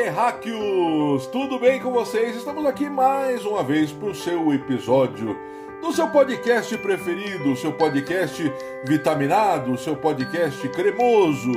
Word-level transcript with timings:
Terráqueos! 0.00 1.26
Tudo 1.26 1.58
bem 1.58 1.78
com 1.78 1.92
vocês? 1.92 2.34
Estamos 2.34 2.64
aqui 2.64 2.88
mais 2.88 3.44
uma 3.44 3.62
vez 3.62 3.92
para 3.92 4.08
o 4.08 4.14
seu 4.14 4.50
episódio 4.50 5.36
do 5.82 5.92
seu 5.92 6.08
podcast 6.08 6.74
preferido, 6.78 7.52
o 7.52 7.56
seu 7.56 7.70
podcast 7.70 8.50
vitaminado, 8.86 9.72
o 9.72 9.76
seu 9.76 9.94
podcast 9.94 10.66
cremoso, 10.70 11.52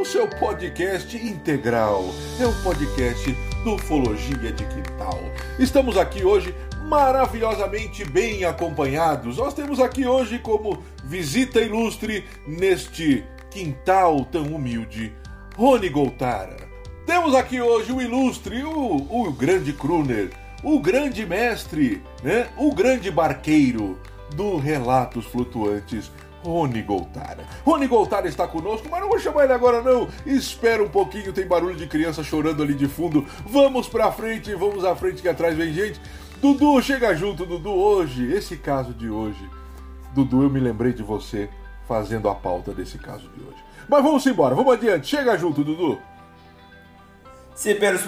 o 0.00 0.04
seu 0.04 0.28
podcast 0.28 1.16
integral. 1.16 2.04
É 2.40 2.46
o 2.46 2.62
podcast 2.62 3.32
do 3.64 3.74
Ufologia 3.74 4.52
de 4.52 4.64
Quintal. 4.64 5.18
Estamos 5.58 5.98
aqui 5.98 6.24
hoje 6.24 6.54
maravilhosamente 6.84 8.04
bem 8.04 8.44
acompanhados. 8.44 9.38
Nós 9.38 9.54
temos 9.54 9.80
aqui 9.80 10.06
hoje 10.06 10.38
como 10.38 10.84
visita 11.02 11.60
ilustre 11.60 12.24
neste 12.46 13.24
quintal 13.50 14.24
tão 14.24 14.44
humilde, 14.44 15.12
Rony 15.56 15.88
Goltara. 15.88 16.67
Temos 17.08 17.34
aqui 17.34 17.58
hoje 17.58 17.90
o 17.90 18.02
ilustre, 18.02 18.62
o, 18.64 18.96
o 19.08 19.32
grande 19.32 19.72
crooner, 19.72 20.28
o 20.62 20.78
grande 20.78 21.24
mestre, 21.24 22.02
né? 22.22 22.48
o 22.54 22.70
grande 22.74 23.10
barqueiro 23.10 23.98
do 24.36 24.58
Relatos 24.58 25.24
Flutuantes, 25.24 26.12
Rony 26.44 26.82
Goltara. 26.82 27.46
Rony 27.64 27.86
Goltara 27.86 28.28
está 28.28 28.46
conosco, 28.46 28.88
mas 28.90 29.00
não 29.00 29.08
vou 29.08 29.18
chamar 29.18 29.44
ele 29.44 29.54
agora 29.54 29.80
não. 29.80 30.06
Espera 30.26 30.84
um 30.84 30.88
pouquinho, 30.90 31.32
tem 31.32 31.46
barulho 31.46 31.76
de 31.76 31.86
criança 31.86 32.22
chorando 32.22 32.62
ali 32.62 32.74
de 32.74 32.86
fundo. 32.86 33.24
Vamos 33.46 33.88
pra 33.88 34.12
frente, 34.12 34.54
vamos 34.54 34.84
à 34.84 34.94
frente 34.94 35.22
que 35.22 35.30
atrás 35.30 35.56
vem 35.56 35.72
gente. 35.72 35.98
Dudu, 36.42 36.82
chega 36.82 37.14
junto, 37.14 37.46
Dudu. 37.46 37.70
Hoje, 37.70 38.30
esse 38.30 38.54
caso 38.58 38.92
de 38.92 39.08
hoje, 39.08 39.48
Dudu, 40.14 40.42
eu 40.42 40.50
me 40.50 40.60
lembrei 40.60 40.92
de 40.92 41.02
você 41.02 41.48
fazendo 41.88 42.28
a 42.28 42.34
pauta 42.34 42.74
desse 42.74 42.98
caso 42.98 43.30
de 43.30 43.42
hoje. 43.42 43.64
Mas 43.88 44.04
vamos 44.04 44.26
embora, 44.26 44.54
vamos 44.54 44.74
adiante. 44.74 45.06
Chega 45.06 45.38
junto, 45.38 45.64
Dudu. 45.64 45.98
Sí, 47.58 47.74
pero, 47.74 47.98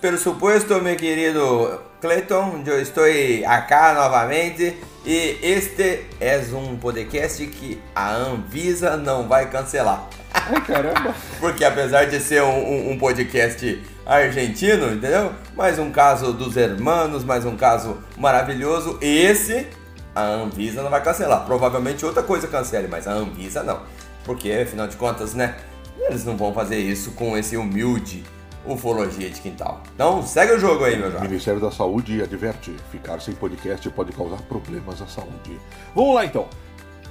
pero 0.00 0.18
supuesto, 0.18 0.80
meu 0.80 0.96
querido 0.96 1.80
Clayton, 2.00 2.64
eu 2.66 2.82
estou 2.82 3.04
aqui 3.04 3.94
novamente 3.94 4.76
e 5.06 5.38
este 5.40 6.04
é 6.18 6.36
um 6.52 6.76
podcast 6.76 7.46
que 7.46 7.80
a 7.94 8.12
Anvisa 8.12 8.96
não 8.96 9.28
vai 9.28 9.48
cancelar. 9.48 10.08
Ai, 10.34 10.60
caramba! 10.62 11.14
Porque 11.38 11.64
apesar 11.64 12.06
de 12.06 12.18
ser 12.18 12.42
um, 12.42 12.48
um, 12.48 12.90
um, 12.90 12.98
podcast 12.98 13.80
argentino, 14.04 14.92
entendeu? 14.92 15.32
Mais 15.54 15.78
um 15.78 15.92
caso 15.92 16.32
dos 16.32 16.56
hermanos, 16.56 17.22
mais 17.22 17.44
um 17.44 17.56
caso 17.56 17.98
maravilhoso. 18.16 18.98
Esse 19.00 19.68
a 20.12 20.24
Anvisa 20.24 20.82
não 20.82 20.90
vai 20.90 21.04
cancelar. 21.04 21.46
Provavelmente 21.46 22.04
outra 22.04 22.24
coisa 22.24 22.48
cancele, 22.48 22.88
mas 22.88 23.06
a 23.06 23.12
Anvisa 23.12 23.62
não. 23.62 23.80
Porque, 24.24 24.50
afinal 24.50 24.88
de 24.88 24.96
contas, 24.96 25.34
né? 25.34 25.54
Eles 26.00 26.24
não 26.24 26.36
vão 26.36 26.52
fazer 26.52 26.78
isso 26.78 27.12
com 27.12 27.38
esse 27.38 27.56
humilde 27.56 28.24
ufologia 28.74 29.30
de 29.30 29.40
quintal. 29.40 29.82
Então, 29.94 30.22
segue 30.22 30.52
o 30.52 30.58
jogo 30.58 30.84
aí, 30.84 30.96
meu 30.96 31.10
jovem. 31.10 31.28
Ministério 31.28 31.60
da 31.60 31.70
Saúde 31.70 32.22
adverte: 32.22 32.74
ficar 32.90 33.20
sem 33.20 33.34
podcast 33.34 33.88
pode 33.90 34.12
causar 34.12 34.40
problemas 34.42 35.00
à 35.02 35.06
saúde. 35.06 35.58
Vamos 35.94 36.14
lá 36.14 36.24
então. 36.24 36.48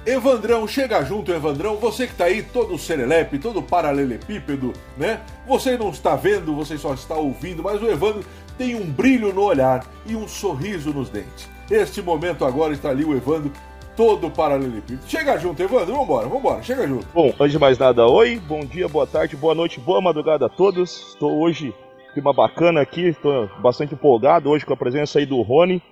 Evandrão, 0.06 0.66
chega 0.66 1.02
junto, 1.04 1.32
Evandrão. 1.32 1.76
Você 1.76 2.06
que 2.06 2.14
tá 2.14 2.24
aí, 2.24 2.42
todo 2.42 2.78
serelepe, 2.78 3.38
todo 3.38 3.62
paralelepípedo, 3.62 4.72
né? 4.96 5.20
Você 5.46 5.76
não 5.76 5.90
está 5.90 6.16
vendo, 6.16 6.54
você 6.54 6.78
só 6.78 6.94
está 6.94 7.14
ouvindo, 7.14 7.62
mas 7.62 7.82
o 7.82 7.86
Evandro 7.86 8.24
tem 8.56 8.74
um 8.74 8.90
brilho 8.90 9.34
no 9.34 9.42
olhar 9.42 9.84
e 10.06 10.16
um 10.16 10.26
sorriso 10.26 10.94
nos 10.94 11.10
dentes. 11.10 11.48
Este 11.70 12.00
momento 12.00 12.44
agora 12.44 12.72
está 12.72 12.88
ali 12.88 13.04
o 13.04 13.14
Evandro 13.14 13.52
todo 13.98 14.30
paralelepípedo. 14.30 15.00
Chega 15.08 15.36
junto, 15.38 15.60
Evandro, 15.60 15.96
vambora, 15.96 16.28
vambora, 16.28 16.62
chega 16.62 16.86
junto. 16.86 17.04
Bom, 17.12 17.34
antes 17.40 17.50
de 17.50 17.58
mais 17.58 17.76
nada, 17.76 18.06
oi, 18.06 18.40
bom 18.46 18.60
dia, 18.60 18.86
boa 18.86 19.08
tarde, 19.08 19.36
boa 19.36 19.56
noite, 19.56 19.80
boa 19.80 20.00
madrugada 20.00 20.46
a 20.46 20.48
todos. 20.48 21.08
Estou 21.08 21.40
hoje 21.40 21.74
clima 22.12 22.32
bacana 22.32 22.80
aqui, 22.80 23.08
estou 23.08 23.50
bastante 23.58 23.94
empolgado 23.94 24.48
hoje 24.50 24.64
com 24.64 24.72
a 24.72 24.76
presença 24.76 25.18
aí 25.18 25.26
do 25.26 25.42
Rony. 25.42 25.82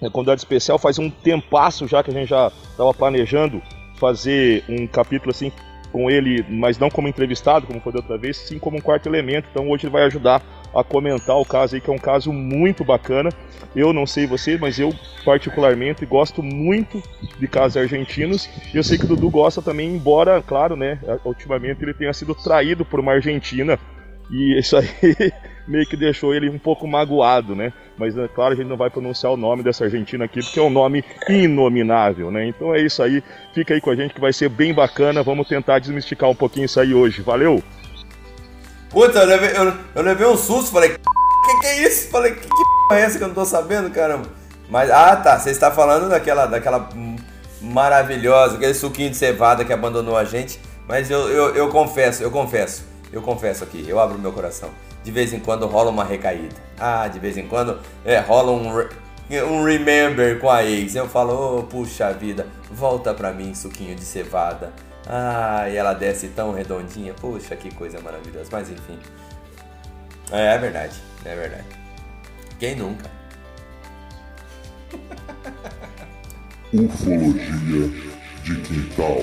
É 0.00 0.08
convidado 0.08 0.38
especial, 0.38 0.78
faz 0.78 0.98
um 0.98 1.10
tempasso 1.10 1.86
já 1.86 2.02
que 2.02 2.10
a 2.10 2.14
gente 2.14 2.30
já 2.30 2.50
estava 2.70 2.94
planejando 2.94 3.60
fazer 3.96 4.64
um 4.66 4.86
capítulo 4.86 5.30
assim 5.30 5.52
com 5.92 6.10
ele, 6.10 6.42
mas 6.48 6.78
não 6.78 6.88
como 6.88 7.06
entrevistado, 7.06 7.66
como 7.66 7.80
foi 7.80 7.92
da 7.92 7.98
outra 7.98 8.16
vez, 8.16 8.38
sim 8.38 8.58
como 8.58 8.78
um 8.78 8.80
quarto 8.80 9.10
elemento. 9.10 9.46
Então 9.50 9.68
hoje 9.68 9.84
ele 9.84 9.92
vai 9.92 10.04
ajudar 10.04 10.42
a 10.74 10.82
comentar 10.82 11.36
o 11.36 11.44
caso 11.44 11.74
aí, 11.74 11.80
que 11.80 11.90
é 11.90 11.92
um 11.92 11.98
caso 11.98 12.32
muito 12.32 12.84
bacana. 12.84 13.30
Eu 13.74 13.92
não 13.92 14.06
sei 14.06 14.26
você, 14.26 14.56
mas 14.56 14.78
eu 14.78 14.94
particularmente 15.24 16.04
gosto 16.06 16.42
muito 16.42 17.02
de 17.38 17.48
casos 17.48 17.76
argentinos. 17.76 18.48
E 18.72 18.76
eu 18.76 18.84
sei 18.84 18.98
que 18.98 19.04
o 19.04 19.08
Dudu 19.08 19.30
gosta 19.30 19.62
também, 19.62 19.94
embora, 19.94 20.42
claro, 20.42 20.76
né, 20.76 20.98
ultimamente 21.24 21.82
ele 21.82 21.94
tenha 21.94 22.12
sido 22.12 22.34
traído 22.34 22.84
por 22.84 23.00
uma 23.00 23.12
argentina. 23.12 23.78
E 24.30 24.58
isso 24.58 24.76
aí 24.76 24.88
meio 25.68 25.86
que 25.86 25.96
deixou 25.96 26.34
ele 26.34 26.48
um 26.48 26.58
pouco 26.58 26.86
magoado, 26.86 27.54
né? 27.54 27.72
Mas, 27.96 28.16
é 28.16 28.26
claro, 28.26 28.54
a 28.54 28.56
gente 28.56 28.68
não 28.68 28.76
vai 28.76 28.90
pronunciar 28.90 29.32
o 29.32 29.36
nome 29.36 29.62
dessa 29.62 29.84
Argentina 29.84 30.24
aqui, 30.24 30.40
porque 30.40 30.58
é 30.58 30.62
um 30.62 30.70
nome 30.70 31.04
inominável, 31.28 32.30
né? 32.30 32.46
Então 32.46 32.74
é 32.74 32.80
isso 32.80 33.02
aí. 33.02 33.22
Fica 33.52 33.74
aí 33.74 33.80
com 33.80 33.90
a 33.90 33.96
gente 33.96 34.14
que 34.14 34.20
vai 34.20 34.32
ser 34.32 34.48
bem 34.48 34.72
bacana. 34.72 35.22
Vamos 35.22 35.46
tentar 35.46 35.78
desmistificar 35.78 36.28
um 36.30 36.34
pouquinho 36.34 36.64
isso 36.64 36.80
aí 36.80 36.94
hoje. 36.94 37.22
Valeu! 37.22 37.62
Puta, 38.94 39.18
eu 39.18 39.26
levei, 39.26 39.50
eu, 39.56 39.74
eu 39.92 40.02
levei 40.02 40.24
um 40.24 40.36
susto, 40.36 40.70
falei, 40.70 40.90
que 40.90 41.60
que 41.60 41.66
é 41.66 41.88
isso? 41.88 42.08
Falei, 42.10 42.32
que, 42.32 42.46
que 42.46 42.94
é 42.94 43.00
essa 43.00 43.18
que 43.18 43.24
eu 43.24 43.28
não 43.28 43.34
tô 43.34 43.44
sabendo, 43.44 43.90
caramba? 43.90 44.28
Mas, 44.70 44.88
ah 44.88 45.16
tá, 45.16 45.36
você 45.36 45.50
está 45.50 45.68
falando 45.72 46.08
daquela, 46.08 46.46
daquela 46.46 46.88
maravilhosa, 47.60 48.54
aquele 48.54 48.72
suquinho 48.72 49.10
de 49.10 49.16
cevada 49.16 49.64
que 49.64 49.72
abandonou 49.72 50.16
a 50.16 50.24
gente. 50.24 50.60
Mas 50.86 51.10
eu, 51.10 51.28
eu, 51.28 51.56
eu 51.56 51.68
confesso, 51.70 52.22
eu 52.22 52.30
confesso, 52.30 52.84
eu 53.12 53.20
confesso 53.20 53.64
aqui, 53.64 53.84
eu 53.88 53.98
abro 53.98 54.16
meu 54.16 54.32
coração. 54.32 54.70
De 55.02 55.10
vez 55.10 55.32
em 55.32 55.40
quando 55.40 55.66
rola 55.66 55.90
uma 55.90 56.04
recaída. 56.04 56.54
Ah, 56.78 57.08
de 57.08 57.18
vez 57.18 57.36
em 57.36 57.48
quando 57.48 57.80
é, 58.04 58.20
rola 58.20 58.52
um, 58.52 58.78
um 59.44 59.64
remember 59.64 60.38
com 60.38 60.48
a 60.48 60.62
ex. 60.64 60.94
Eu 60.94 61.08
falo, 61.08 61.58
oh, 61.58 61.62
puxa 61.64 62.12
vida, 62.12 62.46
volta 62.70 63.12
pra 63.12 63.32
mim, 63.32 63.56
suquinho 63.56 63.96
de 63.96 64.04
cevada. 64.04 64.72
Ah, 65.06 65.68
e 65.68 65.76
ela 65.76 65.92
desce 65.92 66.28
tão 66.28 66.52
redondinha. 66.52 67.12
Puxa, 67.14 67.56
que 67.56 67.74
coisa 67.74 68.00
maravilhosa. 68.00 68.48
Mas 68.50 68.70
enfim. 68.70 68.98
É, 70.30 70.54
é 70.54 70.58
verdade, 70.58 70.96
é 71.24 71.34
verdade. 71.34 71.66
Quem 72.58 72.76
nunca? 72.76 73.10
Ufologia 76.72 77.88
de 78.42 78.56
quintal. 78.62 79.18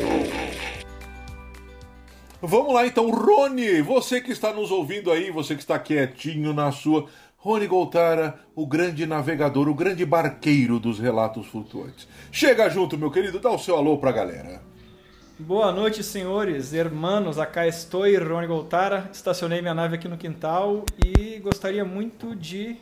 Vamos 2.41 2.73
lá 2.73 2.87
então, 2.87 3.11
Rony, 3.11 3.81
você 3.81 4.19
que 4.19 4.31
está 4.31 4.51
nos 4.51 4.71
ouvindo 4.71 5.11
aí, 5.11 5.29
você 5.29 5.53
que 5.53 5.61
está 5.61 5.77
quietinho 5.77 6.53
na 6.53 6.71
sua. 6.71 7.07
Rony 7.37 7.67
Goltara, 7.67 8.39
o 8.55 8.67
grande 8.67 9.05
navegador, 9.05 9.67
o 9.67 9.73
grande 9.73 10.05
barqueiro 10.05 10.79
dos 10.79 10.99
relatos 10.99 11.47
flutuantes. 11.47 12.07
Chega 12.31 12.69
junto, 12.69 12.97
meu 12.97 13.09
querido, 13.09 13.39
dá 13.39 13.49
o 13.49 13.57
seu 13.57 13.75
alô 13.75 13.97
pra 13.97 14.11
galera. 14.11 14.61
Boa 15.41 15.71
noite, 15.71 16.03
senhores, 16.03 16.71
hermanos. 16.71 17.39
Acá 17.39 17.65
estou, 17.65 18.03
Rony 18.03 18.45
Goltara. 18.45 19.09
Estacionei 19.11 19.59
minha 19.59 19.73
nave 19.73 19.95
aqui 19.95 20.07
no 20.07 20.15
quintal 20.15 20.85
e 21.03 21.39
gostaria 21.39 21.83
muito 21.83 22.35
de 22.35 22.77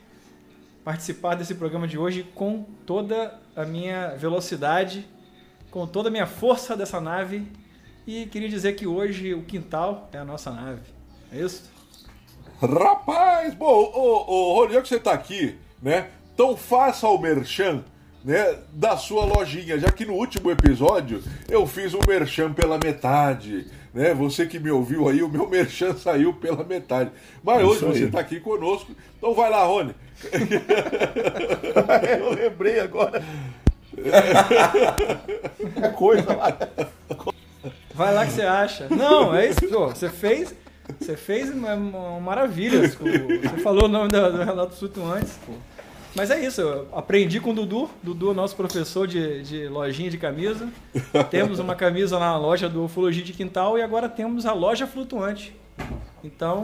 participar 0.84 1.36
desse 1.36 1.56
programa 1.56 1.88
de 1.88 1.98
hoje 1.98 2.24
com 2.36 2.66
toda 2.86 3.40
a 3.56 3.64
minha 3.64 4.10
velocidade, 4.18 5.08
com 5.72 5.88
toda 5.88 6.10
a 6.10 6.12
minha 6.12 6.28
força 6.28 6.76
dessa 6.76 7.00
nave. 7.00 7.50
E 8.06 8.26
queria 8.26 8.50
dizer 8.50 8.74
que 8.74 8.86
hoje 8.86 9.34
o 9.34 9.44
quintal 9.44 10.10
é 10.12 10.18
a 10.18 10.26
nossa 10.26 10.52
nave. 10.52 10.82
É 11.32 11.40
isso? 11.40 11.72
Rapaz, 12.62 13.54
bom, 13.54 13.90
ô, 13.96 14.26
ô, 14.28 14.56
Rony, 14.56 14.74
já 14.74 14.82
que 14.82 14.90
você 14.90 14.98
está 14.98 15.14
aqui, 15.14 15.58
né? 15.82 16.10
Então 16.34 16.58
faça 16.58 17.08
o 17.08 17.18
merchan 17.18 17.86
né, 18.24 18.58
da 18.74 18.98
sua 18.98 19.26
lojinha, 19.26 19.80
já 19.80 19.92
que 19.92 20.06
no 20.06 20.14
último 20.14 20.52
episódio 20.52 21.24
eu 21.48 21.66
fiz 21.66 21.94
o 21.94 22.00
merchan 22.08 22.54
pela 22.54 22.78
metade. 22.78 23.68
Né? 23.94 24.14
Você 24.14 24.46
que 24.46 24.60
me 24.60 24.70
ouviu 24.70 25.08
aí, 25.08 25.24
o 25.24 25.30
meu 25.30 25.48
merchan 25.50 25.96
saiu 25.96 26.34
pela 26.34 26.64
metade. 26.64 27.12
Mas 27.44 27.62
Isso 27.62 27.70
hoje 27.70 27.86
aí. 27.86 27.92
você 27.92 28.06
está 28.06 28.20
aqui 28.20 28.40
conosco, 28.40 28.92
então 29.18 29.34
vai 29.34 29.50
lá, 29.50 29.64
Rony. 29.66 29.96
eu 32.20 32.34
lembrei 32.34 32.80
agora. 32.80 33.24
É 35.82 35.90
coisa 35.90 36.34
lá. 36.34 36.58
Vai 37.94 38.14
lá 38.14 38.26
que 38.26 38.32
você 38.32 38.44
acha. 38.44 38.88
Não, 38.90 39.36
é 39.36 39.50
isso. 39.50 39.68
Pô, 39.68 39.88
você 39.88 40.08
fez. 40.10 40.56
Você 41.00 41.18
fez 41.18 41.50
uma, 41.50 41.74
uma 41.74 42.20
maravilha. 42.20 42.88
Você 42.88 43.62
falou 43.62 43.86
o 43.86 43.88
nome 43.90 44.10
do, 44.10 44.32
do 44.32 44.38
Renato 44.38 44.76
Suto 44.76 45.04
antes. 45.04 45.38
Pô. 45.46 45.54
Mas 46.16 46.32
é 46.32 46.44
isso, 46.44 46.62
eu 46.62 46.88
aprendi 46.92 47.40
com 47.40 47.52
o 47.52 47.54
Dudu. 47.54 47.90
Dudu 48.02 48.32
é 48.32 48.34
nosso 48.34 48.56
professor 48.56 49.08
de, 49.08 49.44
de 49.44 49.68
lojinha 49.68 50.10
de 50.10 50.18
camisa. 50.18 50.68
Temos 51.30 51.60
uma 51.60 51.76
camisa 51.76 52.18
na 52.18 52.36
loja 52.38 52.68
do 52.68 52.86
Ufologia 52.86 53.24
de 53.24 53.34
Quintal 53.34 53.78
e 53.78 53.82
agora 53.82 54.10
temos 54.10 54.46
a 54.46 54.54
loja 54.54 54.88
flutuante. 54.88 55.56
Então, 56.24 56.62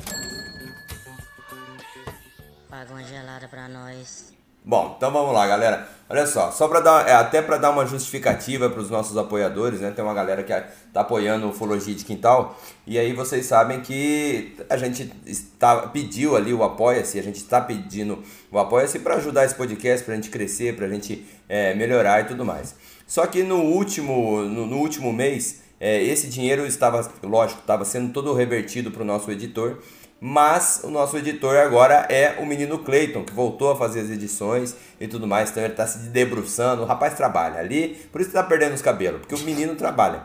Paga 2.68 2.92
uma 2.92 3.02
gelada 3.02 3.48
pra 3.48 3.68
nós. 3.68 4.34
Bom, 4.62 4.94
então 4.98 5.10
vamos 5.10 5.32
lá, 5.32 5.46
galera. 5.46 5.88
Olha 6.10 6.26
só, 6.26 6.50
só 6.50 6.68
para 6.68 6.80
dar, 6.80 7.08
é, 7.08 7.14
até 7.14 7.40
para 7.40 7.56
dar 7.56 7.70
uma 7.70 7.86
justificativa 7.86 8.68
para 8.68 8.82
os 8.82 8.90
nossos 8.90 9.16
apoiadores, 9.16 9.80
né? 9.80 9.92
Tem 9.92 10.04
uma 10.04 10.12
galera 10.12 10.42
que 10.42 10.52
tá 10.92 11.00
apoiando 11.00 11.46
o 11.46 11.50
Ufologia 11.50 11.94
de 11.94 12.04
Quintal 12.04 12.60
e 12.86 12.98
aí 12.98 13.14
vocês 13.14 13.46
sabem 13.46 13.80
que 13.80 14.58
a 14.68 14.76
gente 14.76 15.10
está 15.24 15.88
pediu 15.88 16.36
ali 16.36 16.52
o 16.52 16.62
apoia-se, 16.62 17.18
a 17.18 17.22
gente 17.22 17.36
está 17.36 17.62
pedindo 17.62 18.22
o 18.50 18.58
apoia-se 18.58 18.98
para 18.98 19.16
ajudar 19.16 19.46
esse 19.46 19.54
podcast, 19.54 20.04
para 20.04 20.12
a 20.12 20.16
gente 20.16 20.28
crescer, 20.28 20.76
para 20.76 20.84
a 20.84 20.90
gente 20.90 21.26
é, 21.48 21.72
melhorar 21.72 22.20
e 22.20 22.24
tudo 22.24 22.44
mais. 22.44 22.74
Só 23.06 23.26
que 23.26 23.42
no 23.42 23.62
último, 23.62 24.42
no, 24.42 24.66
no 24.66 24.76
último 24.76 25.14
mês, 25.14 25.61
é, 25.84 26.00
esse 26.00 26.28
dinheiro 26.28 26.64
estava, 26.64 27.12
lógico, 27.24 27.60
estava 27.60 27.84
sendo 27.84 28.12
todo 28.12 28.32
revertido 28.32 28.92
para 28.92 29.02
o 29.02 29.04
nosso 29.04 29.32
editor. 29.32 29.78
Mas 30.20 30.82
o 30.84 30.90
nosso 30.90 31.18
editor 31.18 31.56
agora 31.56 32.06
é 32.08 32.36
o 32.38 32.46
menino 32.46 32.78
Clayton, 32.78 33.24
que 33.24 33.32
voltou 33.32 33.72
a 33.72 33.76
fazer 33.76 33.98
as 33.98 34.08
edições 34.08 34.76
e 35.00 35.08
tudo 35.08 35.26
mais. 35.26 35.50
Então 35.50 35.60
ele 35.60 35.72
está 35.72 35.84
se 35.84 35.98
debruçando. 36.10 36.82
O 36.82 36.84
rapaz 36.84 37.14
trabalha 37.14 37.58
ali, 37.58 38.00
por 38.12 38.20
isso 38.20 38.30
que 38.30 38.36
tá 38.36 38.44
perdendo 38.44 38.74
os 38.74 38.80
cabelos, 38.80 39.22
porque 39.22 39.34
o 39.34 39.38
menino 39.40 39.74
trabalha. 39.74 40.22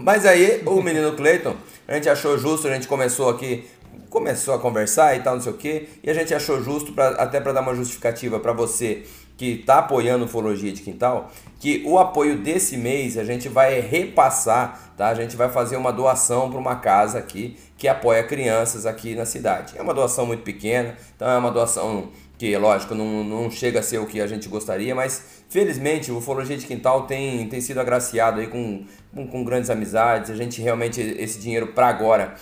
Mas 0.00 0.24
aí 0.24 0.62
o 0.64 0.80
menino 0.80 1.12
Clayton, 1.12 1.54
a 1.86 1.92
gente 1.92 2.08
achou 2.08 2.38
justo, 2.38 2.66
a 2.66 2.72
gente 2.72 2.88
começou 2.88 3.28
aqui, 3.28 3.66
começou 4.08 4.54
a 4.54 4.58
conversar 4.58 5.14
e 5.14 5.20
tal, 5.20 5.34
não 5.34 5.42
sei 5.42 5.52
o 5.52 5.56
que, 5.56 5.88
e 6.02 6.08
a 6.08 6.14
gente 6.14 6.32
achou 6.32 6.62
justo, 6.62 6.94
pra, 6.94 7.08
até 7.08 7.42
para 7.42 7.52
dar 7.52 7.60
uma 7.60 7.74
justificativa 7.74 8.40
para 8.40 8.54
você 8.54 9.04
que 9.42 9.54
está 9.54 9.80
apoiando 9.80 10.26
Ufologia 10.26 10.70
de 10.70 10.82
Quintal, 10.82 11.28
que 11.58 11.82
o 11.84 11.98
apoio 11.98 12.38
desse 12.38 12.76
mês 12.76 13.18
a 13.18 13.24
gente 13.24 13.48
vai 13.48 13.80
repassar, 13.80 14.92
tá? 14.96 15.08
A 15.08 15.14
gente 15.14 15.34
vai 15.34 15.48
fazer 15.48 15.76
uma 15.76 15.92
doação 15.92 16.48
para 16.48 16.60
uma 16.60 16.76
casa 16.76 17.18
aqui 17.18 17.56
que 17.76 17.88
apoia 17.88 18.22
crianças 18.22 18.86
aqui 18.86 19.16
na 19.16 19.26
cidade. 19.26 19.74
É 19.76 19.82
uma 19.82 19.92
doação 19.92 20.26
muito 20.26 20.44
pequena, 20.44 20.96
então 21.16 21.28
é 21.28 21.36
uma 21.36 21.50
doação 21.50 22.10
que, 22.38 22.56
lógico, 22.56 22.94
não, 22.94 23.24
não 23.24 23.50
chega 23.50 23.80
a 23.80 23.82
ser 23.82 23.98
o 23.98 24.06
que 24.06 24.20
a 24.20 24.28
gente 24.28 24.48
gostaria, 24.48 24.94
mas 24.94 25.42
felizmente 25.48 26.12
o 26.12 26.18
Ufologia 26.18 26.56
de 26.56 26.64
Quintal 26.64 27.08
tem, 27.08 27.48
tem 27.48 27.60
sido 27.60 27.80
agraciado 27.80 28.38
aí 28.38 28.46
com, 28.46 28.84
com, 29.12 29.26
com 29.26 29.42
grandes 29.42 29.70
amizades. 29.70 30.30
A 30.30 30.36
gente 30.36 30.62
realmente, 30.62 31.00
esse 31.00 31.40
dinheiro 31.40 31.66
para 31.72 31.88
agora 31.88 32.36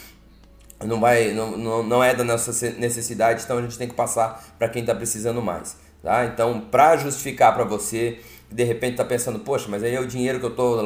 não 0.86 1.00
vai 1.00 1.32
não, 1.32 1.56
não, 1.56 1.82
não 1.82 2.04
é 2.04 2.14
da 2.14 2.24
nossa 2.24 2.50
necessidade, 2.78 3.42
então 3.44 3.58
a 3.58 3.62
gente 3.62 3.76
tem 3.76 3.88
que 3.88 3.94
passar 3.94 4.54
para 4.58 4.68
quem 4.68 4.80
está 4.80 4.94
precisando 4.94 5.42
mais, 5.42 5.76
tá? 6.02 6.24
Então, 6.26 6.60
para 6.60 6.96
justificar 6.96 7.54
para 7.54 7.64
você 7.64 8.18
que 8.48 8.54
de 8.54 8.64
repente 8.64 8.92
está 8.92 9.04
pensando, 9.04 9.38
poxa, 9.40 9.66
mas 9.68 9.82
aí 9.82 9.94
é 9.94 10.00
o 10.00 10.06
dinheiro 10.06 10.38
que 10.38 10.46
eu 10.46 10.50
estou 10.50 10.76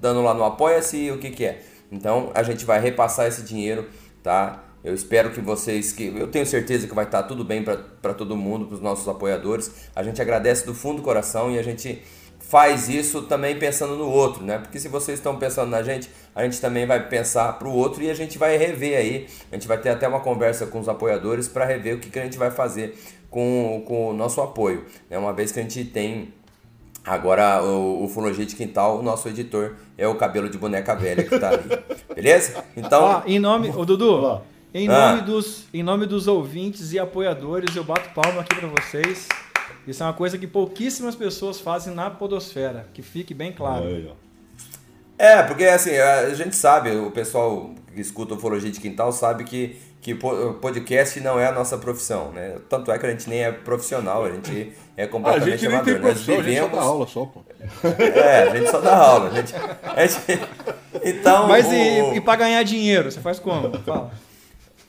dando 0.00 0.22
lá 0.22 0.34
no 0.34 0.44
Apoia-se, 0.44 1.10
o 1.10 1.18
que 1.18 1.30
que 1.30 1.44
é? 1.44 1.62
Então, 1.90 2.30
a 2.34 2.42
gente 2.42 2.64
vai 2.64 2.80
repassar 2.80 3.26
esse 3.26 3.42
dinheiro, 3.42 3.86
tá? 4.22 4.64
Eu 4.82 4.94
espero 4.94 5.30
que 5.30 5.40
vocês, 5.40 5.92
que 5.92 6.06
eu 6.06 6.26
tenho 6.26 6.44
certeza 6.44 6.88
que 6.88 6.94
vai 6.94 7.04
estar 7.04 7.22
tudo 7.24 7.44
bem 7.44 7.62
para 7.62 8.14
todo 8.14 8.36
mundo, 8.36 8.66
para 8.66 8.74
os 8.74 8.80
nossos 8.80 9.06
apoiadores. 9.06 9.70
A 9.94 10.02
gente 10.02 10.20
agradece 10.20 10.66
do 10.66 10.74
fundo 10.74 10.96
do 10.96 11.02
coração 11.02 11.52
e 11.52 11.58
a 11.58 11.62
gente 11.62 12.02
faz 12.40 12.88
isso 12.88 13.22
também 13.22 13.58
pensando 13.58 13.96
no 13.96 14.10
outro, 14.10 14.42
né? 14.42 14.58
Porque 14.58 14.80
se 14.80 14.88
vocês 14.88 15.18
estão 15.18 15.38
pensando 15.38 15.70
na 15.70 15.82
gente, 15.82 16.10
a 16.34 16.42
gente 16.42 16.60
também 16.60 16.84
vai 16.84 17.08
pensar 17.08 17.52
para 17.58 17.68
o 17.68 17.72
outro 17.72 18.02
e 18.02 18.10
a 18.10 18.14
gente 18.14 18.36
vai 18.38 18.56
rever 18.56 18.98
aí. 18.98 19.26
A 19.50 19.54
gente 19.54 19.68
vai 19.68 19.78
ter 19.78 19.90
até 19.90 20.08
uma 20.08 20.20
conversa 20.20 20.66
com 20.66 20.80
os 20.80 20.88
apoiadores 20.88 21.46
para 21.46 21.64
rever 21.64 21.96
o 21.96 21.98
que, 22.00 22.10
que 22.10 22.18
a 22.18 22.24
gente 22.24 22.36
vai 22.36 22.50
fazer 22.50 22.98
com, 23.32 23.82
com 23.84 24.10
o 24.10 24.12
nosso 24.12 24.40
apoio. 24.40 24.84
Né? 25.10 25.18
Uma 25.18 25.32
vez 25.32 25.50
que 25.50 25.58
a 25.58 25.62
gente 25.62 25.84
tem 25.86 26.32
agora 27.04 27.60
o 27.64 28.04
Ufologia 28.04 28.46
de 28.46 28.54
Quintal, 28.54 28.98
o 28.98 29.02
nosso 29.02 29.28
editor 29.28 29.74
é 29.98 30.06
o 30.06 30.14
cabelo 30.14 30.48
de 30.48 30.56
boneca 30.58 30.94
velha 30.94 31.24
que 31.24 31.36
tá 31.38 31.48
ali. 31.48 31.64
Beleza? 32.14 32.62
Então. 32.76 33.02
Ó, 33.02 33.22
em 33.26 33.40
nome, 33.40 33.70
ô 33.74 33.84
Dudu, 33.84 34.40
em 34.72 34.86
Ah. 34.88 35.10
nome, 35.16 35.22
dos, 35.22 35.64
em 35.74 35.82
nome 35.82 36.06
dos 36.06 36.28
ouvintes 36.28 36.92
e 36.92 36.98
apoiadores, 36.98 37.74
eu 37.74 37.82
bato 37.82 38.10
palma 38.14 38.42
aqui 38.42 38.54
pra 38.54 38.68
vocês. 38.68 39.26
Isso 39.88 40.02
é 40.02 40.06
uma 40.06 40.12
coisa 40.12 40.38
que 40.38 40.46
pouquíssimas 40.46 41.16
pessoas 41.16 41.58
fazem 41.58 41.92
na 41.92 42.08
podosfera, 42.10 42.86
que 42.94 43.02
fique 43.02 43.34
bem 43.34 43.50
claro. 43.52 43.86
Aí, 43.86 44.08
ó. 44.08 44.14
É, 45.18 45.42
porque 45.42 45.64
assim, 45.64 45.96
a 45.96 46.32
gente 46.34 46.54
sabe, 46.54 46.90
o 46.90 47.10
pessoal 47.10 47.70
que 47.94 48.00
escuta 48.00 48.34
Ufologia 48.34 48.70
de 48.70 48.78
Quintal 48.80 49.10
sabe 49.12 49.44
que, 49.44 49.76
que 50.02 50.14
po- 50.14 50.54
podcast 50.60 51.18
não 51.20 51.38
é 51.40 51.46
a 51.46 51.52
nossa 51.52 51.78
profissão, 51.78 52.32
né? 52.32 52.56
Tanto 52.68 52.90
é 52.92 52.98
que 52.98 53.06
a 53.06 53.10
gente 53.10 53.30
nem 53.30 53.44
é 53.44 53.52
profissional, 53.52 54.24
a 54.24 54.30
gente 54.32 54.72
é 54.96 55.02
Ah, 55.02 55.06
a 55.06 55.08
completamente 55.08 55.50
gente 55.52 55.68
nem 55.68 55.76
amador. 55.76 55.84
tem 55.94 56.02
Nós 56.02 56.12
profissão, 56.12 56.34
a 56.34 56.36
gente 56.42 56.44
só 56.44 56.50
vivemos. 56.66 56.78
dá 56.78 56.82
aula 56.82 57.06
só, 57.06 57.24
pô. 57.24 57.40
É, 58.18 58.42
a 58.42 58.56
gente 58.56 58.70
só 58.70 58.80
dá 58.80 58.96
aula. 58.96 59.28
A 59.28 59.30
gente, 59.30 59.54
a 59.82 60.06
gente- 60.06 60.48
então, 61.04 61.46
Mas 61.48 61.66
o- 61.66 61.72
e, 61.72 62.16
e 62.16 62.20
pra 62.20 62.36
ganhar 62.36 62.62
dinheiro, 62.64 63.10
você 63.10 63.20
faz 63.20 63.38
como? 63.38 63.70
Fala. 63.80 64.10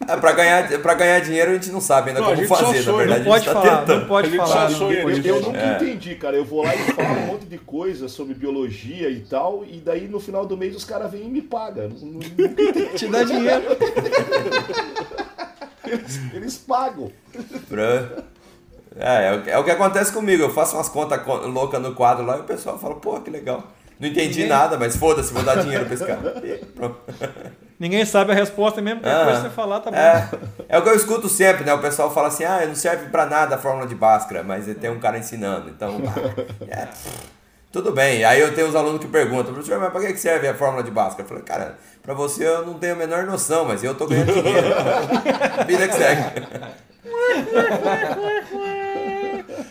É, 0.07 0.15
pra, 0.17 0.31
ganhar, 0.31 0.79
pra 0.81 0.93
ganhar 0.93 1.19
dinheiro 1.21 1.51
a 1.51 1.53
gente 1.55 1.71
não 1.71 1.79
sabe 1.81 2.09
ainda 2.09 2.21
Não, 2.21 2.31
a 2.31 2.35
como 2.35 2.47
fazer, 2.47 2.77
na 2.77 2.83
sonha, 2.83 2.97
verdade. 2.97 3.19
Não 3.21 3.25
pode 3.31 3.49
a 3.49 3.53
gente 3.53 3.53
tá 3.53 3.61
falar, 3.61 3.77
tentando. 3.81 3.99
não 4.01 4.07
pode 4.07 4.27
A 4.27 4.31
gente 4.31 4.39
falar. 4.39 4.69
só 4.69 4.77
sonha, 4.77 4.99
Eu, 5.01 5.09
eu 5.09 5.41
nunca 5.41 5.57
É. 5.59 5.75
entendi, 5.75 6.15
cara. 6.15 6.35
Eu 6.35 6.45
vou 6.45 6.63
lá 6.63 6.75
e 6.75 6.77
falo 6.79 7.07
um 7.09 7.25
monte 7.27 7.45
de 7.45 7.57
coisa 7.57 8.07
sobre 8.07 8.33
biologia 8.33 9.09
e 9.09 9.19
tal, 9.21 9.63
e 9.67 9.77
daí 9.79 10.07
no 10.07 10.19
final 10.19 10.45
do 10.45 10.57
mês 10.57 10.75
os 10.75 10.83
caras 10.85 11.11
vêm 11.11 11.23
e 11.27 11.29
me 11.29 11.41
pagam. 11.41 11.89
Te 12.95 13.07
dá 13.07 13.23
dinheiro. 13.23 13.63
Eles, 15.85 16.19
eles 16.33 16.57
pagam. 16.57 17.11
Pra- 17.67 18.23
É, 18.95 19.27
é 19.27 19.33
o 19.33 19.41
que- 19.43 19.49
é 19.49 19.57
o 19.57 19.63
que 19.63 19.71
acontece 19.71 20.13
comigo. 20.13 20.43
Eu 20.43 20.49
faço 20.53 20.75
umas 20.75 20.87
contas 20.87 21.21
co- 21.23 21.45
loucas 21.47 21.81
no 21.81 21.93
quadro 21.93 22.25
lá 22.25 22.37
e 22.37 22.41
o 22.41 22.43
pessoal 22.45 22.77
fala, 22.79 22.95
pô, 22.95 23.19
que 23.19 23.29
legal. 23.29 23.63
Não 24.03 24.09
entendi 24.09 24.41
Ninguém- 24.41 24.47
nada, 24.49 24.77
mas 24.77 24.97
foda-se, 24.97 25.31
vou 25.33 25.43
dar 25.43 25.55
dinheiro 25.61 25.85
pra 25.85 25.93
esse 25.93 26.05
cara. 26.05 26.35
Pronto. 26.75 26.97
Ninguém 27.79 28.05
sabe 28.05 28.31
a 28.31 28.35
resposta 28.35 28.81
mesmo, 28.81 28.99
qualquer 29.01 29.21
Ah, 29.21 29.25
coisa 29.25 29.41
você 29.43 29.49
falar, 29.49 29.79
tá 29.79 29.89
bom. 29.91 29.97
É, 29.97 30.29
é 30.69 30.77
o 30.77 30.81
que 30.81 30.89
eu 30.89 30.95
escuto 30.95 31.27
sempre, 31.29 31.63
né? 31.65 31.73
O 31.73 31.79
pessoal 31.79 32.13
fala 32.13 32.27
assim, 32.27 32.43
ah, 32.43 32.65
não 32.65 32.75
serve 32.75 33.07
pra 33.09 33.25
nada 33.25 33.55
a 33.55 33.57
fórmula 33.57 33.87
de 33.87 33.95
Bhaskara, 33.95 34.43
mas 34.43 34.65
tem 34.75 34.89
um 34.89 34.99
cara 34.99 35.17
ensinando, 35.17 35.69
então... 35.69 36.01
ah, 36.05 36.43
é, 36.69 36.87
tudo 37.71 37.91
bem. 37.91 38.23
Aí 38.23 38.39
eu 38.41 38.53
tenho 38.53 38.67
os 38.67 38.75
alunos 38.75 38.99
que 39.01 39.07
perguntam, 39.07 39.53
professor, 39.53 39.79
mas 39.79 39.91
pra 39.91 40.01
que 40.01 40.13
que 40.13 40.19
serve 40.19 40.47
a 40.47 40.53
fórmula 40.53 40.83
de 40.83 40.91
Bhaskara? 40.91 41.23
Eu 41.23 41.27
falei, 41.27 41.43
cara, 41.43 41.77
pra 42.01 42.13
você 42.13 42.45
eu 42.45 42.65
não 42.65 42.73
tenho 42.75 42.93
a 42.93 42.97
menor 42.97 43.23
noção, 43.25 43.65
mas 43.65 43.83
eu 43.83 43.95
tô 43.95 44.05
ganhando 44.05 44.33
dinheiro. 44.33 44.67
Vida 45.67 45.87
que 45.87 45.95
segue. 45.95 46.23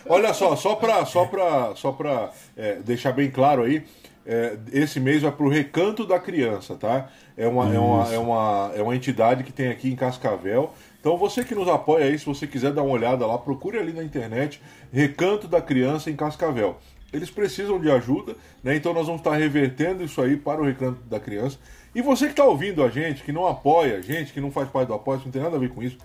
Olha 0.07 0.33
só, 0.33 0.55
só 0.55 0.75
pra, 0.75 1.05
só 1.05 1.25
pra, 1.25 1.71
só 1.75 1.91
pra 1.91 2.29
é, 2.57 2.75
deixar 2.75 3.11
bem 3.11 3.31
claro 3.31 3.63
aí, 3.63 3.83
é, 4.25 4.57
esse 4.71 4.99
mês 4.99 5.21
vai 5.21 5.31
pro 5.31 5.49
Recanto 5.49 6.05
da 6.05 6.19
Criança, 6.19 6.75
tá? 6.75 7.09
É 7.35 7.47
uma, 7.47 7.73
é, 7.73 7.79
uma, 7.79 8.13
é, 8.13 8.17
uma, 8.17 8.71
é 8.75 8.81
uma 8.81 8.95
entidade 8.95 9.43
que 9.43 9.51
tem 9.51 9.69
aqui 9.69 9.89
em 9.89 9.95
Cascavel. 9.95 10.73
Então 10.99 11.17
você 11.17 11.43
que 11.43 11.53
nos 11.53 11.67
apoia 11.67 12.05
aí, 12.05 12.17
se 12.17 12.25
você 12.25 12.47
quiser 12.47 12.71
dar 12.71 12.83
uma 12.83 12.93
olhada 12.93 13.25
lá, 13.25 13.37
procure 13.37 13.77
ali 13.77 13.91
na 13.91 14.03
internet 14.03 14.61
Recanto 14.91 15.47
da 15.47 15.61
Criança 15.61 16.09
em 16.09 16.15
Cascavel. 16.15 16.79
eles 17.11 17.29
precisam 17.29 17.79
de 17.79 17.91
ajuda, 17.91 18.35
né? 18.63 18.75
Então 18.75 18.93
nós 18.93 19.07
vamos 19.07 19.19
estar 19.19 19.35
revertendo 19.35 20.03
isso 20.03 20.21
aí 20.21 20.37
para 20.37 20.61
o 20.61 20.65
recanto 20.65 21.03
da 21.03 21.19
criança. 21.19 21.59
E 21.93 22.01
você 22.01 22.25
que 22.25 22.31
está 22.31 22.45
ouvindo 22.45 22.83
a 22.83 22.89
gente, 22.89 23.23
que 23.23 23.31
não 23.31 23.45
apoia 23.45 23.97
a 23.97 24.01
gente, 24.01 24.31
que 24.31 24.41
não 24.41 24.49
faz 24.49 24.69
parte 24.69 24.87
do 24.87 24.93
apoio, 24.93 25.21
não 25.25 25.31
tem 25.31 25.41
nada 25.41 25.57
a 25.57 25.59
ver 25.59 25.69
com 25.69 25.83
isso, 25.83 25.97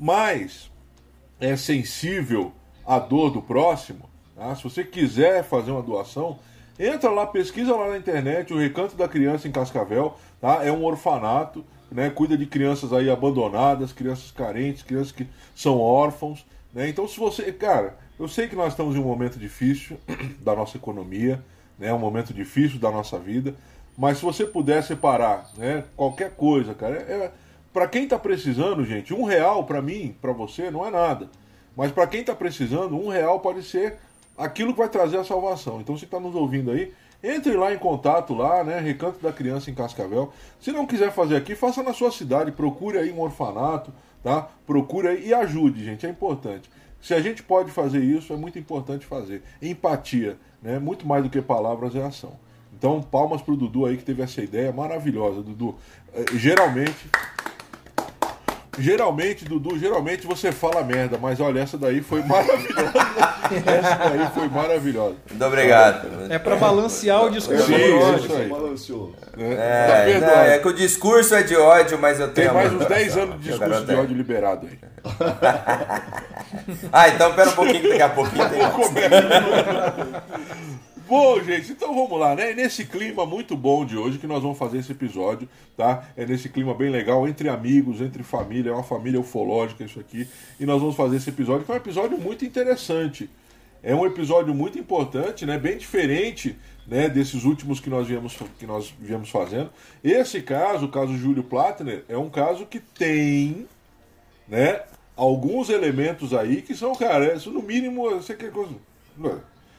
mas 0.00 0.70
é 1.38 1.54
sensível 1.56 2.52
à 2.84 2.98
dor 2.98 3.30
do 3.30 3.42
próximo, 3.42 4.08
tá? 4.34 4.54
se 4.54 4.64
você 4.64 4.82
quiser 4.82 5.44
fazer 5.44 5.70
uma 5.70 5.82
doação, 5.82 6.38
entra 6.78 7.10
lá, 7.10 7.26
pesquisa 7.26 7.74
lá 7.74 7.90
na 7.90 7.96
internet 7.96 8.52
o 8.52 8.58
Recanto 8.58 8.96
da 8.96 9.08
Criança 9.08 9.48
em 9.48 9.52
Cascavel, 9.52 10.16
tá? 10.40 10.64
É 10.64 10.70
um 10.70 10.84
orfanato, 10.84 11.64
né? 11.90 12.10
Cuida 12.10 12.36
de 12.36 12.46
crianças 12.46 12.92
aí 12.92 13.10
abandonadas, 13.10 13.92
crianças 13.92 14.30
carentes, 14.30 14.82
crianças 14.82 15.12
que 15.12 15.26
são 15.54 15.78
órfãos, 15.78 16.46
né? 16.72 16.88
Então 16.88 17.06
se 17.06 17.18
você, 17.18 17.52
cara, 17.52 17.96
eu 18.18 18.28
sei 18.28 18.48
que 18.48 18.56
nós 18.56 18.72
estamos 18.72 18.96
em 18.96 18.98
um 18.98 19.04
momento 19.04 19.38
difícil 19.38 19.98
da 20.40 20.54
nossa 20.54 20.76
economia, 20.76 21.42
né? 21.78 21.92
Um 21.92 21.98
momento 21.98 22.32
difícil 22.32 22.78
da 22.78 22.90
nossa 22.90 23.18
vida, 23.18 23.54
mas 23.96 24.18
se 24.18 24.24
você 24.24 24.44
puder 24.44 24.82
separar, 24.82 25.48
né? 25.56 25.84
Qualquer 25.96 26.32
coisa, 26.32 26.74
cara, 26.74 26.96
é, 26.96 27.12
é 27.12 27.32
para 27.72 27.86
quem 27.86 28.04
está 28.04 28.18
precisando, 28.18 28.86
gente, 28.86 29.12
um 29.12 29.24
real 29.24 29.64
para 29.64 29.82
mim, 29.82 30.16
para 30.20 30.32
você, 30.32 30.70
não 30.70 30.86
é 30.86 30.90
nada. 30.90 31.28
Mas 31.76 31.92
para 31.92 32.06
quem 32.06 32.20
está 32.20 32.34
precisando, 32.34 32.96
um 32.96 33.08
real 33.08 33.40
pode 33.40 33.62
ser 33.62 33.98
aquilo 34.36 34.72
que 34.72 34.78
vai 34.78 34.88
trazer 34.88 35.18
a 35.18 35.24
salvação. 35.24 35.80
Então, 35.80 35.96
você 35.96 36.04
está 36.04 36.20
nos 36.20 36.34
ouvindo 36.34 36.70
aí, 36.70 36.92
entre 37.22 37.56
lá 37.56 37.72
em 37.72 37.78
contato 37.78 38.34
lá, 38.34 38.62
né? 38.62 38.78
Recanto 38.78 39.20
da 39.20 39.32
Criança 39.32 39.70
em 39.70 39.74
Cascavel. 39.74 40.32
Se 40.60 40.72
não 40.72 40.86
quiser 40.86 41.12
fazer 41.12 41.36
aqui, 41.36 41.54
faça 41.54 41.82
na 41.82 41.92
sua 41.92 42.10
cidade, 42.10 42.52
procure 42.52 42.98
aí 42.98 43.10
um 43.10 43.20
orfanato, 43.20 43.92
tá? 44.22 44.48
Procure 44.66 45.08
aí 45.08 45.28
e 45.28 45.34
ajude, 45.34 45.84
gente, 45.84 46.06
é 46.06 46.10
importante. 46.10 46.70
Se 47.00 47.14
a 47.14 47.20
gente 47.20 47.42
pode 47.42 47.70
fazer 47.70 48.02
isso, 48.02 48.32
é 48.32 48.36
muito 48.36 48.58
importante 48.58 49.06
fazer. 49.06 49.42
Empatia, 49.62 50.36
né? 50.62 50.78
Muito 50.78 51.06
mais 51.06 51.22
do 51.22 51.30
que 51.30 51.40
palavras 51.40 51.94
é 51.94 52.02
ação. 52.02 52.32
Então, 52.76 53.00
palmas 53.00 53.40
pro 53.40 53.56
Dudu 53.56 53.86
aí 53.86 53.96
que 53.96 54.04
teve 54.04 54.22
essa 54.22 54.42
ideia 54.42 54.70
maravilhosa, 54.70 55.42
Dudu. 55.42 55.76
Eh, 56.12 56.24
geralmente, 56.34 57.08
Geralmente, 58.78 59.44
Dudu, 59.44 59.78
geralmente 59.78 60.26
você 60.26 60.52
fala 60.52 60.82
merda, 60.84 61.18
mas 61.20 61.40
olha, 61.40 61.60
essa 61.60 61.76
daí 61.78 62.00
foi 62.02 62.22
maravilhosa. 62.22 62.92
essa 63.66 63.94
daí 63.96 64.28
foi 64.34 64.48
maravilhosa. 64.48 65.14
Muito 65.30 65.44
obrigado. 65.44 66.06
É 66.30 66.38
pra 66.38 66.56
balancear 66.56 67.24
o 67.24 67.30
discurso 67.30 67.66
Sim, 67.66 67.74
de 67.74 67.80
isso 67.82 67.96
ódio. 67.96 68.36
aí. 68.36 68.48
Balanceou. 68.48 69.12
Né? 69.36 69.56
Tá 69.56 69.62
É, 69.62 70.20
não, 70.20 70.28
é 70.28 70.58
que 70.58 70.68
o 70.68 70.72
discurso 70.72 71.34
é 71.34 71.42
de 71.42 71.56
ódio, 71.56 71.98
mas 71.98 72.20
eu 72.20 72.28
tenho 72.28 72.48
Tem 72.48 72.56
mais 72.56 72.72
uns 72.72 72.80
no 72.80 72.88
10 72.88 73.12
coração. 73.12 73.22
anos 73.22 73.42
de 73.42 73.48
discurso 73.50 73.84
de 73.84 73.92
é. 73.92 73.96
ódio 73.96 74.16
liberado 74.16 74.66
aí. 74.66 74.78
Ah, 76.92 77.08
então 77.08 77.32
pera 77.34 77.50
um 77.50 77.54
pouquinho 77.54 77.80
que 77.82 77.88
daqui 77.88 78.02
a 78.02 78.08
pouquinho 78.08 78.48
tem. 78.48 78.60
Bom, 81.08 81.40
gente, 81.40 81.70
então 81.70 81.94
vamos 81.94 82.18
lá, 82.18 82.34
né? 82.34 82.52
Nesse 82.52 82.84
clima 82.84 83.24
muito 83.24 83.56
bom 83.56 83.84
de 83.84 83.96
hoje 83.96 84.18
que 84.18 84.26
nós 84.26 84.42
vamos 84.42 84.58
fazer 84.58 84.78
esse 84.78 84.90
episódio, 84.90 85.48
tá? 85.76 86.08
É 86.16 86.26
nesse 86.26 86.48
clima 86.48 86.74
bem 86.74 86.90
legal, 86.90 87.28
entre 87.28 87.48
amigos, 87.48 88.00
entre 88.00 88.24
família, 88.24 88.70
é 88.70 88.72
uma 88.72 88.82
família 88.82 89.20
ufológica 89.20 89.84
isso 89.84 90.00
aqui. 90.00 90.26
E 90.58 90.66
nós 90.66 90.80
vamos 90.80 90.96
fazer 90.96 91.18
esse 91.18 91.30
episódio, 91.30 91.64
que 91.64 91.70
é 91.70 91.74
um 91.74 91.76
episódio 91.76 92.18
muito 92.18 92.44
interessante. 92.44 93.30
É 93.84 93.94
um 93.94 94.04
episódio 94.04 94.52
muito 94.52 94.80
importante, 94.80 95.46
né? 95.46 95.56
Bem 95.56 95.78
diferente, 95.78 96.56
né? 96.88 97.08
Desses 97.08 97.44
últimos 97.44 97.78
que 97.78 97.88
nós 97.88 98.08
viemos, 98.08 98.36
que 98.58 98.66
nós 98.66 98.92
viemos 98.98 99.30
fazendo. 99.30 99.70
Esse 100.02 100.42
caso, 100.42 100.86
o 100.86 100.90
caso 100.90 101.16
Júlio 101.16 101.44
Platner, 101.44 102.04
é 102.08 102.18
um 102.18 102.28
caso 102.28 102.66
que 102.66 102.80
tem, 102.80 103.68
né? 104.48 104.82
Alguns 105.14 105.70
elementos 105.70 106.34
aí 106.34 106.62
que 106.62 106.74
são, 106.74 106.96
cara, 106.96 107.32
isso 107.32 107.52
no 107.52 107.62
mínimo, 107.62 108.10
você 108.10 108.34
quer 108.34 108.50
coisa, 108.50 108.74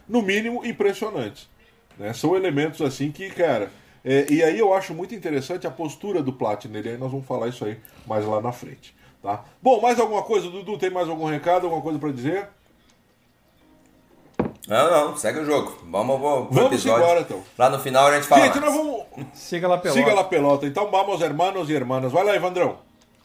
no 0.08 0.22
mínimo 0.22 0.66
impressionantes. 0.66 1.50
Né? 1.98 2.14
São 2.14 2.36
elementos 2.36 2.82
assim 2.82 3.12
que, 3.12 3.30
cara. 3.30 3.72
é, 4.04 4.26
e 4.30 4.44
aí 4.44 4.58
eu 4.60 4.74
acho 4.74 4.94
muito 4.94 5.14
interessante 5.16 5.66
a 5.68 5.72
postura 5.72 6.22
do 6.22 6.34
Platner, 6.34 6.86
e 6.86 6.90
aí 6.90 6.98
nós 6.98 7.12
vamos 7.12 7.26
falar 7.26 7.48
isso 7.48 7.66
aí 7.66 7.78
mais 8.06 8.26
lá 8.26 8.42
na 8.42 8.52
frente. 8.52 8.96
Tá? 9.22 9.44
Bom, 9.62 9.82
mais 9.82 10.00
alguma 10.00 10.22
coisa, 10.22 10.50
Dudu? 10.50 10.78
Tem 10.78 10.90
mais 10.90 11.10
algum 11.10 11.26
recado, 11.26 11.66
alguma 11.66 11.82
coisa 11.82 11.98
para 12.00 12.12
dizer? 12.12 12.48
Não, 14.68 14.92
não, 14.92 15.18
segue 15.18 15.40
o 15.40 15.46
jogo. 15.46 15.78
Vamos 15.90 16.20
pro 16.20 16.48
Vamos 16.52 16.72
episódio. 16.74 17.04
embora, 17.04 17.22
então. 17.22 17.42
Lá 17.58 17.70
no 17.70 17.80
final 17.80 18.08
a 18.08 18.16
gente 18.16 18.28
fala. 18.28 18.46
Gente, 18.46 18.60
nós 18.60 18.74
vamos. 18.74 19.06
Siga 19.34 19.68
lá 19.68 19.78
pela 19.78 19.94
Siga 19.94 20.14
lá 20.14 20.24
pelota. 20.26 20.66
Então 20.68 20.92
vamos, 20.92 21.22
hermanos 21.22 21.70
e 21.70 21.74
hermanas. 21.74 22.12
Vai 22.12 22.26
lá, 22.26 22.36
Evandrão. 22.36 22.78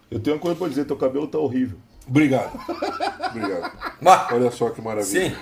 Eu 0.09 0.21
tenho 0.21 0.37
uma 0.37 0.43
coisa 0.43 0.57
pra 0.57 0.69
dizer, 0.69 0.85
teu 0.85 0.97
cabelo 0.97 1.27
tá 1.27 1.39
horrível. 1.39 1.79
Obrigado. 2.09 2.51
Obrigado. 3.31 3.73
Bah, 4.01 4.29
Olha 4.33 4.51
só 4.51 4.71
que 4.71 4.81
maravilha. 4.83 5.31
Sim. 5.31 5.37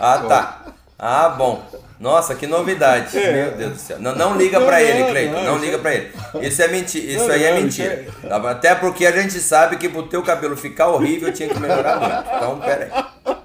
Ah, 0.00 0.18
tá. 0.28 0.62
Ah, 0.98 1.28
bom. 1.30 1.62
Nossa, 1.98 2.34
que 2.34 2.46
novidade. 2.46 3.16
É. 3.16 3.32
Meu 3.32 3.56
Deus 3.56 3.72
do 3.72 3.78
céu. 3.78 3.98
Não, 4.00 4.14
não 4.16 4.36
liga 4.36 4.58
Não, 4.58 4.66
pra 4.66 4.78
não, 4.80 4.84
ele, 4.86 4.98
não, 5.00 5.08
Cleiton. 5.10 5.32
Não, 5.42 5.54
isso 5.56 5.64
liga 5.64 5.76
é- 5.76 5.80
pra 5.80 5.94
ele. 5.94 6.12
Isso 6.42 6.62
é 6.62 6.68
mentira. 6.68 7.12
Isso 7.12 7.26
Não, 7.28 7.34
aí 7.34 7.44
é 7.44 7.54
não, 7.54 7.62
mentira. 7.62 8.06
Tá? 8.28 8.50
Até 8.50 8.74
porque 8.74 9.06
a 9.06 9.12
gente 9.12 9.38
sabe 9.40 9.76
que 9.76 9.88
pro 9.88 10.02
teu 10.08 10.22
cabelo 10.22 10.56
ficar 10.56 10.88
horrível 10.88 11.32
tinha 11.32 11.48
que 11.48 11.58
melhorar 11.60 11.98
muito. 12.00 12.36
Então, 12.36 12.58
pera 12.60 12.90
aí. 12.92 13.36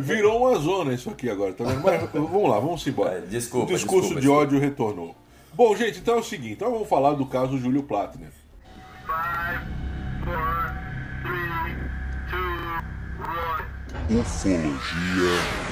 Virou 0.00 0.38
uma 0.48 0.58
zona 0.58 0.92
isso 0.94 1.10
aqui 1.10 1.30
agora, 1.30 1.52
tá 1.52 1.64
vendo? 1.64 1.80
Mas 1.82 2.02
vamos 2.12 2.50
lá, 2.50 2.58
vamos 2.58 2.86
embora. 2.86 3.18
É, 3.18 3.20
desculpa, 3.20 3.66
O 3.72 3.74
discurso 3.74 4.00
desculpa, 4.14 4.14
de 4.14 4.20
desculpa. 4.20 4.42
ódio 4.42 4.58
retornou. 4.58 5.14
Bom, 5.52 5.76
gente, 5.76 5.98
então 5.98 6.14
é 6.16 6.18
o 6.18 6.22
seguinte, 6.22 6.52
então 6.54 6.70
vamos 6.70 6.88
falar 6.88 7.12
do 7.14 7.26
caso 7.26 7.58
Júlio 7.58 7.82
Platner. 7.82 8.30
Ufologia 14.10 14.68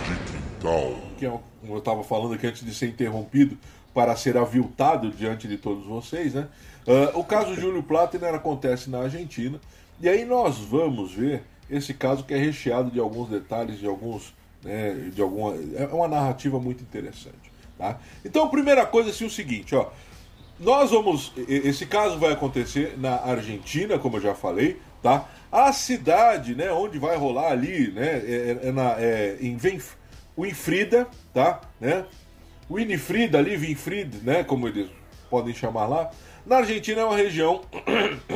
de 0.05 0.33
quintal. 0.33 0.97
que 1.19 1.27
é, 1.27 1.31
como 1.31 1.75
eu 1.75 1.79
estava 1.79 2.05
falando 2.05 2.35
aqui 2.35 2.47
antes 2.47 2.65
de 2.65 2.75
ser 2.75 2.89
interrompido, 2.89 3.57
para 3.95 4.15
ser 4.15 4.37
aviltado 4.37 5.11
diante 5.11 5.49
de 5.49 5.57
todos 5.57 5.87
vocês, 5.87 6.35
né? 6.35 6.49
Ah, 6.87 7.13
o 7.15 7.25
caso 7.25 7.55
Júlio 7.61 7.83
Platner 7.83 8.35
acontece 8.35 8.91
na 8.91 9.01
Argentina, 9.01 9.61
e 10.01 10.09
aí 10.09 10.25
nós 10.25 10.59
vamos 10.59 11.13
ver 11.13 11.43
esse 11.71 11.95
caso 11.95 12.25
que 12.25 12.35
é 12.35 12.37
recheado 12.37 12.91
de 12.91 13.01
alguns 13.01 13.29
detalhes, 13.29 13.79
de 13.79 13.87
alguns. 13.87 14.35
né, 14.63 15.11
de 15.13 15.21
alguma, 15.23 15.55
é 15.77 15.87
uma 15.87 16.09
narrativa 16.09 16.61
muito 16.61 16.83
interessante. 16.83 17.53
Tá? 17.79 17.99
Então, 18.25 18.45
a 18.45 18.49
primeira 18.49 18.87
coisa 18.87 19.11
assim, 19.11 19.25
é 19.25 19.27
o 19.27 19.31
seguinte, 19.31 19.75
ó. 19.75 19.91
Nós 20.59 20.91
vamos. 20.91 21.33
Esse 21.49 21.87
caso 21.87 22.19
vai 22.19 22.33
acontecer 22.33 22.99
na 22.99 23.17
Argentina, 23.17 23.99
como 23.99 24.17
eu 24.17 24.21
já 24.21 24.35
falei, 24.35 24.81
tá? 25.03 25.29
A 25.53 25.73
cidade, 25.73 26.55
né, 26.55 26.73
onde 26.73 26.99
vai 26.99 27.17
rolar 27.17 27.53
ali, 27.53 27.91
né, 27.91 28.23
é, 28.25 28.59
é 28.65 28.73
na, 28.73 28.95
é 28.99 29.37
em 29.41 29.57
Venf, 29.57 29.95
Winfrida, 30.37 31.07
tá? 31.33 31.61
Né? 31.81 32.05
Winifrida 32.71 33.39
ali, 33.39 33.57
Winfried, 33.57 34.19
né, 34.23 34.43
como 34.45 34.67
eles 34.67 34.89
podem 35.31 35.55
chamar 35.55 35.87
lá. 35.87 36.11
Na 36.45 36.57
Argentina 36.59 37.03
é 37.03 37.05
uma 37.05 37.17
região 37.17 37.63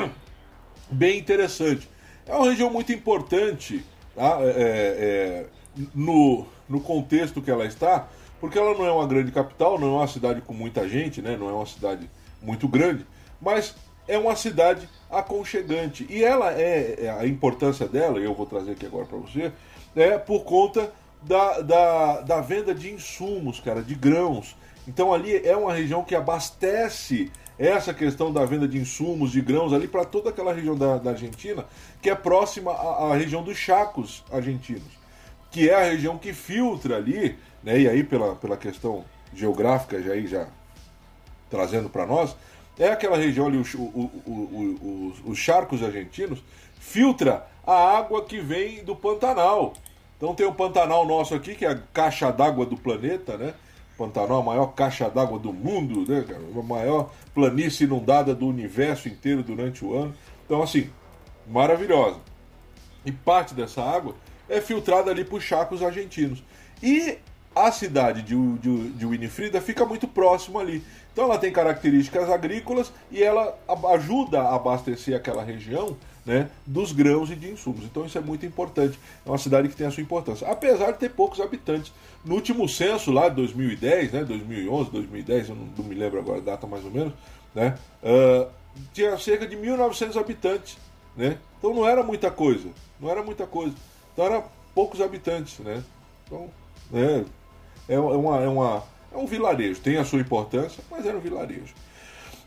bem 0.90 1.18
interessante. 1.18 1.88
É 2.26 2.34
uma 2.34 2.48
região 2.48 2.70
muito 2.70 2.92
importante 2.92 3.84
tá? 4.14 4.38
É, 4.42 4.54
é, 4.56 5.46
no, 5.94 6.46
no 6.68 6.80
contexto 6.80 7.40
que 7.40 7.50
ela 7.50 7.64
está, 7.64 8.08
porque 8.40 8.58
ela 8.58 8.76
não 8.76 8.86
é 8.86 8.90
uma 8.90 9.06
grande 9.06 9.30
capital, 9.30 9.78
não 9.78 9.88
é 9.88 9.98
uma 9.98 10.08
cidade 10.08 10.40
com 10.40 10.54
muita 10.54 10.88
gente, 10.88 11.20
né? 11.20 11.36
não 11.36 11.48
é 11.48 11.52
uma 11.52 11.66
cidade 11.66 12.08
muito 12.42 12.66
grande, 12.66 13.06
mas 13.40 13.74
é 14.08 14.18
uma 14.18 14.34
cidade 14.34 14.88
aconchegante. 15.10 16.06
E 16.08 16.24
ela 16.24 16.52
é, 16.52 17.04
é- 17.04 17.10
a 17.10 17.26
importância 17.26 17.86
dela, 17.86 18.18
eu 18.18 18.34
vou 18.34 18.46
trazer 18.46 18.72
aqui 18.72 18.86
agora 18.86 19.06
para 19.06 19.18
você, 19.18 19.52
é 19.94 20.18
por 20.18 20.44
conta 20.44 20.92
da, 21.22 21.60
da, 21.60 22.20
da 22.22 22.40
venda 22.40 22.74
de 22.74 22.90
insumos, 22.90 23.60
cara, 23.60 23.82
de 23.82 23.94
grãos. 23.94 24.56
Então 24.88 25.12
ali 25.12 25.36
é 25.46 25.56
uma 25.56 25.72
região 25.74 26.02
que 26.02 26.14
abastece 26.14 27.30
essa 27.58 27.92
questão 27.92 28.32
da 28.32 28.44
venda 28.46 28.66
de 28.66 28.78
insumos, 28.78 29.32
de 29.32 29.40
grãos 29.42 29.72
ali 29.74 29.86
para 29.86 30.04
toda 30.04 30.30
aquela 30.30 30.52
região 30.52 30.74
da, 30.74 30.96
da 30.96 31.10
Argentina, 31.10 31.66
que 32.00 32.08
é 32.08 32.14
próxima 32.14 32.72
à, 32.72 33.12
à 33.12 33.14
região 33.14 33.42
dos 33.42 33.58
Chacos 33.58 34.24
argentinos, 34.32 34.98
que 35.50 35.68
é 35.68 35.74
a 35.74 35.90
região 35.90 36.16
que 36.16 36.32
filtra 36.32 36.96
ali, 36.96 37.38
né? 37.62 37.78
E 37.80 37.88
aí 37.88 38.02
pela, 38.04 38.34
pela 38.36 38.56
questão 38.56 39.04
geográfica 39.34 40.02
já 40.02 40.12
aí 40.12 40.26
já 40.26 40.48
trazendo 41.48 41.88
para 41.88 42.06
nós, 42.06 42.36
é 42.78 42.88
aquela 42.88 43.16
região 43.16 43.46
ali, 43.46 43.56
os, 43.58 43.74
o- 43.74 43.80
o- 43.80 44.22
o- 44.26 45.08
os, 45.12 45.30
os 45.32 45.38
charcos 45.38 45.82
argentinos, 45.82 46.42
filtra 46.78 47.46
a 47.66 47.74
água 47.98 48.24
que 48.24 48.40
vem 48.40 48.82
do 48.84 48.96
Pantanal. 48.96 49.74
Então 50.16 50.34
tem 50.34 50.46
o 50.46 50.52
Pantanal 50.54 51.06
nosso 51.06 51.34
aqui, 51.34 51.54
que 51.54 51.64
é 51.64 51.70
a 51.70 51.78
caixa 51.92 52.30
d'água 52.30 52.64
do 52.66 52.76
planeta, 52.76 53.36
né? 53.36 53.54
Pantanal, 53.98 54.40
a 54.40 54.42
maior 54.42 54.66
caixa 54.68 55.10
d'água 55.10 55.38
do 55.38 55.52
mundo, 55.52 56.10
né? 56.10 56.24
A 56.58 56.62
maior 56.62 57.10
planície 57.34 57.84
inundada 57.84 58.34
do 58.34 58.46
universo 58.46 59.08
inteiro 59.08 59.42
durante 59.42 59.84
o 59.84 59.94
ano. 59.94 60.14
Então, 60.46 60.62
assim, 60.62 60.88
maravilhosa. 61.46 62.18
E 63.04 63.12
parte 63.12 63.54
dessa 63.54 63.82
água 63.82 64.14
é 64.48 64.60
filtrada 64.60 65.10
ali 65.10 65.24
por 65.24 65.40
chacos 65.42 65.82
argentinos. 65.82 66.42
E 66.82 67.18
a 67.54 67.72
cidade 67.72 68.22
de, 68.22 68.34
de, 68.58 68.90
de 68.90 69.06
Winifrida 69.06 69.60
fica 69.60 69.84
muito 69.84 70.06
próximo 70.06 70.58
ali. 70.58 70.82
Então 71.12 71.24
ela 71.24 71.38
tem 71.38 71.52
características 71.52 72.30
agrícolas 72.30 72.92
e 73.10 73.22
ela 73.22 73.58
ajuda 73.92 74.40
a 74.40 74.54
abastecer 74.54 75.16
aquela 75.16 75.42
região, 75.42 75.96
né, 76.24 76.48
dos 76.64 76.92
grãos 76.92 77.30
e 77.30 77.34
de 77.34 77.50
insumos. 77.50 77.84
Então 77.84 78.06
isso 78.06 78.16
é 78.16 78.20
muito 78.20 78.46
importante. 78.46 78.98
É 79.26 79.28
uma 79.28 79.38
cidade 79.38 79.68
que 79.68 79.74
tem 79.74 79.86
a 79.86 79.90
sua 79.90 80.02
importância. 80.02 80.46
Apesar 80.46 80.92
de 80.92 80.98
ter 80.98 81.10
poucos 81.10 81.40
habitantes. 81.40 81.92
No 82.24 82.34
último 82.34 82.68
censo 82.68 83.10
lá 83.10 83.28
de 83.28 83.36
2010, 83.36 84.12
né, 84.12 84.24
2011, 84.24 84.90
2010, 84.90 85.48
eu 85.48 85.54
não, 85.54 85.66
não 85.78 85.84
me 85.84 85.94
lembro 85.94 86.20
agora 86.20 86.38
a 86.38 86.42
data 86.42 86.66
mais 86.66 86.84
ou 86.84 86.90
menos, 86.90 87.14
né, 87.54 87.76
uh, 88.02 88.50
tinha 88.92 89.16
cerca 89.18 89.46
de 89.46 89.56
1.900 89.56 90.20
habitantes. 90.20 90.78
Né? 91.16 91.38
Então 91.58 91.74
não 91.74 91.86
era 91.86 92.02
muita 92.02 92.30
coisa. 92.30 92.68
Não 93.00 93.10
era 93.10 93.22
muita 93.22 93.46
coisa. 93.46 93.74
Então 94.12 94.24
era 94.24 94.44
poucos 94.74 95.00
habitantes. 95.00 95.58
Né? 95.58 95.82
Então, 96.26 96.48
né, 96.90 97.24
é, 97.90 97.94
é, 97.94 97.98
uma, 97.98 98.40
é, 98.40 98.48
uma, 98.48 98.84
é 99.12 99.16
um 99.16 99.26
vilarejo. 99.26 99.80
Tem 99.80 99.96
a 99.96 100.04
sua 100.04 100.20
importância, 100.20 100.82
mas 100.88 101.04
era 101.04 101.16
um 101.16 101.20
vilarejo. 101.20 101.74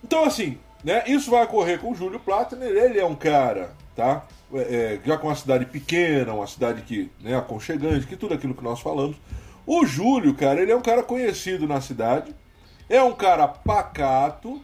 Então, 0.01 0.23
assim, 0.23 0.57
né, 0.83 1.03
isso 1.05 1.29
vai 1.29 1.43
ocorrer 1.43 1.79
com 1.79 1.91
o 1.91 1.95
Júlio 1.95 2.19
Plattner. 2.19 2.69
Ele 2.69 2.97
é 2.97 3.05
um 3.05 3.15
cara, 3.15 3.71
tá? 3.93 4.23
É, 4.53 4.59
é, 4.59 4.99
já 5.05 5.17
com 5.17 5.27
uma 5.27 5.35
cidade 5.35 5.65
pequena, 5.65 6.33
uma 6.33 6.47
cidade 6.47 6.81
que, 6.83 7.11
né, 7.19 7.35
aconchegante, 7.35 8.07
que 8.07 8.15
tudo 8.15 8.33
aquilo 8.33 8.53
que 8.53 8.63
nós 8.63 8.79
falamos. 8.79 9.17
O 9.67 9.85
Júlio, 9.85 10.33
cara, 10.33 10.61
ele 10.61 10.71
é 10.71 10.75
um 10.75 10.81
cara 10.81 11.03
conhecido 11.03 11.67
na 11.67 11.81
cidade. 11.81 12.33
É 12.89 13.01
um 13.03 13.13
cara 13.13 13.47
pacato, 13.47 14.61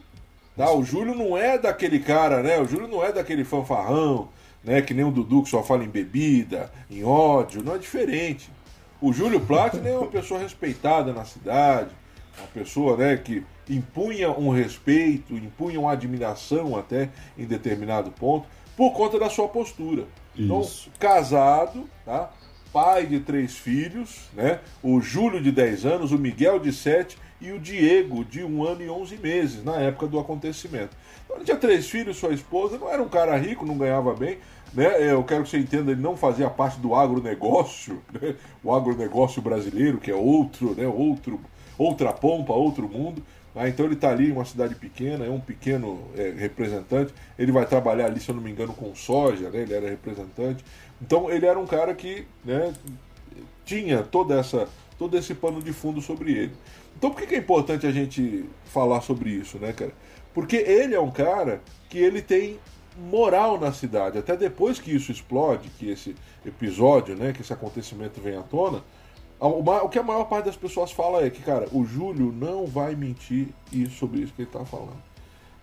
tá? 0.56 0.70
O 0.72 0.82
Júlio 0.82 1.14
não 1.14 1.36
é 1.36 1.58
daquele 1.58 1.98
cara, 1.98 2.42
né? 2.42 2.58
O 2.58 2.66
Júlio 2.66 2.88
não 2.88 3.04
é 3.04 3.12
daquele 3.12 3.44
fanfarrão, 3.44 4.28
né? 4.64 4.80
Que 4.80 4.94
nem 4.94 5.04
o 5.04 5.10
Dudu 5.10 5.42
que 5.42 5.50
só 5.50 5.62
fala 5.62 5.84
em 5.84 5.88
bebida, 5.88 6.70
em 6.90 7.02
ódio. 7.02 7.62
Não 7.62 7.74
é 7.74 7.78
diferente. 7.78 8.50
O 9.00 9.12
Júlio 9.12 9.40
Plattner 9.40 9.92
é 9.92 9.96
uma 9.96 10.08
pessoa 10.08 10.38
respeitada 10.38 11.12
na 11.12 11.24
cidade, 11.24 11.90
uma 12.38 12.48
pessoa, 12.48 12.96
né, 12.96 13.16
que 13.16 13.44
impunha 13.68 14.30
um 14.30 14.50
respeito, 14.50 15.34
impunha 15.34 15.80
uma 15.80 15.92
admiração 15.92 16.76
até 16.76 17.08
em 17.38 17.46
determinado 17.46 18.10
ponto, 18.10 18.46
por 18.76 18.92
conta 18.92 19.18
da 19.18 19.30
sua 19.30 19.48
postura. 19.48 20.04
Então, 20.36 20.60
Isso. 20.60 20.90
Casado, 20.98 21.88
tá? 22.04 22.30
pai 22.72 23.06
de 23.06 23.20
três 23.20 23.56
filhos, 23.56 24.28
né? 24.34 24.60
o 24.82 25.00
Júlio 25.00 25.42
de 25.42 25.50
10 25.50 25.86
anos, 25.86 26.12
o 26.12 26.18
Miguel 26.18 26.58
de 26.58 26.72
7 26.72 27.18
e 27.40 27.52
o 27.52 27.58
Diego 27.58 28.24
de 28.24 28.44
1 28.44 28.64
ano 28.64 28.82
e 28.82 28.90
11 28.90 29.16
meses, 29.16 29.64
na 29.64 29.76
época 29.76 30.06
do 30.06 30.18
acontecimento. 30.18 30.96
Então, 31.24 31.36
ele 31.36 31.44
tinha 31.44 31.56
três 31.56 31.88
filhos, 31.88 32.16
sua 32.16 32.32
esposa, 32.32 32.78
não 32.78 32.88
era 32.88 33.02
um 33.02 33.08
cara 33.08 33.36
rico, 33.36 33.66
não 33.66 33.76
ganhava 33.76 34.14
bem, 34.14 34.38
né? 34.72 35.10
Eu 35.12 35.22
quero 35.24 35.44
que 35.44 35.50
você 35.50 35.58
entenda, 35.58 35.92
ele 35.92 36.00
não 36.00 36.16
fazia 36.16 36.48
parte 36.48 36.78
do 36.78 36.94
agronegócio, 36.94 38.00
né? 38.20 38.34
o 38.62 38.74
agronegócio 38.74 39.42
brasileiro, 39.42 39.98
que 39.98 40.10
é 40.10 40.14
outro, 40.14 40.74
né? 40.74 40.86
outro, 40.86 41.40
outra 41.76 42.12
pompa, 42.12 42.52
outro 42.52 42.88
mundo. 42.88 43.22
Ah, 43.54 43.68
então 43.68 43.84
ele 43.84 43.94
está 43.94 44.10
ali 44.10 44.28
em 44.28 44.32
uma 44.32 44.44
cidade 44.44 44.76
pequena, 44.76 45.24
é 45.24 45.30
um 45.30 45.40
pequeno 45.40 46.00
é, 46.16 46.30
representante. 46.30 47.12
Ele 47.36 47.50
vai 47.50 47.66
trabalhar 47.66 48.06
ali, 48.06 48.20
se 48.20 48.28
eu 48.28 48.34
não 48.34 48.42
me 48.42 48.50
engano, 48.50 48.72
com 48.72 48.94
soja, 48.94 49.50
né? 49.50 49.62
ele 49.62 49.74
era 49.74 49.88
representante. 49.88 50.64
Então 51.02 51.30
ele 51.30 51.46
era 51.46 51.58
um 51.58 51.66
cara 51.66 51.92
que 51.94 52.26
né, 52.44 52.72
tinha 53.64 54.02
toda 54.04 54.38
essa, 54.38 54.68
todo 54.96 55.16
esse 55.16 55.34
pano 55.34 55.60
de 55.60 55.72
fundo 55.72 56.00
sobre 56.00 56.32
ele. 56.32 56.52
Então 56.96 57.10
por 57.10 57.20
que, 57.20 57.26
que 57.26 57.34
é 57.34 57.38
importante 57.38 57.86
a 57.86 57.90
gente 57.90 58.44
falar 58.66 59.00
sobre 59.00 59.30
isso, 59.30 59.58
né, 59.58 59.72
cara? 59.72 59.92
Porque 60.32 60.56
ele 60.56 60.94
é 60.94 61.00
um 61.00 61.10
cara 61.10 61.60
que 61.88 61.98
ele 61.98 62.22
tem 62.22 62.58
moral 63.08 63.58
na 63.58 63.72
cidade. 63.72 64.18
Até 64.18 64.36
depois 64.36 64.78
que 64.78 64.94
isso 64.94 65.10
explode, 65.10 65.68
que 65.70 65.90
esse 65.90 66.14
episódio, 66.44 67.16
né, 67.16 67.32
que 67.32 67.42
esse 67.42 67.52
acontecimento 67.52 68.20
vem 68.20 68.36
à 68.36 68.42
tona, 68.42 68.82
o 69.40 69.88
que 69.88 69.98
a 69.98 70.02
maior 70.02 70.24
parte 70.24 70.46
das 70.46 70.56
pessoas 70.56 70.92
fala 70.92 71.24
é 71.24 71.30
que, 71.30 71.42
cara, 71.42 71.66
o 71.72 71.84
Júlio 71.84 72.30
não 72.30 72.66
vai 72.66 72.94
mentir 72.94 73.48
sobre 73.98 74.20
isso 74.20 74.34
que 74.34 74.42
ele 74.42 74.48
está 74.48 74.64
falando. 74.64 75.02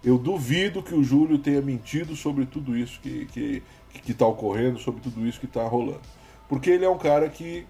Eu 0.03 0.17
duvido 0.17 0.82
que 0.82 0.96
o 0.96 1.03
Júlio 1.03 1.38
tenha 1.38 1.62
mentido 1.62 2.15
sobre 2.15 2.46
tudo 2.46 2.75
isso 2.75 3.00
que 3.01 3.62
que, 3.98 4.01
que 4.01 4.13
tá 4.13 4.25
ocorrendo, 4.25 4.79
sobre 4.79 5.01
tudo 5.01 5.25
isso 5.25 5.39
que 5.39 5.46
está 5.46 5.63
rolando. 5.67 6.01
Porque 6.48 6.70
ele 6.70 6.86
é 6.86 6.89
um 6.89 6.98
cara 6.98 7.29
que. 7.29 7.65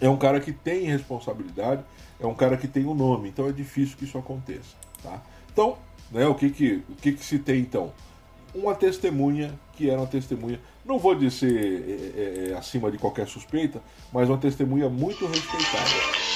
É 0.00 0.08
um 0.08 0.16
cara 0.16 0.40
que 0.40 0.52
tem 0.52 0.84
responsabilidade, 0.84 1.82
é 2.20 2.26
um 2.26 2.34
cara 2.34 2.56
que 2.56 2.68
tem 2.68 2.84
um 2.84 2.94
nome, 2.94 3.28
então 3.28 3.48
é 3.48 3.52
difícil 3.52 3.96
que 3.96 4.04
isso 4.04 4.18
aconteça. 4.18 4.76
Tá? 5.02 5.22
Então, 5.50 5.78
né, 6.10 6.26
o, 6.26 6.34
que, 6.34 6.50
que, 6.50 6.82
o 6.88 6.94
que, 6.96 7.12
que 7.12 7.24
se 7.24 7.38
tem 7.38 7.60
então? 7.60 7.92
Uma 8.54 8.74
testemunha 8.74 9.58
que 9.72 9.88
era 9.88 9.98
uma 9.98 10.06
testemunha, 10.06 10.60
não 10.84 10.98
vou 10.98 11.14
dizer 11.14 11.54
é, 11.54 12.48
é, 12.48 12.50
é, 12.50 12.56
acima 12.56 12.90
de 12.90 12.98
qualquer 12.98 13.26
suspeita, 13.26 13.82
mas 14.12 14.28
uma 14.28 14.38
testemunha 14.38 14.88
muito 14.88 15.26
respeitada. 15.26 15.90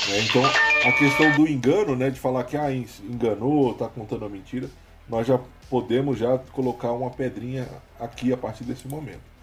Né? 0.09 0.21
Então, 0.21 0.43
a 0.45 0.93
questão 0.93 1.31
do 1.37 1.49
engano, 1.49 1.95
né, 1.95 2.11
de 2.11 2.19
falar 2.19 2.43
que 2.45 2.57
ah, 2.57 2.73
enganou, 2.73 3.73
está 3.73 3.89
contando 3.89 4.25
a 4.25 4.29
mentira, 4.29 4.69
nós 5.09 5.27
já 5.27 5.39
podemos 5.69 6.19
já 6.19 6.39
colocar 6.53 6.93
uma 6.93 7.11
pedrinha 7.11 7.69
aqui 8.01 8.33
a 8.33 8.37
partir 8.37 8.65
desse 8.65 8.89
momento. 8.89 9.37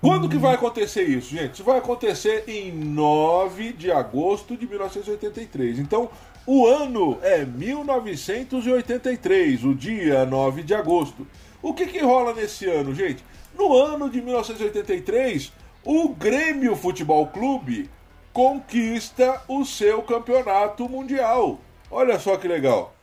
Quando 0.00 0.28
que 0.28 0.36
vai 0.36 0.54
acontecer 0.54 1.02
isso, 1.04 1.30
gente? 1.30 1.62
Vai 1.62 1.78
acontecer 1.78 2.44
em 2.46 2.70
9 2.72 3.72
de 3.72 3.90
agosto 3.90 4.56
de 4.56 4.64
1983. 4.66 5.80
Então, 5.80 6.08
o 6.46 6.66
ano 6.66 7.18
é 7.22 7.44
1983, 7.44 9.64
o 9.64 9.74
dia 9.74 10.24
9 10.24 10.62
de 10.62 10.74
agosto. 10.74 11.26
O 11.62 11.74
que, 11.74 11.86
que 11.86 11.98
rola 12.00 12.34
nesse 12.34 12.66
ano, 12.66 12.94
gente? 12.94 13.24
No 13.56 13.76
ano 13.76 14.08
de 14.08 14.20
1983, 14.20 15.52
o 15.84 16.10
Grêmio 16.10 16.76
Futebol 16.76 17.26
Clube 17.26 17.90
conquista 18.32 19.42
o 19.48 19.64
seu 19.64 20.02
campeonato 20.02 20.88
mundial. 20.88 21.60
Olha 21.90 22.18
só 22.18 22.36
que 22.36 22.46
legal. 22.46 22.94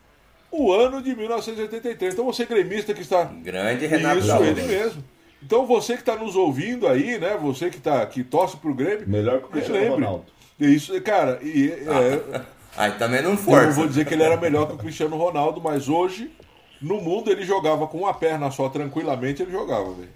O 0.50 0.72
ano 0.72 1.02
de 1.02 1.14
1983. 1.14 2.14
Então 2.14 2.24
você 2.24 2.46
gremista 2.46 2.94
que 2.94 3.02
está. 3.02 3.24
Grande 3.24 3.86
Renato 3.86 4.20
Isso, 4.20 4.36
ele 4.36 4.62
mesmo. 4.62 5.04
Então 5.42 5.66
você 5.66 5.94
que 5.94 6.00
está 6.00 6.16
nos 6.16 6.34
ouvindo 6.34 6.88
aí, 6.88 7.18
né? 7.18 7.36
Você 7.36 7.68
que, 7.68 7.78
tá, 7.78 8.06
que 8.06 8.24
torce 8.24 8.56
pro 8.56 8.74
Grêmio. 8.74 9.06
Melhor 9.06 9.40
que 9.40 9.46
o 9.46 9.48
Cristiano 9.48 9.90
Ronaldo. 9.90 10.24
Isso, 10.58 10.98
cara, 11.02 11.38
e, 11.42 11.70
é, 11.70 12.40
Aí 12.76 12.92
também 12.92 13.22
não 13.22 13.36
força. 13.36 13.62
Eu 13.62 13.66
não 13.68 13.72
vou 13.74 13.88
dizer 13.88 14.04
que 14.04 14.14
ele 14.14 14.22
era 14.22 14.36
melhor 14.36 14.66
que 14.66 14.74
o 14.74 14.78
Cristiano 14.78 15.16
Ronaldo, 15.16 15.60
mas 15.60 15.88
hoje, 15.88 16.30
no 16.80 17.00
mundo, 17.00 17.30
ele 17.30 17.44
jogava 17.44 17.86
com 17.86 17.98
uma 17.98 18.14
perna 18.14 18.50
só, 18.50 18.68
tranquilamente, 18.68 19.42
ele 19.42 19.52
jogava, 19.52 19.92
velho. 19.92 20.08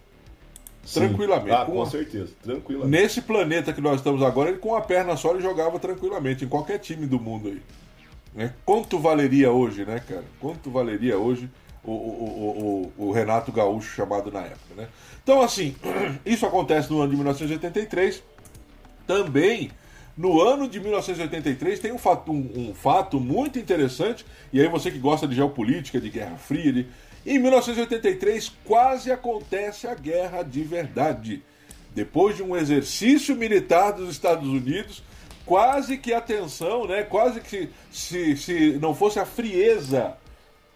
Tranquilamente. 0.93 1.53
Ah, 1.53 1.65
com, 1.65 1.73
com 1.73 1.87
certeza, 1.87 2.33
tranquilamente. 2.43 2.91
Nesse 2.91 3.23
planeta 3.23 3.73
que 3.73 3.81
nós 3.81 3.97
estamos 3.97 4.23
agora, 4.23 4.51
ele 4.51 4.59
com 4.59 4.71
uma 4.71 4.81
perna 4.81 5.17
só 5.17 5.33
ele 5.33 5.43
jogava 5.43 5.79
tranquilamente, 5.79 6.45
em 6.45 6.49
qualquer 6.49 6.79
time 6.79 7.07
do 7.07 7.21
mundo 7.21 7.49
aí. 7.49 7.63
Né? 8.35 8.55
Quanto 8.65 8.99
valeria 8.99 9.51
hoje, 9.51 9.85
né, 9.85 10.01
cara? 10.07 10.25
Quanto 10.41 10.71
valeria 10.71 11.19
hoje 11.19 11.51
o, 11.85 11.91
o, 11.91 12.93
o, 12.97 13.07
o, 13.09 13.13
Renato 13.13 13.51
Gaúcho 13.53 13.95
chamado 13.95 14.31
na 14.31 14.41
época, 14.41 14.75
né? 14.77 14.89
Então, 15.23 15.43
assim, 15.43 15.75
isso 16.25 16.47
acontece 16.47 16.91
no 16.91 17.01
ano 17.01 17.11
de 17.11 17.17
1983. 17.17 18.23
Também 19.07 19.71
no 20.17 20.41
ano 20.41 20.69
de 20.69 20.81
1983 20.81 21.81
tem 21.81 21.93
um 21.93 21.99
fato, 21.99 22.33
um, 22.33 22.71
um 22.71 22.75
fato 22.75 23.19
muito 23.19 23.59
interessante, 23.59 24.25
e 24.53 24.61
aí 24.61 24.69
você 24.69 24.91
que 24.91 24.99
gosta 24.99 25.27
de 25.27 25.35
geopolítica, 25.35 26.01
de 26.01 26.11
Guerra 26.11 26.37
Fria, 26.37 26.87
em 27.25 27.39
1983 27.39 28.53
quase 28.65 29.13
acontece 29.13 29.87
a 29.87 29.95
guerra 29.95 30.43
de 30.43 30.63
verdade. 30.63 31.43
Depois 31.95 32.37
de 32.37 32.43
um 32.43 32.57
exercício 32.57 33.35
militar 33.35 33.93
dos 33.93 34.11
Estados 34.11 34.49
Unidos, 34.49 35.03
quase 35.45 35.99
que 35.99 36.13
a 36.13 36.21
tensão, 36.21 36.87
né? 36.87 37.03
Quase 37.03 37.41
que 37.41 37.69
se, 37.91 38.37
se 38.37 38.79
não 38.81 38.95
fosse 38.95 39.19
a 39.19 39.27
frieza, 39.27 40.17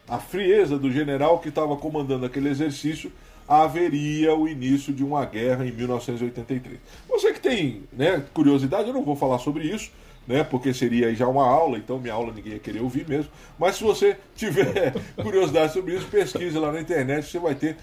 a 0.09 0.18
frieza 0.18 0.79
do 0.79 0.90
general 0.90 1.38
que 1.38 1.49
estava 1.49 1.77
comandando 1.77 2.27
aquele 2.27 2.49
exercício, 2.49 3.12
haveria 3.46 4.35
o 4.35 4.48
início 4.48 4.92
de 4.92 5.04
uma 5.04 5.24
guerra 5.24 5.66
em 5.66 5.72
1983. 5.72 6.78
Você 7.09 7.33
que 7.33 7.40
tem 7.40 7.83
né, 7.92 8.24
curiosidade, 8.33 8.88
eu 8.88 8.94
não 8.94 9.02
vou 9.02 9.16
falar 9.16 9.38
sobre 9.38 9.64
isso, 9.64 9.90
né, 10.26 10.42
porque 10.42 10.72
seria 10.72 11.14
já 11.14 11.28
uma 11.28 11.46
aula, 11.46 11.76
então 11.76 11.98
minha 11.98 12.14
aula 12.14 12.33
ninguém 12.33 12.54
ia 12.54 12.59
querer 12.59 12.80
ouvir 12.80 13.07
mesmo. 13.07 13.30
Mas 13.59 13.76
se 13.76 13.85
você 13.85 14.16
tiver 14.35 14.94
curiosidade 15.22 15.72
sobre 15.72 15.94
isso, 15.94 16.07
pesquise 16.07 16.59
lá 16.59 16.72
na 16.72 16.80
internet, 16.80 17.26
você 17.26 17.38
vai 17.38 17.54
ter 17.54 17.76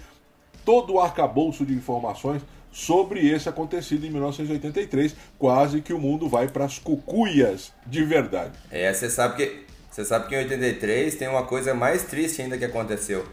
todo 0.64 0.94
o 0.94 1.00
arcabouço 1.00 1.64
de 1.64 1.72
informações 1.72 2.42
sobre 2.72 3.28
esse 3.28 3.48
acontecido 3.48 4.06
em 4.06 4.10
1983. 4.10 5.14
Quase 5.38 5.80
que 5.80 5.92
o 5.92 5.98
mundo 5.98 6.28
vai 6.28 6.48
para 6.48 6.64
as 6.64 6.78
cucuias 6.78 7.72
de 7.86 8.02
verdade. 8.02 8.52
É, 8.70 8.92
você 8.92 9.10
sabe 9.10 9.36
que 9.36 9.72
você 9.92 10.06
sabe 10.06 10.26
que 10.26 10.34
em 10.34 10.38
83 10.38 11.16
tem 11.16 11.28
uma 11.28 11.42
coisa 11.42 11.74
mais 11.74 12.04
triste 12.04 12.40
ainda 12.40 12.56
que 12.56 12.64
aconteceu. 12.64 13.26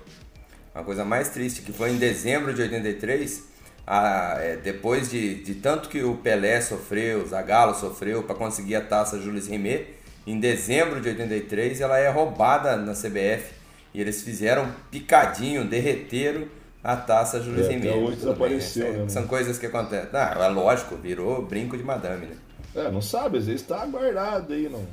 Uma 0.80 0.86
coisa 0.86 1.04
mais 1.04 1.28
triste, 1.28 1.62
que 1.62 1.74
foi 1.74 1.92
em 1.92 1.98
dezembro 1.98 2.54
de 2.54 2.62
83, 2.62 3.44
a, 3.86 4.38
é, 4.40 4.56
depois 4.56 5.10
de, 5.12 5.44
de 5.44 5.56
tanto 5.56 5.90
que 5.90 6.02
o 6.02 6.16
Pelé 6.16 6.62
sofreu, 6.62 7.22
o 7.22 7.28
Zagallo 7.28 7.76
sofreu 7.76 8.24
para 8.24 8.34
conseguir 8.34 8.76
a 8.76 8.82
taça 8.82 9.20
Jules 9.20 9.48
Rimet, 9.48 9.88
em 10.26 10.40
dezembro 10.40 11.02
de 11.02 11.10
83 11.10 11.82
ela 11.82 11.98
é 11.98 12.08
roubada 12.10 12.78
na 12.78 12.94
CBF 12.94 13.52
e 13.94 14.00
eles 14.00 14.22
fizeram 14.22 14.72
picadinho, 14.90 15.66
derreteram 15.66 16.46
a 16.82 16.96
taça 16.96 17.42
Jules 17.42 17.66
é, 17.66 17.72
Rimet. 17.72 17.98
hoje 17.98 18.16
desapareceu, 18.16 18.94
né? 18.94 19.00
né? 19.00 19.10
São 19.10 19.28
coisas 19.28 19.60
que 19.60 19.66
acontecem. 19.66 20.08
Não, 20.14 20.44
é 20.44 20.48
lógico, 20.48 20.96
virou 20.96 21.42
brinco 21.42 21.78
de 21.78 21.84
madame, 21.84 22.28
né? 22.28 22.38
É, 22.74 22.90
não 22.90 23.02
sabe, 23.02 23.38
às 23.38 23.48
vezes 23.48 23.64
tá 23.64 23.86
guardado 23.86 24.54
aí, 24.54 24.70
não. 24.70 24.88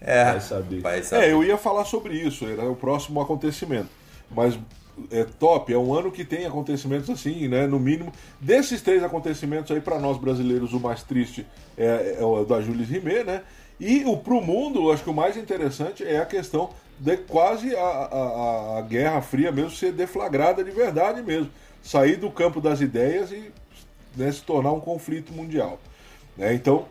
É, 0.00 0.24
vai 0.26 0.40
saber. 0.40 0.80
Vai 0.80 1.02
saber. 1.02 1.24
É, 1.24 1.32
eu 1.32 1.42
ia 1.42 1.58
falar 1.58 1.84
sobre 1.86 2.14
isso, 2.14 2.46
era 2.46 2.70
o 2.70 2.76
próximo 2.76 3.20
acontecimento. 3.20 3.88
Mas 4.30 4.58
é 5.10 5.24
top, 5.24 5.72
é 5.72 5.78
um 5.78 5.92
ano 5.92 6.10
que 6.10 6.24
tem 6.24 6.46
acontecimentos 6.46 7.10
assim, 7.10 7.48
né? 7.48 7.66
No 7.66 7.78
mínimo, 7.78 8.12
desses 8.40 8.80
três 8.80 9.02
acontecimentos 9.02 9.70
aí, 9.70 9.80
para 9.80 9.98
nós 9.98 10.18
brasileiros, 10.18 10.72
o 10.72 10.80
mais 10.80 11.02
triste 11.02 11.46
é, 11.76 12.16
é 12.18 12.24
o 12.24 12.44
da 12.44 12.60
Jules 12.60 12.88
Rimet, 12.88 13.24
né? 13.24 13.42
E 13.78 14.04
o 14.04 14.16
pro 14.16 14.40
mundo, 14.40 14.90
acho 14.90 15.04
que 15.04 15.10
o 15.10 15.14
mais 15.14 15.36
interessante 15.36 16.02
é 16.02 16.18
a 16.18 16.26
questão 16.26 16.70
de 16.98 17.16
quase 17.18 17.76
a, 17.76 17.80
a, 17.80 18.78
a 18.78 18.82
Guerra 18.82 19.20
Fria 19.20 19.52
mesmo 19.52 19.70
ser 19.70 19.92
deflagrada 19.92 20.64
de 20.64 20.70
verdade 20.70 21.22
mesmo. 21.22 21.50
Sair 21.82 22.16
do 22.16 22.30
campo 22.30 22.60
das 22.60 22.80
ideias 22.80 23.30
e 23.30 23.52
né, 24.16 24.32
se 24.32 24.42
tornar 24.42 24.72
um 24.72 24.80
conflito 24.80 25.32
mundial. 25.32 25.78
Né? 26.36 26.54
Então, 26.54 26.86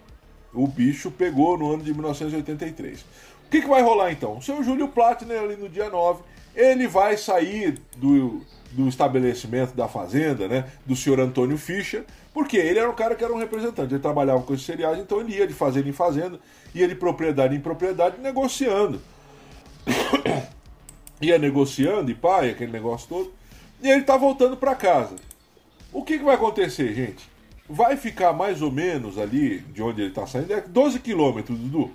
o 0.54 0.68
bicho 0.68 1.10
pegou 1.10 1.58
no 1.58 1.74
ano 1.74 1.84
de 1.84 1.92
1983. 1.92 3.02
O 3.02 3.06
que, 3.50 3.62
que 3.62 3.68
vai 3.68 3.82
rolar 3.82 4.12
então? 4.12 4.38
O 4.38 4.42
seu 4.42 4.64
Júlio 4.64 4.88
Plattner, 4.88 5.42
ali 5.42 5.56
no 5.56 5.68
dia 5.68 5.90
9, 5.90 6.22
ele 6.56 6.88
vai 6.88 7.18
sair 7.18 7.80
do, 7.98 8.42
do 8.72 8.88
estabelecimento 8.88 9.74
da 9.76 9.88
fazenda, 9.88 10.48
né? 10.48 10.66
Do 10.86 10.96
senhor 10.96 11.20
Antônio 11.20 11.58
Fischer, 11.58 12.06
porque 12.34 12.58
ele 12.58 12.80
era 12.80 12.90
um 12.90 12.96
cara 12.96 13.16
que 13.16 13.24
era 13.24 13.34
um 13.34 13.38
representante, 13.38 13.94
ele 13.94 14.02
trabalhava 14.02 14.42
com 14.42 14.54
esses 14.54 14.66
cereais, 14.66 15.00
então 15.00 15.20
ele 15.20 15.36
ia 15.36 15.48
de 15.48 15.54
fazenda 15.54 15.88
em 15.88 15.94
fazenda, 15.94 16.40
ia 16.74 16.88
de 16.88 16.96
propriedade 16.96 17.56
em 17.56 17.60
propriedade, 17.60 18.20
negociando. 18.20 19.02
ia 21.22 21.38
negociando 21.38 22.12
e 22.12 22.16
pai, 22.16 22.50
aquele 22.50 22.72
negócio 22.72 23.08
todo. 23.08 23.34
E 23.82 23.90
ele 23.90 24.04
tá 24.04 24.18
voltando 24.18 24.58
para 24.58 24.76
casa. 24.76 25.16
O 25.92 26.04
que, 26.04 26.18
que 26.18 26.24
vai 26.24 26.36
acontecer, 26.36 26.94
gente? 26.94 27.30
Vai 27.70 27.98
ficar 27.98 28.34
mais 28.34 28.62
ou 28.62 28.72
menos 28.72 29.18
ali 29.18 29.60
de 29.60 29.82
onde 29.82 30.02
ele 30.02 30.12
tá 30.12 30.28
saindo, 30.28 30.54
é 30.54 30.62
12 30.62 31.00
quilômetros, 31.00 31.58
Dudu. 31.58 31.92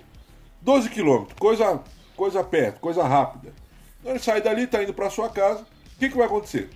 12 0.61 0.89
quilômetros, 0.89 1.37
coisa, 1.39 1.79
coisa 2.15 2.43
perto, 2.43 2.79
coisa 2.79 3.03
rápida. 3.03 3.60
Ele 4.03 4.19
sai 4.19 4.41
dali, 4.41 4.67
tá 4.67 4.81
indo 4.83 4.93
para 4.93 5.09
sua 5.09 5.29
casa. 5.29 5.61
O 5.61 5.99
que, 5.99 6.09
que 6.09 6.17
vai 6.17 6.25
acontecer? 6.25 6.69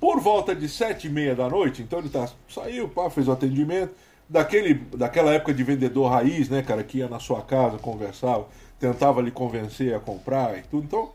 Por 0.00 0.20
volta 0.20 0.54
de 0.54 0.68
sete 0.68 1.06
e 1.06 1.10
meia 1.10 1.34
da 1.34 1.48
noite, 1.48 1.82
então 1.82 1.98
ele 2.00 2.08
tá, 2.08 2.28
saiu, 2.48 2.88
pá, 2.88 3.08
fez 3.10 3.28
o 3.28 3.32
atendimento. 3.32 3.94
Daquele, 4.28 4.74
daquela 4.74 5.32
época 5.34 5.52
de 5.52 5.62
vendedor 5.62 6.08
raiz, 6.10 6.48
né, 6.48 6.62
cara, 6.62 6.82
que 6.82 6.98
ia 6.98 7.08
na 7.08 7.18
sua 7.18 7.42
casa, 7.42 7.76
conversava, 7.78 8.46
tentava 8.80 9.20
lhe 9.20 9.30
convencer 9.30 9.94
a 9.94 10.00
comprar 10.00 10.56
e 10.58 10.62
tudo. 10.62 10.84
Então, 10.84 11.12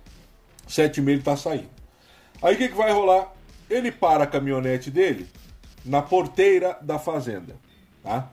sete 0.68 0.98
e 0.98 1.02
meia 1.02 1.16
ele 1.16 1.24
tá 1.24 1.36
saindo. 1.36 1.70
Aí 2.42 2.54
o 2.54 2.58
que, 2.58 2.70
que 2.70 2.76
vai 2.76 2.92
rolar? 2.92 3.34
Ele 3.70 3.92
para 3.92 4.26
a 4.26 4.28
caminhonete 4.28 4.92
dele 4.92 5.28
na 5.84 6.02
porteira 6.02 6.78
da 6.82 7.00
fazenda. 7.00 7.56
Tá? 8.04 8.30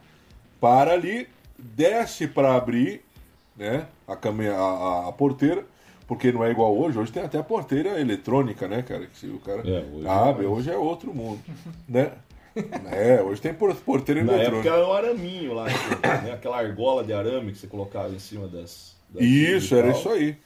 Para 0.60 0.92
ali, 0.92 1.28
desce 1.58 2.28
para 2.28 2.54
abrir 2.54 3.02
né, 3.56 3.86
a, 4.06 4.12
a- 4.12 5.08
a 5.08 5.12
porteira, 5.12 5.64
porque 6.06 6.30
não 6.32 6.44
é 6.44 6.50
igual 6.50 6.76
hoje. 6.76 6.98
Hoje 6.98 7.12
tem 7.12 7.22
até 7.22 7.38
a 7.38 7.42
porteira 7.42 8.00
eletrônica, 8.00 8.66
né, 8.68 8.82
cara? 8.82 9.06
Que 9.06 9.16
se 9.18 9.26
o 9.26 9.38
cara 9.38 9.62
É, 9.68 9.84
hoje 9.92 10.06
abre, 10.06 10.44
é 10.44 10.48
mais. 10.48 10.58
hoje 10.60 10.70
é 10.70 10.76
outro 10.76 11.14
mundo. 11.14 11.40
né? 11.88 12.12
É, 12.92 13.20
hoje 13.20 13.40
tem 13.40 13.52
por- 13.52 13.74
porteira 13.74 14.22
Na 14.22 14.34
época 14.34 14.42
eletrônica. 14.58 14.70
era 14.76 14.86
o 14.86 14.92
araminho 14.92 15.54
lá, 15.54 15.64
né? 15.64 16.32
aquela 16.32 16.56
argola 16.58 17.02
de 17.02 17.12
arame 17.12 17.50
que 17.50 17.58
você 17.58 17.66
colocava 17.66 18.14
em 18.14 18.18
cima 18.20 18.46
das. 18.46 18.94
das 19.10 19.24
Isso, 19.24 19.74
era 19.74 19.88
isso 19.90 20.08
aí. 20.08 20.36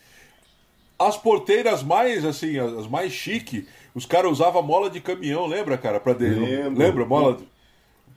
As 0.98 1.18
porteiras 1.18 1.82
mais, 1.82 2.24
assim, 2.24 2.58
as 2.58 2.86
mais 2.86 3.12
chique, 3.12 3.68
os 3.94 4.06
caras 4.06 4.32
usavam 4.32 4.62
mola 4.62 4.88
de 4.88 5.00
caminhão, 5.02 5.46
lembra, 5.46 5.76
cara? 5.76 6.00
Pra 6.00 6.14
de... 6.14 6.24
Lembra? 6.24 7.04
Mola 7.04 7.34
de... 7.36 7.44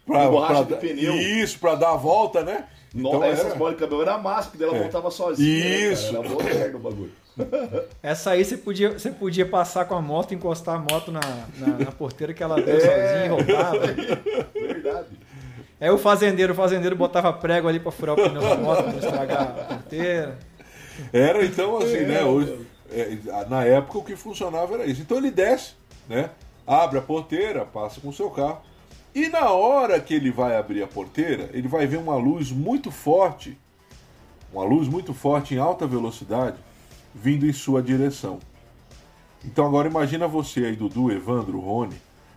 Pra, 0.06 0.30
pra- 0.30 0.77
pneu. 0.77 1.13
Isso, 1.15 1.60
pra 1.60 1.75
dar 1.75 1.91
a 1.91 1.97
volta, 1.97 2.43
né? 2.43 2.65
Nossa, 2.93 3.25
essas 3.27 3.45
era- 3.45 3.56
bolas 3.56 3.75
de 3.75 3.80
cabelo 3.80 4.01
era 4.01 4.17
massa, 4.17 4.49
porque 4.49 4.58
dela 4.63 4.75
É. 4.75 4.82
voltava 4.82 5.10
sozinha. 5.12 5.91
Isso. 5.91 6.12
Né, 6.13 6.27
cara? 6.38 6.49
Era 6.56 6.77
bagulho. 6.77 7.12
Essa 8.04 8.32
aí 8.32 8.43
você 8.43 8.58
podia, 8.58 8.91
você 8.99 9.10
podia 9.12 9.45
passar 9.45 9.86
com 9.86 9.95
a 9.95 10.01
moto, 10.01 10.34
encostar 10.34 10.75
a 10.75 10.80
moto 10.80 11.12
na, 11.12 11.21
na, 11.58 11.67
na 11.86 11.91
porteira 11.91 12.34
que 12.34 12.43
ela 12.43 12.62
deu 12.62 12.75
É. 12.75 12.80
sozinha 12.80 13.25
e 13.25 13.30
voltava. 13.30 13.80
Verdade. 14.54 15.08
Aí 15.80 15.89
o 15.89 15.97
fazendeiro, 15.97 16.54
o 16.54 16.56
fazendeiro 16.56 16.95
botava 16.95 17.32
prego 17.34 17.67
ali 17.67 17.80
pra 17.80 17.91
furar 17.91 18.13
o 18.19 18.21
pneu 18.21 18.41
da 18.41 18.56
moto 18.56 18.84
pra 18.84 18.91
não 18.91 18.99
estragar 18.99 19.41
a 19.41 19.45
porteira. 19.75 20.38
Era 21.13 21.43
então 21.45 21.77
assim, 21.77 22.01
né? 22.01 22.23
Hoje, 22.23 22.67
é, 22.91 23.17
na 23.49 23.63
época 23.63 23.97
o 23.99 24.04
que 24.04 24.15
funcionava 24.15 24.73
era 24.75 24.86
isso. 24.86 25.01
Então 25.01 25.17
ele 25.17 25.32
desce, 25.32 25.71
né? 26.08 26.30
Abre 26.67 26.99
a 26.99 27.01
porteira, 27.01 27.65
passa 27.65 27.99
com 28.01 28.10
o 28.10 28.13
seu 28.13 28.30
carro. 28.30 28.62
E 29.13 29.28
na 29.28 29.50
hora 29.52 30.00
que 30.00 30.13
ele 30.13 30.32
vai 30.32 30.56
abrir 30.56 30.82
a 30.82 30.88
porteira, 30.88 31.50
ele 31.54 31.67
vai 31.67 31.86
ver 31.86 31.97
uma 31.97 32.15
luz 32.15 32.52
muito 32.52 32.89
forte, 32.89 33.58
uma 34.54 34.63
luz 34.63 34.88
muito 34.88 35.13
forte 35.13 35.54
em 35.54 35.58
alta 35.58 35.86
velocidade, 35.86 36.58
vindo 37.13 37.45
em 37.45 37.52
sua 37.52 37.82
direção. 37.82 38.39
Então 39.43 39.65
agora 39.65 39.89
imagina 39.89 40.28
você 40.28 40.65
aí, 40.65 40.76
Dudu, 40.76 41.12
Evandro, 41.12 41.60
Rony, 41.60 41.95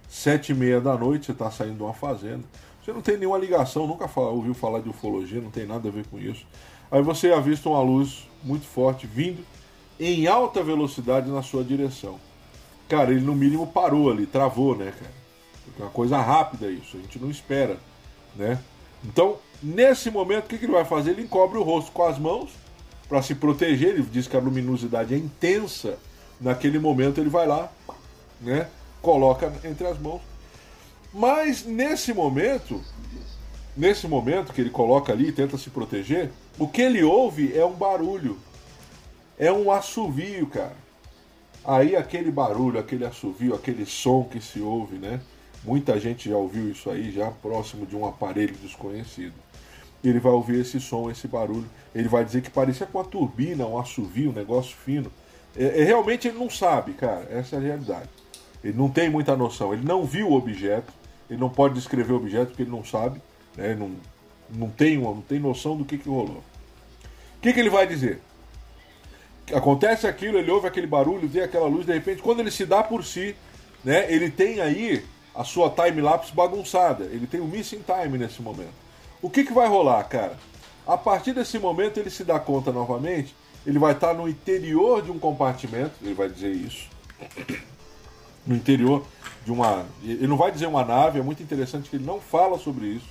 sete 0.08 0.50
e 0.50 0.54
meia 0.54 0.80
da 0.80 0.96
noite, 0.96 1.26
você 1.26 1.32
está 1.32 1.48
saindo 1.50 1.76
de 1.76 1.82
uma 1.82 1.94
fazenda. 1.94 2.42
Você 2.82 2.92
não 2.92 3.00
tem 3.00 3.16
nenhuma 3.16 3.38
ligação, 3.38 3.86
nunca 3.86 4.10
ouviu 4.20 4.52
falar 4.52 4.80
de 4.80 4.88
ufologia, 4.88 5.40
não 5.40 5.50
tem 5.50 5.66
nada 5.66 5.88
a 5.88 5.92
ver 5.92 6.06
com 6.06 6.18
isso. 6.18 6.44
Aí 6.90 7.02
você 7.02 7.32
avista 7.32 7.68
uma 7.68 7.80
luz 7.80 8.28
muito 8.42 8.66
forte 8.66 9.06
vindo 9.06 9.44
em 9.98 10.26
alta 10.26 10.62
velocidade 10.62 11.30
na 11.30 11.42
sua 11.42 11.62
direção. 11.62 12.18
Cara, 12.88 13.12
ele 13.12 13.20
no 13.20 13.34
mínimo 13.34 13.66
parou 13.66 14.10
ali, 14.10 14.26
travou, 14.26 14.76
né, 14.76 14.92
cara? 14.92 15.23
É 15.78 15.82
uma 15.82 15.90
coisa 15.90 16.18
rápida 16.18 16.70
isso, 16.70 16.96
a 16.96 17.00
gente 17.00 17.18
não 17.18 17.30
espera, 17.30 17.78
né? 18.36 18.58
Então, 19.04 19.38
nesse 19.62 20.10
momento, 20.10 20.46
o 20.46 20.48
que, 20.48 20.58
que 20.58 20.64
ele 20.64 20.72
vai 20.72 20.84
fazer? 20.84 21.10
Ele 21.10 21.22
encobre 21.22 21.58
o 21.58 21.62
rosto 21.62 21.92
com 21.92 22.04
as 22.04 22.18
mãos 22.18 22.50
para 23.08 23.22
se 23.22 23.34
proteger. 23.34 23.90
Ele 23.90 24.02
diz 24.02 24.26
que 24.26 24.36
a 24.36 24.40
luminosidade 24.40 25.14
é 25.14 25.18
intensa. 25.18 25.98
Naquele 26.40 26.78
momento, 26.78 27.20
ele 27.20 27.28
vai 27.30 27.46
lá, 27.46 27.70
né? 28.40 28.68
Coloca 29.00 29.52
entre 29.64 29.86
as 29.86 29.98
mãos. 29.98 30.20
Mas 31.12 31.64
nesse 31.64 32.12
momento, 32.12 32.80
nesse 33.76 34.08
momento 34.08 34.52
que 34.52 34.60
ele 34.60 34.70
coloca 34.70 35.12
ali 35.12 35.28
e 35.28 35.32
tenta 35.32 35.56
se 35.56 35.70
proteger, 35.70 36.32
o 36.58 36.66
que 36.66 36.82
ele 36.82 37.02
ouve 37.02 37.56
é 37.56 37.64
um 37.64 37.74
barulho. 37.74 38.38
É 39.38 39.52
um 39.52 39.70
assovio, 39.70 40.46
cara. 40.46 40.76
Aí 41.64 41.96
aquele 41.96 42.30
barulho, 42.30 42.78
aquele 42.78 43.04
assovio, 43.04 43.54
aquele 43.54 43.86
som 43.86 44.24
que 44.24 44.40
se 44.40 44.60
ouve, 44.60 44.96
né? 44.96 45.20
Muita 45.64 45.98
gente 45.98 46.28
já 46.28 46.36
ouviu 46.36 46.70
isso 46.70 46.90
aí, 46.90 47.10
já 47.10 47.30
próximo 47.30 47.86
de 47.86 47.96
um 47.96 48.06
aparelho 48.06 48.54
desconhecido. 48.56 49.32
Ele 50.02 50.20
vai 50.20 50.32
ouvir 50.32 50.60
esse 50.60 50.78
som, 50.78 51.10
esse 51.10 51.26
barulho. 51.26 51.64
Ele 51.94 52.08
vai 52.08 52.24
dizer 52.24 52.42
que 52.42 52.50
parecia 52.50 52.86
com 52.86 52.98
uma 52.98 53.04
turbina, 53.04 53.66
um 53.66 53.78
assovio, 53.78 54.30
um 54.30 54.34
negócio 54.34 54.76
fino. 54.76 55.10
É, 55.56 55.80
é, 55.80 55.84
realmente 55.84 56.28
ele 56.28 56.38
não 56.38 56.50
sabe, 56.50 56.92
cara. 56.92 57.26
Essa 57.30 57.56
é 57.56 57.58
a 57.58 57.62
realidade. 57.62 58.10
Ele 58.62 58.76
não 58.76 58.90
tem 58.90 59.08
muita 59.08 59.34
noção. 59.34 59.72
Ele 59.72 59.84
não 59.84 60.04
viu 60.04 60.28
o 60.28 60.34
objeto. 60.34 60.92
Ele 61.30 61.40
não 61.40 61.48
pode 61.48 61.74
descrever 61.74 62.12
o 62.12 62.16
objeto 62.16 62.48
porque 62.48 62.62
ele 62.62 62.70
não 62.70 62.84
sabe. 62.84 63.22
Né? 63.56 63.70
Ele 63.70 63.80
Não, 63.80 63.90
não, 64.50 64.68
tem, 64.68 64.98
não 64.98 65.22
tem 65.22 65.40
noção 65.40 65.76
do 65.76 65.84
que, 65.86 65.96
que 65.96 66.08
rolou. 66.08 66.42
O 67.38 67.40
que, 67.40 67.52
que 67.52 67.60
ele 67.60 67.70
vai 67.70 67.86
dizer? 67.86 68.20
acontece 69.52 70.06
aquilo, 70.06 70.38
ele 70.38 70.50
ouve 70.50 70.66
aquele 70.66 70.86
barulho, 70.86 71.28
vê 71.28 71.42
aquela 71.42 71.66
luz, 71.66 71.84
de 71.84 71.92
repente, 71.92 72.22
quando 72.22 72.40
ele 72.40 72.50
se 72.50 72.64
dá 72.64 72.82
por 72.82 73.04
si, 73.04 73.36
né, 73.84 74.10
ele 74.10 74.30
tem 74.30 74.60
aí 74.60 75.04
a 75.34 75.44
sua 75.44 75.70
time-lapse 75.70 76.32
bagunçada. 76.32 77.04
Ele 77.04 77.26
tem 77.26 77.40
o 77.40 77.46
missing 77.46 77.82
time 77.82 78.18
nesse 78.18 78.40
momento. 78.40 78.72
O 79.20 79.28
que, 79.28 79.44
que 79.44 79.52
vai 79.52 79.68
rolar, 79.68 80.02
cara? 80.04 80.36
A 80.86 80.96
partir 80.96 81.32
desse 81.32 81.58
momento, 81.58 81.98
ele 81.98 82.10
se 82.10 82.24
dá 82.24 82.38
conta 82.38 82.70
novamente, 82.70 83.34
ele 83.66 83.78
vai 83.78 83.92
estar 83.92 84.12
no 84.12 84.28
interior 84.28 85.02
de 85.02 85.10
um 85.10 85.18
compartimento, 85.18 85.92
ele 86.02 86.14
vai 86.14 86.28
dizer 86.28 86.52
isso. 86.52 86.88
No 88.46 88.54
interior 88.54 89.02
de 89.44 89.50
uma. 89.50 89.86
Ele 90.02 90.26
não 90.26 90.36
vai 90.36 90.52
dizer 90.52 90.66
uma 90.66 90.84
nave, 90.84 91.18
é 91.18 91.22
muito 91.22 91.42
interessante 91.42 91.88
que 91.88 91.96
ele 91.96 92.04
não 92.04 92.20
fala 92.20 92.58
sobre 92.58 92.86
isso. 92.86 93.08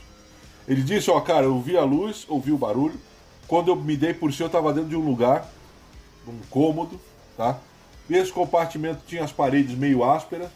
Ele 0.68 0.82
disse, 0.82 1.10
ó, 1.10 1.20
cara, 1.20 1.46
eu 1.46 1.60
vi 1.60 1.76
a 1.76 1.84
luz, 1.84 2.26
ouvi 2.30 2.52
o 2.52 2.58
barulho. 2.58 3.00
Quando 3.48 3.70
eu 3.70 3.76
me 3.76 3.98
dei 3.98 4.14
por 4.14 4.32
si, 4.32 4.42
eu 4.42 4.48
estava 4.48 4.72
dentro 4.72 4.90
de 4.90 4.96
um 4.96 5.06
lugar 5.06 5.50
num 6.26 6.40
cômodo, 6.50 7.00
tá? 7.36 7.60
Esse 8.10 8.32
compartimento 8.32 9.02
tinha 9.06 9.24
as 9.24 9.32
paredes 9.32 9.76
meio 9.76 10.04
ásperas. 10.04 10.50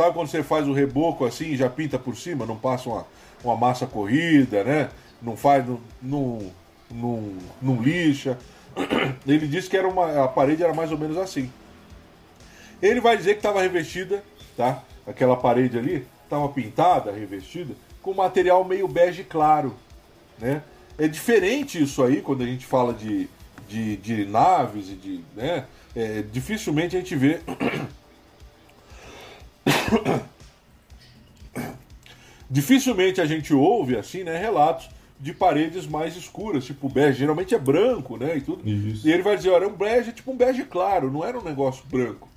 Sabe 0.00 0.14
quando 0.14 0.28
você 0.28 0.42
faz 0.42 0.66
o 0.66 0.72
reboco 0.72 1.26
assim 1.26 1.54
já 1.54 1.68
pinta 1.68 1.98
por 1.98 2.16
cima, 2.16 2.46
não 2.46 2.56
passa 2.56 2.88
uma, 2.88 3.06
uma 3.44 3.54
massa 3.54 3.86
corrida, 3.86 4.64
né? 4.64 4.88
Não 5.20 5.36
faz, 5.36 5.66
não, 5.66 5.78
não, 6.00 6.52
não, 6.90 7.32
não 7.60 7.82
lixa. 7.82 8.38
Ele 9.28 9.46
disse 9.46 9.68
que 9.68 9.76
era 9.76 9.86
uma, 9.86 10.24
a 10.24 10.26
parede 10.26 10.62
era 10.62 10.72
mais 10.72 10.90
ou 10.90 10.96
menos 10.96 11.18
assim. 11.18 11.52
Ele 12.80 12.98
vai 12.98 13.14
dizer 13.14 13.32
que 13.32 13.40
estava 13.40 13.60
revestida, 13.60 14.24
tá? 14.56 14.82
Aquela 15.06 15.36
parede 15.36 15.78
ali 15.78 16.06
estava 16.24 16.48
pintada, 16.48 17.12
revestida, 17.12 17.74
com 18.00 18.14
material 18.14 18.64
meio 18.64 18.88
bege 18.88 19.22
claro, 19.22 19.76
né? 20.38 20.62
É 20.96 21.06
diferente 21.08 21.82
isso 21.82 22.02
aí 22.02 22.22
quando 22.22 22.42
a 22.42 22.46
gente 22.46 22.64
fala 22.64 22.94
de, 22.94 23.28
de, 23.68 23.98
de 23.98 24.24
naves 24.24 24.88
e 24.88 24.94
de, 24.94 25.20
né? 25.36 25.66
É, 25.94 26.22
dificilmente 26.22 26.96
a 26.96 27.00
gente 27.00 27.14
vê 27.14 27.40
dificilmente 32.50 33.20
a 33.20 33.26
gente 33.26 33.54
ouve 33.54 33.96
assim, 33.96 34.24
né, 34.24 34.36
relatos 34.36 34.88
de 35.18 35.32
paredes 35.34 35.86
mais 35.86 36.16
escuras, 36.16 36.64
tipo 36.64 36.88
bege, 36.88 37.18
geralmente 37.18 37.54
é 37.54 37.58
branco, 37.58 38.16
né, 38.16 38.38
e 38.38 38.40
tudo. 38.40 38.68
Isso. 38.68 39.06
E 39.06 39.12
ele 39.12 39.22
vai 39.22 39.36
dizer, 39.36 39.50
olha, 39.50 39.64
é 39.64 39.68
um 39.68 39.76
bege, 39.76 40.12
tipo 40.12 40.32
um 40.32 40.36
bege 40.36 40.64
claro, 40.64 41.10
não 41.10 41.24
era 41.24 41.38
um 41.38 41.44
negócio 41.44 41.84
branco, 41.86 42.28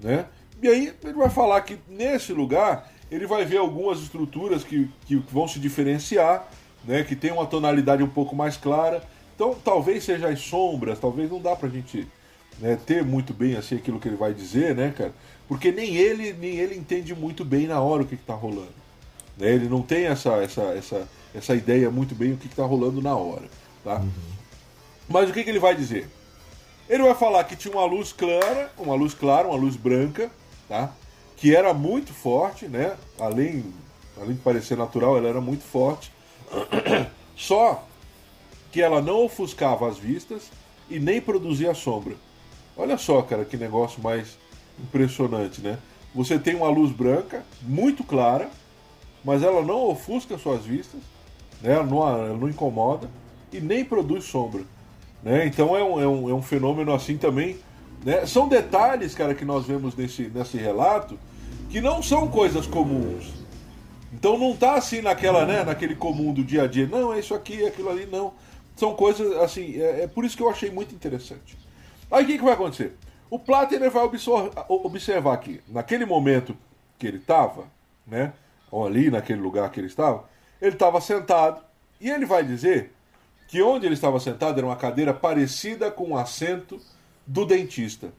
né? 0.00 0.26
E 0.62 0.68
aí 0.68 0.92
ele 1.04 1.12
vai 1.14 1.28
falar 1.28 1.60
que 1.60 1.78
nesse 1.88 2.32
lugar 2.32 2.90
ele 3.10 3.26
vai 3.26 3.44
ver 3.44 3.58
algumas 3.58 4.00
estruturas 4.00 4.64
que, 4.64 4.88
que 5.06 5.16
vão 5.30 5.46
se 5.46 5.58
diferenciar, 5.58 6.48
né, 6.84 7.04
que 7.04 7.14
tem 7.14 7.30
uma 7.30 7.46
tonalidade 7.46 8.02
um 8.02 8.08
pouco 8.08 8.34
mais 8.34 8.56
clara. 8.56 9.02
Então 9.34 9.54
talvez 9.62 10.02
seja 10.02 10.28
as 10.28 10.40
sombras, 10.40 10.98
talvez 10.98 11.30
não 11.30 11.40
dá 11.40 11.54
pra 11.54 11.68
gente 11.68 12.08
né, 12.58 12.78
ter 12.86 13.04
muito 13.04 13.34
bem 13.34 13.56
assim 13.56 13.76
aquilo 13.76 14.00
que 14.00 14.08
ele 14.08 14.16
vai 14.16 14.32
dizer, 14.32 14.74
né, 14.74 14.94
cara? 14.96 15.12
Porque 15.52 15.70
nem 15.70 15.96
ele 15.96 16.32
nem 16.32 16.56
ele 16.56 16.74
entende 16.74 17.14
muito 17.14 17.44
bem 17.44 17.66
na 17.66 17.78
hora 17.78 18.04
o 18.04 18.06
que, 18.06 18.14
está 18.14 18.32
rolando. 18.32 18.72
Né? 19.36 19.50
Ele 19.52 19.68
não 19.68 19.82
tem 19.82 20.06
essa, 20.06 20.30
essa, 20.36 20.62
essa, 20.62 21.08
essa 21.34 21.54
ideia 21.54 21.90
muito 21.90 22.14
bem 22.14 22.32
o 22.32 22.38
que 22.38 22.46
está 22.46 22.64
rolando 22.64 23.02
na 23.02 23.14
hora. 23.14 23.44
Tá? 23.84 23.96
Uhum. 23.96 24.10
Mas 25.06 25.28
o 25.28 25.32
que, 25.34 25.44
que 25.44 25.50
ele 25.50 25.58
vai 25.58 25.74
dizer? 25.74 26.08
Ele 26.88 27.02
vai 27.02 27.14
falar 27.14 27.44
que 27.44 27.54
tinha 27.54 27.74
uma 27.74 27.84
luz 27.84 28.14
clara, 28.14 28.72
uma 28.78 28.94
luz 28.94 29.12
clara, 29.12 29.46
uma 29.46 29.58
luz 29.58 29.76
branca, 29.76 30.30
tá? 30.66 30.90
Que 31.36 31.54
era 31.54 31.74
muito 31.74 32.14
forte, 32.14 32.66
né? 32.66 32.96
Além, 33.20 33.62
além 34.16 34.32
de 34.32 34.40
parecer 34.40 34.78
natural, 34.78 35.18
ela 35.18 35.28
era 35.28 35.40
muito 35.42 35.64
forte. 35.64 36.10
Só 37.36 37.86
que 38.72 38.80
ela 38.80 39.02
não 39.02 39.22
ofuscava 39.22 39.86
as 39.86 39.98
vistas 39.98 40.50
e 40.88 40.98
nem 40.98 41.20
produzia 41.20 41.74
sombra. 41.74 42.14
Olha 42.74 42.96
só, 42.96 43.20
cara, 43.20 43.44
que 43.44 43.58
negócio 43.58 44.02
mais 44.02 44.40
impressionante, 44.80 45.60
né? 45.60 45.78
Você 46.14 46.38
tem 46.38 46.54
uma 46.54 46.68
luz 46.68 46.92
branca, 46.92 47.44
muito 47.62 48.04
clara, 48.04 48.50
mas 49.24 49.42
ela 49.42 49.62
não 49.62 49.88
ofusca 49.88 50.36
suas 50.36 50.64
vistas, 50.64 51.00
né? 51.62 51.74
ela, 51.74 51.84
não, 51.84 52.06
ela 52.06 52.36
não 52.36 52.48
incomoda 52.48 53.08
e 53.52 53.60
nem 53.60 53.84
produz 53.84 54.24
sombra. 54.24 54.62
Né? 55.22 55.46
Então 55.46 55.76
é 55.76 55.82
um, 55.82 56.00
é, 56.00 56.06
um, 56.06 56.30
é 56.30 56.34
um 56.34 56.42
fenômeno 56.42 56.92
assim 56.92 57.16
também. 57.16 57.56
Né? 58.04 58.26
São 58.26 58.48
detalhes, 58.48 59.14
cara, 59.14 59.34
que 59.34 59.44
nós 59.44 59.66
vemos 59.66 59.94
nesse, 59.94 60.24
nesse 60.24 60.56
relato 60.56 61.18
que 61.70 61.80
não 61.80 62.02
são 62.02 62.28
coisas 62.28 62.66
comuns. 62.66 63.32
Então 64.12 64.36
não 64.36 64.54
tá 64.54 64.74
assim 64.74 65.00
naquela, 65.00 65.46
né, 65.46 65.64
naquele 65.64 65.94
comum 65.94 66.34
do 66.34 66.44
dia 66.44 66.64
a 66.64 66.66
dia. 66.66 66.86
Não, 66.86 67.14
é 67.14 67.20
isso 67.20 67.34
aqui, 67.34 67.62
é 67.64 67.68
aquilo 67.68 67.88
ali, 67.88 68.06
não. 68.06 68.34
São 68.76 68.94
coisas 68.94 69.34
assim, 69.38 69.80
é, 69.80 70.02
é 70.02 70.06
por 70.06 70.24
isso 70.24 70.36
que 70.36 70.42
eu 70.42 70.50
achei 70.50 70.70
muito 70.70 70.94
interessante. 70.94 71.56
Aí 72.10 72.24
o 72.24 72.26
que, 72.26 72.36
que 72.36 72.44
vai 72.44 72.52
acontecer? 72.52 72.94
O 73.32 73.38
Platinum 73.38 73.88
vai 73.88 74.04
observar 74.68 75.32
aqui, 75.32 75.62
naquele 75.66 76.04
momento 76.04 76.54
que 76.98 77.06
ele 77.06 77.16
estava, 77.16 77.64
né, 78.06 78.34
ou 78.70 78.86
ali 78.86 79.10
naquele 79.10 79.40
lugar 79.40 79.70
que 79.70 79.80
ele 79.80 79.86
estava, 79.86 80.24
ele 80.60 80.74
estava 80.74 81.00
sentado 81.00 81.62
e 81.98 82.10
ele 82.10 82.26
vai 82.26 82.44
dizer 82.44 82.92
que 83.48 83.62
onde 83.62 83.86
ele 83.86 83.94
estava 83.94 84.20
sentado 84.20 84.58
era 84.58 84.66
uma 84.66 84.76
cadeira 84.76 85.14
parecida 85.14 85.90
com 85.90 86.10
o 86.10 86.18
assento 86.18 86.78
do 87.26 87.46
dentista, 87.46 88.12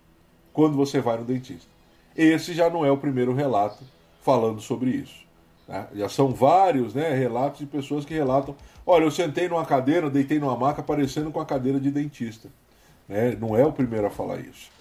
quando 0.51 0.75
você 0.75 0.99
vai 0.99 1.15
no 1.15 1.25
dentista. 1.25 1.69
Esse 2.17 2.51
já 2.51 2.67
não 2.67 2.83
é 2.83 2.89
o 2.89 2.97
primeiro 2.97 3.35
relato 3.35 3.83
falando 4.23 4.61
sobre 4.61 4.89
isso. 4.89 5.23
Né? 5.67 5.89
Já 5.93 6.09
são 6.09 6.33
vários 6.33 6.95
né, 6.95 7.13
relatos 7.13 7.59
de 7.59 7.67
pessoas 7.67 8.03
que 8.03 8.15
relatam: 8.15 8.55
olha, 8.83 9.03
eu 9.03 9.11
sentei 9.11 9.47
numa 9.47 9.63
cadeira, 9.63 10.09
deitei 10.09 10.39
numa 10.39 10.57
maca 10.57 10.81
parecendo 10.81 11.29
com 11.29 11.39
a 11.39 11.45
cadeira 11.45 11.79
de 11.79 11.91
dentista. 11.91 12.49
Né? 13.07 13.37
Não 13.39 13.55
é 13.55 13.63
o 13.63 13.71
primeiro 13.71 14.07
a 14.07 14.09
falar 14.09 14.39
isso. 14.39 14.72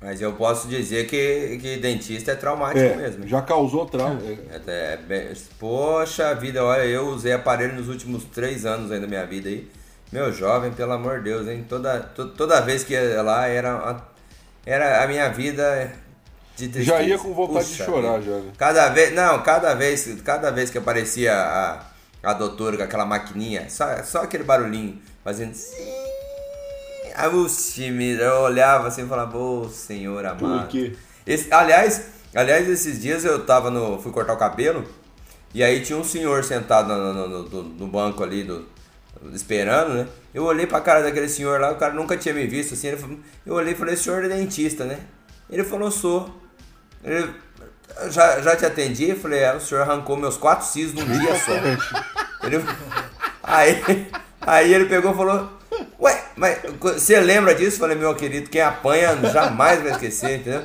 Mas 0.00 0.22
eu 0.22 0.32
posso 0.32 0.66
dizer 0.66 1.06
que, 1.06 1.58
que 1.60 1.76
dentista 1.76 2.32
é 2.32 2.34
traumático 2.34 2.78
é, 2.78 2.96
mesmo. 2.96 3.28
Já 3.28 3.42
causou 3.42 3.84
trauma. 3.84 4.18
É, 4.22 4.60
é, 4.66 4.96
bem, 4.96 5.28
poxa 5.58 6.34
vida, 6.34 6.64
olha, 6.64 6.84
eu 6.84 7.08
usei 7.08 7.34
aparelho 7.34 7.74
nos 7.74 7.88
últimos 7.88 8.24
três 8.24 8.64
anos 8.64 8.90
aí 8.90 8.98
da 8.98 9.06
minha 9.06 9.26
vida 9.26 9.50
aí. 9.50 9.70
Meu 10.10 10.32
jovem, 10.32 10.72
pelo 10.72 10.92
amor 10.92 11.18
de 11.18 11.24
Deus, 11.24 11.46
hein? 11.46 11.66
Toda, 11.68 12.00
to, 12.00 12.28
toda 12.30 12.62
vez 12.62 12.82
que 12.82 12.94
ia 12.94 13.20
lá 13.20 13.46
era, 13.46 13.74
a, 13.74 14.00
era 14.64 15.04
a 15.04 15.06
minha 15.06 15.28
vida 15.28 15.92
de 16.56 16.68
tristeza. 16.68 16.98
Já 16.98 17.02
ia 17.02 17.18
com 17.18 17.34
vontade 17.34 17.66
Puxa, 17.66 17.84
de 17.84 17.90
chorar, 17.90 18.22
já. 18.22 18.40
Cada 18.56 18.88
vez, 18.88 19.14
não, 19.14 19.42
cada 19.42 19.74
vez, 19.74 20.20
cada 20.24 20.50
vez 20.50 20.70
que 20.70 20.78
aparecia 20.78 21.34
a, 21.34 21.84
a 22.22 22.32
doutora 22.32 22.78
com 22.78 22.82
aquela 22.82 23.04
maquininha, 23.04 23.68
só, 23.68 24.02
só 24.02 24.22
aquele 24.22 24.44
barulhinho, 24.44 25.00
fazendo 25.22 25.54
Aí 27.20 28.18
eu 28.18 28.40
olhava 28.42 28.88
assim 28.88 29.04
e 29.04 29.08
falava, 29.08 29.36
ô 29.36 29.68
senhor 29.68 30.24
amado. 30.24 30.62
Por 30.62 30.68
quê? 30.68 30.96
Esse, 31.26 31.52
aliás, 31.52 32.06
aliás, 32.34 32.68
esses 32.68 33.00
dias 33.00 33.24
eu 33.24 33.44
tava 33.44 33.70
no. 33.70 34.00
fui 34.00 34.10
cortar 34.10 34.32
o 34.32 34.38
cabelo. 34.38 34.84
E 35.52 35.62
aí 35.62 35.80
tinha 35.80 35.98
um 35.98 36.04
senhor 36.04 36.44
sentado 36.44 36.88
no, 36.88 37.12
no, 37.12 37.42
no, 37.42 37.62
no 37.62 37.86
banco 37.88 38.22
ali, 38.22 38.44
do, 38.44 38.66
esperando, 39.32 39.94
né? 39.94 40.06
Eu 40.32 40.44
olhei 40.44 40.66
pra 40.66 40.80
cara 40.80 41.02
daquele 41.02 41.28
senhor 41.28 41.60
lá, 41.60 41.72
o 41.72 41.76
cara 41.76 41.92
nunca 41.92 42.16
tinha 42.16 42.32
me 42.32 42.46
visto 42.46 42.74
assim. 42.74 42.96
Falou, 42.96 43.18
eu 43.44 43.54
olhei 43.54 43.72
e 43.72 43.76
falei, 43.76 43.96
senhor 43.96 44.24
é 44.24 44.28
dentista, 44.28 44.84
né? 44.84 45.00
Ele 45.50 45.64
falou, 45.64 45.90
sou. 45.90 46.30
Ele, 47.02 47.30
já, 48.10 48.40
já 48.40 48.56
te 48.56 48.64
atendi? 48.64 49.10
Eu 49.10 49.16
falei, 49.16 49.40
é, 49.40 49.54
o 49.54 49.60
senhor 49.60 49.82
arrancou 49.82 50.16
meus 50.16 50.36
quatro 50.36 50.66
cis 50.66 50.94
num 50.94 51.04
dia 51.04 51.36
só. 51.36 51.52
ele, 52.46 52.64
aí, 53.42 54.08
aí 54.40 54.72
ele 54.72 54.86
pegou 54.86 55.12
e 55.12 55.16
falou, 55.16 55.59
Ué, 56.00 56.24
mas 56.34 56.58
você 56.80 57.20
lembra 57.20 57.54
disso? 57.54 57.78
Falei, 57.78 57.96
meu 57.96 58.14
querido, 58.14 58.48
quem 58.48 58.62
apanha 58.62 59.14
jamais 59.30 59.82
vai 59.82 59.92
esquecer, 59.92 60.38
entendeu? 60.38 60.62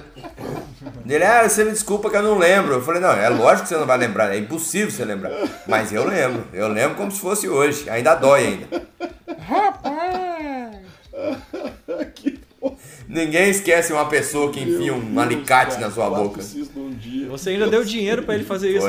Ele, 1.07 1.23
ah, 1.23 1.47
você 1.47 1.65
me 1.65 1.71
desculpa 1.71 2.09
que 2.09 2.15
eu 2.15 2.23
não 2.23 2.37
lembro. 2.37 2.75
Eu 2.75 2.81
falei, 2.81 3.01
não, 3.01 3.11
é 3.11 3.27
lógico 3.27 3.63
que 3.63 3.69
você 3.69 3.77
não 3.77 3.85
vai 3.85 3.97
lembrar, 3.97 4.33
é 4.33 4.37
impossível 4.37 4.89
você 4.89 5.03
lembrar. 5.03 5.31
Mas 5.67 5.91
eu 5.91 6.07
lembro, 6.07 6.47
eu 6.53 6.69
lembro 6.69 6.95
como 6.95 7.11
se 7.11 7.19
fosse 7.19 7.49
hoje, 7.49 7.89
ainda 7.89 8.15
dói 8.15 8.45
ainda. 8.47 8.87
Rapaz! 9.39 10.77
Ninguém 13.07 13.49
esquece 13.49 13.93
uma 13.93 14.05
pessoa 14.07 14.51
que 14.51 14.59
enfia 14.59 14.93
um 14.93 15.19
alicate 15.19 15.79
na 15.79 15.91
sua 15.91 16.09
boca. 16.09 16.41
Você 17.29 17.49
ainda 17.51 17.67
deu 17.67 17.83
dinheiro 17.83 18.23
para 18.23 18.35
ele 18.35 18.43
fazer 18.43 18.71
isso. 18.71 18.87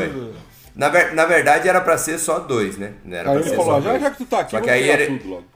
Na, 0.75 0.89
ver, 0.89 1.15
na 1.15 1.25
verdade 1.25 1.69
era 1.69 1.81
para 1.81 1.97
ser 1.97 2.19
só 2.19 2.39
dois, 2.39 2.77
né? 2.77 2.93
Não 3.05 3.17
era 3.17 3.31
aí 3.31 3.39
pra 3.39 3.49
ser 3.49 3.57
falou, 3.57 3.75
só 3.75 3.81
já, 3.81 3.91
dois. 3.91 4.03
já 4.03 4.11
que 4.11 4.17
tu 4.19 4.25
tá 4.27 4.41
aqui, 4.41 4.51
só 4.51 4.61
que 4.61 4.71
aí 4.71 4.89
ele, 4.89 5.19
tudo 5.19 5.31
logo. 5.31 5.56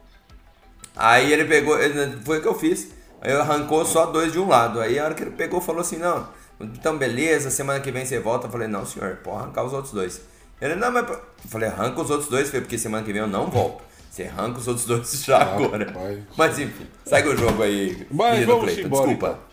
Aí 1.00 1.32
ele 1.32 1.46
pegou, 1.46 1.78
foi 2.24 2.38
o 2.38 2.42
que 2.42 2.48
eu 2.48 2.54
fiz. 2.54 2.88
Aí 3.22 3.32
arrancou 3.32 3.84
só 3.86 4.04
dois 4.06 4.32
de 4.32 4.38
um 4.38 4.46
lado. 4.46 4.80
Aí 4.80 4.98
a 4.98 5.04
hora 5.04 5.14
que 5.14 5.22
ele 5.22 5.30
pegou, 5.30 5.58
falou 5.60 5.80
assim: 5.80 5.96
Não, 5.96 6.28
então 6.60 6.98
beleza, 6.98 7.50
semana 7.50 7.80
que 7.80 7.90
vem 7.90 8.04
você 8.04 8.18
volta. 8.18 8.46
Eu 8.46 8.50
falei: 8.50 8.68
Não, 8.68 8.84
senhor, 8.84 9.16
pode 9.16 9.38
arrancar 9.38 9.64
os 9.64 9.72
outros 9.72 9.94
dois. 9.94 10.20
Ele, 10.60 10.74
não, 10.74 10.92
mas. 10.92 11.08
Eu 11.08 11.20
falei: 11.48 11.70
Arranca 11.70 12.02
os 12.02 12.10
outros 12.10 12.28
dois, 12.28 12.50
porque 12.50 12.76
semana 12.76 13.02
que 13.02 13.12
vem 13.12 13.22
eu 13.22 13.26
não 13.26 13.46
volto. 13.46 13.82
Você 14.10 14.24
arranca 14.24 14.58
os 14.58 14.68
outros 14.68 14.86
dois 14.86 15.10
já 15.24 15.38
ah, 15.38 15.54
agora. 15.54 16.26
Mas 16.36 16.58
enfim, 16.58 16.86
segue 17.04 17.28
o 17.28 17.36
jogo 17.36 17.62
aí. 17.62 18.06
Mas 18.10 18.44
vamos 18.44 18.76
embora, 18.78 19.06
Desculpa. 19.06 19.28
Então. 19.28 19.50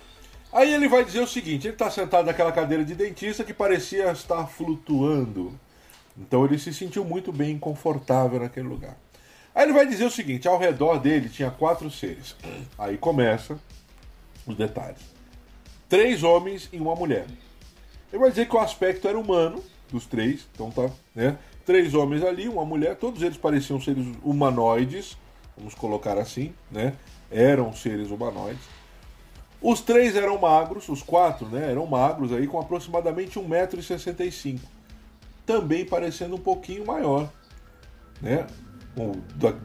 Aí 0.52 0.74
ele 0.74 0.90
vai 0.90 1.06
dizer 1.06 1.22
o 1.22 1.28
seguinte: 1.28 1.68
ele 1.68 1.76
está 1.76 1.90
sentado 1.90 2.26
naquela 2.26 2.52
cadeira 2.52 2.84
de 2.84 2.94
dentista 2.94 3.44
que 3.44 3.54
parecia 3.54 4.12
estar 4.12 4.46
flutuando. 4.48 5.58
Então 6.18 6.44
ele 6.44 6.58
se 6.58 6.74
sentiu 6.74 7.06
muito 7.06 7.32
bem 7.32 7.58
confortável 7.58 8.40
naquele 8.40 8.68
lugar. 8.68 8.98
Aí 9.58 9.63
ele 9.63 9.74
vai 9.74 9.88
dizer 9.88 10.06
o 10.06 10.12
seguinte: 10.12 10.48
ao 10.48 10.60
redor 10.60 11.00
dele 11.00 11.30
tinha 11.30 11.50
quatro 11.50 11.89
seres. 11.89 12.36
Aí 12.78 12.96
começa 12.96 13.58
os 14.46 14.56
detalhes: 14.56 15.02
três 15.89 16.22
homens 16.22 16.70
e 16.72 16.78
uma 16.78 16.96
mulher. 16.96 17.26
Ele 18.13 18.22
vai 18.22 18.30
dizer 18.30 18.48
que 18.48 18.56
o 18.56 18.60
aspecto 18.60 19.08
era 19.08 19.17
humano 19.17 19.63
dos 19.89 20.06
três, 20.06 20.48
então 20.54 20.70
tá, 20.70 20.91
né? 21.15 21.39
Três 21.65 21.96
homens 21.96 22.24
ali, 22.24 22.48
uma 22.48 22.63
mulher, 22.63 22.98
todos 22.98 23.24
eles 23.24 23.36
pareciam 23.36 23.82
seres 23.82 24.06
humanoides, 24.24 25.17
vamos 25.58 25.74
colocar 25.74 26.20
assim, 26.20 26.54
né? 26.70 26.93
Eram 27.32 27.74
seres 27.74 28.12
humanoides. 28.12 28.63
Os 29.60 29.82
três 29.82 30.15
eram 30.15 30.38
magros, 30.38 30.88
os 30.88 31.02
quatro, 31.02 31.48
né? 31.48 31.72
Eram 31.72 31.88
magros 31.88 32.32
aí 32.32 32.46
com 32.46 32.60
aproximadamente 32.60 33.39
1,65m. 33.39 34.60
Também 35.48 35.84
parecendo 35.84 36.36
um 36.36 36.39
pouquinho 36.39 36.86
maior, 36.86 37.28
né? 38.22 38.46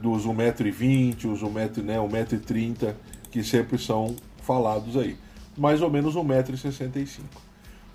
Dos 0.01 0.25
1,20m, 0.25 1.31
os 1.31 1.41
1,30m, 1.41 1.83
né, 1.83 1.97
1,30m, 1.97 2.93
que 3.31 3.43
sempre 3.43 3.77
são 3.77 4.15
falados 4.41 4.95
aí. 4.95 5.17
Mais 5.57 5.81
ou 5.81 5.89
menos 5.89 6.15
1,65m. 6.15 7.21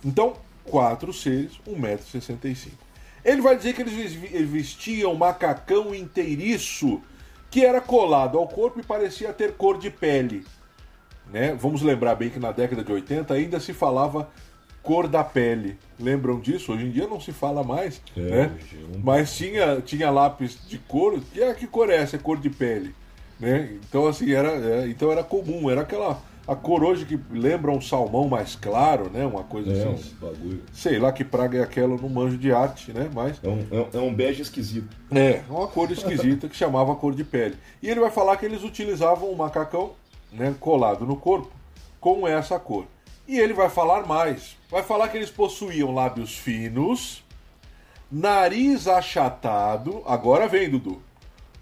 Então, 0.04 0.34
quatro 0.64 1.12
seres, 1.12 1.52
1,65m. 1.66 2.72
Ele 3.24 3.40
vai 3.40 3.56
dizer 3.56 3.74
que 3.74 3.82
eles 3.82 4.48
vestiam 4.48 5.14
macacão 5.14 5.94
inteiriço, 5.94 7.00
que 7.50 7.64
era 7.64 7.80
colado 7.80 8.38
ao 8.38 8.46
corpo 8.46 8.80
e 8.80 8.82
parecia 8.82 9.32
ter 9.32 9.54
cor 9.54 9.78
de 9.78 9.90
pele. 9.90 10.44
Né? 11.32 11.54
Vamos 11.54 11.82
lembrar 11.82 12.14
bem 12.14 12.30
que 12.30 12.38
na 12.38 12.52
década 12.52 12.82
de 12.82 12.92
80 12.92 13.34
ainda 13.34 13.60
se 13.60 13.72
falava 13.72 14.30
cor 14.88 15.06
da 15.06 15.22
pele. 15.22 15.76
Lembram 16.00 16.40
disso? 16.40 16.72
Hoje 16.72 16.86
em 16.86 16.90
dia 16.90 17.06
não 17.06 17.20
se 17.20 17.30
fala 17.30 17.62
mais, 17.62 18.00
é, 18.16 18.20
né? 18.20 18.58
Mas 19.04 19.36
tinha, 19.36 19.82
tinha 19.82 20.10
lápis 20.10 20.58
de 20.66 20.78
cor. 20.78 21.20
Que, 21.30 21.42
é, 21.42 21.52
que 21.52 21.66
cor 21.66 21.90
é 21.90 21.96
essa? 21.96 22.16
É 22.16 22.18
cor 22.18 22.38
de 22.38 22.48
pele. 22.48 22.94
Né? 23.38 23.76
Então 23.86 24.06
assim, 24.06 24.32
era, 24.32 24.48
é, 24.48 24.88
então 24.88 25.12
era 25.12 25.22
comum, 25.22 25.68
era 25.68 25.82
aquela 25.82 26.18
a 26.46 26.56
cor 26.56 26.82
hoje 26.82 27.04
que 27.04 27.20
lembra 27.30 27.70
um 27.70 27.82
salmão 27.82 28.26
mais 28.26 28.56
claro, 28.56 29.10
né? 29.10 29.26
Uma 29.26 29.44
coisa 29.44 29.70
é, 29.70 29.92
assim. 29.92 30.14
Um 30.14 30.26
bagulho. 30.26 30.62
Sei 30.72 30.98
lá 30.98 31.12
que 31.12 31.22
praga 31.22 31.58
é 31.58 31.62
aquela 31.62 31.94
no 31.94 32.08
manjo 32.08 32.38
de 32.38 32.50
arte, 32.50 32.90
né? 32.90 33.10
Mas. 33.12 33.38
É 33.44 33.48
um, 33.48 33.86
é 33.92 33.98
um 33.98 34.14
bege 34.14 34.40
esquisito. 34.40 34.96
É, 35.10 35.42
uma 35.50 35.68
cor 35.68 35.92
esquisita 35.92 36.48
que 36.48 36.56
chamava 36.56 36.96
cor 36.96 37.14
de 37.14 37.24
pele. 37.24 37.56
E 37.82 37.90
ele 37.90 38.00
vai 38.00 38.10
falar 38.10 38.38
que 38.38 38.46
eles 38.46 38.64
utilizavam 38.64 39.30
um 39.30 39.34
macacão 39.34 39.92
né, 40.32 40.54
colado 40.58 41.04
no 41.04 41.16
corpo 41.16 41.50
com 42.00 42.26
essa 42.26 42.58
cor. 42.58 42.86
E 43.28 43.38
ele 43.38 43.52
vai 43.52 43.68
falar 43.68 44.06
mais. 44.06 44.56
Vai 44.70 44.82
falar 44.82 45.08
que 45.08 45.18
eles 45.18 45.30
possuíam 45.30 45.94
lábios 45.94 46.34
finos, 46.34 47.22
nariz 48.10 48.88
achatado, 48.88 50.02
agora 50.06 50.48
vem, 50.48 50.70
Dudu. 50.70 51.02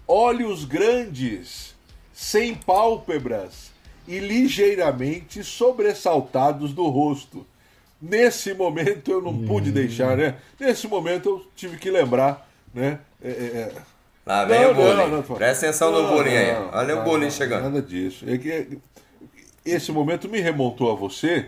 Olhos 0.07 0.63
grandes, 0.63 1.75
sem 2.13 2.55
pálpebras 2.55 3.71
e 4.07 4.19
ligeiramente 4.19 5.43
sobressaltados 5.43 6.73
do 6.73 6.87
rosto. 6.87 7.45
Nesse 8.01 8.53
momento 8.53 9.11
eu 9.11 9.21
não 9.21 9.45
pude 9.45 9.71
deixar, 9.71 10.15
né? 10.15 10.37
Nesse 10.57 10.87
momento 10.87 11.29
eu 11.29 11.45
tive 11.55 11.77
que 11.77 11.91
lembrar, 11.91 12.49
né? 12.73 12.99
É, 13.21 13.29
é, 13.29 13.31
é. 13.31 13.71
Lá 14.25 14.45
vem 14.45 14.61
Não, 14.61 14.71
o 14.71 14.73
bullying. 14.75 14.95
não, 14.95 15.09
não, 15.09 15.23
Presta 15.23 15.65
atenção 15.65 15.91
no 15.91 16.07
bullying 16.09 16.35
aí. 16.35 16.51
Olha 16.71 16.95
não, 16.95 17.01
o 17.01 17.03
bullying 17.05 17.25
não, 17.25 17.31
chegando. 17.31 17.63
Nada 17.63 17.81
disso. 17.81 18.25
É 18.27 18.37
que 18.37 18.77
esse 19.71 19.91
momento 19.91 20.27
me 20.29 20.39
remontou 20.39 20.91
a 20.91 20.95
você 20.95 21.47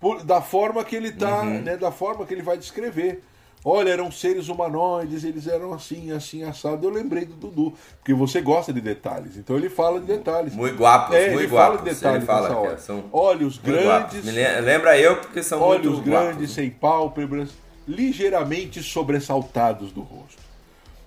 por- 0.00 0.22
da 0.24 0.40
forma 0.40 0.84
que 0.84 0.94
ele 0.96 1.12
tá, 1.12 1.42
Uhum. 1.42 1.60
né? 1.62 1.76
Da 1.76 1.90
forma 1.92 2.24
que 2.26 2.34
ele 2.34 2.42
vai 2.42 2.56
descrever. 2.58 3.22
Olha, 3.66 3.88
eram 3.88 4.12
seres 4.12 4.48
humanoides, 4.48 5.24
eles 5.24 5.46
eram 5.46 5.72
assim, 5.72 6.12
assim, 6.12 6.42
assado. 6.42 6.86
Eu 6.86 6.90
lembrei 6.92 7.24
do 7.24 7.32
Dudu, 7.34 7.72
porque 7.98 8.12
você 8.12 8.42
gosta 8.42 8.70
de 8.74 8.80
detalhes. 8.82 9.38
Então 9.38 9.56
ele 9.56 9.70
fala 9.70 9.98
de 10.00 10.06
detalhes. 10.06 10.54
Muito 10.54 10.76
guapos, 10.76 11.16
É, 11.16 11.30
muito 11.30 11.40
ele 11.40 11.48
fala 11.48 11.78
de 11.78 11.84
detalhes 11.84 12.18
Ele 12.18 12.26
fala 12.26 12.54
hora. 12.58 12.76
são 12.78 13.04
Olhos 13.10 13.56
grandes, 13.56 14.22
lembra 14.62 14.98
eu 15.00 15.16
porque 15.16 15.42
são 15.42 15.62
olhos 15.62 15.98
grandes, 16.00 16.34
guapos. 16.36 16.50
sem 16.52 16.68
pálpebras, 16.68 17.48
ligeiramente 17.88 18.82
sobressaltados 18.82 19.90
do 19.92 20.02
rosto. 20.02 20.42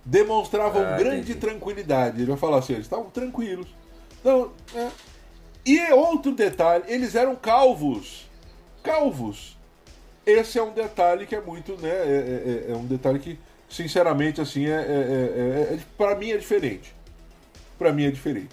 Demonstravam 0.04 0.82
Ah, 0.82 0.98
grande 0.98 1.18
entendi. 1.32 1.36
tranquilidade. 1.36 2.18
Ele 2.22 2.28
vai 2.32 2.38
falar 2.38 2.58
assim, 2.58 2.74
eles 2.74 2.86
estavam 2.86 3.10
tranquilos. 3.12 3.68
Não, 4.24 4.50
é. 4.74 4.88
E 5.68 5.92
outro 5.92 6.32
detalhe, 6.34 6.86
eles 6.88 7.14
eram 7.16 7.36
calvos. 7.36 8.30
Calvos. 8.82 9.58
Esse 10.26 10.58
é 10.58 10.64
um 10.64 10.72
detalhe 10.72 11.26
que 11.26 11.36
é 11.36 11.42
muito, 11.42 11.74
né? 11.82 11.90
É, 11.90 12.66
é- 12.70 12.72
é 12.72 12.76
um 12.76 12.86
detalhe 12.86 13.20
que, 13.20 13.38
sinceramente, 13.70 14.40
assim, 14.42 14.66
é, 14.66 14.72
é, 14.72 14.76
é, 14.76 15.72
é- 15.72 15.74
é- 15.76 15.80
para 15.98 16.16
mim 16.16 16.32
é 16.32 16.38
diferente. 16.38 16.94
Para 17.78 17.92
mim 17.92 18.06
é 18.06 18.12
diferente. 18.12 18.50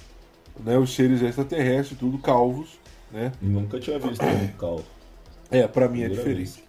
Né? 0.59 0.77
Os 0.79 0.95
seres 0.95 1.23
extraterrestres, 1.23 1.99
tudo 1.99 2.19
calvos, 2.19 2.79
né? 3.11 3.33
Nunca 3.41 3.79
tinha 3.81 3.99
visto 3.99 4.25
um 4.25 4.49
calvo. 4.59 4.85
É, 5.51 5.67
para 5.67 5.89
mim 5.89 6.03
é 6.03 6.09
diferente. 6.09 6.65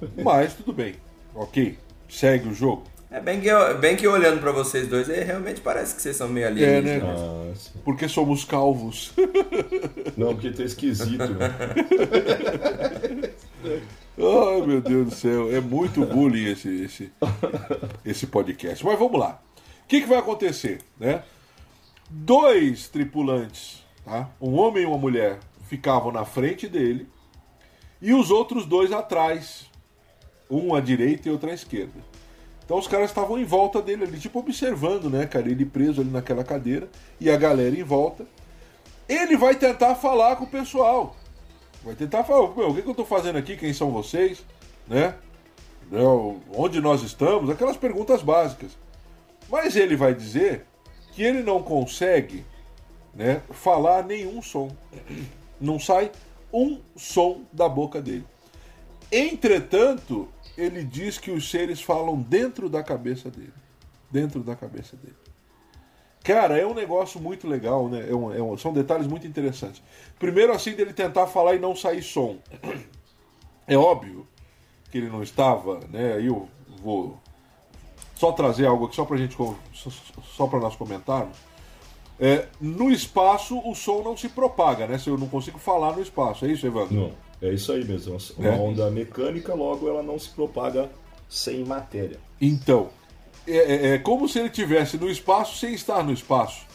Mas 0.22 0.54
tudo 0.54 0.72
bem. 0.72 0.96
Ok. 1.34 1.78
Segue 2.08 2.48
o 2.48 2.54
jogo. 2.54 2.84
É 3.14 3.20
bem 3.20 3.40
que, 3.40 3.46
eu- 3.46 3.78
bem 3.78 3.94
que 3.94 4.08
olhando 4.08 4.40
pra 4.40 4.50
vocês 4.50 4.88
dois, 4.88 5.08
aí 5.08 5.22
realmente 5.22 5.60
parece 5.60 5.94
que 5.94 6.02
vocês 6.02 6.16
são 6.16 6.28
meio 6.28 6.46
É, 6.46 6.48
alienígenas. 6.48 7.02
né? 7.20 7.50
Ah, 7.52 7.52
sim. 7.54 7.70
Porque 7.84 8.08
somos 8.08 8.44
calvos. 8.44 9.12
Não, 10.16 10.34
porque 10.34 10.50
tá 10.50 10.64
esquisito, 10.64 11.18
né? 11.34 11.54
Ai, 14.18 14.66
meu 14.66 14.80
Deus 14.80 15.08
do 15.08 15.14
céu. 15.14 15.54
É 15.54 15.60
muito 15.60 16.04
bullying 16.04 16.50
esse, 16.50 16.68
esse, 16.84 17.12
esse 18.04 18.26
podcast. 18.26 18.84
Mas 18.84 18.98
vamos 18.98 19.18
lá. 19.18 19.40
O 19.84 19.86
que, 19.88 20.00
que 20.00 20.06
vai 20.08 20.18
acontecer? 20.18 20.80
Né? 20.98 21.22
Dois 22.10 22.88
tripulantes, 22.88 23.84
tá? 24.04 24.28
um 24.40 24.54
homem 24.54 24.82
e 24.82 24.86
uma 24.86 24.98
mulher, 24.98 25.38
ficavam 25.68 26.10
na 26.12 26.24
frente 26.24 26.68
dele 26.68 27.08
e 28.00 28.12
os 28.12 28.30
outros 28.30 28.66
dois 28.66 28.92
atrás. 28.92 29.66
Um 30.50 30.74
à 30.74 30.80
direita 30.80 31.28
e 31.28 31.32
outro 31.32 31.50
à 31.50 31.54
esquerda. 31.54 32.13
Então 32.64 32.78
os 32.78 32.86
caras 32.86 33.10
estavam 33.10 33.38
em 33.38 33.44
volta 33.44 33.82
dele 33.82 34.04
ali, 34.04 34.18
tipo 34.18 34.38
observando, 34.38 35.10
né, 35.10 35.26
cara? 35.26 35.48
Ele 35.48 35.66
preso 35.66 36.00
ali 36.00 36.10
naquela 36.10 36.42
cadeira 36.42 36.88
e 37.20 37.30
a 37.30 37.36
galera 37.36 37.78
em 37.78 37.82
volta. 37.82 38.26
Ele 39.08 39.36
vai 39.36 39.54
tentar 39.54 39.94
falar 39.96 40.36
com 40.36 40.44
o 40.44 40.48
pessoal. 40.48 41.14
Vai 41.82 41.94
tentar 41.94 42.24
falar, 42.24 42.54
meu, 42.56 42.70
o 42.70 42.74
que, 42.74 42.80
que 42.80 42.88
eu 42.88 42.94
tô 42.94 43.04
fazendo 43.04 43.36
aqui? 43.36 43.56
Quem 43.56 43.74
são 43.74 43.90
vocês? 43.90 44.42
Né? 44.88 45.14
Não, 45.90 46.40
Onde 46.54 46.80
nós 46.80 47.02
estamos? 47.02 47.50
Aquelas 47.50 47.76
perguntas 47.76 48.22
básicas. 48.22 48.70
Mas 49.50 49.76
ele 49.76 49.94
vai 49.94 50.14
dizer 50.14 50.64
que 51.12 51.22
ele 51.22 51.42
não 51.42 51.62
consegue 51.62 52.44
né, 53.14 53.42
falar 53.50 54.02
nenhum 54.04 54.40
som. 54.40 54.74
Não 55.60 55.78
sai 55.78 56.10
um 56.52 56.80
som 56.96 57.42
da 57.52 57.68
boca 57.68 58.00
dele. 58.00 58.24
Entretanto, 59.12 60.28
ele 60.56 60.84
diz 60.84 61.18
que 61.18 61.30
os 61.30 61.50
seres 61.50 61.80
falam 61.82 62.16
dentro 62.20 62.68
da 62.68 62.82
cabeça 62.82 63.30
dele. 63.30 63.52
Dentro 64.10 64.42
da 64.42 64.54
cabeça 64.54 64.96
dele. 64.96 65.16
Cara, 66.22 66.56
é 66.58 66.66
um 66.66 66.72
negócio 66.74 67.20
muito 67.20 67.46
legal, 67.46 67.88
né? 67.88 68.06
É 68.08 68.14
um- 68.14 68.32
é 68.32 68.42
um- 68.42 68.56
são 68.56 68.72
detalhes 68.72 69.06
muito 69.06 69.26
interessantes. 69.26 69.82
Primeiro, 70.18 70.52
assim, 70.52 70.72
dele 70.72 70.92
tentar 70.92 71.26
falar 71.26 71.54
e 71.54 71.58
não 71.58 71.74
sair 71.76 72.02
som. 72.02 72.38
É 73.66 73.78
óbvio 73.78 74.26
que 74.90 74.98
ele 74.98 75.08
não 75.08 75.22
estava, 75.22 75.80
né? 75.90 76.12
Aí 76.14 76.26
eu 76.26 76.46
vou 76.82 77.18
só 78.14 78.30
trazer 78.30 78.66
algo 78.66 78.84
aqui, 78.84 78.94
só 78.94 79.06
pra 79.06 79.16
gente, 79.16 79.34
só, 80.36 80.46
para 80.46 80.60
nós 80.60 80.76
comentarmos. 80.76 81.38
É, 82.20 82.46
no 82.60 82.90
espaço, 82.90 83.58
o 83.66 83.74
som 83.74 84.02
não 84.02 84.14
se 84.16 84.28
propaga, 84.28 84.86
né? 84.86 84.98
Se 84.98 85.08
eu 85.08 85.16
não 85.16 85.28
consigo 85.28 85.58
falar 85.58 85.96
no 85.96 86.02
espaço, 86.02 86.44
é 86.44 86.48
isso, 86.52 86.66
Evandro? 86.66 86.94
Não, 86.94 87.12
é 87.42 87.48
isso 87.52 87.72
aí 87.72 87.84
mesmo. 87.84 88.16
Uma 88.38 88.48
É. 88.48 88.52
onda 88.52 88.90
mecânica, 88.90 89.54
logo 89.54 89.88
ela 89.88 90.02
não 90.02 90.18
se 90.18 90.28
propaga 90.30 90.90
sem 91.28 91.64
matéria. 91.64 92.18
Então, 92.40 92.90
é, 93.46 93.56
é- 93.56 93.94
é 93.94 93.98
como 93.98 94.28
se 94.28 94.38
ele 94.38 94.48
estivesse 94.48 94.96
no 94.96 95.08
espaço 95.10 95.58
sem 95.58 95.74
estar 95.74 96.02
no 96.02 96.12
espaço. 96.12 96.66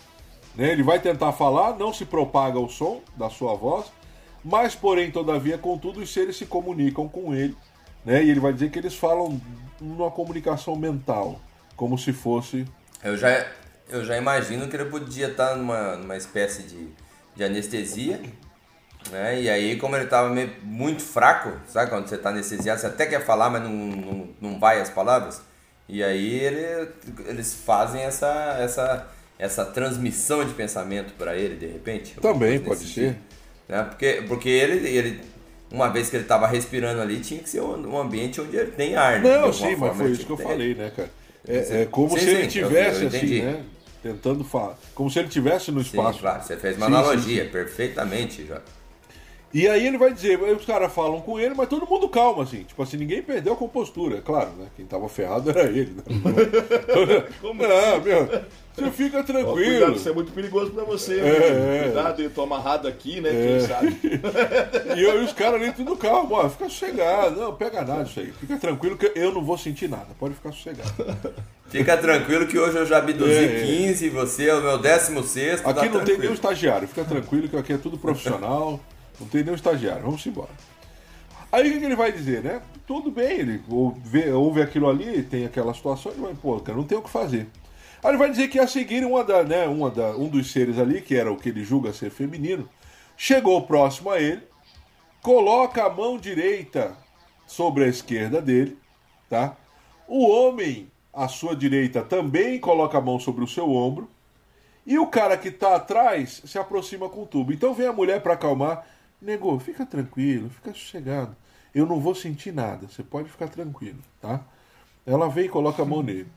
Né? 0.56 0.72
Ele 0.72 0.84
vai 0.84 1.00
tentar 1.00 1.32
falar, 1.32 1.78
não 1.78 1.94
se 1.94 2.06
propaga 2.06 2.60
o 2.60 2.68
som 2.70 3.02
da 3.16 3.30
sua 3.30 3.54
voz, 3.56 3.86
mas, 4.44 4.76
porém, 4.76 5.12
todavia, 5.12 5.58
contudo, 5.58 6.00
os 6.02 6.12
seres 6.12 6.36
se 6.38 6.46
comunicam 6.46 7.08
com 7.08 7.34
ele. 7.34 7.56
Né? 8.06 8.24
E 8.24 8.30
ele 8.30 8.40
vai 8.40 8.54
dizer 8.54 8.70
que 8.72 8.80
eles 8.80 8.96
falam 8.96 9.40
numa 9.80 10.10
comunicação 10.12 10.76
mental, 10.76 11.40
como 11.76 11.98
se 11.98 12.12
fosse. 12.14 12.66
Eu 13.04 13.16
já, 13.18 13.46
eu 13.90 14.04
já 14.04 14.18
imagino 14.18 14.68
que 14.68 14.76
ele 14.76 14.86
podia 14.86 15.28
estar 15.28 15.56
numa, 15.56 15.96
numa 15.96 16.18
espécie 16.18 16.64
de, 16.64 16.88
de 17.36 17.44
anestesia, 17.44 18.22
né? 19.12 19.42
E 19.42 19.50
aí, 19.50 19.78
como 19.78 19.96
ele 19.96 20.06
estava 20.06 20.30
meio, 20.30 20.52
muito 20.64 21.02
fraco, 21.02 21.52
sabe? 21.68 21.90
Quando 21.90 22.08
você 22.08 22.16
está 22.16 22.30
anestesiado, 22.30 22.80
você 22.80 22.88
até 22.88 23.06
quer 23.06 23.24
falar, 23.26 23.50
mas 23.50 23.64
não, 23.64 23.70
não, 23.72 24.30
não 24.42 24.60
vai 24.60 24.80
as 24.82 24.90
palavras. 24.90 25.42
E 25.88 26.04
aí 26.04 26.40
ele, 26.40 26.90
eles 27.28 27.54
fazem 27.66 28.02
essa, 28.02 28.58
essa, 28.60 29.08
essa 29.40 29.66
transmissão 29.66 30.46
de 30.46 30.54
pensamento 30.54 31.14
para 31.14 31.36
ele, 31.36 31.56
de 31.56 31.66
repente. 31.66 32.14
Também 32.22 32.60
pode 32.60 32.80
ser. 32.82 32.88
sentido, 32.88 33.16
Né? 33.68 33.84
Porque, 33.84 34.24
porque 34.28 34.50
ele, 34.50 34.88
ele, 34.88 35.22
uma 35.72 35.90
vez 35.90 36.10
que 36.10 36.16
ele 36.16 36.24
estava 36.24 36.46
respirando 36.48 37.02
ali, 37.02 37.20
tinha 37.22 37.42
que 37.42 37.50
ser 37.50 37.62
um, 37.62 37.94
um 37.94 37.98
ambiente 38.00 38.40
onde 38.40 38.56
ele 38.56 38.72
tem 38.72 38.96
ar. 38.96 39.20
né? 39.20 39.38
Não, 39.40 39.52
sim, 39.52 39.76
mas 39.76 39.98
foi 39.98 40.12
isso 40.12 40.26
que 40.26 40.32
eu 40.32 40.38
falei, 40.38 40.76
né, 40.76 40.92
cara? 40.96 41.10
É, 41.48 41.82
é 41.82 41.86
como 41.86 42.10
Sim, 42.12 42.20
se 42.20 42.26
sim, 42.26 42.32
ele 42.32 42.42
eu- 42.44 42.48
tivesse 42.50 43.02
eu 43.02 43.08
assim, 43.08 43.18
entendi. 43.18 43.42
né? 43.42 43.64
Tentando 44.04 44.44
falar. 44.44 44.78
Como 44.94 45.10
se 45.10 45.20
ele 45.20 45.28
tivesse 45.28 45.72
no 45.72 45.82
Sim, 45.84 45.88
espaço. 45.98 46.20
claro, 46.20 46.44
você 46.44 46.56
fez 46.56 46.78
uma 46.78 46.86
Sim, 46.86 46.92
sim, 46.92 46.98
analogia, 46.98 47.44
sim. 47.46 47.52
perfeitamente, 47.52 48.46
já. 48.46 48.62
E 49.52 49.68
aí 49.68 49.88
ele 49.88 49.98
vai 49.98 50.14
dizer, 50.14 50.40
os 50.40 50.66
caras 50.66 50.94
falam 50.94 51.22
com 51.22 51.40
ele, 51.40 51.56
mas 51.56 51.68
todo 51.68 51.88
mundo 51.88 52.08
calma, 52.08 52.44
assim. 52.44 52.64
Tipo 52.64 52.84
assim, 52.84 52.98
ninguém 52.98 53.22
perdeu 53.22 53.54
a 53.54 53.56
compostura, 53.56 54.18
é 54.18 54.22
claro, 54.22 54.52
né? 54.58 54.68
Quem 54.76 54.86
tava 54.86 55.10
ferrado 55.10 55.50
era 55.50 55.64
ele, 55.64 55.96
né? 55.96 56.04
Como 57.42 57.64
Não, 57.64 58.02
meu, 58.02 58.44
você 58.76 58.92
fica 58.92 59.20
Ó, 59.20 59.24
tranquilo. 59.24 59.56
cuidado, 59.56 59.96
isso 59.96 60.10
é 60.10 60.14
muito 60.14 60.32
perigoso 60.32 60.72
pra 60.72 60.84
você. 60.84 61.20
É, 61.20 61.24
né? 61.24 61.78
é. 61.78 61.84
Cuidado, 61.86 62.22
eu 62.22 62.30
tô 62.30 62.44
amarrado 62.44 62.88
aqui, 62.88 63.20
né? 63.20 63.30
É. 63.30 63.58
Quem 63.58 63.68
sabe? 63.68 64.00
E 64.96 65.04
eu 65.04 65.22
e 65.22 65.26
os 65.26 65.34
caras 65.34 65.62
ali 65.62 65.72
tudo 65.72 65.96
calmo, 65.98 66.36
ó, 66.36 66.50
fica 66.50 66.70
sossegado. 66.70 67.40
Não, 67.40 67.56
pega 67.56 67.84
nada 67.84 68.04
isso 68.04 68.20
aí. 68.20 68.32
Fica 68.32 68.58
tranquilo 68.58 68.98
que 68.98 69.12
eu 69.16 69.34
não 69.34 69.44
vou 69.44 69.58
sentir 69.58 69.90
nada. 69.90 70.08
Pode 70.20 70.36
ficar 70.36 70.52
sossegado. 70.52 70.92
Fica 71.70 71.98
tranquilo 71.98 72.48
que 72.48 72.58
hoje 72.58 72.78
eu 72.78 72.86
já 72.86 72.98
abduzi 72.98 73.32
É, 73.32 73.62
é. 73.62 73.66
15 73.66 74.06
e 74.06 74.10
você 74.10 74.50
é 74.50 74.56
o 74.56 74.62
meu 74.62 74.78
16 74.80 75.66
Aqui 75.66 75.90
não 75.90 76.04
tem 76.04 76.18
nenhum 76.18 76.34
estagiário, 76.34 76.88
fica 76.88 77.04
tranquilo 77.04 77.48
que 77.48 77.56
aqui 77.56 77.74
é 77.74 77.78
tudo 77.78 77.98
profissional, 77.98 78.80
não 79.20 79.28
tem 79.28 79.44
nenhum 79.44 79.56
estagiário, 79.56 80.04
vamos 80.04 80.26
embora. 80.26 80.50
Aí 81.52 81.68
o 81.68 81.80
que, 81.80 81.86
ele 81.86 81.96
vai 81.96 82.12
dizer, 82.12 82.44
né? 82.44 82.62
Tudo 82.86 83.10
bem, 83.10 83.40
ele 83.40 83.64
ouve, 83.68 84.30
ouve 84.32 84.62
aquilo 84.62 84.90
ali, 84.90 85.24
tem 85.24 85.46
aquela 85.46 85.74
situação, 85.74 86.12
ele 86.12 86.22
vai, 86.22 86.34
pô, 86.34 86.60
cara, 86.60 86.78
não 86.78 86.84
tem 86.84 86.98
o 86.98 87.02
que 87.02 87.10
fazer. 87.10 87.48
Aí 88.04 88.12
ele 88.12 88.18
vai 88.18 88.30
dizer 88.30 88.48
que 88.48 88.60
a 88.60 88.68
seguir 88.68 89.04
uma 89.04 89.24
da, 89.24 89.44
né, 89.44 89.68
uma 89.68 89.90
da, 89.90 90.16
um 90.16 90.28
dos 90.28 90.52
seres 90.52 90.78
ali, 90.78 91.02
que 91.02 91.16
era 91.16 91.32
o 91.32 91.38
que 91.38 91.50
ele 91.50 91.64
julga 91.64 91.92
ser 91.92 92.12
feminino, 92.12 92.70
chegou 93.18 93.62
próximo 93.64 94.12
a 94.12 94.20
ele, 94.20 94.42
coloca 95.22 95.84
a 95.84 95.90
mão 95.90 96.18
direita 96.18 96.96
sobre 97.46 97.84
a 97.84 97.88
esquerda 97.88 98.42
dele, 98.42 98.78
tá? 99.28 99.58
O 100.08 100.28
homem 100.28 100.90
à 101.14 101.28
sua 101.28 101.56
direita 101.56 102.02
também 102.02 102.60
coloca 102.60 102.98
a 102.98 103.02
mão 103.02 103.20
sobre 103.20 103.44
o 103.44 103.48
seu 103.48 103.70
ombro, 103.70 104.10
e 104.86 104.98
o 104.98 105.06
cara 105.06 105.38
que 105.38 105.52
tá 105.52 105.76
atrás 105.76 106.42
se 106.46 106.58
aproxima 106.58 107.10
com 107.10 107.22
o 107.22 107.26
tubo. 107.26 107.54
Então 107.54 107.76
vem 107.76 107.86
a 107.86 107.94
mulher 107.94 108.22
para 108.22 108.34
acalmar. 108.34 108.88
Nego, 109.22 109.60
fica 109.60 109.86
tranquilo, 109.86 110.50
fica 110.50 110.72
sossegado. 110.74 111.36
Eu 111.74 111.86
não 111.86 112.00
vou 112.00 112.16
sentir 112.16 112.52
nada, 112.54 112.88
você 112.88 113.04
pode 113.04 113.30
ficar 113.30 113.48
tranquilo, 113.48 114.00
tá? 114.22 114.42
Ela 115.06 115.30
vem 115.30 115.46
e 115.46 115.50
coloca 115.50 115.82
a 115.82 115.86
mão 115.86 116.02
nele. 116.02 116.28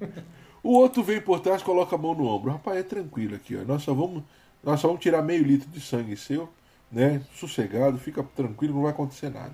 O 0.63 0.75
outro 0.75 1.03
vem 1.03 1.21
por 1.21 1.41
trás 1.41 1.63
coloca 1.63 1.97
a 1.97 1.99
mão 1.99 2.15
no 2.15 2.25
ombro. 2.27 2.53
Rapaz, 2.53 2.79
é 2.79 2.83
tranquilo 2.85 3.35
aqui, 3.35 3.57
ó. 3.57 3.65
Nós 3.65 3.83
só 3.83 3.93
vamos, 3.93 4.23
nós 4.63 4.79
só 4.81 4.87
vamos 4.87 5.03
tirar 5.03 5.21
meio 5.21 5.43
litro 5.43 5.69
de 5.69 5.81
sangue 5.81 6.17
seu. 6.17 6.49
né? 6.93 7.23
Sossegado, 7.35 7.99
fica 7.99 8.23
tranquilo, 8.23 8.75
não 8.75 8.83
vai 8.83 8.93
acontecer 8.93 9.31
nada. 9.31 9.53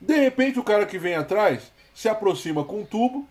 De 0.00 0.14
repente, 0.18 0.58
o 0.58 0.64
cara 0.64 0.84
que 0.84 0.98
vem 0.98 1.14
atrás 1.14 1.72
se 1.94 2.08
aproxima 2.08 2.64
com 2.64 2.80
um 2.80 2.84
tubo, 2.84 3.26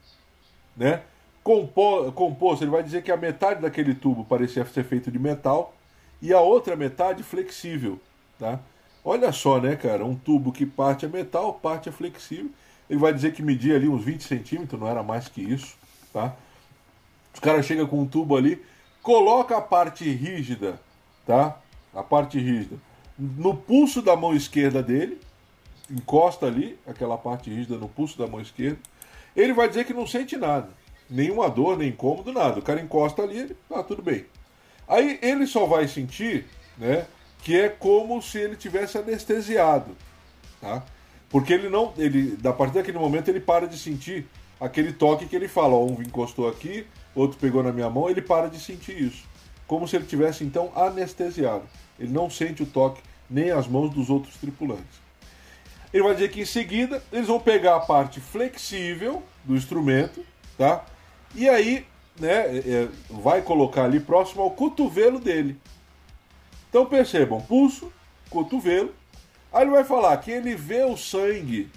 né? 0.75 1.03
Compo, 1.43 2.11
composto, 2.13 2.63
ele 2.63 2.71
vai 2.71 2.81
dizer 2.83 3.03
que 3.03 3.11
a 3.11 3.17
metade 3.17 3.61
daquele 3.61 3.93
tubo 3.93 4.23
parecia 4.23 4.63
ser 4.65 4.83
feito 4.83 5.11
de 5.11 5.19
metal 5.19 5.75
e 6.21 6.31
a 6.31 6.39
outra 6.39 6.75
metade 6.75 7.23
flexível, 7.23 7.99
tá? 8.39 8.59
Olha 9.03 9.31
só, 9.31 9.59
né, 9.59 9.75
cara? 9.75 10.05
Um 10.05 10.15
tubo 10.15 10.51
que 10.51 10.65
parte 10.65 11.05
é 11.05 11.09
metal, 11.09 11.53
parte 11.53 11.89
é 11.89 11.91
flexível. 11.91 12.51
Ele 12.89 12.99
vai 12.99 13.13
dizer 13.13 13.33
que 13.33 13.41
media 13.41 13.75
ali 13.75 13.87
uns 13.87 14.03
20 14.03 14.23
centímetros, 14.23 14.79
não 14.79 14.87
era 14.87 15.01
mais 15.01 15.27
que 15.27 15.41
isso, 15.41 15.75
tá? 16.11 16.35
Os 17.33 17.39
caras 17.39 17.65
chegam 17.65 17.87
com 17.87 18.01
um 18.01 18.05
tubo 18.05 18.35
ali, 18.35 18.61
coloca 19.01 19.57
a 19.57 19.61
parte 19.61 20.09
rígida, 20.09 20.79
tá? 21.25 21.57
A 21.93 22.03
parte 22.03 22.37
rígida 22.37 22.77
no 23.17 23.55
pulso 23.55 24.01
da 24.01 24.15
mão 24.15 24.35
esquerda 24.35 24.81
dele, 24.81 25.19
encosta 25.89 26.47
ali 26.47 26.77
aquela 26.87 27.17
parte 27.17 27.49
rígida 27.49 27.77
no 27.77 27.87
pulso 27.87 28.17
da 28.17 28.27
mão 28.27 28.41
esquerda. 28.41 28.79
Ele 29.35 29.53
vai 29.53 29.67
dizer 29.67 29.85
que 29.85 29.93
não 29.93 30.07
sente 30.07 30.35
nada, 30.35 30.69
nenhuma 31.09 31.49
dor, 31.49 31.77
nem 31.77 31.89
incômodo, 31.89 32.33
nada. 32.33 32.59
O 32.59 32.63
cara 32.63 32.81
encosta 32.81 33.21
ali, 33.21 33.37
ele, 33.37 33.55
tá 33.69 33.83
tudo 33.83 34.01
bem. 34.01 34.25
Aí 34.87 35.19
ele 35.21 35.45
só 35.45 35.65
vai 35.65 35.87
sentir, 35.87 36.45
né, 36.77 37.05
que 37.41 37.59
é 37.59 37.69
como 37.69 38.21
se 38.21 38.37
ele 38.37 38.55
tivesse 38.55 38.97
anestesiado, 38.97 39.95
tá? 40.59 40.83
Porque 41.29 41.53
ele 41.53 41.69
não, 41.69 41.93
ele, 41.97 42.37
a 42.43 42.53
partir 42.53 42.75
daquele 42.75 42.97
momento 42.97 43.29
ele 43.29 43.39
para 43.39 43.67
de 43.67 43.77
sentir 43.77 44.27
aquele 44.59 44.93
toque 44.93 45.25
que 45.25 45.35
ele 45.35 45.47
fala, 45.47 45.73
ó, 45.73 45.85
um 45.85 46.01
encostou 46.01 46.47
aqui, 46.47 46.85
outro 47.15 47.37
pegou 47.39 47.63
na 47.63 47.71
minha 47.71 47.89
mão, 47.89 48.09
ele 48.09 48.21
para 48.21 48.49
de 48.49 48.59
sentir 48.59 49.01
isso, 49.01 49.23
como 49.65 49.87
se 49.87 49.95
ele 49.95 50.05
tivesse 50.05 50.43
então 50.43 50.71
anestesiado. 50.75 51.63
Ele 51.99 52.11
não 52.11 52.29
sente 52.29 52.63
o 52.63 52.65
toque 52.65 53.01
nem 53.29 53.49
as 53.49 53.67
mãos 53.67 53.89
dos 53.91 54.09
outros 54.09 54.35
tripulantes. 54.35 55.01
Ele 55.93 56.03
vai 56.03 56.13
dizer 56.13 56.29
que 56.29 56.41
em 56.41 56.45
seguida 56.45 57.01
eles 57.11 57.27
vão 57.27 57.39
pegar 57.39 57.75
a 57.75 57.79
parte 57.79 58.19
flexível 58.19 59.23
do 59.43 59.55
instrumento, 59.55 60.23
tá? 60.57 60.85
E 61.33 61.49
aí, 61.49 61.85
né, 62.19 62.57
é, 62.57 62.87
vai 63.09 63.41
colocar 63.41 63.85
ali 63.85 63.99
próximo 63.99 64.41
ao 64.41 64.51
cotovelo 64.51 65.19
dele. 65.19 65.57
Então 66.71 66.85
percebam, 66.85 67.41
pulso, 67.41 67.91
cotovelo. 68.29 68.95
Aí 69.51 69.63
ele 69.63 69.71
vai 69.71 69.83
falar 69.83 70.15
que 70.17 70.31
ele 70.31 70.55
vê 70.55 70.83
o 70.83 70.95
sangue 70.95 71.69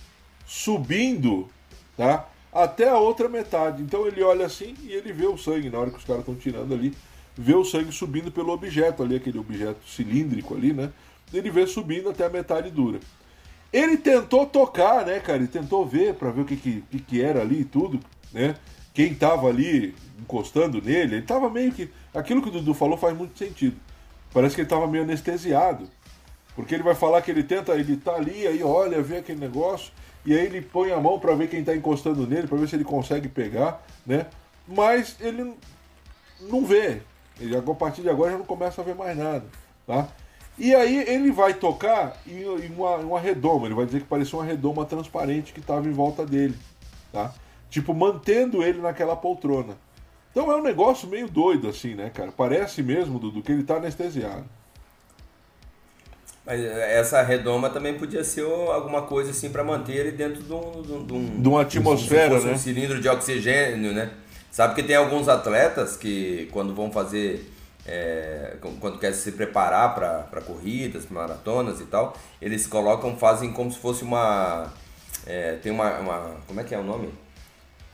subindo, 0.46 1.48
tá? 1.96 2.28
Até 2.52 2.88
a 2.88 2.96
outra 2.96 3.28
metade. 3.28 3.82
Então 3.82 4.06
ele 4.06 4.22
olha 4.22 4.46
assim 4.46 4.76
e 4.84 4.92
ele 4.92 5.12
vê 5.12 5.26
o 5.26 5.36
sangue 5.36 5.68
na 5.68 5.80
hora 5.80 5.90
que 5.90 5.98
os 5.98 6.04
caras 6.04 6.20
estão 6.20 6.36
tirando 6.36 6.72
ali, 6.72 6.94
vê 7.36 7.56
o 7.56 7.64
sangue 7.64 7.90
subindo 7.90 8.30
pelo 8.30 8.52
objeto 8.52 9.02
ali, 9.02 9.16
aquele 9.16 9.38
objeto 9.38 9.80
cilíndrico 9.88 10.54
ali, 10.54 10.72
né? 10.72 10.92
Ele 11.32 11.50
vê 11.50 11.66
subindo 11.66 12.08
até 12.08 12.24
a 12.24 12.30
metade 12.30 12.70
dura. 12.70 13.00
Ele 13.72 13.96
tentou 13.96 14.46
tocar, 14.46 15.04
né, 15.04 15.18
cara? 15.18 15.38
Ele 15.38 15.48
tentou 15.48 15.84
ver 15.84 16.14
para 16.14 16.30
ver 16.30 16.42
o 16.42 16.44
que, 16.44 16.56
que, 16.56 17.00
que 17.00 17.20
era 17.20 17.40
ali 17.40 17.62
e 17.62 17.64
tudo, 17.64 17.98
né? 18.32 18.54
Quem 18.92 19.12
tava 19.12 19.48
ali 19.48 19.92
encostando 20.20 20.80
nele, 20.80 21.16
ele 21.16 21.26
tava 21.26 21.50
meio 21.50 21.72
que. 21.72 21.90
Aquilo 22.14 22.40
que 22.40 22.48
o 22.48 22.52
Dudu 22.52 22.72
falou 22.72 22.96
faz 22.96 23.16
muito 23.16 23.36
sentido. 23.36 23.74
Parece 24.34 24.56
que 24.56 24.62
ele 24.62 24.68
tava 24.68 24.88
meio 24.88 25.04
anestesiado. 25.04 25.88
Porque 26.56 26.74
ele 26.74 26.82
vai 26.82 26.94
falar 26.94 27.22
que 27.22 27.30
ele 27.30 27.44
tenta, 27.44 27.72
ele 27.72 27.96
tá 27.96 28.14
ali, 28.14 28.46
aí 28.46 28.62
olha, 28.62 29.00
vê 29.00 29.18
aquele 29.18 29.40
negócio, 29.40 29.92
e 30.26 30.34
aí 30.34 30.44
ele 30.44 30.60
põe 30.60 30.92
a 30.92 31.00
mão 31.00 31.18
para 31.18 31.34
ver 31.34 31.48
quem 31.48 31.64
tá 31.64 31.74
encostando 31.74 32.26
nele, 32.26 32.46
para 32.46 32.58
ver 32.58 32.68
se 32.68 32.76
ele 32.76 32.84
consegue 32.84 33.28
pegar, 33.28 33.84
né? 34.06 34.26
Mas 34.66 35.16
ele 35.20 35.54
não 36.40 36.64
vê. 36.64 37.00
Ele, 37.40 37.56
a 37.56 37.62
partir 37.62 38.02
de 38.02 38.10
agora 38.10 38.32
já 38.32 38.38
não 38.38 38.44
começa 38.44 38.80
a 38.80 38.84
ver 38.84 38.94
mais 38.94 39.16
nada, 39.16 39.44
tá? 39.86 40.08
E 40.56 40.72
aí 40.74 40.98
ele 41.08 41.32
vai 41.32 41.54
tocar 41.54 42.16
em 42.26 42.44
uma, 42.72 42.96
uma 42.96 43.20
redoma, 43.20 43.66
ele 43.66 43.74
vai 43.74 43.86
dizer 43.86 44.00
que 44.00 44.06
parecia 44.06 44.38
uma 44.38 44.44
redoma 44.44 44.84
transparente 44.84 45.52
que 45.52 45.58
estava 45.58 45.86
em 45.88 45.92
volta 45.92 46.24
dele, 46.24 46.56
tá? 47.12 47.34
Tipo, 47.68 47.92
mantendo 47.92 48.62
ele 48.62 48.80
naquela 48.80 49.16
poltrona. 49.16 49.76
Então 50.34 50.50
é 50.50 50.56
um 50.56 50.62
negócio 50.62 51.06
meio 51.06 51.28
doido, 51.28 51.68
assim, 51.68 51.94
né, 51.94 52.10
cara? 52.10 52.32
Parece 52.36 52.82
mesmo, 52.82 53.20
do 53.20 53.40
que 53.40 53.52
ele 53.52 53.62
tá 53.62 53.76
anestesiado. 53.76 54.44
Mas 56.44 56.60
essa 56.60 57.22
redoma 57.22 57.70
também 57.70 57.96
podia 57.96 58.24
ser 58.24 58.44
alguma 58.44 59.02
coisa 59.02 59.30
assim 59.30 59.50
para 59.50 59.62
manter 59.62 59.94
ele 59.94 60.10
dentro 60.10 60.42
de 60.42 60.52
um. 60.52 60.82
De, 60.82 61.12
um, 61.12 61.40
de 61.40 61.48
uma 61.48 61.62
atmosfera, 61.62 62.40
né? 62.40 62.52
Um 62.52 62.58
cilindro 62.58 63.00
de 63.00 63.08
oxigênio, 63.08 63.92
né? 63.92 64.10
Sabe 64.50 64.74
que 64.74 64.82
tem 64.82 64.96
alguns 64.96 65.28
atletas 65.28 65.96
que, 65.96 66.48
quando 66.52 66.74
vão 66.74 66.90
fazer 66.90 67.54
é, 67.86 68.56
quando 68.80 68.98
quer 68.98 69.12
se 69.12 69.32
preparar 69.32 69.94
para 69.94 70.40
corridas, 70.40 71.06
maratonas 71.08 71.80
e 71.80 71.84
tal, 71.84 72.16
eles 72.40 72.66
colocam, 72.66 73.16
fazem 73.16 73.52
como 73.52 73.70
se 73.70 73.78
fosse 73.78 74.02
uma. 74.02 74.72
É, 75.26 75.56
tem 75.56 75.70
uma, 75.70 75.98
uma, 75.98 76.36
Como 76.46 76.60
é 76.60 76.64
que 76.64 76.74
é 76.74 76.78
o 76.78 76.82
nome? 76.82 77.10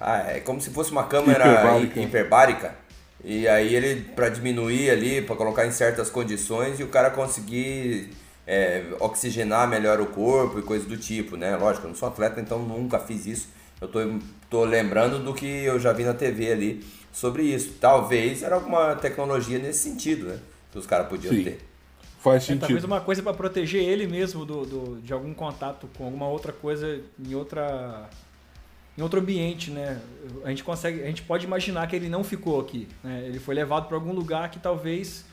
Ah, 0.01 0.19
é 0.31 0.41
como 0.41 0.61
se 0.61 0.71
fosse 0.71 0.91
uma 0.93 1.05
câmera 1.07 1.85
hiperbárica. 1.85 2.01
hiperbárica 2.01 2.75
e 3.23 3.47
aí 3.47 3.75
ele, 3.75 4.03
para 4.15 4.31
diminuir 4.31 4.91
ali, 4.91 5.21
para 5.23 5.37
colocar 5.37 5.67
em 5.67 5.71
certas 5.73 6.09
condições 6.09 6.81
e 6.81 6.83
o 6.83 6.89
cara 6.89 7.11
conseguir 7.11 8.11
é, 8.47 8.85
oxigenar 8.99 9.69
melhor 9.69 10.01
o 10.01 10.07
corpo 10.07 10.59
e 10.59 10.63
coisas 10.63 10.89
do 10.89 10.97
tipo, 10.97 11.37
né? 11.37 11.55
Lógico, 11.57 11.87
eu 11.87 11.91
não 11.91 11.97
sou 11.97 12.09
atleta, 12.09 12.41
então 12.41 12.61
nunca 12.61 12.99
fiz 12.99 13.27
isso. 13.27 13.49
Eu 13.81 13.89
tô, 13.89 14.01
tô 14.49 14.65
lembrando 14.65 15.19
do 15.23 15.35
que 15.35 15.47
eu 15.47 15.79
já 15.79 15.93
vi 15.93 16.05
na 16.05 16.15
TV 16.15 16.51
ali 16.53 16.85
sobre 17.13 17.43
isso. 17.43 17.75
Talvez 17.81 18.43
era 18.43 18.55
alguma 18.55 18.97
tecnologia 18.97 19.59
nesse 19.59 19.81
sentido, 19.91 20.27
né? 20.29 20.39
Que 20.73 20.79
os 20.79 20.87
caras 20.87 21.09
podiam 21.09 21.35
Sim. 21.35 21.45
ter. 21.45 21.61
Faz 22.21 22.45
É, 22.45 22.47
sentido. 22.55 22.61
talvez 22.61 22.85
uma 22.85 23.01
coisa 23.01 23.23
para 23.23 23.35
proteger 23.35 23.83
ele 23.83 24.07
mesmo 24.07 24.45
do, 24.45 24.65
do- 24.67 25.01
de 25.03 25.13
algum 25.13 25.33
contato 25.35 25.89
com 25.97 26.05
alguma 26.05 26.29
outra 26.29 26.53
coisa 26.53 27.01
em 27.19 27.35
outra 27.35 28.09
em 28.99 29.03
outro 29.03 29.21
ambiente, 29.21 29.71
né? 29.71 30.01
A 30.45 30.49
gente 30.51 30.63
consegue, 30.65 31.03
a 31.03 31.07
gente 31.07 31.23
pode 31.23 31.47
imaginar 31.47 31.87
que 31.87 31.97
ele 31.97 32.09
não 32.09 32.23
ficou 32.25 32.61
aqui, 32.61 32.89
né? 33.03 33.25
Ele 33.27 33.39
foi 33.39 33.55
levado 33.55 33.87
para 33.89 33.97
algum 33.97 34.13
lugar 34.13 34.51
que 34.51 34.59
talvez 34.59 35.25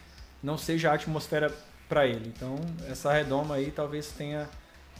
não 0.42 0.58
seja 0.58 0.92
a 0.92 0.94
atmosfera 0.94 1.52
para 1.90 2.06
ele. 2.06 2.32
Então, 2.36 2.56
essa 2.90 3.12
redoma 3.12 3.56
aí 3.56 3.72
talvez 3.72 4.12
tenha 4.12 4.48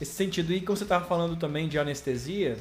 esse 0.00 0.12
sentido. 0.12 0.52
E 0.52 0.60
como 0.60 0.76
você 0.76 0.84
estava 0.84 1.04
falando 1.06 1.36
também 1.36 1.68
de 1.68 1.78
anestesia, 1.78 2.56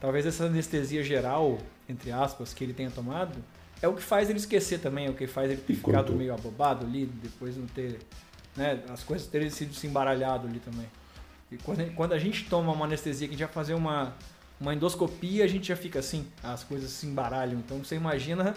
talvez 0.00 0.24
essa 0.26 0.44
anestesia 0.44 1.02
geral, 1.02 1.58
entre 1.88 2.12
aspas, 2.12 2.54
que 2.54 2.62
ele 2.64 2.72
tenha 2.72 2.90
tomado, 2.90 3.36
é 3.80 3.88
o 3.88 3.94
que 3.94 4.02
faz 4.02 4.30
ele 4.30 4.38
esquecer 4.38 4.78
também, 4.78 5.06
é 5.06 5.10
o 5.10 5.14
que 5.14 5.26
faz 5.26 5.50
ele 5.50 5.60
ter 5.60 5.74
ficado 5.74 5.94
Enquanto- 5.94 6.12
meio 6.14 6.32
abobado 6.32 6.86
ali, 6.86 7.06
depois 7.06 7.56
não 7.56 7.66
ter 7.66 7.98
né, 8.56 8.82
as 8.90 9.02
coisas 9.02 9.26
terem 9.26 9.50
sido 9.50 9.74
se 9.74 9.86
embaralhado 9.86 10.46
ali 10.46 10.60
também. 10.60 10.86
E 11.50 11.56
quando, 11.56 11.94
quando 11.94 12.12
a 12.12 12.18
gente 12.18 12.44
toma 12.48 12.72
uma 12.72 12.84
anestesia, 12.84 13.26
que 13.26 13.34
a 13.34 13.36
gente 13.36 13.44
vai 13.46 13.52
fazer 13.52 13.74
uma, 13.74 14.14
uma 14.62 14.72
endoscopia, 14.72 15.44
a 15.44 15.48
gente 15.48 15.66
já 15.68 15.76
fica 15.76 15.98
assim, 15.98 16.24
as 16.42 16.62
coisas 16.62 16.90
se 16.90 17.04
embaralham. 17.06 17.58
Então 17.58 17.78
você 17.84 17.96
imagina 17.96 18.54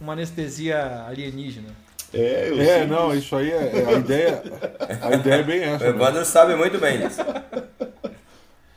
uma 0.00 0.12
anestesia 0.12 1.04
alienígena. 1.06 1.70
É, 2.14 2.48
eu 2.48 2.60
É, 2.60 2.64
sei 2.78 2.86
não, 2.86 3.08
disso. 3.08 3.18
isso 3.18 3.36
aí 3.36 3.50
é, 3.50 3.80
é 3.80 3.84
a 3.86 3.92
ideia. 3.92 4.42
A 5.02 5.12
ideia 5.14 5.34
é 5.34 5.42
bem 5.42 5.60
O 5.60 5.64
essa. 5.64 5.84
né? 5.84 5.90
Evandro 5.90 6.24
sabe 6.24 6.54
muito 6.54 6.78
bem 6.78 7.00
disso. 7.00 7.20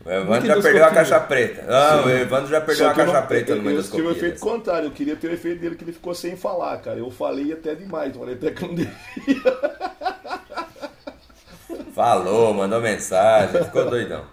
O 0.03 0.09
Evandro 0.09 0.47
já 0.47 0.59
perdeu 0.59 0.83
a 0.83 0.89
caixa 0.89 1.19
preta. 1.19 1.61
Não, 1.61 2.05
o 2.07 2.09
Evandro 2.09 2.49
já 2.49 2.59
perdeu 2.59 2.85
Só 2.87 2.91
a 2.91 2.95
caixa 2.95 3.13
não- 3.21 3.27
preta 3.27 3.51
eu- 3.51 3.57
numa 3.57 3.69
eu 3.69 3.83
tive 3.83 4.01
o 4.01 4.09
efeito 4.11 4.33
dessa. 4.33 4.43
contrário, 4.45 4.87
eu 4.87 4.91
queria 4.91 5.15
ter 5.15 5.27
o 5.27 5.33
efeito 5.33 5.61
dele 5.61 5.75
que 5.75 5.83
ele 5.83 5.91
ficou 5.93 6.15
sem 6.15 6.35
falar, 6.35 6.75
cara. 6.79 6.97
Eu 6.97 7.11
falei 7.11 7.53
até 7.53 7.75
demais, 7.75 8.11
falei 8.17 8.33
até 8.33 8.49
que 8.49 8.65
não 8.65 8.73
devia. 8.73 8.91
Falou, 11.93 12.51
mandou 12.51 12.81
mensagem, 12.81 13.63
ficou 13.63 13.87
doidão. 13.91 14.25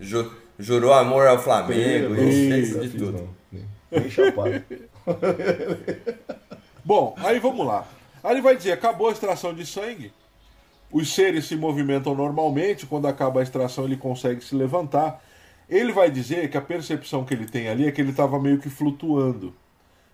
Ju- 0.00 0.30
jurou 0.58 0.92
amor 0.92 1.26
ao 1.26 1.38
Flamengo, 1.38 2.14
e 2.14 2.62
fiz, 2.64 2.80
de 2.80 2.90
tudo. 2.90 3.28
Nem- 3.52 4.10
chapado. 4.10 4.62
Bom, 6.84 7.14
aí 7.18 7.38
vamos 7.38 7.66
lá. 7.66 7.86
Aí 8.22 8.32
ele 8.34 8.42
vai 8.42 8.56
dizer: 8.56 8.72
acabou 8.72 9.08
a 9.08 9.12
extração 9.12 9.54
de 9.54 9.66
sangue. 9.66 10.12
Os 10.90 11.12
seres 11.14 11.44
se 11.46 11.56
movimentam 11.56 12.14
normalmente. 12.14 12.86
Quando 12.86 13.06
acaba 13.06 13.40
a 13.40 13.42
extração, 13.42 13.84
ele 13.84 13.96
consegue 13.96 14.42
se 14.42 14.54
levantar. 14.54 15.22
Ele 15.68 15.92
vai 15.92 16.10
dizer 16.10 16.48
que 16.50 16.56
a 16.56 16.62
percepção 16.62 17.24
que 17.24 17.34
ele 17.34 17.46
tem 17.46 17.68
ali 17.68 17.86
é 17.86 17.92
que 17.92 18.00
ele 18.00 18.10
estava 18.10 18.40
meio 18.40 18.58
que 18.58 18.70
flutuando 18.70 19.54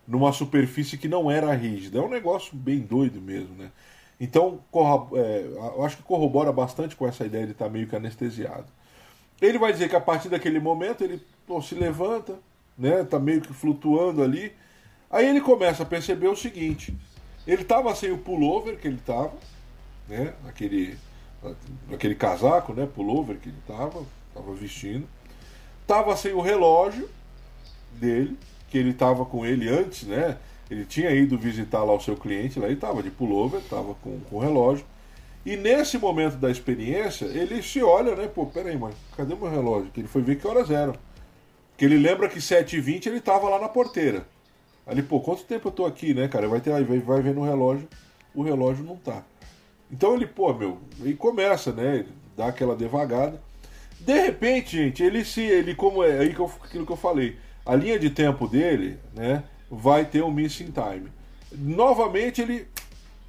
numa 0.07 0.33
superfície 0.33 0.99
que 0.99 1.07
não 1.09 1.31
era 1.31 1.53
rígida. 1.55 1.99
É 1.99 2.03
um 2.03 2.09
negócio 2.09 2.57
bem 2.57 2.81
doido 2.81 3.21
mesmo, 3.21 3.55
né? 3.57 3.71
Então, 4.21 4.61
é, 5.15 5.45
eu 5.77 5.85
acho 5.85 5.97
que 5.99 6.03
corrobora 6.03 6.53
bastante 6.53 6.97
com 6.97 7.07
essa 7.07 7.25
ideia 7.25 7.47
de 7.47 7.53
estar 7.53 7.69
meio 7.69 7.87
que 7.87 7.95
anestesiado. 7.97 8.67
Ele 9.41 9.59
vai 9.59 9.73
dizer 9.73 9.89
que 9.89 9.97
a 9.97 10.01
partir 10.01 10.29
daquele 10.29 10.61
momento 10.61 11.03
ele 11.03 11.21
pô, 11.47 11.61
se 11.61 11.75
levanta, 11.75 12.39
né? 12.77 13.05
Tá 13.05 13.19
meio 13.19 13.41
que 13.41 13.53
flutuando 13.53 14.23
ali. 14.23 14.53
Aí 15.11 15.27
ele 15.27 15.41
começa 15.41 15.83
a 15.83 15.87
perceber 15.87 16.29
o 16.29 16.37
seguinte: 16.37 16.97
ele 17.47 17.63
estava 17.63 17.95
sem 17.95 18.11
o 18.11 18.19
pullover 18.19 18.79
que 18.79 18.89
ele 18.89 18.97
estava, 18.97 19.35
né? 20.09 20.35
Aquele, 20.49 20.97
aquele 21.93 22.15
casaco, 22.15 22.73
né? 22.73 22.87
Pullover 22.87 23.37
que 23.37 23.49
ele 23.49 23.59
estava, 23.59 24.05
estava 24.29 24.53
vestindo. 24.55 25.09
Tava 25.87 26.17
sem 26.17 26.33
o 26.33 26.41
relógio 26.41 27.09
dele, 27.93 28.39
que 28.71 28.79
ele 28.79 28.91
estava 28.91 29.25
com 29.25 29.45
ele 29.45 29.69
antes, 29.69 30.05
né? 30.05 30.39
Ele 30.71 30.85
tinha 30.87 31.11
ido 31.11 31.37
visitar 31.39 31.85
lá 31.85 31.93
o 31.93 32.01
seu 32.01 32.17
cliente, 32.17 32.59
lá 32.59 32.67
ele 32.67 32.75
estava 32.75 33.03
de 33.03 33.11
pullover, 33.11 33.61
estava 33.61 33.95
com, 33.97 34.19
com 34.21 34.37
o 34.37 34.41
relógio. 34.41 34.85
E 35.45 35.57
nesse 35.57 35.99
momento 35.99 36.37
da 36.37 36.51
experiência, 36.51 37.27
ele 37.27 37.63
se 37.63 37.83
olha, 37.83 38.17
né? 38.17 38.27
Pô, 38.27 38.47
peraí, 38.47 38.77
mano, 38.79 38.95
cadê 39.17 39.35
meu 39.35 39.51
relógio? 39.51 39.91
Que 39.91 40.01
ele 40.01 40.09
foi 40.09 40.23
ver 40.23 40.37
que 40.37 40.47
horas 40.47 40.71
eram. 40.71 40.95
Que 41.77 41.85
ele 41.85 41.99
lembra 41.99 42.29
que 42.29 42.39
7h20 42.39 43.07
ele 43.07 43.21
tava 43.21 43.49
lá 43.49 43.59
na 43.59 43.69
porteira. 43.69 44.27
Ali, 44.87 45.03
pô, 45.03 45.21
quanto 45.21 45.45
tempo 45.45 45.69
eu 45.69 45.73
tô 45.73 45.85
aqui, 45.85 46.15
né, 46.15 46.29
cara? 46.29 46.49
Vai, 46.49 46.61
ter, 46.61 46.71
vai, 46.71 46.99
vai 46.99 47.23
ver 47.23 47.35
no 47.35 47.43
relógio, 47.43 47.89
o 48.35 48.43
relógio 48.43 48.85
não 48.85 48.97
tá. 48.97 49.23
Então 49.91 50.15
ele, 50.15 50.27
pô, 50.27 50.53
meu, 50.53 50.79
e 51.05 51.13
começa, 51.15 51.73
né? 51.73 52.07
Dá 52.37 52.47
aquela 52.47 52.75
devagada. 52.75 53.41
De 54.01 54.21
repente, 54.21 54.77
gente, 54.77 55.03
ele 55.03 55.25
se. 55.25 55.41
Ele, 55.41 55.75
como 55.75 56.03
é 56.03 56.19
aí 56.19 56.35
que 56.35 56.41
eu, 56.41 56.51
aquilo 56.63 56.85
que 56.85 56.93
eu 56.93 56.97
falei, 56.97 57.39
a 57.65 57.75
linha 57.75 57.99
de 57.99 58.11
tempo 58.11 58.47
dele, 58.47 58.99
né? 59.15 59.45
Vai 59.71 60.05
ter 60.05 60.23
um 60.23 60.31
missing 60.31 60.73
time. 60.73 61.11
Novamente 61.53 62.43
ele 62.43 62.67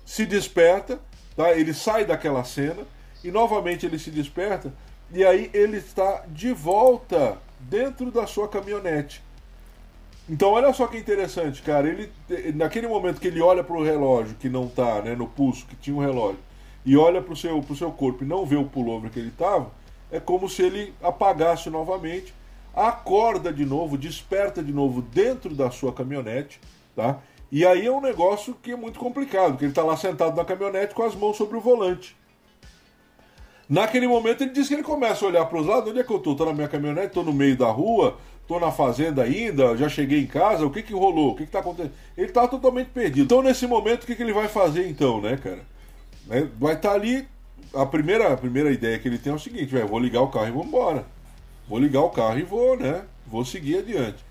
se 0.05 0.25
desperta, 0.25 0.99
tá? 1.35 1.53
Ele 1.53 1.73
sai 1.73 2.05
daquela 2.05 2.43
cena 2.43 2.83
e 3.23 3.31
novamente 3.31 3.85
ele 3.85 3.99
se 3.99 4.11
desperta 4.11 4.73
e 5.11 5.23
aí 5.23 5.49
ele 5.53 5.77
está 5.77 6.23
de 6.27 6.51
volta 6.51 7.37
dentro 7.59 8.11
da 8.11 8.25
sua 8.27 8.47
caminhonete. 8.47 9.23
Então 10.27 10.51
olha 10.51 10.73
só 10.73 10.87
que 10.87 10.97
interessante, 10.97 11.61
cara. 11.61 11.87
Ele 11.87 12.11
naquele 12.53 12.87
momento 12.87 13.21
que 13.21 13.27
ele 13.27 13.41
olha 13.41 13.63
para 13.63 13.75
o 13.75 13.83
relógio 13.83 14.35
que 14.39 14.49
não 14.49 14.67
tá, 14.67 15.01
né, 15.01 15.15
no 15.15 15.27
pulso 15.27 15.65
que 15.67 15.75
tinha 15.75 15.95
um 15.95 15.99
relógio 15.99 16.39
e 16.85 16.95
olha 16.95 17.21
para 17.21 17.33
o 17.33 17.35
seu 17.35 17.63
seu 17.75 17.91
corpo 17.91 18.23
e 18.23 18.27
não 18.27 18.45
vê 18.45 18.55
o 18.55 18.65
pullover 18.65 19.09
que 19.09 19.19
ele 19.19 19.31
tava, 19.31 19.71
é 20.11 20.19
como 20.19 20.47
se 20.47 20.61
ele 20.61 20.93
apagasse 21.01 21.69
novamente, 21.69 22.33
acorda 22.73 23.51
de 23.51 23.65
novo, 23.65 23.97
desperta 23.97 24.61
de 24.61 24.71
novo 24.71 25.01
dentro 25.01 25.55
da 25.55 25.71
sua 25.71 25.91
caminhonete, 25.91 26.59
tá? 26.95 27.19
E 27.55 27.65
aí 27.65 27.85
é 27.85 27.89
um 27.89 28.01
negócio 28.01 28.53
que 28.61 28.73
é 28.73 28.75
muito 28.75 28.99
complicado, 28.99 29.51
porque 29.51 29.63
ele 29.63 29.71
está 29.71 29.81
lá 29.81 29.95
sentado 29.95 30.35
na 30.35 30.43
caminhonete 30.43 30.93
com 30.93 31.03
as 31.03 31.15
mãos 31.15 31.37
sobre 31.37 31.55
o 31.55 31.61
volante. 31.61 32.13
Naquele 33.69 34.09
momento 34.09 34.43
ele 34.43 34.51
diz 34.51 34.67
que 34.67 34.73
ele 34.73 34.83
começa 34.83 35.23
a 35.23 35.29
olhar 35.29 35.45
para 35.45 35.59
os 35.59 35.65
lados, 35.65 35.89
onde 35.89 36.01
é 36.01 36.03
que 36.03 36.11
eu 36.11 36.19
tô? 36.19 36.35
Tô 36.35 36.43
na 36.43 36.51
minha 36.51 36.67
caminhonete, 36.67 37.13
tô 37.13 37.23
no 37.23 37.31
meio 37.31 37.55
da 37.55 37.67
rua, 37.67 38.17
tô 38.45 38.59
na 38.59 38.73
fazenda 38.73 39.23
ainda, 39.23 39.77
já 39.77 39.87
cheguei 39.87 40.19
em 40.19 40.27
casa, 40.27 40.65
o 40.65 40.69
que 40.69 40.83
que 40.83 40.91
rolou? 40.91 41.31
O 41.31 41.35
que 41.37 41.45
que 41.45 41.51
tá 41.53 41.59
acontecendo? 41.59 41.93
Ele 42.17 42.29
tá 42.29 42.45
totalmente 42.45 42.89
perdido. 42.89 43.23
Então 43.23 43.41
nesse 43.41 43.65
momento 43.65 44.03
o 44.03 44.05
que 44.05 44.17
que 44.17 44.23
ele 44.23 44.33
vai 44.33 44.49
fazer 44.49 44.89
então, 44.89 45.21
né, 45.21 45.37
cara? 45.37 45.61
Né, 46.27 46.49
vai 46.59 46.73
estar 46.73 46.89
tá 46.89 46.95
ali, 46.95 47.25
a 47.73 47.85
primeira, 47.85 48.33
a 48.33 48.35
primeira 48.35 48.69
ideia 48.69 48.99
que 48.99 49.07
ele 49.07 49.17
tem 49.17 49.31
é 49.31 49.35
o 49.37 49.39
seguinte, 49.39 49.67
velho, 49.67 49.87
vou 49.87 49.99
ligar 49.99 50.19
o 50.19 50.27
carro 50.27 50.49
e 50.49 50.51
vou 50.51 50.65
embora. 50.65 51.05
Vou 51.69 51.79
ligar 51.79 52.01
o 52.01 52.09
carro 52.09 52.37
e 52.37 52.43
vou, 52.43 52.75
né, 52.75 53.05
vou 53.25 53.45
seguir 53.45 53.77
adiante. 53.77 54.25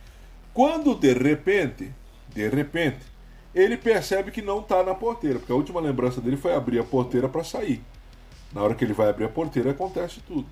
Quando 0.53 0.95
de 0.95 1.15
repente, 1.15 1.91
de 2.35 2.49
repente, 2.51 3.14
ele 3.55 3.77
percebe 3.77 4.31
que 4.31 4.43
não 4.43 4.63
tá 4.63 4.83
na 4.83 4.95
porteira, 4.95 5.39
porque 5.39 5.53
a 5.53 5.57
última 5.57 5.81
lembrança 5.81 6.21
dele 6.21 6.37
foi 6.37 6.55
abrir 6.55 6.79
a 6.79 6.85
porteira 6.85 7.29
para 7.29 7.45
sair. 7.45 7.83
Na 8.53 8.63
hora 8.63 8.75
que 8.75 8.85
ele 8.85 8.93
vai 8.93 9.09
abrir 9.09 9.25
a 9.25 9.29
porteira, 9.29 9.71
acontece 9.71 10.21
tudo. 10.27 10.47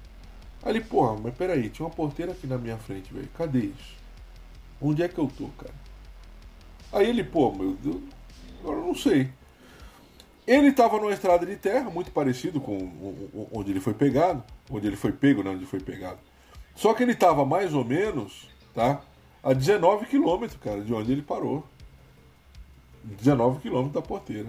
Ali, 0.62 0.80
porra, 0.80 1.18
mas 1.20 1.34
peraí, 1.34 1.68
tinha 1.68 1.86
uma 1.86 1.94
porteira 1.94 2.32
aqui 2.32 2.46
na 2.46 2.56
minha 2.56 2.76
frente, 2.76 3.12
velho. 3.12 3.28
Cadê 3.36 3.58
isso? 3.60 3.96
Onde 4.80 5.02
é 5.02 5.08
que 5.08 5.18
eu 5.18 5.30
tô, 5.36 5.48
cara? 5.58 5.74
Aí 6.92 7.08
ele, 7.08 7.24
pô, 7.24 7.52
meu 7.52 7.72
Deus, 7.72 8.02
agora 8.60 8.78
eu 8.78 8.86
não 8.86 8.94
sei. 8.94 9.30
Ele 10.46 10.68
estava 10.68 10.98
numa 10.98 11.12
estrada 11.12 11.46
de 11.46 11.56
terra, 11.56 11.88
muito 11.88 12.10
parecido 12.10 12.60
com 12.60 13.48
onde 13.52 13.70
ele 13.70 13.80
foi 13.80 13.94
pegado. 13.94 14.42
Onde 14.70 14.86
ele 14.86 14.96
foi 14.96 15.12
pego, 15.12 15.42
não, 15.42 15.52
onde 15.52 15.66
foi 15.66 15.80
pegado. 15.80 16.18
Só 16.74 16.94
que 16.94 17.02
ele 17.02 17.12
estava 17.12 17.44
mais 17.44 17.74
ou 17.74 17.84
menos, 17.84 18.48
tá? 18.74 19.00
A 19.42 19.52
19 19.52 20.06
quilômetros, 20.06 20.58
cara, 20.60 20.80
de 20.80 20.92
onde 20.92 21.12
ele 21.12 21.22
parou. 21.22 21.64
19 23.04 23.60
quilômetros 23.60 23.94
da 23.94 24.02
porteira. 24.02 24.48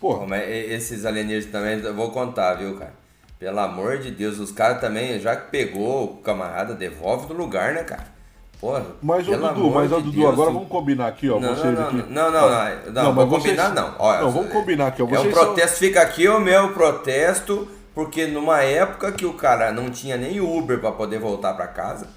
Porra. 0.00 0.26
Mas 0.26 0.48
esses 0.48 1.04
alienígenas 1.04 1.46
também, 1.46 1.78
eu 1.78 1.94
vou 1.94 2.10
contar, 2.10 2.54
viu, 2.54 2.76
cara? 2.76 2.94
Pelo 3.38 3.58
amor 3.60 3.98
de 3.98 4.10
Deus, 4.10 4.38
os 4.38 4.50
caras 4.50 4.80
também, 4.80 5.20
já 5.20 5.36
que 5.36 5.50
pegou 5.50 6.04
o 6.04 6.16
camarada, 6.18 6.74
devolve 6.74 7.26
do 7.26 7.34
lugar, 7.34 7.74
né, 7.74 7.84
cara? 7.84 8.16
Porra, 8.58 8.86
mas 9.02 9.28
o 9.28 9.36
Dudu, 9.36 9.70
mas 9.70 9.92
o 9.92 10.00
Dudu, 10.00 10.12
Deus, 10.12 10.32
agora 10.32 10.50
vamos 10.50 10.68
combinar 10.68 11.08
aqui, 11.08 11.28
ó. 11.28 11.38
Não, 11.38 11.54
vocês 11.54 11.78
não, 11.78 11.88
aqui. 11.88 11.96
Não, 11.96 12.04
não, 12.08 12.30
não, 12.30 12.50
não, 12.50 12.92
não, 12.92 13.14
não 13.14 13.28
combinar 13.28 13.74
não. 13.74 13.94
Olha, 13.98 14.22
não, 14.22 14.30
vamos 14.30 14.50
combinar 14.50 14.86
aqui, 14.86 15.02
ó. 15.02 15.06
Vocês 15.06 15.26
é 15.26 15.28
um 15.28 15.30
protesto, 15.30 15.70
são... 15.70 15.78
fica 15.78 16.00
aqui 16.00 16.26
o 16.26 16.40
meu 16.40 16.72
protesto, 16.72 17.68
porque 17.94 18.26
numa 18.26 18.62
época 18.62 19.12
que 19.12 19.26
o 19.26 19.34
cara 19.34 19.70
não 19.72 19.90
tinha 19.90 20.16
nem 20.16 20.40
Uber 20.40 20.80
para 20.80 20.92
poder 20.92 21.18
voltar 21.18 21.52
para 21.52 21.66
casa, 21.66 22.08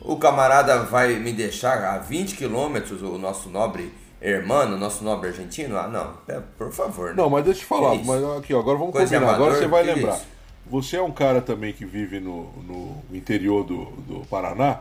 o 0.00 0.16
camarada 0.16 0.78
vai 0.78 1.16
me 1.16 1.32
deixar 1.32 1.84
a 1.84 1.98
20 1.98 2.36
quilômetros, 2.36 3.02
o 3.02 3.18
nosso 3.18 3.50
nobre 3.50 3.92
Hermano, 4.26 4.76
nosso 4.76 5.04
nobre 5.04 5.28
argentino? 5.28 5.78
Ah, 5.78 5.86
não. 5.86 6.14
É, 6.26 6.40
por 6.58 6.72
favor. 6.72 7.10
Né? 7.10 7.14
Não, 7.16 7.30
mas 7.30 7.44
deixa 7.44 7.60
eu 7.60 7.62
te 7.62 7.68
falar. 7.68 7.94
Mas 7.94 8.24
aqui, 8.36 8.52
ó, 8.52 8.58
agora 8.58 8.76
vamos 8.76 8.92
Coisa 8.92 9.06
combinar. 9.06 9.34
Amador, 9.34 9.46
agora 9.46 9.60
você 9.60 9.68
vai 9.68 9.82
lembrar. 9.84 10.16
Isso? 10.16 10.26
Você 10.66 10.96
é 10.96 11.02
um 11.02 11.12
cara 11.12 11.40
também 11.40 11.72
que 11.72 11.84
vive 11.84 12.18
no, 12.18 12.50
no 12.64 13.04
interior 13.12 13.62
do, 13.62 13.84
do 13.84 14.26
Paraná. 14.26 14.80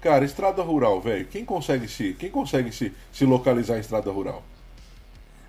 Cara, 0.00 0.24
estrada 0.24 0.62
rural, 0.62 0.98
velho. 0.98 1.26
Quem 1.26 1.44
consegue 1.44 1.86
se, 1.88 2.14
quem 2.14 2.30
consegue 2.30 2.72
se, 2.72 2.90
se 3.12 3.26
localizar 3.26 3.76
em 3.76 3.80
estrada 3.80 4.10
rural? 4.10 4.42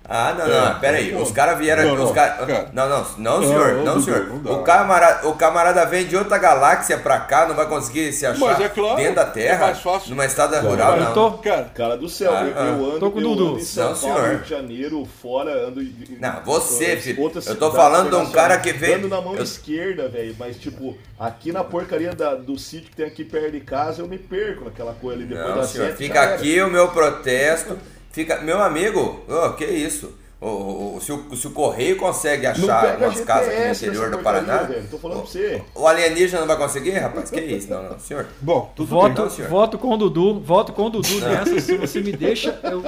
Ah, 0.08 0.34
não, 0.36 0.48
não, 0.48 0.68
é, 0.68 0.74
pera 0.80 0.96
aí. 0.96 1.14
Os 1.14 1.30
caras 1.30 1.58
vieram. 1.58 1.84
Não, 1.84 1.94
os 1.94 2.00
não, 2.00 2.12
cara... 2.12 2.30
cara. 2.44 2.70
não, 2.72 2.88
não, 2.88 3.06
não, 3.18 3.42
senhor, 3.42 3.74
não, 3.76 3.84
não 3.84 4.02
senhor. 4.02 4.26
o, 4.44 4.62
camarada, 4.62 5.28
o 5.28 5.34
camarada 5.34 5.86
vem 5.86 6.06
de 6.06 6.16
outra 6.16 6.38
galáxia 6.38 6.98
pra 6.98 7.20
cá, 7.20 7.46
não 7.46 7.54
vai 7.54 7.66
conseguir 7.66 8.12
se 8.12 8.26
achar 8.26 8.60
é 8.60 8.68
claro, 8.68 8.96
dentro 8.96 9.14
da 9.14 9.24
Terra, 9.24 9.70
é 9.70 9.74
fácil. 9.74 10.10
numa 10.10 10.26
estrada 10.26 10.60
rural, 10.60 10.98
não. 10.98 11.12
Tô, 11.14 11.30
cara, 11.38 11.70
cara 11.74 11.96
do 11.96 12.08
céu, 12.08 12.32
ah, 12.34 12.42
eu, 12.42 12.48
eu, 12.48 12.90
ando, 12.90 13.00
tô 13.00 13.10
com 13.10 13.18
o 13.18 13.22
Dudu. 13.22 13.58
em 13.58 13.62
São 13.62 13.90
não, 13.90 13.98
Paulo, 13.98 14.16
senhor. 14.16 14.30
Rio 14.30 14.38
de 14.40 14.50
Janeiro, 14.50 15.08
fora, 15.22 15.68
ando. 15.68 15.80
Não, 16.20 16.42
você, 16.44 16.96
filho. 16.96 17.32
Eu 17.46 17.56
tô 17.56 17.70
falando 17.70 18.10
de 18.10 18.16
um 18.16 18.30
cara 18.30 18.58
que 18.58 18.72
vem. 18.72 18.94
Ando 18.94 19.08
na 19.08 19.20
mão 19.20 19.36
eu... 19.36 19.42
esquerda, 19.42 20.08
velho, 20.08 20.34
mas 20.38 20.56
tipo, 20.56 20.96
aqui 21.18 21.52
na 21.52 21.62
porcaria 21.62 22.12
da, 22.12 22.34
do 22.34 22.58
sítio 22.58 22.90
que 22.90 22.96
tem 22.96 23.06
aqui 23.06 23.24
perto 23.24 23.52
de 23.52 23.60
casa, 23.60 24.02
eu 24.02 24.08
me 24.08 24.18
perco 24.18 24.64
naquela 24.64 24.92
coisa 24.94 25.20
ali 25.20 25.28
depois 25.28 25.48
não, 25.48 25.56
da 25.56 25.66
senhor, 25.66 25.92
Fica 25.92 26.22
aqui 26.22 26.60
o 26.60 26.68
meu 26.68 26.88
protesto. 26.88 27.78
Fica, 28.12 28.38
meu 28.40 28.62
amigo, 28.62 29.24
oh, 29.28 29.52
que 29.54 29.64
isso? 29.64 30.12
O, 30.42 30.96
o, 30.96 31.00
se, 31.00 31.12
o, 31.12 31.36
se 31.36 31.46
o 31.46 31.50
Correio 31.52 31.96
consegue 31.96 32.44
achar 32.46 32.98
umas 32.98 33.20
casas 33.20 33.48
aqui 33.48 33.60
no 33.60 33.70
interior 33.70 34.10
do 34.10 34.18
Paraná, 34.18 34.68
tô 34.90 34.98
falando 34.98 35.20
pra 35.20 35.30
você. 35.30 35.62
o 35.72 35.86
alienígena 35.86 36.40
não 36.40 36.48
vai 36.48 36.56
conseguir, 36.56 36.90
rapaz? 36.98 37.30
Que 37.30 37.40
isso? 37.40 37.70
Não, 37.70 37.84
não, 37.84 37.98
senhor. 38.00 38.26
Bom, 38.40 38.72
tudo 38.74 38.88
voto, 38.88 39.14
bem, 39.14 39.22
não, 39.22 39.30
senhor. 39.30 39.48
Voto 39.48 39.78
com 39.78 39.94
o 39.94 39.96
Dudu, 39.96 40.40
voto 40.40 40.72
com 40.72 40.86
o 40.86 40.90
Dudu 40.90 41.20
nessa. 41.20 41.60
Se 41.60 41.76
você 41.76 42.00
me 42.00 42.10
deixa 42.10 42.58
eu 42.64 42.82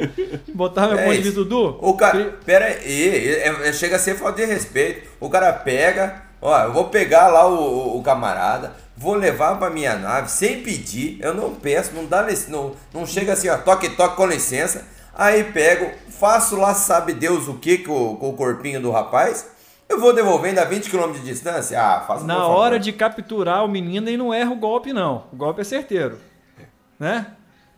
botar 0.54 0.88
meu 0.88 0.98
é 0.98 1.04
ponto 1.04 1.16
de 1.16 1.22
vista, 1.22 1.40
Dudu. 1.40 1.76
O 1.78 1.94
cara, 1.94 2.38
pera 2.42 2.64
aí, 2.64 3.34
é, 3.34 3.68
é, 3.68 3.72
chega 3.74 3.96
a 3.96 3.98
ser 3.98 4.14
falta 4.14 4.40
de 4.40 4.46
respeito. 4.46 5.06
O 5.20 5.28
cara 5.28 5.52
pega, 5.52 6.22
ó, 6.40 6.58
eu 6.62 6.72
vou 6.72 6.84
pegar 6.86 7.28
lá 7.28 7.46
o, 7.46 7.98
o 7.98 8.02
camarada, 8.02 8.72
vou 8.96 9.14
levar 9.14 9.58
para 9.58 9.70
minha 9.70 9.96
nave 9.96 10.30
sem 10.30 10.62
pedir, 10.62 11.18
eu 11.20 11.34
não 11.34 11.54
peço, 11.54 11.94
não 11.94 12.06
dá, 12.06 12.26
não, 12.48 12.72
não 12.92 13.06
chega 13.06 13.32
assim, 13.32 13.48
ó, 13.48 13.56
toque, 13.58 13.90
toque, 13.90 14.16
com 14.16 14.26
licença. 14.26 14.86
Aí 15.16 15.44
pego, 15.44 15.90
faço 16.10 16.56
lá, 16.56 16.74
sabe 16.74 17.12
Deus 17.12 17.46
o 17.46 17.54
que 17.54 17.78
com, 17.78 18.16
com 18.16 18.30
o 18.30 18.36
corpinho 18.36 18.80
do 18.80 18.90
rapaz. 18.90 19.54
Eu 19.88 20.00
vou 20.00 20.12
devolvendo 20.12 20.58
a 20.58 20.64
20 20.64 20.90
km 20.90 21.12
de 21.12 21.20
distância? 21.20 21.80
Ah, 21.80 22.00
faça 22.00 22.24
Na 22.24 22.46
hora 22.46 22.78
de 22.78 22.92
capturar 22.92 23.64
o 23.64 23.68
menino, 23.68 24.08
ele 24.08 24.16
não 24.16 24.32
erra 24.32 24.50
o 24.50 24.56
golpe, 24.56 24.92
não. 24.92 25.24
O 25.32 25.36
golpe 25.36 25.60
é 25.60 25.64
certeiro. 25.64 26.18
Né? 26.96 27.26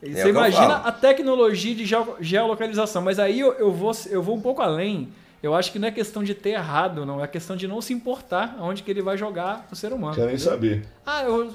É 0.02 0.10
Você 0.10 0.28
imagina 0.28 0.76
a 0.76 0.92
tecnologia 0.92 1.74
de 1.74 1.90
geolocalização. 2.20 3.00
Mas 3.00 3.18
aí 3.18 3.40
eu, 3.40 3.54
eu, 3.54 3.72
vou, 3.72 3.92
eu 4.10 4.22
vou 4.22 4.36
um 4.36 4.40
pouco 4.40 4.60
além. 4.60 5.08
Eu 5.43 5.55
acho 5.55 5.70
que 5.70 5.78
não 5.78 5.89
é 5.89 5.91
questão 5.91 6.24
de 6.24 6.34
ter 6.34 6.51
errado, 6.51 7.07
não. 7.07 7.22
É 7.22 7.26
questão 7.26 7.57
de 7.57 7.68
não 7.68 7.80
se 7.80 7.93
importar 7.93 8.57
onde 8.61 8.82
que 8.82 8.91
ele 8.91 9.03
vai 9.03 9.16
jogar 9.16 9.66
o 9.70 9.76
ser 9.76 9.93
humano. 9.93 10.14
Quero 10.14 10.28
nem 10.28 10.39
saber. 10.39 10.84
Ah, 11.05 11.22
eu, 11.22 11.53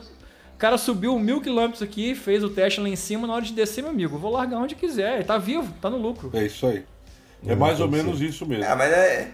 cara 0.61 0.77
subiu 0.77 1.17
mil 1.17 1.41
quilômetros 1.41 1.81
aqui, 1.81 2.13
fez 2.13 2.43
o 2.43 2.49
teste 2.49 2.79
lá 2.79 2.87
em 2.87 2.95
cima, 2.95 3.25
na 3.25 3.33
hora 3.33 3.43
de 3.43 3.51
descer, 3.51 3.81
meu 3.81 3.89
amigo, 3.89 4.19
vou 4.19 4.31
largar 4.31 4.59
onde 4.59 4.75
quiser. 4.75 5.15
Ele 5.15 5.23
tá 5.23 5.39
vivo, 5.39 5.73
tá 5.81 5.89
no 5.89 5.97
lucro. 5.97 6.29
É 6.33 6.45
isso 6.45 6.67
aí. 6.67 6.85
É 7.47 7.55
mais 7.55 7.79
ou 7.79 7.89
menos 7.89 8.21
isso 8.21 8.45
mesmo. 8.45 8.63
É, 8.63 8.75
mas 8.75 8.93
é. 8.93 9.31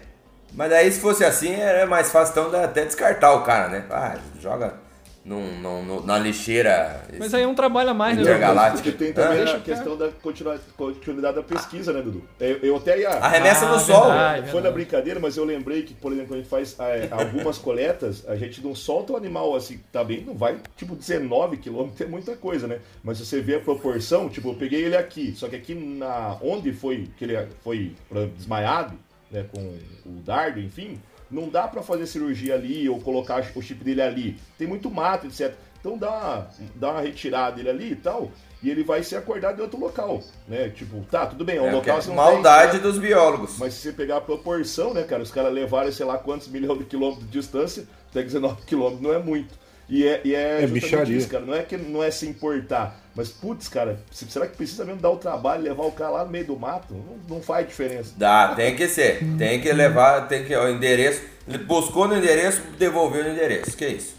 Mas 0.54 0.70
daí 0.70 0.90
se 0.90 0.98
fosse 0.98 1.26
assim, 1.26 1.52
era 1.52 1.86
mais 1.86 2.10
fácil 2.10 2.32
então 2.32 2.64
até 2.64 2.86
descartar 2.86 3.34
o 3.34 3.42
cara, 3.42 3.68
né? 3.68 3.84
Ah, 3.90 4.18
joga 4.40 4.87
num, 5.28 5.82
num, 5.82 6.02
na 6.06 6.18
lixeira. 6.18 7.02
Mas 7.18 7.34
aí 7.34 7.42
é 7.42 7.46
um 7.46 7.54
trabalho 7.54 7.90
a 7.90 7.94
mais, 7.94 8.16
né? 8.16 8.22
Intergaláctico. 8.22 8.90
tem 8.96 9.12
também 9.12 9.42
a 9.42 9.60
questão 9.60 9.94
da 9.96 10.08
continuidade 10.08 11.36
da 11.36 11.42
pesquisa, 11.42 11.92
né, 11.92 12.00
Dudu? 12.00 12.22
Eu, 12.40 12.56
eu 12.58 12.76
até 12.76 12.98
ia. 12.98 13.10
Arremessa 13.10 13.66
ah, 13.66 13.72
no 13.72 13.78
sol. 13.78 14.06
Verdade, 14.06 14.50
foi 14.50 14.62
na 14.62 14.70
brincadeira, 14.70 15.20
mas 15.20 15.36
eu 15.36 15.44
lembrei 15.44 15.82
que, 15.82 15.92
por 15.92 16.12
exemplo, 16.12 16.28
quando 16.28 16.40
a 16.40 16.42
gente 16.42 16.50
faz 16.50 16.76
é, 16.80 17.08
algumas 17.10 17.58
coletas, 17.58 18.24
a 18.26 18.36
gente 18.36 18.64
não 18.64 18.74
solta 18.74 19.12
o 19.12 19.16
animal 19.16 19.54
assim, 19.54 19.78
tá 19.92 20.02
bem, 20.02 20.22
não 20.22 20.34
vai, 20.34 20.56
tipo, 20.76 20.96
19 20.96 21.58
quilômetros, 21.58 22.00
é 22.00 22.06
muita 22.06 22.34
coisa, 22.34 22.66
né? 22.66 22.78
Mas 23.04 23.18
se 23.18 23.26
você 23.26 23.42
vê 23.42 23.56
a 23.56 23.60
proporção, 23.60 24.30
tipo, 24.30 24.48
eu 24.48 24.54
peguei 24.54 24.84
ele 24.84 24.96
aqui, 24.96 25.34
só 25.36 25.46
que 25.48 25.56
aqui 25.56 25.74
na 25.74 26.38
onde 26.40 26.72
foi 26.72 27.08
que 27.18 27.24
ele 27.24 27.36
foi 27.62 27.94
desmaiado, 28.34 28.94
né, 29.30 29.44
com 29.52 29.60
o 30.06 30.22
dardo, 30.22 30.58
enfim, 30.58 30.98
não 31.30 31.48
dá 31.48 31.68
para 31.68 31.82
fazer 31.82 32.06
cirurgia 32.06 32.54
ali 32.54 32.88
ou 32.88 33.00
colocar 33.00 33.44
o 33.54 33.62
chip 33.62 33.82
dele 33.84 34.02
ali. 34.02 34.38
Tem 34.56 34.66
muito 34.66 34.90
mato, 34.90 35.26
etc. 35.26 35.54
Então 35.80 35.96
dá 35.96 36.10
uma, 36.10 36.48
dá 36.74 36.90
uma 36.92 37.00
retirada 37.00 37.56
dele 37.56 37.70
ali 37.70 37.92
e 37.92 37.96
tal. 37.96 38.30
e 38.60 38.68
ele 38.70 38.82
vai 38.82 39.04
ser 39.04 39.14
acordado 39.16 39.60
em 39.60 39.62
outro 39.62 39.78
local, 39.78 40.20
né? 40.48 40.68
Tipo, 40.70 41.04
tá, 41.08 41.26
tudo 41.26 41.44
bem, 41.44 41.58
é 41.58 41.62
um 41.62 41.66
É, 41.68 41.72
local 41.72 41.94
é 41.94 41.98
assim, 42.00 42.08
não 42.08 42.16
maldade 42.16 42.72
tem- 42.72 42.80
dos 42.80 42.98
biólogos. 42.98 43.56
Mas 43.58 43.74
se 43.74 43.82
você 43.82 43.92
pegar 43.92 44.16
a 44.16 44.20
proporção, 44.20 44.92
né, 44.92 45.04
cara, 45.04 45.22
os 45.22 45.30
caras 45.30 45.52
levaram 45.52 45.92
sei 45.92 46.04
lá 46.04 46.18
quantos 46.18 46.48
milhões 46.48 46.78
de 46.80 46.84
quilômetros 46.84 47.24
de 47.30 47.38
distância, 47.38 47.86
até 48.10 48.20
19 48.22 48.62
quilômetros 48.66 49.00
não 49.00 49.12
é 49.14 49.18
muito. 49.20 49.54
E 49.88 50.06
é, 50.06 50.20
e 50.24 50.34
é, 50.34 50.62
É 50.64 50.66
justamente 50.66 50.84
micharia. 50.84 51.16
isso, 51.16 51.28
cara. 51.28 51.44
Não 51.46 51.54
é 51.54 51.62
que 51.62 51.76
não 51.76 52.02
é 52.02 52.10
se 52.10 52.26
importar, 52.26 53.00
mas 53.14 53.30
putz, 53.30 53.68
cara, 53.68 53.98
se- 54.10 54.30
será 54.30 54.46
que 54.46 54.56
precisa 54.56 54.84
mesmo 54.84 55.00
dar 55.00 55.10
o 55.10 55.16
trabalho, 55.16 55.62
levar 55.62 55.84
o 55.84 55.92
cara 55.92 56.10
lá 56.10 56.24
no 56.24 56.30
meio 56.30 56.44
do 56.46 56.56
mato? 56.58 56.92
Não, 56.92 57.36
não 57.36 57.42
faz 57.42 57.66
diferença. 57.66 58.12
Dá, 58.16 58.54
tem 58.54 58.76
que 58.76 58.86
ser. 58.86 59.20
Tem 59.38 59.60
que 59.60 59.72
levar, 59.72 60.28
tem 60.28 60.44
que. 60.44 60.54
O 60.54 60.68
endereço. 60.68 61.22
Ele 61.48 61.58
buscou 61.58 62.06
no 62.06 62.16
endereço, 62.18 62.60
devolveu 62.78 63.24
no 63.24 63.30
endereço. 63.30 63.74
Que 63.76 63.86
isso? 63.86 64.14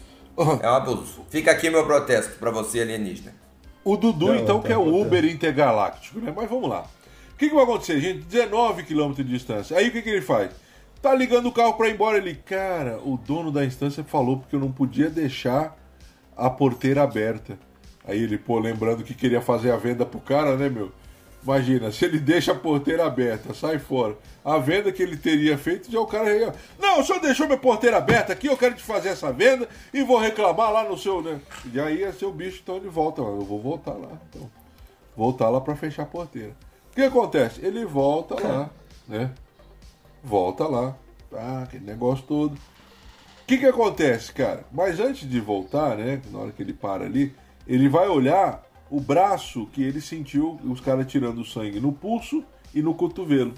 É 0.62 0.68
um 0.70 0.74
abuso. 0.74 1.24
Fica 1.30 1.50
aqui 1.52 1.70
meu 1.70 1.84
protesto 1.86 2.32
pra 2.38 2.50
você, 2.50 2.80
alienígena. 2.80 3.32
O 3.84 3.96
Dudu, 3.96 4.26
Não, 4.28 4.36
então, 4.36 4.60
que 4.60 4.72
é 4.72 4.76
o. 4.76 5.00
Uber 5.00 5.24
intergaláctico, 5.24 6.18
né? 6.18 6.32
Mas 6.34 6.48
vamos 6.50 6.68
lá. 6.68 6.84
O 7.32 7.36
que, 7.36 7.48
que 7.48 7.54
vai 7.54 7.64
acontecer, 7.64 8.00
gente? 8.00 8.20
19 8.24 8.82
km 8.82 9.12
de 9.14 9.24
distância. 9.24 9.76
Aí 9.76 9.88
o 9.88 9.92
que, 9.92 10.02
que 10.02 10.10
ele 10.10 10.20
faz? 10.20 10.50
Tá 11.02 11.14
ligando 11.14 11.46
o 11.46 11.52
carro 11.52 11.74
pra 11.74 11.88
ir 11.88 11.94
embora. 11.94 12.18
Ele, 12.18 12.34
cara, 12.34 12.98
o 13.04 13.16
dono 13.16 13.50
da 13.50 13.64
instância 13.64 14.04
falou 14.04 14.38
porque 14.38 14.54
eu 14.56 14.60
não 14.60 14.70
podia 14.70 15.08
deixar 15.08 15.76
a 16.36 16.50
porteira 16.50 17.02
aberta. 17.02 17.58
Aí 18.06 18.22
ele, 18.22 18.36
pô, 18.38 18.58
lembrando 18.58 19.04
que 19.04 19.14
queria 19.14 19.40
fazer 19.40 19.70
a 19.70 19.76
venda 19.76 20.04
pro 20.04 20.20
cara, 20.20 20.56
né, 20.56 20.68
meu? 20.68 20.90
Imagina, 21.42 21.90
se 21.90 22.04
ele 22.04 22.18
deixa 22.18 22.52
a 22.52 22.54
porteira 22.54 23.06
aberta, 23.06 23.54
sai 23.54 23.78
fora. 23.78 24.14
A 24.44 24.58
venda 24.58 24.92
que 24.92 25.02
ele 25.02 25.16
teria 25.16 25.56
feito, 25.56 25.90
já 25.90 25.98
o 25.98 26.06
cara. 26.06 26.30
ia- 26.36 26.54
Não, 26.78 27.00
o 27.00 27.04
senhor 27.04 27.18
deixou 27.18 27.46
minha 27.46 27.58
porteira 27.58 27.96
aberta 27.96 28.32
aqui, 28.34 28.46
eu 28.46 28.56
quero 28.58 28.74
te 28.74 28.82
fazer 28.82 29.08
essa 29.10 29.32
venda 29.32 29.66
e 29.92 30.02
vou 30.02 30.18
reclamar 30.18 30.70
lá 30.70 30.84
no 30.86 30.98
seu, 30.98 31.22
né? 31.22 31.40
E 31.72 31.80
aí 31.80 32.02
é 32.02 32.12
seu 32.12 32.30
bicho, 32.30 32.60
então 32.62 32.76
ele 32.76 32.88
volta. 32.90 33.22
Eu 33.22 33.40
vou 33.40 33.58
voltar 33.58 33.92
lá. 33.92 34.08
Então, 34.28 34.50
voltar 35.16 35.48
lá 35.48 35.62
pra 35.62 35.74
fechar 35.74 36.02
a 36.02 36.06
porteira. 36.06 36.54
O 36.90 36.94
que 36.94 37.02
acontece? 37.02 37.64
Ele 37.64 37.86
volta 37.86 38.34
lá, 38.46 38.70
né? 39.08 39.30
Volta 40.22 40.66
lá. 40.66 40.96
Ah, 41.32 41.62
aquele 41.62 41.84
negócio 41.84 42.24
todo. 42.26 42.54
O 42.54 43.46
que 43.46 43.58
que 43.58 43.66
acontece, 43.66 44.32
cara? 44.32 44.64
Mas 44.72 45.00
antes 45.00 45.28
de 45.28 45.40
voltar, 45.40 45.96
né? 45.96 46.20
Na 46.30 46.38
hora 46.38 46.52
que 46.52 46.62
ele 46.62 46.72
para 46.72 47.04
ali, 47.04 47.34
ele 47.66 47.88
vai 47.88 48.08
olhar 48.08 48.62
o 48.90 49.00
braço 49.00 49.66
que 49.72 49.82
ele 49.82 50.00
sentiu 50.00 50.58
os 50.64 50.80
caras 50.80 51.06
tirando 51.06 51.44
sangue 51.44 51.80
no 51.80 51.92
pulso 51.92 52.44
e 52.74 52.82
no 52.82 52.94
cotovelo. 52.94 53.54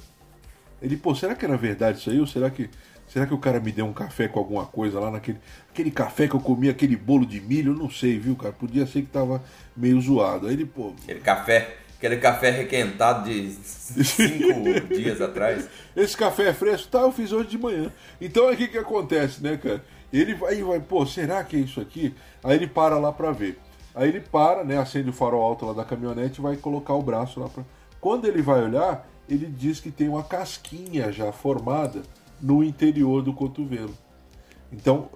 Ele, 0.80 0.96
pô, 0.96 1.14
será 1.14 1.34
que 1.34 1.44
era 1.44 1.56
verdade 1.56 1.98
isso 1.98 2.10
aí? 2.10 2.18
Ou 2.18 2.26
será 2.26 2.50
que, 2.50 2.68
será 3.06 3.26
que 3.26 3.32
o 3.32 3.38
cara 3.38 3.60
me 3.60 3.70
deu 3.70 3.86
um 3.86 3.92
café 3.92 4.28
com 4.28 4.38
alguma 4.38 4.66
coisa 4.66 4.98
lá 4.98 5.10
naquele. 5.10 5.38
Aquele 5.70 5.90
café 5.90 6.26
que 6.26 6.34
eu 6.34 6.40
comi, 6.40 6.68
aquele 6.68 6.96
bolo 6.96 7.24
de 7.24 7.40
milho? 7.40 7.72
Eu 7.72 7.76
não 7.76 7.88
sei, 7.88 8.18
viu, 8.18 8.34
cara? 8.34 8.52
Podia 8.52 8.86
ser 8.86 9.02
que 9.02 9.08
tava 9.08 9.42
meio 9.76 10.00
zoado. 10.00 10.48
Aí 10.48 10.54
ele, 10.54 10.66
pô, 10.66 10.92
Aquele 11.04 11.20
café, 11.20 11.76
aquele 12.02 12.16
café 12.16 12.50
requentado 12.50 13.30
de 13.30 13.52
cinco 13.52 14.88
dias 14.92 15.20
atrás. 15.20 15.68
Esse 15.94 16.16
café 16.16 16.48
é 16.48 16.52
fresco? 16.52 16.88
Tá, 16.88 17.02
eu 17.02 17.12
fiz 17.12 17.30
hoje 17.30 17.50
de 17.50 17.58
manhã. 17.58 17.92
Então 18.20 18.48
aí 18.48 18.54
o 18.54 18.58
que, 18.58 18.68
que 18.68 18.78
acontece, 18.78 19.40
né, 19.40 19.56
cara? 19.56 19.84
Ele 20.12 20.34
vai, 20.34 20.60
vai, 20.60 20.80
pô, 20.80 21.06
será 21.06 21.44
que 21.44 21.54
é 21.54 21.60
isso 21.60 21.80
aqui? 21.80 22.12
Aí 22.42 22.56
ele 22.56 22.66
para 22.66 22.98
lá 22.98 23.12
pra 23.12 23.30
ver. 23.30 23.58
Aí 23.94 24.08
ele 24.08 24.20
para, 24.20 24.64
né, 24.64 24.78
acende 24.78 25.10
o 25.10 25.12
farol 25.12 25.42
alto 25.42 25.64
lá 25.64 25.72
da 25.72 25.84
caminhonete 25.84 26.40
e 26.40 26.42
vai 26.42 26.56
colocar 26.56 26.94
o 26.94 27.02
braço 27.02 27.38
lá 27.38 27.48
pra. 27.48 27.62
Quando 28.00 28.26
ele 28.26 28.42
vai 28.42 28.60
olhar, 28.60 29.08
ele 29.28 29.46
diz 29.46 29.78
que 29.78 29.90
tem 29.90 30.08
uma 30.08 30.24
casquinha 30.24 31.12
já 31.12 31.30
formada 31.30 32.02
no 32.40 32.64
interior 32.64 33.22
do 33.22 33.32
cotovelo. 33.32 33.94
Então, 34.72 35.08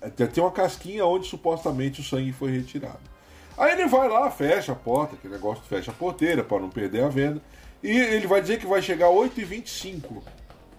até 0.00 0.26
tem 0.26 0.42
uma 0.42 0.50
casquinha 0.50 1.04
onde 1.04 1.26
supostamente 1.26 2.00
o 2.00 2.04
sangue 2.04 2.32
foi 2.32 2.52
retirado. 2.52 3.15
Aí 3.56 3.72
ele 3.72 3.86
vai 3.86 4.08
lá, 4.08 4.30
fecha 4.30 4.72
a 4.72 4.74
porta, 4.74 5.14
aquele 5.14 5.34
negócio 5.34 5.64
fecha 5.64 5.90
a 5.90 5.94
porteira 5.94 6.44
para 6.44 6.60
não 6.60 6.68
perder 6.68 7.04
a 7.04 7.08
venda. 7.08 7.40
E 7.82 7.90
ele 7.90 8.26
vai 8.26 8.40
dizer 8.40 8.58
que 8.58 8.66
vai 8.66 8.82
chegar 8.82 9.08
8h25 9.08 10.22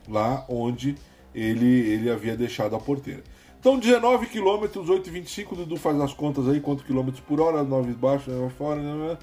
lá 0.07 0.45
onde 0.47 0.95
ele, 1.34 1.91
ele 1.91 2.09
havia 2.09 2.36
deixado 2.36 2.75
a 2.75 2.80
porteira. 2.80 3.23
Então 3.59 3.80
19 3.80 4.28
km, 4.28 4.65
8h25, 4.65 5.51
o 5.51 5.55
Dudu 5.55 5.78
faz 5.78 5.99
as 5.99 6.13
contas 6.13 6.47
aí, 6.47 6.59
quantos 6.59 6.86
quilômetros 6.86 7.21
por 7.21 7.41
hora, 7.41 7.63
9 7.63 7.93
baixo, 7.93 8.30
9 8.30 8.53
fora. 8.53 8.82
né, 8.82 8.93
né. 8.93 9.17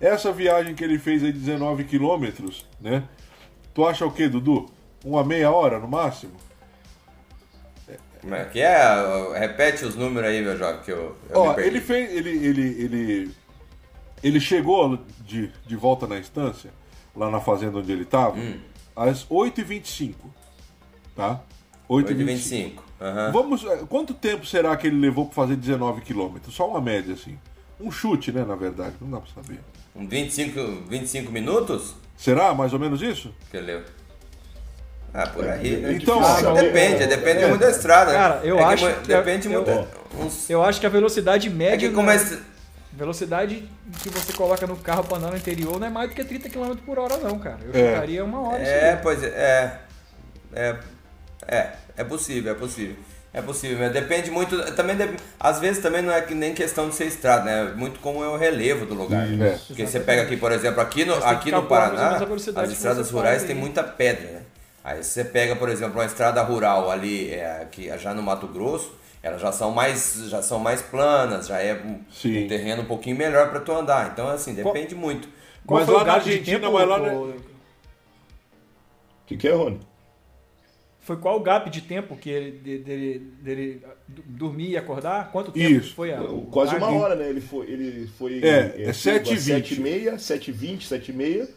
Essa 0.00 0.30
viagem 0.30 0.74
que 0.74 0.84
ele 0.84 0.98
fez 0.98 1.24
aí, 1.24 1.32
19 1.32 1.84
quilômetros, 1.84 2.64
né? 2.80 3.02
Tu 3.74 3.84
acha 3.84 4.06
o 4.06 4.12
que, 4.12 4.28
Dudu? 4.28 4.66
Uma 5.04 5.24
meia 5.24 5.50
hora 5.50 5.78
no 5.78 5.88
máximo? 5.88 6.32
Como 8.28 8.34
é 8.40 8.44
que 8.44 8.60
é? 8.60 9.38
Repete 9.38 9.84
os 9.86 9.94
números 9.94 10.28
aí, 10.28 10.42
meu 10.42 10.56
jovem, 10.58 10.82
que 10.82 10.90
eu, 10.90 11.16
eu 11.30 11.40
Ó, 11.40 11.58
ele 11.58 11.80
fez. 11.80 12.12
Ele, 12.12 12.28
ele, 12.30 12.62
ele, 12.82 13.30
ele 14.22 14.38
chegou 14.40 14.98
de, 15.24 15.50
de 15.66 15.76
volta 15.76 16.06
na 16.06 16.18
instância, 16.18 16.70
lá 17.16 17.30
na 17.30 17.40
fazenda 17.40 17.78
onde 17.78 17.90
ele 17.90 18.02
estava, 18.02 18.36
Hum. 18.36 18.58
às 18.94 19.24
8h25. 19.26 20.14
Tá? 21.16 21.40
8h25. 21.88 22.16
8h25. 22.18 22.72
aham. 23.00 23.32
Vamos. 23.32 23.64
eh, 23.64 23.84
Quanto 23.88 24.12
tempo 24.12 24.44
será 24.44 24.76
que 24.76 24.86
ele 24.88 24.98
levou 25.00 25.24
para 25.24 25.34
fazer 25.34 25.56
19 25.56 26.02
quilômetros? 26.02 26.54
Só 26.54 26.68
uma 26.68 26.80
média, 26.82 27.14
assim. 27.14 27.38
Um 27.80 27.90
chute, 27.90 28.30
né, 28.30 28.44
na 28.44 28.56
verdade, 28.56 28.94
não 29.00 29.10
dá 29.10 29.20
pra 29.20 29.30
saber. 29.42 29.60
Um 29.96 30.06
25, 30.06 30.82
25 30.88 31.32
minutos? 31.32 31.94
Será 32.16 32.52
mais 32.52 32.72
ou 32.74 32.78
menos 32.78 33.00
isso? 33.00 33.32
Que 33.50 33.56
eu 33.56 33.62
levo. 33.64 33.84
Ah, 35.14 35.26
por 35.26 35.48
aí, 35.48 35.76
né? 35.78 35.92
Então, 35.94 36.18
difícil 36.20 36.50
ah, 36.50 36.54
saber. 36.54 36.72
Depende, 36.72 37.06
depende 37.06 37.42
É. 37.44 37.48
muito 37.48 37.60
da 37.60 37.70
estrada. 37.70 38.12
né? 38.12 38.18
Cara, 38.18 38.40
eu 38.44 38.56
É 38.58 38.58
que 38.58 38.72
acho 38.74 38.86
mu- 38.86 38.94
que- 38.94 39.08
Depende 39.08 39.46
eu- 39.46 39.52
muito. 39.52 39.70
eu- 39.70 39.88
uns- 40.20 40.50
Eu 40.50 40.62
acho 40.62 40.80
que 40.80 40.86
a 40.86 40.90
velocidade 40.90 41.48
É 41.48 41.50
média. 41.50 41.88
que 41.88 41.94
começa. 41.94 42.36
né, 42.36 42.42
Velocidade 42.92 43.68
que 44.02 44.08
você 44.10 44.32
coloca 44.32 44.66
no 44.66 44.76
carro 44.76 45.04
pra 45.04 45.18
andar 45.18 45.30
no 45.30 45.36
interior 45.36 45.78
não 45.78 45.86
é 45.86 45.90
mais 45.90 46.08
do 46.10 46.16
que 46.16 46.24
30 46.24 46.48
km 46.48 46.74
por 46.84 46.98
hora, 46.98 47.16
não, 47.18 47.38
cara. 47.38 47.58
Eu 47.72 47.80
É. 47.80 47.94
chutaria 47.94 48.24
uma 48.24 48.48
hora. 48.48 48.62
isso 48.62 48.72
É, 48.72 48.96
pois 48.96 49.22
é. 49.22 49.80
É. 50.52 50.76
É, 51.46 51.66
é 51.96 52.04
possível, 52.04 52.52
é 52.52 52.54
possível. 52.54 52.96
É 53.32 53.42
possível, 53.42 53.78
mas 53.78 53.92
depende 53.92 54.30
muito. 54.30 54.56
Também 54.72 54.96
às 55.38 55.60
vezes 55.60 55.80
também 55.82 56.02
não 56.02 56.12
é 56.12 56.20
que 56.22 56.34
nem 56.34 56.54
questão 56.54 56.88
de 56.88 56.94
ser 56.94 57.04
estrada, 57.04 57.44
né? 57.44 57.72
Muito 57.76 58.00
como 58.00 58.24
é 58.24 58.28
o 58.28 58.36
relevo 58.36 58.84
do 58.86 58.94
lugar. 58.94 59.26
né? 59.26 59.48
É. 59.54 59.58
Porque 59.68 59.86
você 59.86 60.00
pega 60.00 60.22
aqui, 60.22 60.36
por 60.36 60.50
exemplo, 60.50 60.80
aqui 60.80 61.04
no, 61.04 61.16
que 61.18 61.24
aqui 61.24 61.50
no 61.52 61.62
Paraná, 61.64 62.16
as 62.16 62.68
que 62.68 62.72
estradas 62.74 63.10
rurais 63.10 63.44
aí. 63.44 63.54
muita 63.54 63.84
pedra, 63.84 64.24
né? 64.32 64.40
Aí 64.88 65.04
você 65.04 65.22
pega, 65.22 65.54
por 65.54 65.68
exemplo, 65.68 65.98
uma 65.98 66.06
estrada 66.06 66.40
rural 66.42 66.90
ali, 66.90 67.28
é, 67.30 67.60
aqui, 67.60 67.90
já 67.98 68.14
no 68.14 68.22
Mato 68.22 68.46
Grosso, 68.46 68.94
elas 69.22 69.38
já 69.38 69.52
são 69.52 69.70
mais, 69.70 70.14
já 70.30 70.40
são 70.40 70.58
mais 70.58 70.80
planas, 70.80 71.46
já 71.46 71.60
é 71.60 71.74
um, 71.74 71.90
um 72.00 72.48
terreno 72.48 72.80
um 72.80 72.86
pouquinho 72.86 73.14
melhor 73.14 73.50
para 73.50 73.60
tu 73.60 73.70
andar. 73.70 74.10
Então, 74.10 74.26
assim, 74.28 74.54
depende 74.54 74.94
muito. 74.94 75.28
Qual 75.66 75.80
Mas 75.80 75.86
foi 75.86 75.94
lá 75.94 76.02
o 76.02 76.06
na 76.06 76.12
Argentina, 76.14 76.58
tempo, 76.60 76.72
mas 76.72 76.88
lá 76.88 76.98
na- 76.98 77.12
O 77.12 77.34
que, 79.26 79.36
que 79.36 79.46
é, 79.46 79.52
Rony? 79.52 79.78
Foi 81.00 81.18
qual 81.18 81.36
o 81.36 81.40
gap 81.40 81.68
de 81.68 81.82
tempo 81.82 82.16
que 82.16 82.30
ele 82.30 82.50
de- 82.52 82.78
dele, 82.78 83.18
dele 83.42 83.82
dormir 84.24 84.70
e 84.70 84.76
acordar? 84.78 85.30
Quanto 85.30 85.52
tempo 85.52 85.70
Isso. 85.70 85.94
foi 85.94 86.14
a, 86.14 86.22
o 86.22 86.46
Quase 86.46 86.72
gap? 86.72 86.84
uma 86.84 86.98
hora, 87.02 87.14
né? 87.14 87.28
Ele 87.28 87.42
foi. 87.42 87.66
Ele 87.66 88.06
foi 88.18 88.40
É, 88.42 88.74
é 88.84 88.90
7h20. 88.90 89.76
7h30, 89.82 90.14
7h20, 90.18 90.78
7h30. 90.88 91.48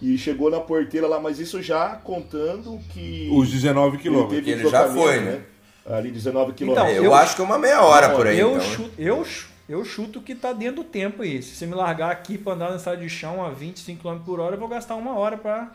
E 0.00 0.16
chegou 0.16 0.50
na 0.50 0.60
porteira 0.60 1.06
lá, 1.08 1.18
mas 1.20 1.38
isso 1.40 1.60
já 1.62 1.96
contando 1.96 2.78
que. 2.92 3.28
Os 3.32 3.50
19 3.50 3.96
ele 3.96 4.02
quilômetros. 4.02 4.34
teve 4.38 4.50
Ele 4.52 4.68
já 4.68 4.88
foi, 4.88 5.20
né? 5.20 5.40
Ali 5.86 6.10
19 6.10 6.44
Então, 6.52 6.54
quilômetros. 6.54 6.96
eu, 6.96 7.04
eu- 7.04 7.14
acho 7.14 7.34
que 7.34 7.40
é 7.40 7.44
uma 7.44 7.58
meia 7.58 7.82
hora 7.82 8.10
por 8.10 8.26
aí. 8.26 8.38
Eu, 8.38 8.50
então, 8.56 8.58
né? 8.68 8.74
chuto, 8.74 8.90
eu, 8.98 9.26
eu 9.68 9.84
chuto 9.84 10.20
que 10.20 10.34
tá 10.34 10.52
dentro 10.52 10.76
do 10.82 10.84
tempo 10.84 11.22
aí. 11.22 11.42
Se 11.42 11.56
você 11.56 11.66
me 11.66 11.74
largar 11.74 12.10
aqui 12.12 12.36
pra 12.38 12.52
andar 12.52 12.70
na 12.70 12.76
estrada 12.76 12.98
de 13.00 13.08
chão 13.08 13.44
a 13.44 13.50
25 13.50 14.02
km 14.02 14.18
por 14.24 14.38
hora, 14.38 14.54
eu 14.54 14.60
vou 14.60 14.68
gastar 14.68 14.94
uma 14.96 15.16
hora 15.18 15.36
pra, 15.36 15.72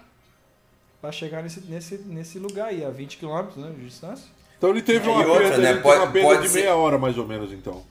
pra 1.01 1.11
chegar 1.11 1.41
nesse, 1.43 1.61
nesse, 1.61 1.97
nesse 1.97 2.39
lugar 2.39 2.67
aí, 2.67 2.86
a 2.86 2.89
20 2.89 3.17
km 3.17 3.43
né, 3.57 3.71
de 3.78 3.86
distância. 3.86 4.26
Então 4.57 4.69
ele 4.69 4.82
teve 4.82 5.05
E 5.05 5.09
uma 5.09 5.26
outra, 5.26 5.39
perda, 5.49 5.57
né, 5.57 5.71
ele 5.71 5.80
pode- 5.82 5.95
teve 5.99 6.05
uma 6.05 6.11
perda 6.13 6.28
pode 6.30 6.41
de 6.43 6.49
ser- 6.49 6.59
meia 6.61 6.76
hora, 6.76 6.97
mais 6.97 7.17
ou 7.17 7.28
menos, 7.28 7.51
então. 7.51 7.84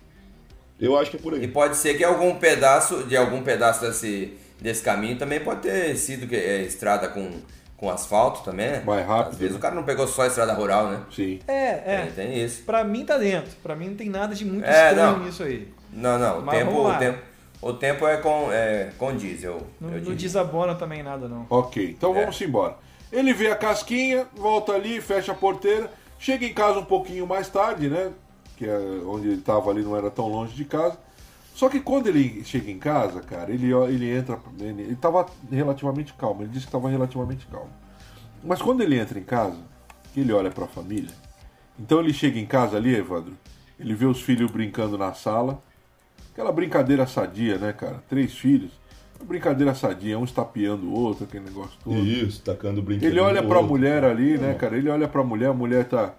Eu 0.80 0.97
acho 0.97 1.11
que 1.11 1.16
é 1.16 1.20
por 1.20 1.35
E 1.35 1.41
aí. 1.41 1.49
pode 1.49 1.76
ser 1.76 1.95
que 1.95 2.03
algum 2.05 2.35
pedaço, 2.37 3.05
de 3.05 3.16
algum 3.16 3.43
pedaço 3.43 3.83
desse, 3.83 4.33
desse 4.63 4.83
caminho 4.83 5.19
também 5.19 5.41
pode 5.41 5.61
ter 5.63 5.95
sido 5.97 6.27
que, 6.27 6.37
é, 6.37 6.63
estrada 6.63 7.09
com, 7.09 7.31
com 7.77 7.91
asfalto 7.91 8.43
também, 8.43 8.71
né? 8.71 8.83
Mais 8.87 9.07
rápido, 9.07 9.33
Às 9.33 9.39
vezes 9.39 9.53
né? 9.55 9.59
o 9.59 9.61
cara 9.63 9.75
não 9.75 9.83
pegou 9.83 10.07
só 10.07 10.23
a 10.23 10.27
estrada 10.29 10.53
rural, 10.55 10.89
né? 10.89 11.01
Sim. 11.15 11.41
É, 11.49 11.69
é. 11.85 12.11
Tem, 12.15 12.27
tem 12.29 12.45
isso. 12.45 12.63
Pra 12.63 12.85
mim 12.85 13.05
tá 13.05 13.19
dentro. 13.19 13.51
Pra 13.63 13.75
mim 13.75 13.89
não 13.89 13.97
tem 13.97 14.09
nada 14.09 14.35
de 14.35 14.45
muito 14.45 14.65
É, 14.65 14.89
estranho 14.91 15.19
não. 15.19 15.25
nisso 15.25 15.43
aí. 15.43 15.69
Não, 15.93 16.19
não, 16.19 16.39
o 16.39 16.43
Mas 16.43 16.59
tempo, 16.59 16.71
o 16.89 16.95
tempo, 16.99 17.19
o 17.61 17.73
tempo 17.75 18.07
é 18.07 18.17
com, 18.19 18.49
é, 18.53 18.91
com 18.97 19.15
diesel. 19.17 19.67
Não, 19.81 19.91
eu 19.95 20.01
não 20.03 20.15
desabona 20.15 20.75
também 20.75 21.03
nada, 21.03 21.29
não. 21.29 21.47
Ok, 21.51 21.95
então 21.99 22.17
É. 22.17 22.21
vamos 22.21 22.41
embora. 22.41 22.77
Ele 23.13 23.35
vê 23.35 23.49
a 23.51 23.57
casquinha, 23.57 24.27
volta 24.35 24.73
ali, 24.73 25.01
fecha 25.01 25.33
a 25.33 25.35
porteira, 25.35 25.91
chega 26.19 26.47
em 26.47 26.55
casa 26.55 26.79
um 26.79 26.85
pouquinho 26.85 27.27
mais 27.27 27.49
tarde, 27.49 27.89
né? 27.91 28.11
Que 28.57 28.65
é 28.67 28.77
onde 29.07 29.27
ele 29.29 29.39
estava 29.41 29.71
ali 29.71 29.83
não 29.83 29.95
era 29.97 30.11
tão 30.11 30.29
longe 30.29 30.55
de 30.55 30.65
casa. 30.65 30.97
Só 31.55 31.68
que 31.68 31.80
quando 31.80 32.09
ele 32.09 32.42
chega 32.44 32.70
em 32.70 32.78
casa, 32.78 33.20
cara, 33.20 33.53
ele, 33.53 33.72
ele 33.72 34.11
entra. 34.11 34.38
Ele 34.59 34.92
estava 34.92 35.26
relativamente 35.50 36.14
calmo, 36.14 36.42
ele 36.42 36.48
disse 36.48 36.66
que 36.66 36.68
estava 36.68 36.88
relativamente 36.88 37.46
calmo. 37.46 37.70
Mas 38.42 38.61
quando 38.61 38.80
ele 38.82 38.98
entra 38.98 39.18
em 39.18 39.22
casa, 39.22 39.59
ele 40.16 40.32
olha 40.32 40.50
para 40.50 40.64
a 40.64 40.68
família, 40.68 41.12
então 41.78 42.00
ele 42.00 42.12
chega 42.12 42.38
em 42.38 42.46
casa 42.46 42.76
ali, 42.76 42.94
Evandro, 42.94 43.34
ele 43.78 43.94
vê 43.94 44.07
os 44.07 44.20
filhos 44.20 44.50
brincando 44.50 44.98
na 44.98 45.12
sala, 45.12 45.62
aquela 46.32 46.50
brincadeira 46.50 47.07
sadia, 47.07 47.59
né, 47.59 47.72
cara? 47.72 48.03
Três 48.09 48.34
filhos. 48.34 48.72
Uma 49.20 49.28
brincadeira 49.28 49.74
sadia, 49.74 50.18
um 50.18 50.24
estapeando 50.24 50.88
o 50.88 50.92
outro, 50.92 51.24
aquele 51.24 51.44
negócio 51.44 51.78
todo. 51.84 51.96
Isso, 51.96 52.42
tacando 52.42 52.82
brinquedo. 52.82 53.09
Ele 53.09 53.20
olha 53.20 53.42
pra 53.42 53.59
outro. 53.59 53.68
mulher 53.68 54.05
ali, 54.05 54.36
né, 54.36 54.55
cara? 54.55 54.76
Ele 54.76 54.88
olha 54.88 55.07
pra 55.07 55.22
mulher, 55.22 55.50
a 55.50 55.55
mulher 55.55 55.84
tá 55.84 56.12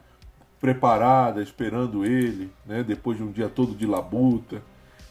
preparada, 0.61 1.41
esperando 1.41 2.05
ele, 2.05 2.49
né? 2.65 2.83
Depois 2.83 3.17
de 3.17 3.23
um 3.23 3.31
dia 3.31 3.49
todo 3.49 3.75
de 3.75 3.85
labuta. 3.85 4.61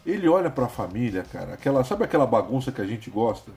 Ele 0.04 0.28
olha 0.28 0.50
pra 0.50 0.68
família, 0.68 1.22
cara. 1.22 1.54
Aquela, 1.54 1.84
sabe 1.84 2.04
aquela 2.04 2.26
bagunça 2.26 2.72
que 2.72 2.80
a 2.80 2.86
gente 2.86 3.08
gosta? 3.10 3.52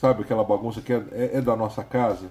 Sabe 0.00 0.22
aquela 0.22 0.44
bagunça 0.44 0.80
que 0.80 0.92
é, 0.92 1.02
é- 1.12 1.30
é 1.38 1.40
da 1.40 1.56
nossa 1.56 1.82
casa? 1.82 2.30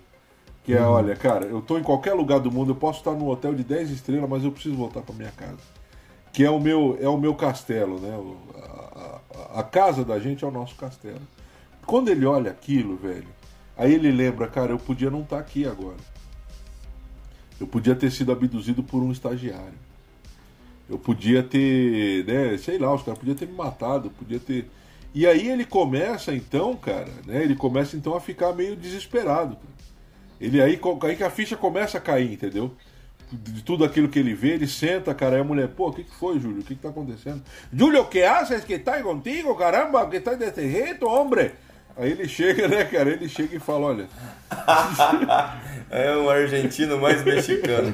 Que 0.63 0.73
é, 0.73 0.81
olha, 0.81 1.15
cara, 1.15 1.45
eu 1.45 1.61
tô 1.61 1.77
em 1.77 1.83
qualquer 1.83 2.13
lugar 2.13 2.39
do 2.39 2.51
mundo, 2.51 2.71
eu 2.71 2.75
posso 2.75 2.99
estar 2.99 3.11
num 3.11 3.27
hotel 3.27 3.53
de 3.55 3.63
10 3.63 3.89
estrelas, 3.89 4.29
mas 4.29 4.43
eu 4.43 4.51
preciso 4.51 4.75
voltar 4.75 5.01
pra 5.01 5.15
minha 5.15 5.31
casa. 5.31 5.57
Que 6.31 6.45
é 6.45 6.49
o 6.49 6.59
meu, 6.59 6.97
é 7.01 7.09
o 7.09 7.17
meu 7.17 7.33
castelo, 7.35 7.99
né? 7.99 8.17
A, 8.55 9.19
a- 9.57 9.59
a 9.59 9.63
casa 9.63 10.05
da 10.05 10.19
gente 10.19 10.43
é 10.43 10.47
o 10.47 10.51
nosso 10.51 10.75
castelo. 10.75 11.19
Quando 11.85 12.09
ele 12.09 12.25
olha 12.25 12.51
aquilo, 12.51 12.95
velho, 12.95 13.27
aí 13.75 13.93
ele 13.93 14.11
lembra, 14.11 14.47
cara, 14.47 14.71
eu 14.71 14.77
podia 14.79 15.09
não 15.09 15.21
estar 15.21 15.39
aqui 15.39 15.65
agora. 15.65 15.97
Eu 17.59 17.67
podia 17.67 17.95
ter 17.95 18.11
sido 18.11 18.31
abduzido 18.31 18.81
por 18.83 19.01
um 19.01 19.11
estagiário. 19.11 19.73
Eu 20.91 20.99
podia 20.99 21.41
ter, 21.41 22.25
né, 22.25 22.57
sei 22.57 22.77
lá, 22.77 22.93
os 22.93 23.01
caras 23.01 23.17
podiam 23.17 23.33
ter 23.33 23.47
me 23.47 23.55
matado, 23.55 24.09
podia 24.09 24.39
ter. 24.39 24.69
E 25.15 25.25
aí 25.25 25.47
ele 25.47 25.63
começa 25.63 26.35
então, 26.35 26.75
cara, 26.75 27.09
né? 27.25 27.41
Ele 27.41 27.55
começa 27.55 27.95
então 27.95 28.13
a 28.13 28.19
ficar 28.19 28.51
meio 28.51 28.75
desesperado. 28.75 29.55
cara. 29.55 29.71
Ele 30.39 30.61
aí, 30.61 30.77
aí 31.03 31.15
que 31.15 31.23
a 31.23 31.29
ficha 31.29 31.55
começa 31.55 31.97
a 31.97 32.01
cair, 32.01 32.33
entendeu? 32.33 32.73
De 33.31 33.63
tudo 33.63 33.85
aquilo 33.85 34.09
que 34.09 34.19
ele 34.19 34.33
vê, 34.33 34.49
ele 34.49 34.67
senta, 34.67 35.15
cara, 35.15 35.35
aí 35.37 35.41
a 35.41 35.45
mulher, 35.45 35.69
pô, 35.69 35.87
o 35.87 35.93
que, 35.93 36.03
que 36.03 36.13
foi, 36.13 36.37
Júlio? 36.37 36.59
O 36.59 36.63
que, 36.63 36.75
que 36.75 36.81
tá 36.81 36.89
acontecendo? 36.89 37.41
Júlio, 37.71 38.01
o 38.01 38.07
que 38.07 38.21
haces 38.23 38.65
que 38.65 38.77
tá 38.77 39.01
contigo, 39.01 39.55
caramba? 39.55 40.05
Que 40.09 40.19
tá 40.19 40.33
desse 40.33 40.69
jeito, 40.69 41.07
hombre? 41.07 41.53
Aí 42.01 42.11
ele 42.11 42.27
chega, 42.27 42.67
né, 42.67 42.83
cara? 42.83 43.11
Ele 43.11 43.29
chega 43.29 43.55
e 43.55 43.59
fala, 43.59 43.85
olha, 43.85 44.09
É 45.91 46.15
o 46.15 46.29
argentino 46.29 46.97
mais 46.99 47.23
mexicano. 47.23 47.93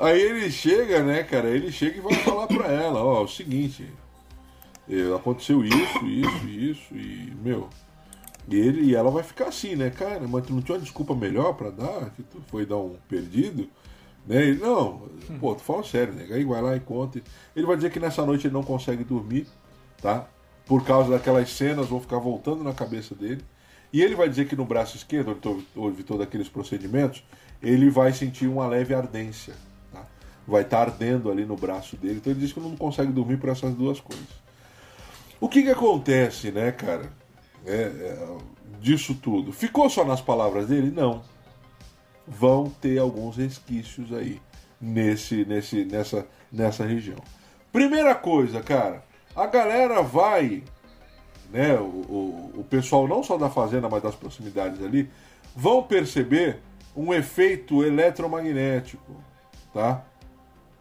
Aí 0.00 0.20
ele 0.20 0.50
chega, 0.50 1.00
né, 1.02 1.22
cara? 1.22 1.48
Ele 1.48 1.70
chega 1.70 1.98
e 1.98 2.00
vai 2.00 2.14
falar 2.14 2.48
pra 2.48 2.66
ela, 2.66 3.00
ó, 3.00 3.22
o 3.22 3.28
seguinte, 3.28 3.88
eh, 4.90 5.14
aconteceu 5.14 5.64
isso, 5.64 6.04
isso, 6.06 6.48
isso, 6.48 6.94
e, 6.94 7.32
meu, 7.40 7.68
e 8.48 8.56
ele 8.56 8.80
e 8.86 8.94
ela 8.96 9.12
vai 9.12 9.22
ficar 9.22 9.48
assim, 9.48 9.76
né, 9.76 9.90
cara, 9.90 10.26
mas 10.26 10.44
tu 10.44 10.52
não 10.52 10.60
tinha 10.60 10.76
uma 10.76 10.82
desculpa 10.82 11.14
melhor 11.14 11.52
pra 11.54 11.70
dar, 11.70 12.10
que 12.10 12.22
tu 12.24 12.42
foi 12.48 12.66
dar 12.66 12.78
um 12.78 12.96
perdido, 13.08 13.68
né? 14.26 14.42
Ele, 14.42 14.60
não, 14.60 15.08
pô, 15.38 15.54
tu 15.54 15.62
fala 15.62 15.84
sério, 15.84 16.14
né? 16.14 16.26
Aí 16.32 16.44
vai 16.44 16.60
lá 16.60 16.74
e 16.74 16.80
conta. 16.80 17.22
Ele 17.54 17.66
vai 17.66 17.76
dizer 17.76 17.90
que 17.90 18.00
nessa 18.00 18.26
noite 18.26 18.48
ele 18.48 18.54
não 18.54 18.62
consegue 18.62 19.04
dormir, 19.04 19.46
tá? 20.02 20.26
Por 20.66 20.84
causa 20.84 21.10
daquelas 21.10 21.50
cenas, 21.50 21.88
vão 21.88 22.00
ficar 22.00 22.18
voltando 22.18 22.62
na 22.62 22.74
cabeça 22.74 23.14
dele. 23.14 23.42
E 23.92 24.02
ele 24.02 24.14
vai 24.14 24.28
dizer 24.28 24.48
que 24.48 24.56
no 24.56 24.64
braço 24.64 24.96
esquerdo, 24.96 25.38
onde 25.76 26.02
todos 26.02 26.22
aqueles 26.22 26.48
procedimentos, 26.48 27.24
ele 27.62 27.88
vai 27.88 28.12
sentir 28.12 28.48
uma 28.48 28.66
leve 28.66 28.92
ardência. 28.92 29.54
Tá? 29.92 30.04
Vai 30.46 30.62
estar 30.62 30.80
ardendo 30.80 31.30
ali 31.30 31.46
no 31.46 31.56
braço 31.56 31.96
dele. 31.96 32.16
Então 32.16 32.32
ele 32.32 32.40
diz 32.40 32.52
que 32.52 32.60
não 32.60 32.76
consegue 32.76 33.12
dormir 33.12 33.38
por 33.38 33.48
essas 33.48 33.72
duas 33.74 34.00
coisas. 34.00 34.26
O 35.40 35.48
que 35.48 35.62
que 35.62 35.70
acontece, 35.70 36.50
né, 36.50 36.72
cara? 36.72 37.12
É, 37.64 37.72
é, 37.74 38.36
disso 38.80 39.14
tudo. 39.14 39.52
Ficou 39.52 39.88
só 39.88 40.04
nas 40.04 40.20
palavras 40.20 40.66
dele? 40.68 40.90
Não. 40.90 41.22
Vão 42.26 42.68
ter 42.68 42.98
alguns 42.98 43.36
resquícios 43.36 44.12
aí 44.12 44.40
nesse, 44.80 45.44
nesse, 45.44 45.84
nessa, 45.84 46.26
nessa 46.50 46.84
região. 46.84 47.18
Primeira 47.72 48.14
coisa, 48.14 48.60
cara, 48.62 49.04
a 49.36 49.46
galera 49.46 50.02
vai 50.02 50.62
né, 51.50 51.74
o, 51.78 51.84
o, 51.84 52.52
o 52.58 52.64
pessoal 52.64 53.06
não 53.06 53.22
só 53.22 53.36
da 53.36 53.48
fazenda, 53.48 53.88
mas 53.88 54.02
das 54.02 54.14
proximidades 54.14 54.82
ali, 54.82 55.10
vão 55.54 55.82
perceber 55.82 56.60
um 56.94 57.12
efeito 57.12 57.84
eletromagnético, 57.84 59.12
tá? 59.72 60.02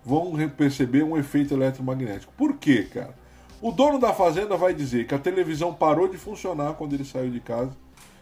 Vão 0.04 0.34
perceber 0.50 1.04
um 1.04 1.18
efeito 1.18 1.54
eletromagnético. 1.54 2.32
Por 2.38 2.58
quê, 2.58 2.84
cara? 2.84 3.16
O 3.62 3.72
dono 3.72 4.00
da 4.00 4.14
fazenda 4.14 4.56
vai 4.56 4.74
dizer 4.74 5.08
que 5.08 5.16
a 5.16 5.20
televisão 5.20 5.74
parou 5.74 6.08
de 6.08 6.18
funcionar 6.18 6.74
quando 6.74 6.94
ele 6.94 7.04
saiu 7.04 7.32
de 7.32 7.40
casa. 7.40 7.76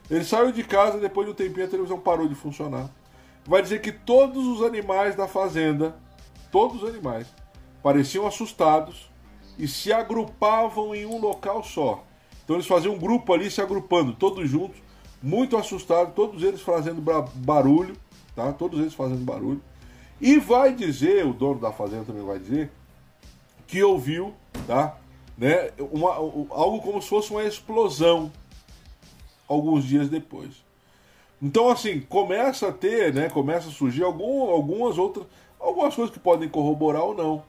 Ele 0.09 0.23
saiu 0.23 0.51
de 0.51 0.63
casa, 0.63 0.97
depois 0.97 1.27
de 1.27 1.33
um 1.33 1.35
tempinho 1.35 1.65
a 1.65 1.69
televisão 1.69 1.99
parou 1.99 2.27
de 2.27 2.35
funcionar. 2.35 2.89
Vai 3.45 3.61
dizer 3.61 3.81
que 3.81 3.91
todos 3.91 4.45
os 4.45 4.63
animais 4.63 5.15
da 5.15 5.27
fazenda, 5.27 5.95
todos 6.51 6.81
os 6.81 6.89
animais, 6.89 7.27
pareciam 7.81 8.25
assustados 8.25 9.12
e 9.57 9.67
se 9.67 9.91
agrupavam 9.91 10.93
em 10.93 11.05
um 11.05 11.19
local 11.19 11.63
só. 11.63 12.03
Então 12.43 12.55
eles 12.55 12.67
faziam 12.67 12.95
um 12.95 12.99
grupo 12.99 13.33
ali 13.33 13.49
se 13.49 13.61
agrupando, 13.61 14.13
todos 14.13 14.49
juntos, 14.49 14.81
muito 15.21 15.55
assustados, 15.55 16.13
todos 16.13 16.43
eles 16.43 16.61
fazendo 16.61 17.01
barulho, 17.35 17.95
tá? 18.35 18.51
Todos 18.51 18.79
eles 18.79 18.93
fazendo 18.93 19.23
barulho. 19.23 19.61
E 20.19 20.37
vai 20.37 20.73
dizer, 20.73 21.25
o 21.25 21.33
dono 21.33 21.59
da 21.59 21.71
fazenda 21.71 22.05
também 22.05 22.23
vai 22.23 22.39
dizer, 22.39 22.71
que 23.67 23.83
ouviu, 23.83 24.33
tá? 24.67 24.97
Né? 25.37 25.71
Uma, 25.91 26.13
algo 26.13 26.81
como 26.81 27.01
se 27.01 27.09
fosse 27.09 27.31
uma 27.31 27.43
explosão 27.43 28.31
alguns 29.47 29.83
dias 29.83 30.09
depois. 30.09 30.63
Então, 31.41 31.69
assim, 31.69 31.99
começa 31.99 32.69
a 32.69 32.71
ter, 32.71 33.13
né? 33.13 33.29
Começa 33.29 33.67
a 33.67 33.71
surgir 33.71 34.03
algum, 34.03 34.49
algumas 34.49 34.97
outras. 34.97 35.25
Algumas 35.59 35.95
coisas 35.95 36.13
que 36.13 36.19
podem 36.19 36.47
corroborar 36.47 37.03
ou 37.03 37.13
não. 37.13 37.43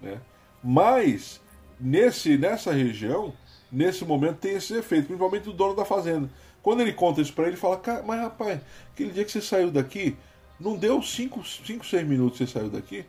Né? 0.00 0.18
Mas, 0.62 1.40
nesse, 1.84 2.36
nessa 2.38 2.72
região, 2.72 3.32
nesse 3.70 4.04
momento, 4.04 4.38
tem 4.38 4.54
esse 4.54 4.74
efeito, 4.74 5.06
principalmente 5.06 5.44
do 5.44 5.52
dono 5.52 5.74
da 5.76 5.84
fazenda. 5.84 6.30
Quando 6.62 6.80
ele 6.80 6.92
conta 6.92 7.20
isso 7.20 7.32
pra 7.32 7.44
ele, 7.44 7.52
ele 7.52 7.60
fala: 7.60 7.76
"Cara, 7.76 8.02
Mas 8.02 8.20
rapaz, 8.20 8.60
aquele 8.92 9.10
dia 9.12 9.24
que 9.24 9.30
você 9.32 9.40
saiu 9.40 9.70
daqui, 9.70 10.16
não 10.58 10.76
deu 10.76 11.02
5, 11.02 11.44
6 11.44 12.06
minutos 12.06 12.38
que 12.38 12.46
você 12.46 12.52
saiu 12.58 12.70
daqui, 12.70 13.04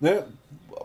né? 0.00 0.24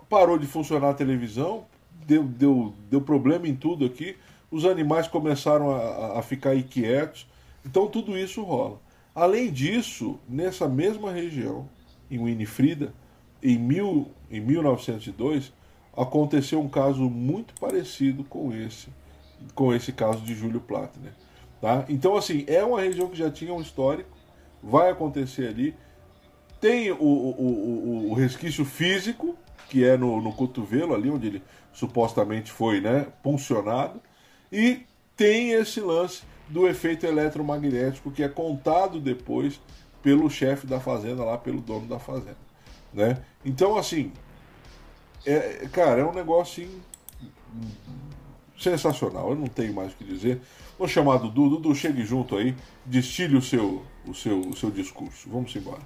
Parou 0.10 0.38
de 0.38 0.46
funcionar 0.46 0.90
a 0.90 0.94
televisão, 0.94 1.66
deu, 2.06 2.24
deu, 2.24 2.74
deu 2.90 3.02
problema 3.02 3.48
em 3.48 3.56
tudo 3.56 3.86
aqui, 3.86 4.18
os 4.50 4.66
animais 4.66 5.08
começaram 5.08 5.72
a- 5.72 6.20
a 6.20 6.22
ficar 6.22 6.56
inquietos, 6.56 7.26
então 7.66 7.88
tudo 7.88 8.18
isso 8.18 8.44
rola. 8.44 8.80
Além 9.16 9.52
disso, 9.52 10.20
nessa 10.28 10.68
mesma 10.68 11.12
região, 11.12 11.70
em 12.10 12.22
Winifrida, 12.24 12.94
em, 13.42 13.58
mil, 13.58 14.12
em 14.30 14.40
1902, 14.42 15.54
aconteceu 15.96 16.60
um 16.62 16.70
caso 16.70 17.02
muito 17.10 17.54
parecido 17.60 18.24
com 18.24 18.54
esse, 18.54 18.88
com 19.54 19.74
esse 19.74 19.92
caso 19.92 20.22
de 20.22 20.34
Júlio 20.34 20.62
Plattner. 20.62 21.14
Tá? 21.60 21.86
Então, 21.90 22.16
assim, 22.16 22.44
é 22.48 22.64
uma 22.64 22.82
região 22.82 23.08
que 23.10 23.18
já 23.18 23.30
tinha 23.30 23.54
um 23.54 23.62
histórico, 23.62 24.10
vai 24.64 24.90
acontecer 24.90 25.48
ali. 25.48 25.76
Tem 26.60 26.92
o, 26.92 26.96
o, 26.96 27.06
o, 27.06 28.08
o- 28.08 28.12
o 28.12 28.14
resquício 28.14 28.64
físico, 28.66 29.36
que 29.70 29.84
é 29.86 29.98
no, 29.98 30.22
no 30.22 30.34
cotovelo, 30.34 30.94
ali 30.96 31.10
onde 31.10 31.28
ele 31.28 31.44
supostamente 31.74 32.52
foi 32.52 32.82
né, 32.82 33.08
puncionado, 33.24 34.02
e 34.52 34.82
tem 35.16 35.52
esse 35.52 35.80
lance 35.80 36.24
do 36.50 36.68
efeito 36.68 37.06
eletromagnético 37.06 38.12
que 38.12 38.24
é 38.24 38.28
contado 38.28 39.00
depois 39.00 39.62
pelo 40.04 40.30
chefe 40.30 40.68
da 40.68 40.80
fazenda, 40.80 41.24
lá 41.24 41.38
pelo 41.38 41.62
dono 41.62 41.88
da 41.88 42.00
fazenda. 42.00 42.38
Né? 42.94 43.22
Então, 43.46 43.78
assim, 43.78 44.12
é, 45.26 45.68
cara, 45.72 46.02
é 46.02 46.06
um 46.06 46.14
negócio 46.14 46.64
assim, 46.64 46.82
sensacional. 48.60 49.30
Eu 49.30 49.36
não 49.36 49.48
tenho 49.48 49.74
mais 49.74 49.92
o 49.92 49.96
que 49.96 50.04
dizer. 50.04 50.42
Vou 50.78 50.88
chamar 50.88 51.18
Dudu. 51.18 51.50
Dudu, 51.50 51.76
chegue 51.76 52.04
junto 52.06 52.38
aí, 52.38 52.56
destile 52.86 53.36
o 53.38 53.42
seu, 53.42 53.84
o 54.06 54.14
seu, 54.14 54.40
o 54.40 54.56
seu 54.56 54.72
discurso. 54.72 55.30
Vamos 55.30 55.56
embora. 55.56 55.82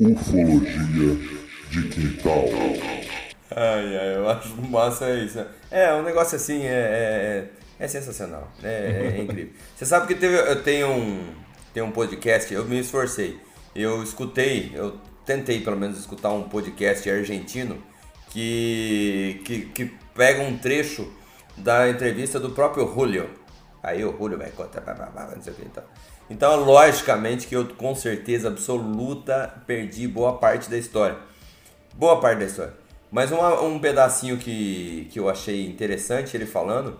Ufologia 0.00 1.16
de 1.70 1.88
quintal. 1.88 2.44
Ai, 3.50 3.96
ai, 3.96 4.16
eu 4.16 4.28
acho 4.28 4.60
massa 4.62 5.10
isso. 5.16 5.38
né? 5.38 5.46
É, 5.70 5.94
um 5.94 6.02
negócio 6.02 6.36
assim 6.36 6.62
é, 6.64 7.48
é, 7.78 7.84
é 7.84 7.88
sensacional. 7.88 8.50
É, 8.62 9.14
é 9.16 9.22
incrível. 9.22 9.52
Você 9.76 9.86
sabe 9.86 10.08
que 10.08 10.14
teve, 10.14 10.36
eu 10.36 10.62
tenho 10.62 10.90
um, 10.90 11.32
tenho 11.72 11.86
um 11.86 11.92
podcast, 11.92 12.52
eu 12.52 12.64
me 12.64 12.80
esforcei. 12.80 13.38
Eu 13.74 14.02
escutei, 14.02 14.72
eu 14.74 14.98
tentei 15.24 15.60
pelo 15.60 15.76
menos 15.76 15.98
escutar 15.98 16.30
um 16.30 16.44
podcast 16.48 17.08
argentino 17.08 17.80
que, 18.34 19.40
que, 19.44 19.60
que 19.66 19.84
pega 20.12 20.42
um 20.42 20.58
trecho 20.58 21.08
da 21.56 21.88
entrevista 21.88 22.40
do 22.40 22.50
próprio 22.50 22.92
Julio. 22.92 23.30
Aí 23.80 24.04
o 24.04 24.10
Julio 24.18 24.36
vai 24.36 24.50
contar, 24.50 24.82
não 25.36 25.40
sei 25.40 25.52
o 25.52 25.56
que 25.56 25.62
então. 25.62 25.84
Então, 26.28 26.64
logicamente 26.64 27.46
que 27.46 27.54
eu 27.54 27.64
com 27.76 27.94
certeza 27.94 28.48
absoluta 28.48 29.54
perdi 29.68 30.08
boa 30.08 30.36
parte 30.38 30.68
da 30.68 30.76
história. 30.76 31.16
Boa 31.94 32.18
parte 32.20 32.40
da 32.40 32.44
história. 32.46 32.74
Mas 33.08 33.30
uma- 33.30 33.62
um 33.62 33.78
pedacinho 33.78 34.36
que, 34.36 35.08
que 35.12 35.20
eu 35.20 35.28
achei 35.28 35.64
interessante 35.64 36.36
ele 36.36 36.46
falando, 36.46 36.98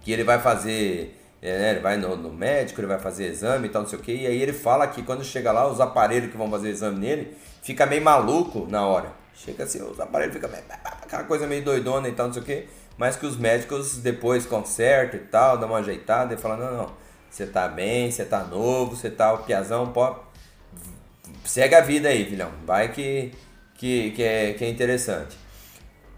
que 0.00 0.10
ele 0.10 0.24
vai 0.24 0.40
fazer, 0.40 1.16
é, 1.40 1.58
né, 1.58 1.70
ele 1.70 1.80
vai 1.80 1.96
no, 1.96 2.16
no 2.16 2.32
médico, 2.32 2.80
ele 2.80 2.88
vai 2.88 2.98
fazer 2.98 3.26
exame 3.26 3.68
e 3.68 3.70
tal, 3.70 3.82
não 3.82 3.88
sei 3.88 3.98
o 4.00 4.02
que, 4.02 4.12
e 4.12 4.26
aí 4.26 4.42
ele 4.42 4.52
fala 4.52 4.88
que 4.88 5.00
quando 5.04 5.22
chega 5.22 5.52
lá, 5.52 5.70
os 5.70 5.80
aparelhos 5.80 6.32
que 6.32 6.36
vão 6.36 6.50
fazer 6.50 6.70
exame 6.70 6.98
nele, 6.98 7.36
fica 7.62 7.86
meio 7.86 8.02
maluco 8.02 8.66
na 8.68 8.84
hora. 8.84 9.12
Chega 9.34 9.64
assim, 9.64 9.82
os 9.82 9.98
aparelhos 9.98 10.34
ficam 10.34 10.50
aquela 11.02 11.24
coisa 11.24 11.46
meio 11.46 11.64
doidona 11.64 12.08
e 12.08 12.12
tal, 12.12 12.26
não 12.26 12.34
sei 12.34 12.42
o 12.42 12.44
quê, 12.44 12.66
mas 12.98 13.16
que 13.16 13.24
os 13.24 13.36
médicos 13.36 13.96
depois 13.96 14.44
consertam 14.44 15.18
e 15.18 15.24
tal, 15.24 15.56
dão 15.56 15.68
uma 15.68 15.78
ajeitada 15.78 16.34
e 16.34 16.36
falam, 16.36 16.58
não, 16.58 16.76
não, 16.76 16.92
você 17.30 17.46
tá 17.46 17.66
bem, 17.68 18.10
você 18.10 18.24
tá 18.24 18.44
novo, 18.44 18.96
você 18.96 19.10
tá 19.10 19.32
o 19.32 19.44
piazão, 19.44 19.92
pô, 19.92 20.14
segue 21.44 21.74
a 21.74 21.80
vida 21.80 22.08
aí, 22.08 22.24
filhão, 22.24 22.50
vai 22.66 22.92
que, 22.92 23.32
que, 23.74 24.10
que, 24.10 24.22
é, 24.22 24.52
que 24.52 24.64
é 24.64 24.68
interessante. 24.68 25.38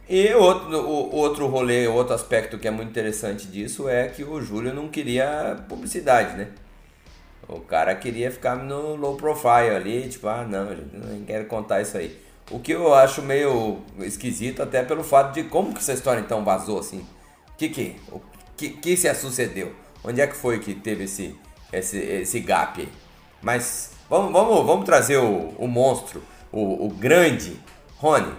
E 0.09 0.35
outro, 0.35 0.77
o, 0.79 1.15
outro 1.15 1.47
rolê, 1.47 1.87
outro 1.87 2.15
aspecto 2.15 2.59
que 2.59 2.67
é 2.67 2.71
muito 2.71 2.91
interessante 2.91 3.47
disso 3.47 3.89
é 3.89 4.09
que 4.09 4.25
o 4.25 4.41
Júlio 4.43 4.75
não 4.75 4.89
queria 4.89 5.65
publicidade, 5.69 6.37
né? 6.37 6.49
O 7.49 7.61
cara 7.61 7.95
queria 7.95 8.31
ficar 8.31 8.57
no 8.57 8.95
low 8.95 9.17
profile 9.17 9.71
ali, 9.75 10.09
tipo, 10.09 10.27
ah, 10.29 10.45
não, 10.45 10.71
eu 10.71 10.85
não 10.93 11.25
quero 11.25 11.47
contar 11.47 11.81
isso 11.83 11.97
aí. 11.97 12.19
O 12.53 12.61
que 12.61 12.73
eu 12.73 12.95
acho 12.95 13.23
meio 13.23 13.79
esquisito, 14.01 14.63
até 14.63 14.83
pelo 14.83 15.03
fato 15.03 15.33
de 15.35 15.45
como 15.45 15.73
que 15.73 15.81
essa 15.81 15.93
história 15.95 16.21
então 16.21 16.45
vazou 16.45 16.79
assim. 16.79 17.07
Que 17.57 17.69
que, 17.69 17.97
o 18.11 18.21
que, 18.57 18.69
que 18.69 18.97
se 18.97 19.13
sucedeu? 19.15 19.73
Onde 20.05 20.21
é 20.21 20.27
que 20.27 20.37
foi 20.37 20.59
que 20.59 20.75
teve 20.75 21.05
esse, 21.05 21.35
esse, 21.73 21.99
esse 21.99 22.41
gap? 22.41 22.87
Mas 23.41 23.93
vamos, 24.09 24.33
vamos, 24.33 24.67
vamos 24.67 24.85
trazer 24.85 25.17
o, 25.17 25.55
o 25.59 25.67
monstro, 25.67 26.23
o, 26.53 26.87
o 26.87 26.91
grande 26.91 27.59
Rony. 27.97 28.33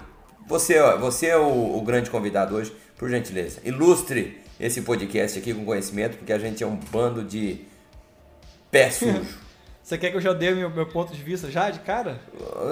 Você, 0.47 0.79
você 0.97 1.27
é 1.27 1.37
o, 1.37 1.77
o 1.77 1.81
grande 1.81 2.09
convidado 2.09 2.55
hoje, 2.55 2.75
por 2.97 3.09
gentileza. 3.09 3.61
Ilustre 3.63 4.41
esse 4.59 4.81
podcast 4.81 5.39
aqui 5.39 5.53
com 5.53 5.65
conhecimento, 5.65 6.17
porque 6.17 6.31
a 6.31 6.39
gente 6.39 6.63
é 6.63 6.67
um 6.67 6.75
bando 6.75 7.23
de 7.23 7.61
pé 8.69 8.91
sujo. 8.91 9.42
Você 9.83 9.97
quer 9.97 10.11
que 10.11 10.15
eu 10.17 10.21
já 10.21 10.31
dê 10.31 10.51
meu, 10.51 10.69
meu 10.69 10.85
ponto 10.85 11.13
de 11.13 11.21
vista 11.21 11.51
já 11.51 11.69
de 11.69 11.79
cara? 11.79 12.17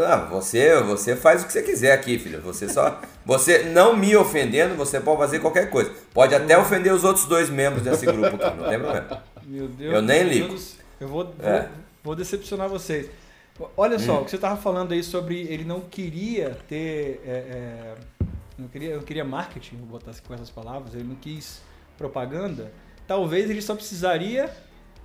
Ah, 0.08 0.28
você, 0.32 0.82
você 0.82 1.14
faz 1.16 1.44
o 1.44 1.46
que 1.46 1.52
você 1.52 1.62
quiser 1.62 1.92
aqui, 1.92 2.18
filho. 2.18 2.40
Você 2.42 2.70
só. 2.70 3.02
Você 3.26 3.64
não 3.64 3.98
me 3.98 4.16
ofendendo, 4.16 4.76
você 4.76 4.98
pode 5.00 5.18
fazer 5.18 5.40
qualquer 5.40 5.70
coisa. 5.70 5.92
Pode 6.14 6.34
até 6.34 6.58
ofender 6.58 6.94
os 6.94 7.04
outros 7.04 7.26
dois 7.26 7.50
membros 7.50 7.84
desse 7.84 8.06
grupo 8.06 8.28
aqui, 8.28 8.58
não 8.58 8.70
tem 8.70 8.80
problema. 8.80 9.24
Meu 9.46 9.68
Deus. 9.68 9.94
Eu 9.94 10.02
nem 10.02 10.24
ligo. 10.24 10.48
Deus, 10.48 10.78
eu 11.02 11.08
vou, 11.10 11.34
É. 11.44 11.60
vou, 11.64 11.70
vou 12.04 12.16
decepcionar 12.16 12.70
vocês. 12.70 13.10
Olha 13.76 14.00
só, 14.00 14.20
Hum. 14.20 14.22
o 14.22 14.24
que 14.24 14.30
você 14.32 14.38
estava 14.38 14.56
falando 14.56 14.94
aí 14.94 15.04
sobre 15.04 15.42
ele 15.42 15.66
não 15.66 15.82
queria 15.82 16.58
ter. 16.70 17.22
é, 17.28 17.32
é, 17.32 17.96
não 18.58 18.68
queria, 18.70 18.96
não 18.96 19.04
queria 19.04 19.26
marketing, 19.26 19.76
vou 19.78 19.88
botar 20.00 20.12
assim 20.12 20.22
com 20.26 20.34
essas 20.34 20.50
palavras, 20.50 20.94
ele 20.94 21.04
não 21.04 21.16
quis 21.16 21.62
propaganda. 21.98 22.72
Talvez 23.06 23.50
ele 23.50 23.62
só 23.62 23.76
precisaria. 23.76 24.50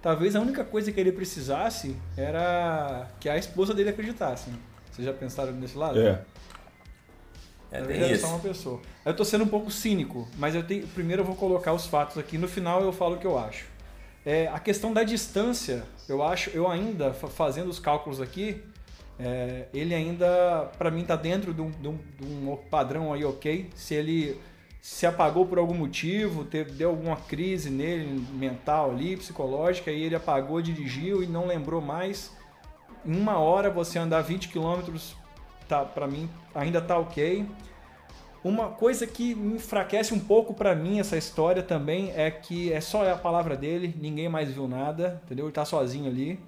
Talvez 0.07 0.37
a 0.37 0.41
única 0.41 0.63
coisa 0.63 0.93
que 0.93 1.01
ele 1.01 1.11
precisasse 1.11 1.97
era 2.17 3.09
que 3.19 3.29
a 3.29 3.37
esposa 3.37 3.75
dele 3.75 3.89
acreditasse. 3.91 4.49
né? 4.51 4.57
Vocês 4.93 5.05
já 5.05 5.13
pensaram 5.13 5.51
nesse 5.51 5.77
lado? 5.77 6.01
É. 6.01 6.23
É, 7.73 7.83
tem 7.83 8.01
é 8.01 8.13
isso. 8.13 8.23
só 8.25 8.29
uma 8.29 8.39
pessoa. 8.39 8.81
Eu 9.05 9.17
tô 9.17 9.25
sendo 9.25 9.43
um 9.43 9.49
pouco 9.49 9.69
cínico, 9.69 10.29
mas 10.39 10.55
eu 10.55 10.63
tenho, 10.63 10.87
primeiro 10.87 11.23
eu 11.23 11.27
vou 11.27 11.35
colocar 11.35 11.73
os 11.73 11.87
fatos 11.87 12.17
aqui, 12.19 12.39
no 12.39 12.47
final 12.47 12.83
eu 12.85 12.93
falo 12.93 13.17
o 13.17 13.19
que 13.19 13.27
eu 13.27 13.37
acho. 13.37 13.67
É, 14.25 14.47
a 14.47 14.61
questão 14.61 14.93
da 14.93 15.03
distância, 15.03 15.83
eu 16.09 16.23
acho, 16.23 16.51
eu 16.51 16.69
ainda, 16.71 17.13
fa- 17.13 17.27
fazendo 17.27 17.69
os 17.69 17.81
cálculos 17.81 18.21
aqui, 18.21 18.63
é, 19.19 19.67
ele 19.75 19.93
ainda, 19.93 20.71
para 20.79 20.89
mim, 20.89 21.03
tá 21.05 21.17
dentro 21.17 21.53
de 21.53 21.61
um, 21.61 21.71
de 21.73 21.89
um- 21.89 21.99
de 22.21 22.25
um 22.25 22.57
padrão 22.71 23.13
aí 23.13 23.25
ok. 23.25 23.71
Se 23.75 23.93
ele 23.93 24.41
se 24.87 25.05
apagou 25.05 25.45
por 25.45 25.59
algum 25.59 25.75
motivo, 25.75 26.45
teve, 26.45 26.71
deu 26.71 26.91
alguma 26.91 27.17
crise 27.17 27.69
nele, 27.69 28.25
mental 28.33 28.93
ali, 28.93 29.17
psicológica, 29.17 29.91
e 29.91 30.01
ele 30.01 30.15
apagou, 30.15 30.63
dirigiu 30.63 31.25
e 31.25 31.27
não 31.27 31.49
lembrou 31.49 31.81
mais. 31.81 32.33
Em 33.05 33.17
uma 33.17 33.37
hora 33.37 33.69
você 33.69 33.99
andar 33.99 34.23
20 34.23 34.49
km, 34.49 34.97
tá, 35.69 35.85
para 35.85 36.07
mim, 36.07 36.31
ainda 36.55 36.81
tá 36.81 36.97
ok. 36.97 37.45
Uma 38.45 38.69
coisa 38.69 39.09
que 39.09 39.35
me 39.35 39.57
enfraquece 39.57 40.15
um 40.15 40.21
pouco 40.21 40.55
pra 40.55 40.73
mim 40.73 41.01
essa 41.01 41.17
história 41.17 41.65
também 41.65 42.13
é 42.15 42.31
que 42.31 42.73
é 42.73 42.81
só 42.81 43.11
a 43.11 43.17
palavra 43.17 43.57
dele, 43.57 43.93
ninguém 44.01 44.29
mais 44.29 44.53
viu 44.53 44.69
nada, 44.69 45.21
entendeu? 45.25 45.47
Ele 45.47 45.53
tá 45.53 45.65
sozinho 45.65 46.09
ali. 46.09 46.39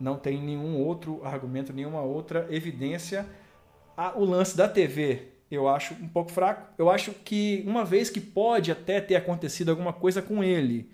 Não 0.00 0.16
tem 0.16 0.40
nenhum 0.40 0.78
outro 0.78 1.20
argumento, 1.22 1.74
nenhuma 1.74 2.00
outra 2.00 2.46
evidência. 2.48 3.26
O 4.16 4.24
lance 4.24 4.56
da 4.56 4.66
TV 4.66 5.39
eu 5.50 5.68
acho 5.68 5.94
um 5.94 6.08
pouco 6.08 6.30
fraco. 6.30 6.72
Eu 6.78 6.88
acho 6.88 7.12
que 7.12 7.64
uma 7.66 7.84
vez 7.84 8.08
que 8.08 8.20
pode 8.20 8.70
até 8.70 9.00
ter 9.00 9.16
acontecido 9.16 9.70
alguma 9.70 9.92
coisa 9.92 10.22
com 10.22 10.44
ele, 10.44 10.88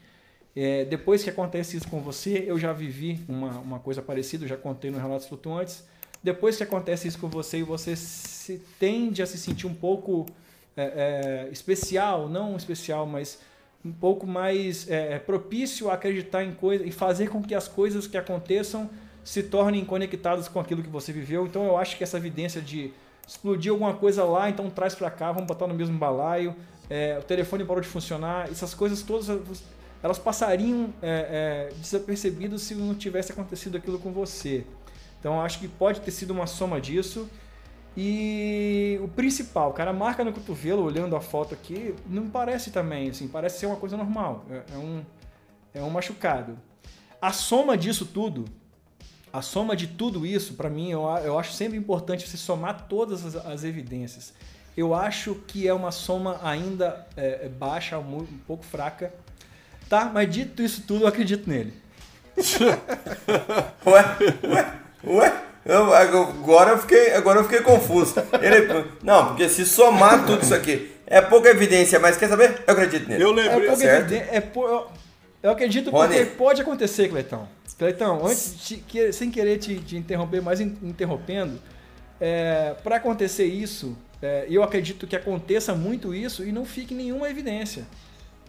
é, 0.54 0.84
depois 0.86 1.22
que 1.22 1.28
acontece 1.28 1.76
isso 1.76 1.88
com 1.88 2.00
você, 2.00 2.44
eu 2.46 2.58
já 2.58 2.72
vivi 2.72 3.20
uma, 3.28 3.50
uma 3.58 3.78
coisa 3.78 4.00
parecida, 4.00 4.44
eu 4.44 4.48
já 4.48 4.56
contei 4.56 4.90
no 4.90 4.98
Relatos 4.98 5.26
Flutuantes. 5.26 5.84
Depois 6.22 6.56
que 6.56 6.62
acontece 6.62 7.06
isso 7.06 7.18
com 7.18 7.28
você 7.28 7.58
e 7.58 7.62
você 7.62 7.94
se 7.94 8.58
tende 8.80 9.22
a 9.22 9.26
se 9.26 9.36
sentir 9.36 9.66
um 9.66 9.74
pouco 9.74 10.24
é, 10.74 11.46
é, 11.46 11.48
especial, 11.52 12.28
não 12.28 12.56
especial, 12.56 13.06
mas 13.06 13.38
um 13.84 13.92
pouco 13.92 14.26
mais 14.26 14.88
é, 14.90 15.18
propício 15.18 15.90
a 15.90 15.94
acreditar 15.94 16.42
em 16.42 16.52
coisas 16.52 16.86
e 16.86 16.90
fazer 16.90 17.28
com 17.28 17.42
que 17.42 17.54
as 17.54 17.68
coisas 17.68 18.06
que 18.06 18.16
aconteçam 18.16 18.88
se 19.22 19.42
tornem 19.42 19.84
conectadas 19.84 20.48
com 20.48 20.58
aquilo 20.58 20.82
que 20.82 20.88
você 20.88 21.12
viveu. 21.12 21.46
Então 21.46 21.66
eu 21.66 21.76
acho 21.76 21.96
que 21.96 22.02
essa 22.02 22.16
evidência 22.16 22.60
de 22.60 22.92
explodir 23.26 23.72
alguma 23.72 23.94
coisa 23.94 24.24
lá, 24.24 24.48
então 24.48 24.70
traz 24.70 24.94
pra 24.94 25.10
cá, 25.10 25.32
vamos 25.32 25.46
botar 25.46 25.66
no 25.66 25.74
mesmo 25.74 25.98
balaio, 25.98 26.54
é, 26.88 27.18
o 27.18 27.22
telefone 27.22 27.64
parou 27.64 27.82
de 27.82 27.88
funcionar, 27.88 28.50
essas 28.50 28.72
coisas 28.74 29.02
todas 29.02 29.28
elas 30.02 30.18
passariam 30.18 30.92
é, 31.02 31.70
é, 31.70 31.74
desapercebidas 31.74 32.62
se 32.62 32.74
não 32.74 32.94
tivesse 32.94 33.32
acontecido 33.32 33.76
aquilo 33.76 33.98
com 33.98 34.12
você. 34.12 34.64
Então 35.18 35.40
acho 35.40 35.58
que 35.58 35.66
pode 35.66 36.00
ter 36.00 36.10
sido 36.10 36.30
uma 36.30 36.46
soma 36.46 36.80
disso. 36.80 37.28
E 37.96 39.00
o 39.02 39.08
principal, 39.08 39.72
cara 39.72 39.92
marca 39.92 40.22
no 40.22 40.32
cotovelo, 40.32 40.84
olhando 40.84 41.16
a 41.16 41.20
foto 41.20 41.54
aqui, 41.54 41.94
não 42.06 42.28
parece 42.28 42.70
também, 42.70 43.08
assim, 43.08 43.26
parece 43.26 43.58
ser 43.58 43.66
uma 43.66 43.76
coisa 43.76 43.96
normal. 43.96 44.44
É, 44.50 44.74
é 44.74 44.78
um, 44.78 45.04
é 45.74 45.82
um 45.82 45.90
machucado. 45.90 46.58
A 47.20 47.32
soma 47.32 47.76
disso 47.76 48.04
tudo, 48.04 48.44
a 49.32 49.42
soma 49.42 49.76
de 49.76 49.86
tudo 49.86 50.24
isso, 50.24 50.54
para 50.54 50.70
mim, 50.70 50.90
eu, 50.90 51.02
eu 51.24 51.38
acho 51.38 51.52
sempre 51.52 51.76
importante 51.76 52.28
você 52.28 52.36
somar 52.36 52.86
todas 52.88 53.24
as, 53.24 53.36
as 53.46 53.64
evidências. 53.64 54.32
Eu 54.76 54.94
acho 54.94 55.34
que 55.46 55.66
é 55.66 55.72
uma 55.74 55.90
soma 55.90 56.38
ainda 56.42 57.06
é, 57.16 57.40
é 57.44 57.48
baixa, 57.48 57.98
mu- 57.98 58.18
um 58.30 58.38
pouco 58.46 58.64
fraca. 58.64 59.12
Tá, 59.88 60.10
mas 60.12 60.28
dito 60.30 60.62
isso 60.62 60.82
tudo, 60.86 61.04
eu 61.04 61.08
acredito 61.08 61.48
nele. 61.48 61.72
Ué, 63.86 64.16
ué, 64.44 64.72
ué. 65.04 65.42
Eu- 65.64 65.92
agora, 65.92 66.70
eu 66.72 66.78
fiquei, 66.78 67.12
agora 67.14 67.40
eu 67.40 67.44
fiquei 67.44 67.60
confuso. 67.60 68.14
Ele, 68.40 68.84
não, 69.02 69.28
porque 69.28 69.48
se 69.48 69.66
somar 69.66 70.24
tudo 70.24 70.42
isso 70.42 70.54
aqui 70.54 70.92
é 71.06 71.20
pouca 71.20 71.48
evidência, 71.48 71.98
mas 71.98 72.16
quer 72.16 72.28
saber? 72.28 72.62
Eu 72.66 72.72
acredito 72.72 73.08
nele. 73.08 73.22
Eu 73.24 73.30
É 73.30 73.34
lembrei. 73.34 73.66
pouco 73.68 73.76
certo. 73.82 74.12
eviden- 74.12 74.28
é 74.30 74.40
po- 74.40 74.66
eu, 74.66 74.86
eu 75.42 75.50
acredito 75.50 75.90
Rony. 75.90 76.14
porque 76.14 76.24
pode 76.36 76.62
acontecer, 76.62 77.08
Cleitão. 77.08 77.48
Cleitão, 77.78 78.26
antes 78.26 78.58
de, 78.66 78.76
que- 78.78 79.12
sem 79.12 79.30
querer 79.30 79.58
te, 79.58 79.78
te 79.80 79.96
interromper, 79.96 80.40
mas 80.40 80.60
in- 80.60 80.76
interrompendo, 80.82 81.60
para 82.82 82.96
acontecer 82.96 83.44
isso, 83.44 83.96
é, 84.22 84.46
eu 84.48 84.62
acredito 84.62 85.06
que 85.06 85.14
aconteça 85.14 85.74
muito 85.74 86.14
isso 86.14 86.42
e 86.44 86.50
não 86.52 86.64
fique 86.64 86.94
nenhuma 86.94 87.28
evidência. 87.28 87.86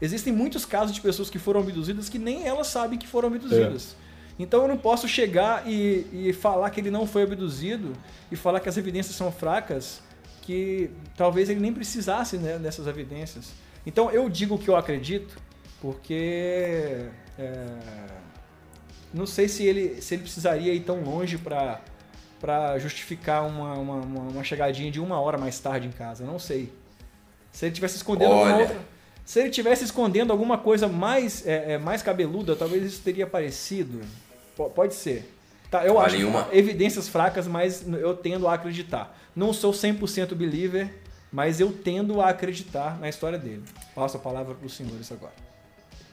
Existem 0.01 0.31
muitos 0.31 0.63
casos 0.65 0.93
de 0.95 1.01
pessoas 1.01 1.29
que 1.29 1.39
foram 1.39 1.59
abduzidas 1.59 2.07
que 2.07 2.17
nem 2.19 2.47
elas 2.47 2.67
sabem 2.67 2.97
que 2.97 3.07
foram 3.07 3.27
abduzidas. 3.29 3.95
Então 4.39 4.61
eu 4.61 4.67
não 4.67 4.77
posso 4.77 5.07
chegar 5.07 5.67
e, 5.67 6.05
e 6.13 6.31
falar 6.33 6.69
que 6.69 6.79
ele 6.79 6.91
não 6.91 7.07
foi 7.07 7.23
abduzido 7.23 7.93
e 8.31 8.35
falar 8.35 8.59
que 8.59 8.69
as 8.69 8.77
evidências 8.77 9.15
são 9.15 9.31
fracas, 9.31 9.99
que 10.43 10.91
talvez 11.17 11.49
ele 11.49 11.59
nem 11.59 11.73
precisasse 11.73 12.37
né, 12.37 12.57
dessas 12.59 12.85
evidências. 12.87 13.51
Então 13.85 14.11
eu 14.11 14.29
digo 14.29 14.57
que 14.59 14.69
eu 14.69 14.75
acredito, 14.75 15.35
porque 15.81 17.07
é, 17.37 17.57
não 19.17 19.25
sei 19.25 19.47
se 19.49 19.63
ele, 19.65 20.01
se 20.01 20.13
ele 20.15 20.23
precisaria 20.23 20.73
ir 20.73 20.81
tão 20.81 21.01
longe 21.01 21.37
para 21.37 21.81
para 22.39 22.77
justificar 22.77 23.47
uma, 23.47 23.73
uma, 23.73 23.95
uma, 23.95 24.43
chegadinha 24.43 24.91
de 24.91 24.99
uma 24.99 25.19
hora 25.19 25.39
mais 25.39 25.59
tarde 25.59 25.87
em 25.87 25.91
casa. 25.91 26.23
Não 26.23 26.37
sei. 26.37 26.71
Se 27.51 27.65
ele 27.65 27.73
tivesse 27.73 27.95
escondendo 27.95 28.31
alguma 28.31 28.53
Olha. 28.53 28.61
outra. 28.65 28.79
Se 29.25 29.39
ele 29.39 29.49
tivesse 29.49 29.83
escondendo 29.83 30.31
alguma 30.31 30.55
coisa 30.59 30.87
mais, 30.87 31.45
é, 31.47 31.73
é, 31.73 31.77
mais 31.79 32.03
cabeluda, 32.03 32.55
talvez 32.55 32.85
isso 32.85 33.01
teria 33.01 33.23
aparecido. 33.25 34.01
Po- 34.55 34.69
Pode 34.69 34.93
ser. 34.93 35.33
Tá, 35.71 35.83
eu 35.83 35.95
Olha, 35.95 36.15
acho 36.15 36.27
uma- 36.27 36.47
evidências 36.51 37.07
fracas, 37.09 37.47
mas 37.47 37.83
eu 37.87 38.15
tendo 38.15 38.47
a 38.47 38.53
acreditar. 38.53 39.17
Não 39.35 39.51
sou 39.51 39.73
100% 39.73 40.35
believer, 40.35 40.93
mas 41.31 41.59
eu 41.59 41.71
tendo 41.73 42.21
a 42.21 42.29
acreditar 42.29 42.99
na 42.99 43.09
história 43.09 43.39
dele. 43.39 43.63
Passo 43.95 44.15
a 44.17 44.19
palavra 44.19 44.53
para 44.53 44.65
os 44.67 44.75
senhores 44.77 45.11
agora. 45.11 45.33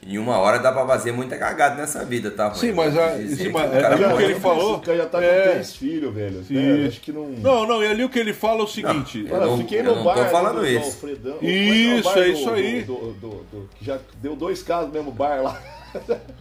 Em 0.07 0.19
uma 0.19 0.37
hora 0.37 0.59
dá 0.59 0.71
pra 0.71 0.85
fazer 0.85 1.11
muita 1.11 1.35
cagada 1.35 1.75
nessa 1.75 2.05
vida, 2.05 2.29
tá? 2.29 2.53
Sim, 2.53 2.73
mas 2.73 2.95
a- 2.95 3.17
sim, 3.17 3.49
mas 3.49 3.71
que 3.71 3.77
o 3.77 3.81
cara 3.81 3.99
é- 3.99 4.03
é 4.03 4.13
o 4.13 4.17
que 4.17 4.23
ele 4.23 4.35
falou. 4.35 4.75
O 4.75 4.79
cara 4.79 4.97
já 4.99 5.05
tá 5.07 5.17
com 5.17 5.23
É. 5.23 5.41
três 5.49 5.75
filhos, 5.75 6.13
velho. 6.13 6.43
Sim. 6.43 6.53
né? 6.53 6.87
Acho 6.87 7.01
que 7.01 7.11
não. 7.11 7.27
Não, 7.29 7.65
não, 7.67 7.83
e 7.83 7.87
ali 7.87 8.03
o 8.03 8.09
que 8.09 8.19
ele 8.19 8.31
fala 8.31 8.59
é 8.59 8.63
o 8.63 8.67
seguinte. 8.67 9.25
Eu 9.27 9.35
Olha, 9.35 9.45
não- 9.47 9.57
fiquei 9.57 9.79
eu 9.79 9.83
no 9.85 9.95
não 9.95 10.03
bar 10.03 10.13
tô 10.13 10.25
falando 10.25 10.55
do, 10.55 10.59
do 10.61 10.67
isso. 10.67 10.85
Alfredão. 10.85 11.37
Isso, 11.41 12.13
que 12.13 12.19
é 12.19 12.21
bar 12.23 12.27
isso 12.29 12.45
do- 12.45 12.53
aí. 12.53 12.83
Do, 12.83 12.93
do- 13.13 13.45
do- 13.51 13.69
que 13.79 13.83
já 13.83 13.97
deu 14.21 14.35
dois 14.35 14.61
casos 14.61 14.87
no 14.89 14.93
mesmo 14.93 15.11
bar 15.11 15.41
lá. 15.41 15.59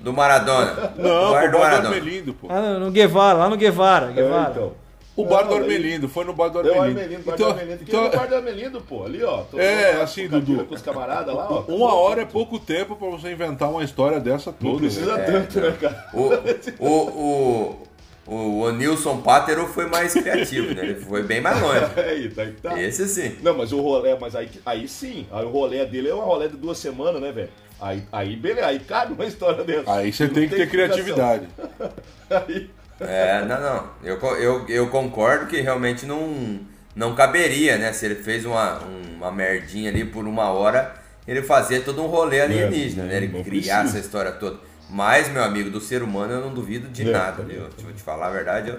Do 0.01 0.13
Maradona. 0.13 0.93
Não, 0.99 1.31
Bar 1.31 1.45
o 1.49 1.53
do 1.53 1.59
Maradona 1.59 1.59
Maradona. 1.61 1.97
é 1.97 2.01
lindo, 2.01 2.35
pô. 2.35 2.49
Ah, 2.51 2.61
no, 2.61 2.81
no 2.87 2.91
Guevara, 2.91 3.39
lá 3.39 3.49
no 3.49 3.57
Guevara. 3.57 4.09
Guevara. 4.09 4.49
É, 4.49 4.51
então. 4.51 4.73
O 5.17 5.25
bar 5.25 5.43
do 5.45 5.55
Armelindo, 5.55 6.09
foi 6.09 6.25
no 6.25 6.33
bar 6.33 6.49
do 6.49 6.63
Deu 6.63 6.75
Armelindo. 6.75 7.01
Armelindo, 7.01 7.23
bar 7.25 7.35
Então- 7.35 7.53
do 7.53 7.59
Armelindo. 7.61 7.83
Então- 7.87 8.05
no 8.05 8.11
bar 8.11 8.27
do 8.29 8.35
Armelindo, 8.35 8.81
pô, 8.81 9.05
ali, 9.05 9.23
ó. 9.23 9.43
Tô 9.43 9.59
É, 9.61 9.95
lá, 9.97 10.03
assim, 10.05 10.27
Dudu. 10.27 10.65
Com 10.65 10.75
os 10.75 10.83
camaradas 10.83 11.35
lá, 11.35 11.47
ó. 11.49 11.61
Uma 11.69 11.95
hora 11.95 12.23
é 12.23 12.25
pouco 12.25 12.59
tempo 12.59 12.97
pra 12.97 13.09
você 13.09 13.31
inventar 13.31 13.71
uma 13.71 13.85
história 13.85 14.19
dessa 14.19 14.53
toda. 14.53 14.73
Não 14.73 14.79
precisa 14.79 15.17
né? 15.17 15.25
tanto, 15.25 15.61
né, 15.61 15.77
cara? 15.81 16.11
O, 16.13 16.85
o, 16.85 16.89
o, 16.89 17.87
o, 18.27 18.61
o 18.63 18.73
Nilson 18.73 19.19
Pátero 19.19 19.69
foi 19.69 19.87
mais 19.87 20.13
criativo, 20.15 20.75
né? 20.75 20.83
Ele 20.83 20.95
foi 20.97 21.23
bem 21.23 21.41
mais 21.41 21.61
longe. 21.61 21.85
Aí, 21.97 22.29
tá, 22.31 22.43
aí 22.43 22.53
tá. 22.53 22.83
Esse 22.83 23.07
sim. 23.07 23.37
Não, 23.41 23.57
mas 23.57 23.73
o 23.73 23.81
rolê, 23.81 24.17
mas 24.17 24.35
aí, 24.35 24.49
aí 24.67 24.89
sim. 24.89 25.27
Aí 25.31 25.45
o 25.45 25.51
rolê 25.51 25.85
dele 25.87 26.09
é 26.09 26.15
uma 26.15 26.25
rolê 26.25 26.49
de 26.49 26.57
duas 26.57 26.79
semanas, 26.79 27.21
né, 27.23 27.31
velho? 27.31 27.51
Aí, 27.81 28.03
aí, 28.11 28.35
beleza, 28.37 28.67
aí 28.67 28.79
cabe 28.79 29.13
uma 29.13 29.27
história 29.27 29.63
dessa. 29.63 29.93
Aí 29.93 30.13
você 30.13 30.27
tem 30.29 30.49
que 30.49 30.55
ter 30.57 30.63
explicação. 30.63 30.95
criatividade. 31.05 31.47
Aí, 32.31 32.71
É, 33.01 33.45
não, 33.45 33.61
não. 33.61 33.85
Eu, 34.03 34.19
eu, 34.37 34.69
eu 34.69 34.89
concordo 34.89 35.47
que 35.47 35.61
realmente 35.61 36.07
não, 36.07 36.61
não 36.95 37.15
caberia, 37.15 37.77
né? 37.77 37.93
Se 37.93 38.07
ele 38.07 38.15
fez 38.17 38.45
uma, 38.45 38.79
uma 39.17 39.31
merdinha 39.33 39.91
ali 39.91 40.05
por 40.05 40.27
uma 40.27 40.51
hora, 40.51 40.95
ele 41.27 41.43
fazia 41.43 41.81
todo 41.81 42.03
um 42.03 42.07
rolê 42.07 42.41
alienígena, 42.41 43.05
É, 43.05 43.07
né? 43.07 43.17
Ele 43.17 43.43
criar 43.43 43.85
essa 43.85 43.99
história 43.99 44.33
toda. 44.33 44.59
Mas, 44.89 45.29
meu 45.29 45.43
amigo, 45.43 45.71
do 45.71 45.81
ser 45.81 46.03
humano 46.03 46.35
eu 46.35 46.41
não 46.41 46.55
duvido 46.55 46.89
de 46.89 47.09
É, 47.09 47.13
nada, 47.13 47.39
também. 47.39 47.57
viu? 47.57 47.67
Vou 47.83 47.93
te 47.93 48.03
falar 48.03 48.27
a 48.29 48.31
verdade, 48.31 48.71
eu, 48.71 48.79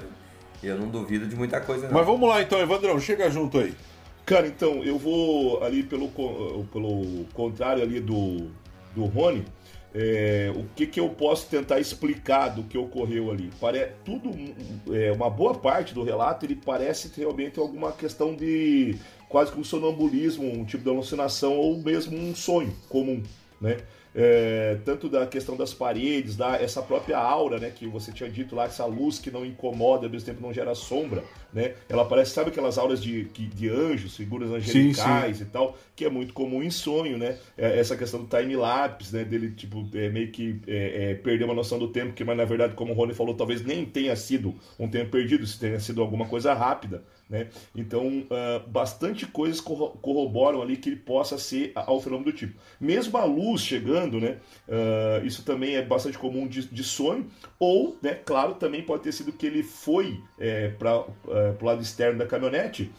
eu 0.64 0.78
não 0.78 0.88
duvido 0.88 1.26
de 1.28 1.36
muita 1.36 1.60
coisa, 1.60 1.88
não. 1.88 1.94
Mas 1.94 2.06
vamos 2.06 2.30
lá 2.30 2.42
então, 2.42 2.60
Evandrão, 2.60 3.00
chega 3.00 3.30
junto 3.30 3.58
aí. 3.60 3.74
Cara, 4.26 4.48
então, 4.48 4.84
eu 4.84 4.98
vou 4.98 5.64
ali 5.64 5.84
pelo, 5.84 6.08
pelo 6.72 7.26
contrário 7.34 7.84
ali 7.84 8.00
do, 8.00 8.48
do 8.96 9.06
Rony, 9.06 9.46
é, 9.98 10.52
o 10.54 10.66
que, 10.76 10.86
que 10.86 11.00
eu 11.00 11.08
posso 11.08 11.48
tentar 11.48 11.80
explicar 11.80 12.50
do 12.50 12.64
que 12.64 12.78
ocorreu 12.78 13.32
ali? 13.32 13.50
Pare, 13.62 13.94
tudo, 14.04 14.30
é, 14.94 15.10
uma 15.14 15.30
boa 15.30 15.54
parte 15.54 15.94
do 15.94 16.04
relato, 16.04 16.46
ele 16.46 16.56
parece 16.56 17.10
realmente 17.16 17.58
alguma 17.58 17.94
questão 17.94 18.36
de 18.36 18.98
quase 19.30 19.54
que 19.54 19.60
um 19.60 19.64
sonambulismo, 19.64 20.52
um 20.52 20.66
tipo 20.66 20.84
de 20.84 20.90
alucinação 20.90 21.56
ou 21.56 21.78
mesmo 21.78 22.18
um 22.18 22.36
sonho 22.36 22.76
comum, 22.90 23.24
né? 23.62 23.78
É, 24.18 24.78
tanto 24.86 25.10
da 25.10 25.28
questão 25.28 25.58
das 25.58 25.74
paredes, 25.74 26.38
da 26.38 26.56
essa 26.56 26.82
própria 26.82 27.18
aura, 27.18 27.60
né, 27.60 27.70
que 27.70 27.86
você 27.86 28.14
tinha 28.14 28.30
dito 28.30 28.56
lá, 28.56 28.64
essa 28.64 28.86
luz 28.86 29.20
que 29.20 29.30
não 29.30 29.46
incomoda, 29.46 30.06
ao 30.06 30.12
mesmo 30.12 30.26
tempo 30.26 30.42
não 30.42 30.54
gera 30.54 30.74
sombra, 30.74 31.22
né? 31.54 31.74
Ela 31.90 32.06
parece, 32.06 32.32
sabe 32.32 32.50
aquelas 32.50 32.78
auras 32.78 33.04
de, 33.04 33.26
de 33.26 33.70
anjos, 33.70 34.16
figuras 34.16 34.50
angelicais 34.52 35.42
e 35.42 35.46
tal, 35.46 35.78
que 35.94 36.06
é 36.06 36.10
muito 36.10 36.34
comum 36.34 36.64
em 36.64 36.70
sonho, 36.70 37.18
né? 37.18 37.38
É, 37.58 37.78
essa 37.78 37.98
questão 37.98 38.24
do 38.24 38.28
time 38.28 38.56
lapse, 38.56 39.14
né, 39.14 39.26
dele 39.26 39.52
tipo 39.52 39.86
é, 39.94 40.10
meio 40.10 40.32
que 40.32 40.62
é, 40.66 41.12
é, 41.12 41.16
perder 41.16 41.44
uma 41.44 41.54
noção 41.54 41.78
do 41.78 41.90
tempo, 41.90 42.14
que 42.14 42.24
mas 42.24 42.38
na 42.38 42.46
verdade, 42.46 42.74
como 42.74 42.94
o 42.94 42.96
Rony 42.96 43.14
falou, 43.14 43.36
talvez 43.36 43.66
nem 43.66 43.84
tenha 43.84 44.16
sido 44.16 44.56
um 44.80 44.88
tempo 44.88 45.12
perdido, 45.12 45.46
se 45.46 45.60
tenha 45.60 45.80
sido 45.80 46.02
alguma 46.02 46.26
coisa 46.26 46.54
rápida, 46.54 47.04
né? 47.30 47.50
Então, 47.76 48.26
ah, 48.30 48.62
bastante 48.68 49.26
coisas 49.26 49.60
corro- 49.60 49.98
corroboram 50.02 50.62
ali 50.62 50.78
que 50.78 50.90
ele 50.90 50.96
possa 50.98 51.38
ser 51.38 51.72
ao 51.76 52.00
fenômeno 52.02 52.32
do 52.32 52.38
tipo. 52.38 52.60
Mesmo 52.80 53.18
a 53.18 53.26
luz 53.26 53.62
chegando, 53.62 54.20
né? 54.20 54.38
ah, 54.70 55.22
isso 55.24 55.44
também 55.44 55.76
é 55.76 55.82
bastante 55.82 56.18
comum 56.18 56.48
de, 56.48 56.68
de 56.68 56.84
sonho. 56.84 57.30
Ou, 57.60 57.98
né? 58.02 58.14
Claro, 58.14 58.56
também 58.56 58.84
pode 58.84 59.04
ter 59.04 59.12
sido 59.12 59.32
que 59.32 59.46
ele 59.46 59.64
foi 59.64 60.20
para 60.78 61.06
o 61.62 61.66
lado 61.66 61.82
externo 61.82 62.20
da 62.20 62.26
caminhonete 62.26 62.92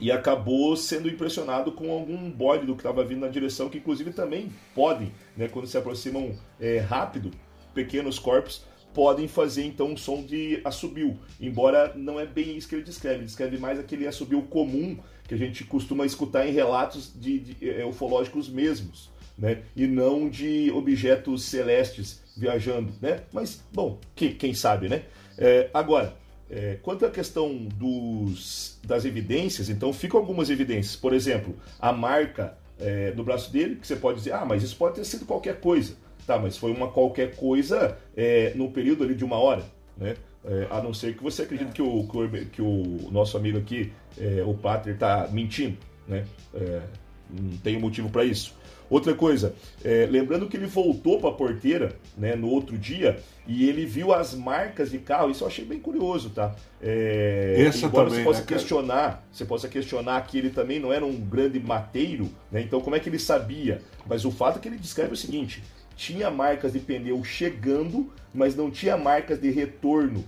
e 0.00 0.12
acabou 0.12 0.76
sendo 0.76 1.08
impressionado 1.08 1.72
com 1.72 1.90
algum 1.90 2.30
bode 2.30 2.64
do 2.64 2.74
que 2.74 2.80
estava 2.80 3.04
vindo 3.04 3.20
na 3.20 3.28
direção, 3.28 3.68
que 3.68 3.78
inclusive 3.78 4.12
também 4.12 4.52
podem, 4.74 5.12
né, 5.36 5.48
quando 5.48 5.66
se 5.66 5.76
aproximam 5.76 6.34
é, 6.60 6.78
rápido, 6.78 7.30
pequenos 7.74 8.18
corpos, 8.18 8.64
podem 8.94 9.28
fazer 9.28 9.64
então 9.64 9.88
um 9.92 9.96
som 9.96 10.22
de 10.22 10.60
assobio, 10.64 11.18
embora 11.40 11.92
não 11.94 12.18
é 12.18 12.26
bem 12.26 12.56
isso 12.56 12.68
que 12.68 12.74
ele 12.74 12.84
descreve, 12.84 13.16
ele 13.16 13.26
descreve 13.26 13.58
mais 13.58 13.78
aquele 13.78 14.06
assobio 14.06 14.42
comum 14.42 14.98
que 15.26 15.34
a 15.34 15.38
gente 15.38 15.64
costuma 15.64 16.06
escutar 16.06 16.46
em 16.46 16.52
relatos 16.52 17.12
de, 17.14 17.38
de, 17.38 17.70
é, 17.70 17.84
ufológicos 17.84 18.48
mesmos, 18.48 19.10
né, 19.36 19.62
e 19.76 19.86
não 19.86 20.28
de 20.28 20.70
objetos 20.72 21.44
celestes 21.44 22.22
viajando, 22.36 22.92
né, 23.00 23.22
mas, 23.32 23.62
bom, 23.72 24.00
que, 24.14 24.30
quem 24.30 24.54
sabe, 24.54 24.88
né? 24.88 25.02
É, 25.36 25.70
agora, 25.72 26.16
é, 26.50 26.78
quanto 26.82 27.04
à 27.04 27.10
questão 27.10 27.54
dos, 27.54 28.78
das 28.84 29.04
evidências, 29.04 29.68
então 29.68 29.92
ficam 29.92 30.18
algumas 30.18 30.50
evidências. 30.50 30.96
Por 30.96 31.12
exemplo, 31.12 31.54
a 31.78 31.92
marca 31.92 32.56
é, 32.80 33.12
no 33.12 33.22
braço 33.22 33.52
dele, 33.52 33.76
que 33.76 33.86
você 33.86 33.96
pode 33.96 34.18
dizer, 34.18 34.32
ah, 34.32 34.44
mas 34.44 34.62
isso 34.62 34.76
pode 34.76 34.96
ter 34.96 35.04
sido 35.04 35.26
qualquer 35.26 35.60
coisa. 35.60 35.94
Tá, 36.28 36.38
mas 36.38 36.58
foi 36.58 36.70
uma 36.72 36.88
qualquer 36.88 37.34
coisa 37.36 37.96
é, 38.14 38.52
no 38.54 38.70
período 38.70 39.02
ali 39.02 39.14
de 39.14 39.24
uma 39.24 39.36
hora, 39.38 39.64
né? 39.96 40.14
É, 40.44 40.66
a 40.70 40.82
não 40.82 40.92
ser 40.92 41.16
que 41.16 41.22
você 41.22 41.40
acredite 41.40 41.72
que, 41.72 41.80
o, 41.80 42.06
que 42.52 42.60
o- 42.60 43.08
nosso 43.10 43.38
amigo 43.38 43.56
aqui, 43.56 43.90
é, 44.20 44.44
o 44.46 44.52
Pater, 44.52 44.92
está 44.92 45.26
mentindo, 45.32 45.78
né? 46.06 46.26
É, 46.54 46.82
não 47.30 47.56
tem 47.56 47.78
motivo 47.78 48.10
para 48.10 48.26
isso. 48.26 48.54
Outra 48.90 49.14
coisa, 49.14 49.54
é, 49.82 50.06
lembrando 50.10 50.46
que 50.48 50.56
ele 50.58 50.66
voltou 50.66 51.18
para 51.18 51.30
a 51.30 51.32
porteira 51.32 51.96
né, 52.16 52.34
no 52.36 52.48
outro 52.48 52.76
dia 52.76 53.18
e 53.46 53.66
ele 53.68 53.86
viu 53.86 54.12
as 54.12 54.34
marcas 54.34 54.90
de 54.90 54.98
carro, 54.98 55.30
isso 55.30 55.44
eu 55.44 55.48
achei 55.48 55.64
bem 55.64 55.78
curioso, 55.78 56.28
tá? 56.30 56.54
É, 56.80 57.54
Essa 57.66 57.86
embora 57.86 58.08
também, 58.08 58.20
você 58.20 58.24
possa 58.24 58.40
né, 58.40 58.46
cara? 58.46 58.58
questionar, 58.60 59.28
você 59.32 59.44
possa 59.44 59.68
questionar 59.68 60.20
que 60.26 60.38
ele 60.38 60.50
também 60.50 60.78
não 60.78 60.92
era 60.92 61.04
um 61.04 61.16
grande 61.20 61.58
mateiro, 61.58 62.30
né? 62.52 62.60
Então 62.62 62.80
como 62.82 62.96
é 62.96 63.00
que 63.00 63.08
ele 63.08 63.18
sabia? 63.18 63.80
Mas 64.06 64.24
o 64.26 64.30
fato 64.30 64.58
é 64.58 64.60
que 64.60 64.68
ele 64.68 64.78
descreve 64.78 65.12
o 65.12 65.16
seguinte: 65.16 65.62
tinha 65.98 66.30
marcas 66.30 66.72
de 66.72 66.78
pneu 66.78 67.22
chegando, 67.24 68.10
mas 68.32 68.54
não 68.54 68.70
tinha 68.70 68.96
marcas 68.96 69.40
de 69.40 69.50
retorno. 69.50 70.24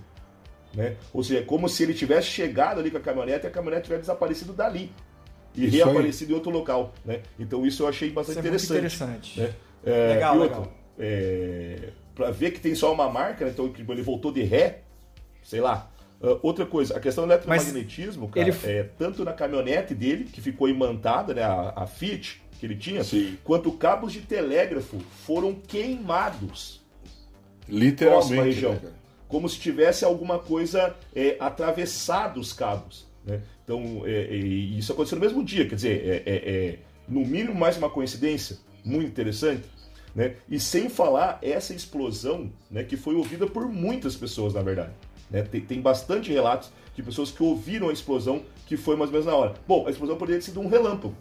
Né? 0.73 0.95
Ou 1.13 1.23
seja, 1.23 1.43
como 1.43 1.67
se 1.69 1.81
ele 1.83 1.93
tivesse 1.93 2.27
chegado 2.27 2.79
ali 2.79 2.91
com 2.91 2.97
a 2.97 3.01
caminhonete 3.01 3.45
e 3.45 3.47
a 3.47 3.51
caminhonete 3.51 3.83
tivesse 3.83 4.01
desaparecido 4.01 4.51
dali 4.53 4.91
e 5.55 5.65
Isso 5.65 5.75
aí. 5.77 5.83
reaparecido 5.83 6.31
em 6.31 6.35
outro 6.35 6.51
local. 6.51 6.93
Né? 7.05 7.21
Então 7.39 7.65
isso 7.65 7.83
eu 7.83 7.87
achei 7.87 8.09
bastante 8.11 8.39
Isso 8.39 8.47
é 8.47 8.51
muito 8.51 8.63
interessante. 8.65 9.39
interessante. 9.39 9.39
né? 9.41 9.53
É, 9.83 10.13
Legal, 10.15 10.37
outra, 10.37 10.57
legal. 10.59 10.73
é, 10.99 11.89
pra 12.13 12.31
ver 12.31 12.51
que 12.51 12.59
tem 12.59 12.75
só 12.75 12.93
uma 12.93 13.09
marca, 13.09 13.45
né? 13.45 13.51
então 13.51 13.67
tipo, 13.71 13.91
ele 13.93 14.01
voltou 14.01 14.31
de 14.31 14.43
ré, 14.43 14.81
sei 15.43 15.59
lá. 15.61 15.89
Ah, 16.21 16.37
outra 16.43 16.65
coisa, 16.65 16.95
a 16.95 16.99
questão 16.99 17.25
do 17.25 17.31
eletromagnetismo, 17.33 18.27
cara, 18.29 18.47
ele- 18.47 18.57
é, 18.65 18.83
tanto 18.97 19.23
na 19.25 19.33
caminhonete 19.33 19.95
dele, 19.95 20.25
que 20.25 20.39
ficou 20.41 20.69
imantada, 20.69 21.33
né, 21.33 21.43
a, 21.43 21.73
a 21.75 21.87
Fiat 21.87 22.40
que 22.61 22.67
ele 22.67 22.75
tinha, 22.75 23.03
Sim. 23.03 23.37
quanto 23.43 23.71
cabos 23.71 24.13
de 24.13 24.21
telégrafo 24.21 24.99
foram 25.25 25.55
queimados 25.55 26.79
próxima 27.65 27.79
Literalmente. 27.79 28.43
região. 28.43 28.73
né, 28.73 28.91
como 29.27 29.49
se 29.49 29.57
tivesse 29.59 30.05
alguma 30.05 30.37
coisa 30.37 30.95
é, 31.15 31.37
atravessado 31.39 32.39
os 32.39 32.53
cabos. 32.53 33.07
Né? 33.25 33.41
Então, 33.63 34.03
é, 34.05 34.25
é, 34.25 34.35
isso 34.35 34.91
aconteceu 34.93 35.17
no 35.17 35.25
mesmo 35.25 35.43
dia, 35.43 35.67
quer 35.67 35.73
dizer, 35.75 36.05
é, 36.05 36.23
é- 36.31 36.51
é, 36.51 36.79
no 37.07 37.21
mínimo 37.25 37.55
mais 37.55 37.77
uma 37.77 37.89
coincidência, 37.89 38.59
muito 38.85 39.07
interessante. 39.07 39.63
Né? 40.13 40.35
E 40.47 40.59
sem 40.59 40.87
falar 40.87 41.39
essa 41.41 41.73
explosão 41.73 42.51
né, 42.69 42.83
que 42.83 42.95
foi 42.95 43.15
ouvida 43.15 43.47
por 43.47 43.67
muitas 43.67 44.15
pessoas, 44.15 44.53
na 44.53 44.61
verdade. 44.61 44.91
né? 45.31 45.41
Tem, 45.43 45.61
tem 45.61 45.81
bastante 45.81 46.31
relatos 46.31 46.69
de 46.95 47.01
pessoas 47.01 47.31
que 47.31 47.41
ouviram 47.41 47.89
a 47.89 47.93
explosão 47.93 48.43
que 48.67 48.77
foi 48.77 48.95
mais 48.97 49.09
ou 49.09 49.13
menos 49.13 49.25
na 49.25 49.35
hora. 49.35 49.53
Bom, 49.67 49.87
a 49.87 49.89
explosão 49.89 50.15
poderia 50.17 50.39
ter 50.39 50.45
sido 50.45 50.59
um 50.59 50.67
relâmpago. 50.67 51.15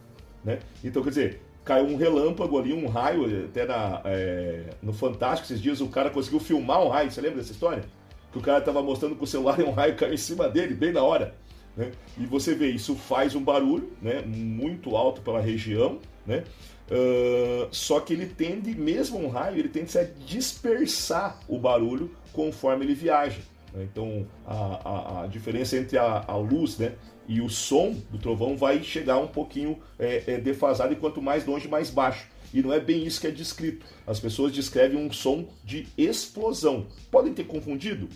Né? 0.44 0.58
Então, 0.82 1.02
quer 1.02 1.08
dizer, 1.10 1.42
caiu 1.64 1.86
um 1.86 1.96
relâmpago 1.96 2.58
ali, 2.58 2.72
um 2.72 2.86
raio, 2.88 3.44
até 3.44 3.66
na, 3.66 4.00
é, 4.04 4.64
no 4.82 4.92
Fantástico 4.92 5.46
esses 5.52 5.60
dias 5.62 5.80
o 5.80 5.88
cara 5.88 6.10
conseguiu 6.10 6.40
filmar 6.40 6.82
um 6.82 6.88
raio, 6.88 7.10
você 7.10 7.20
lembra 7.20 7.38
dessa 7.38 7.52
história? 7.52 7.84
Que 8.32 8.38
o 8.38 8.40
cara 8.40 8.60
tava 8.60 8.82
mostrando 8.82 9.16
com 9.16 9.24
o 9.24 9.26
celular 9.26 9.58
e 9.60 9.64
um 9.64 9.72
raio 9.72 9.96
caiu 9.96 10.14
em 10.14 10.16
cima 10.16 10.48
dele, 10.48 10.74
bem 10.74 10.92
na 10.92 11.02
hora. 11.02 11.34
Né? 11.76 11.90
E 12.18 12.26
você 12.26 12.54
vê, 12.54 12.68
isso 12.70 12.94
faz 12.96 13.34
um 13.34 13.42
barulho 13.42 13.92
né? 14.02 14.22
muito 14.26 14.96
alto 14.96 15.20
pela 15.20 15.40
região, 15.40 15.98
né? 16.26 16.44
Ah, 16.90 17.68
só 17.70 18.00
que 18.00 18.12
ele 18.12 18.26
tende, 18.26 18.74
mesmo 18.74 19.18
um 19.18 19.28
raio, 19.28 19.58
ele 19.58 19.68
tende 19.68 19.96
a 19.96 20.04
dispersar 20.26 21.38
o 21.48 21.58
barulho 21.58 22.10
conforme 22.32 22.84
ele 22.84 22.94
viaja. 22.94 23.38
né? 23.72 23.84
Então 23.90 24.26
a, 24.46 24.54
a- 24.84 25.22
a 25.22 25.26
diferença 25.26 25.76
entre 25.76 25.96
a, 25.98 26.24
a 26.26 26.36
luz 26.36 26.78
né, 26.78 26.92
e 27.28 27.40
o 27.40 27.48
som 27.48 27.94
do 28.10 28.18
trovão 28.18 28.56
vai 28.56 28.82
chegar 28.82 29.18
um 29.18 29.28
pouquinho 29.28 29.78
é, 29.98 30.24
é, 30.26 30.38
defasado, 30.38 30.92
e 30.92 30.96
quanto 30.96 31.22
mais 31.22 31.46
longe, 31.46 31.68
mais 31.68 31.90
baixo. 31.90 32.28
E 32.52 32.62
não 32.62 32.72
é 32.72 32.80
bem 32.80 33.04
isso 33.04 33.20
que 33.20 33.26
é 33.26 33.30
descrito. 33.30 33.86
As 34.06 34.18
pessoas 34.18 34.52
descrevem 34.52 34.98
um 34.98 35.12
som 35.12 35.46
de 35.64 35.86
explosão. 35.96 36.86
Podem 37.10 37.32
ter 37.32 37.44
confundido? 37.44 38.08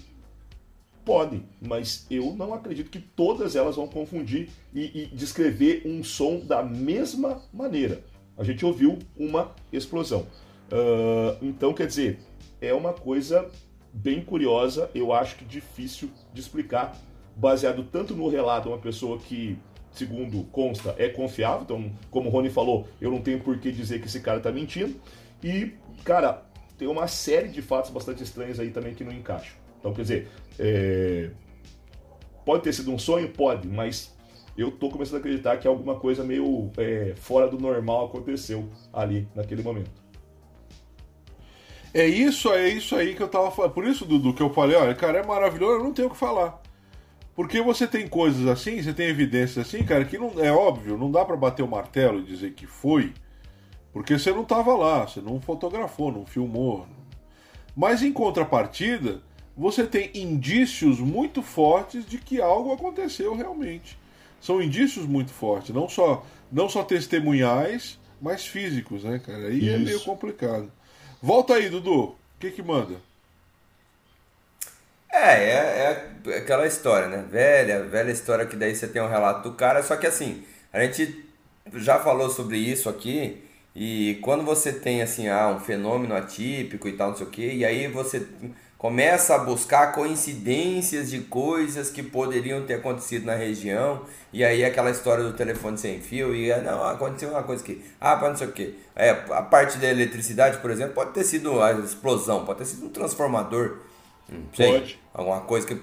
Podem, 1.05 1.45
mas 1.61 2.07
eu 2.11 2.35
não 2.35 2.53
acredito 2.55 2.91
que 2.91 2.99
todas 2.99 3.55
elas 3.55 3.77
vão 3.77 3.87
confundir 3.87 4.49
e, 4.75 5.03
e 5.03 5.07
descrever 5.15 5.83
um 5.85 6.03
som 6.03 6.41
da 6.41 6.63
mesma 6.63 7.43
maneira. 7.53 8.03
A 8.37 8.43
gente 8.43 8.65
ouviu 8.65 8.99
uma 9.17 9.55
explosão. 9.73 10.27
Ah, 10.71 11.37
então, 11.43 11.73
quer 11.73 11.87
dizer, 11.87 12.19
é 12.61 12.73
uma 12.75 12.93
coisa 12.93 13.49
bem 13.93 14.21
curiosa, 14.25 14.91
eu 14.95 15.13
acho 15.13 15.37
que 15.37 15.45
difícil 15.45 16.11
de 16.33 16.41
explicar, 16.41 17.01
baseado 17.37 17.85
tanto 17.85 18.15
no 18.15 18.29
relato 18.29 18.69
de 18.69 18.75
uma 18.75 18.79
pessoa 18.81 19.19
que, 19.19 19.59
segundo 19.91 20.45
consta, 20.45 20.95
é 20.99 21.09
confiável. 21.09 21.63
Então, 21.63 21.93
como 22.11 22.29
o 22.29 22.33
Rony 22.33 22.51
falou, 22.51 22.89
eu 23.01 23.11
não 23.11 23.21
tenho 23.21 23.41
por 23.41 23.59
que 23.59 23.73
dizer 23.73 24.01
que 24.01 24.07
esse 24.07 24.21
cara 24.21 24.41
tá 24.41 24.53
mentindo. 24.53 24.95
E, 25.43 25.73
cara, 26.05 26.43
tem 26.79 26.89
uma 26.89 27.07
série 27.07 27.49
de 27.49 27.63
fatos 27.63 27.91
bastante 27.91 28.23
estranhos 28.23 28.59
aí 28.59 28.71
também 28.71 28.95
que 28.95 29.05
não 29.05 29.13
encaixam. 29.13 29.57
Então, 29.79 29.93
quer 29.93 30.03
dizer, 30.03 30.29
é, 30.59 31.31
pode 32.45 32.63
ter 32.63 32.73
sido 32.73 32.91
um 32.91 32.99
sonho? 32.99 33.29
Pode, 33.29 33.69
mas 33.69 34.15
eu 34.57 34.71
tô 34.71 34.89
começando 34.89 35.17
a 35.17 35.19
acreditar 35.19 35.57
que 35.59 35.67
alguma 35.67 35.97
coisa 35.97 36.25
meio 36.25 36.71
é, 36.77 37.15
fora 37.17 37.49
do 37.49 37.59
normal 37.59 38.07
aconteceu 38.07 38.69
ali, 38.93 39.29
naquele 39.35 39.63
momento. 39.63 40.05
É 41.93 42.07
isso, 42.07 42.53
é 42.53 42.69
isso 42.69 42.97
aí 42.97 43.15
que 43.15 43.23
eu 43.23 43.29
tava 43.29 43.51
falando. 43.51 43.73
Por 43.73 43.87
isso, 43.87 44.05
Dudu, 44.05 44.35
que 44.35 44.43
eu 44.43 44.51
falei, 44.53 44.77
olha, 44.77 44.95
cara, 44.95 45.19
é 45.19 45.27
maravilhoso, 45.27 45.75
eu 45.75 45.85
não 45.85 45.93
tenho 45.93 46.09
o 46.09 46.11
que 46.11 46.17
falar. 46.17 46.61
Porque 47.35 47.61
você 47.61 47.87
tem 47.87 48.07
coisas 48.07 48.47
assim, 48.47 48.81
você 48.81 48.93
tem 48.93 49.09
evidências 49.09 49.67
assim, 49.67 49.85
cara, 49.85 50.05
que 50.05 50.17
não 50.17 50.33
é 50.39 50.53
óbvio, 50.53 50.97
não 50.97 51.11
dá 51.11 51.25
para 51.25 51.37
bater 51.37 51.63
o 51.63 51.69
martelo 51.69 52.21
e 52.21 52.25
dizer 52.25 52.53
que 52.53 52.67
foi, 52.67 53.13
porque 53.93 54.17
você 54.17 54.31
não 54.31 54.45
tava 54.45 54.75
lá, 54.77 55.07
você 55.07 55.21
não 55.21 55.41
fotografou, 55.41 56.13
não 56.13 56.25
filmou. 56.25 56.87
Mas 57.77 58.03
em 58.03 58.13
contrapartida, 58.13 59.21
você 59.57 59.85
tem 59.85 60.11
indícios 60.15 61.01
muito 61.01 61.43
fortes 61.43 62.07
de 62.07 62.19
que 62.19 62.41
algo 62.41 62.73
aconteceu 62.73 63.35
realmente. 63.35 63.99
São 64.41 64.63
indícios 64.63 65.07
muito 65.07 65.33
fortes, 65.33 65.75
não 65.75 65.89
só 65.89 66.25
não 66.53 66.69
só 66.69 66.85
testemunhais, 66.85 67.99
mas 68.21 68.47
físicos, 68.47 69.03
né, 69.03 69.19
cara? 69.19 69.49
Aí 69.49 69.69
é 69.69 69.77
Isso. 69.77 69.85
meio 69.85 70.01
complicado. 70.01 70.71
Volta 71.21 71.55
aí, 71.55 71.69
Dudu. 71.69 72.01
O 72.01 72.17
que 72.39 72.51
que 72.51 72.63
manda? 72.63 72.97
É, 75.15 75.45
é, 75.45 76.11
é 76.27 76.39
aquela 76.39 76.67
história, 76.67 77.07
né? 77.07 77.25
Velha, 77.31 77.85
velha 77.85 78.11
história 78.11 78.45
que 78.47 78.57
daí 78.57 78.75
você 78.75 78.89
tem 78.89 79.01
um 79.01 79.09
relato 79.09 79.49
do 79.49 79.55
cara, 79.55 79.81
só 79.83 79.95
que 79.97 80.09
assim, 80.09 80.43
a 80.73 80.81
gente 80.83 81.25
já 81.75 82.01
falou 82.01 82.29
sobre 82.29 82.59
isso 82.59 82.89
aqui, 82.89 83.43
e 83.77 84.19
quando 84.23 84.45
você 84.45 84.73
tem 84.73 85.03
assim, 85.03 85.29
ah, 85.29 85.49
um 85.49 85.61
fenômeno 85.61 86.17
atípico 86.17 86.89
e 86.89 86.93
tal, 86.95 87.11
não 87.11 87.17
sei 87.17 87.27
o 87.27 87.31
quê, 87.31 87.53
e 87.55 87.65
aí 87.65 87.87
você 87.87 88.27
começa 88.77 89.37
a 89.37 89.39
buscar 89.39 89.93
coincidências 89.93 91.11
de 91.11 91.21
coisas 91.21 91.91
que 91.91 92.03
poderiam 92.03 92.67
ter 92.67 92.75
acontecido 92.75 93.25
na 93.25 93.35
região, 93.37 94.05
e 94.33 94.45
aí 94.45 94.65
aquela 94.65 94.91
história 94.91 95.23
do 95.23 95.33
telefone 95.33 95.79
sem 95.79 96.01
fio, 96.01 96.35
e 96.35 96.53
ah, 96.53 96.61
não, 96.61 96.85
aconteceu 96.85 97.31
uma 97.31 97.43
coisa 97.45 97.63
aqui, 97.63 97.85
ah, 98.01 98.17
pode 98.17 98.31
não 98.33 98.39
sei 98.39 98.49
o 98.49 98.53
quê. 98.53 98.75
É, 98.97 99.11
a 99.11 99.43
parte 99.43 99.79
da 99.79 99.89
eletricidade, 99.89 100.59
por 100.59 100.73
exemplo, 100.73 100.95
pode 100.95 101.13
ter 101.13 101.23
sido 101.23 101.63
a 101.63 101.73
explosão, 101.73 102.45
pode 102.45 102.59
ter 102.59 102.65
sido 102.65 102.87
um 102.87 102.91
transformador. 102.91 103.79
Não 104.35 104.55
sei, 104.55 104.73
Pode. 104.81 105.01
Alguma 105.13 105.41
coisa 105.41 105.67
que. 105.67 105.81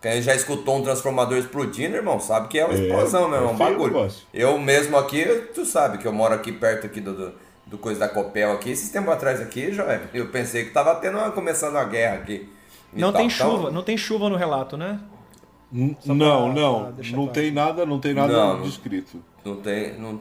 Quem 0.00 0.22
já 0.22 0.32
escutou 0.32 0.76
um 0.76 0.82
transformador 0.82 1.36
explodindo, 1.38 1.96
irmão, 1.96 2.20
sabe 2.20 2.46
que 2.46 2.56
é 2.56 2.64
uma 2.64 2.72
explosão 2.72 3.28
mesmo, 3.28 3.46
é 3.46 3.48
é 3.48 3.52
um 3.52 3.56
feio 3.56 3.70
o 3.70 3.72
bagulho. 3.72 4.12
Eu 4.32 4.56
mesmo 4.58 4.96
aqui, 4.96 5.24
tu 5.52 5.66
sabe 5.66 5.98
que 5.98 6.06
eu 6.06 6.12
moro 6.12 6.32
aqui 6.34 6.52
perto 6.52 6.86
aqui 6.86 7.00
do, 7.00 7.12
do, 7.14 7.32
do 7.66 7.78
coisa 7.78 7.98
da 7.98 8.08
Copel 8.08 8.52
aqui. 8.52 8.70
Esses 8.70 8.90
tempos 8.90 9.12
atrás 9.12 9.40
aqui, 9.40 9.72
já, 9.72 10.00
eu 10.14 10.28
pensei 10.28 10.64
que 10.66 10.70
tava 10.70 10.94
tendo 10.94 11.18
uma, 11.18 11.32
começando 11.32 11.72
uma 11.72 11.82
guerra 11.84 12.14
aqui. 12.18 12.48
Não 12.92 13.10
tal. 13.10 13.20
tem 13.22 13.26
Então, 13.26 13.50
chuva, 13.50 13.70
não 13.72 13.82
tem 13.82 13.96
chuva 13.98 14.28
no 14.28 14.36
relato, 14.36 14.76
né? 14.76 15.00
N- 15.72 15.96
não, 16.06 16.16
pra- 16.16 16.60
não, 16.62 16.82
pra 16.82 16.90
deixar 16.92 17.16
não 17.16 17.24
claro. 17.24 17.40
tem 17.40 17.50
nada, 17.50 17.84
não 17.84 17.98
tem 17.98 18.14
nada 18.14 18.32
Não, 18.32 18.56
não. 18.58 18.62
descrito. 18.62 19.20
Não 19.44 19.56
tem. 19.56 19.98
Não... 19.98 20.20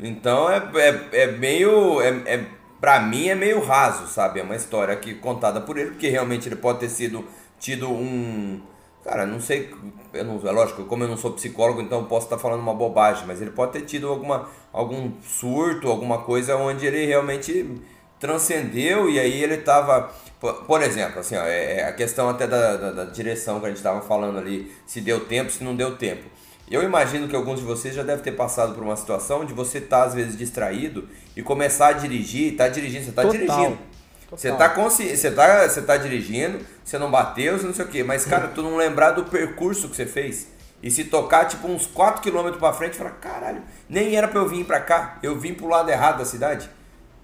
Então 0.00 0.50
é, 0.50 0.62
é, 0.76 1.08
é 1.24 1.26
meio. 1.32 2.00
É, 2.00 2.08
é, 2.24 2.44
pra 2.82 2.98
mim 2.98 3.28
é 3.28 3.34
meio 3.36 3.64
raso, 3.64 4.08
sabe? 4.08 4.40
É 4.40 4.42
uma 4.42 4.56
história 4.56 4.92
aqui 4.92 5.14
contada 5.14 5.60
por 5.60 5.78
ele, 5.78 5.92
porque 5.92 6.08
realmente 6.08 6.48
ele 6.48 6.56
pode 6.56 6.80
ter 6.80 6.88
sido 6.88 7.24
tido 7.60 7.88
um. 7.88 8.60
Cara, 9.04 9.24
não 9.24 9.40
sei. 9.40 9.72
Eu 10.12 10.24
não, 10.24 10.40
é 10.44 10.50
lógico, 10.50 10.84
como 10.86 11.04
eu 11.04 11.08
não 11.08 11.16
sou 11.16 11.30
psicólogo, 11.32 11.80
então 11.80 12.04
posso 12.06 12.26
estar 12.26 12.38
falando 12.38 12.60
uma 12.60 12.74
bobagem, 12.74 13.24
mas 13.24 13.40
ele 13.40 13.52
pode 13.52 13.72
ter 13.72 13.82
tido 13.82 14.08
alguma, 14.08 14.48
algum 14.72 15.12
surto, 15.22 15.88
alguma 15.88 16.22
coisa 16.22 16.56
onde 16.56 16.84
ele 16.84 17.06
realmente 17.06 17.80
transcendeu 18.18 19.08
e 19.08 19.20
aí 19.20 19.42
ele 19.42 19.58
tava. 19.58 20.10
Por, 20.40 20.64
por 20.64 20.82
exemplo, 20.82 21.20
assim, 21.20 21.36
ó, 21.36 21.44
é, 21.44 21.80
é 21.80 21.84
a 21.84 21.92
questão 21.92 22.28
até 22.28 22.48
da, 22.48 22.76
da, 22.76 22.90
da 22.90 23.04
direção 23.04 23.60
que 23.60 23.66
a 23.66 23.68
gente 23.68 23.78
estava 23.78 24.00
falando 24.02 24.38
ali, 24.38 24.72
se 24.86 25.00
deu 25.00 25.20
tempo, 25.26 25.52
se 25.52 25.62
não 25.62 25.76
deu 25.76 25.96
tempo. 25.96 26.24
Eu 26.70 26.82
imagino 26.82 27.28
que 27.28 27.36
alguns 27.36 27.60
de 27.60 27.66
vocês 27.66 27.94
já 27.94 28.02
devem 28.02 28.22
ter 28.22 28.32
passado 28.32 28.74
por 28.74 28.82
uma 28.82 28.96
situação 28.96 29.44
de 29.44 29.52
você 29.52 29.78
estar, 29.78 30.04
às 30.04 30.14
vezes, 30.14 30.36
distraído 30.36 31.08
e 31.36 31.42
começar 31.42 31.88
a 31.88 31.92
dirigir, 31.92 32.56
tá 32.56 32.68
dirigindo, 32.68 33.04
você 33.04 33.12
tá 33.12 33.22
Total. 33.22 33.38
dirigindo. 33.38 33.78
Você 34.30 34.50
tá, 34.52 34.68
consci... 34.70 35.14
você, 35.14 35.30
tá, 35.30 35.68
você 35.68 35.82
tá 35.82 35.96
dirigindo, 35.98 36.60
você 36.82 36.96
não 36.98 37.10
bateu, 37.10 37.58
você 37.58 37.66
não 37.66 37.74
sei 37.74 37.84
o 37.84 37.88
quê, 37.88 38.02
mas, 38.02 38.24
cara, 38.24 38.48
tu 38.48 38.62
não 38.62 38.76
lembrar 38.76 39.10
do 39.10 39.24
percurso 39.24 39.90
que 39.90 39.96
você 39.96 40.06
fez 40.06 40.48
e 40.82 40.90
se 40.90 41.04
tocar, 41.04 41.46
tipo, 41.46 41.68
uns 41.68 41.86
4km 41.86 42.56
pra 42.58 42.72
frente 42.72 42.94
e 42.94 42.96
falar, 42.96 43.12
caralho, 43.12 43.62
nem 43.88 44.16
era 44.16 44.26
pra 44.26 44.40
eu 44.40 44.48
vir 44.48 44.64
pra 44.64 44.80
cá, 44.80 45.18
eu 45.22 45.38
vim 45.38 45.54
pro 45.54 45.68
lado 45.68 45.88
errado 45.90 46.18
da 46.18 46.24
cidade. 46.24 46.68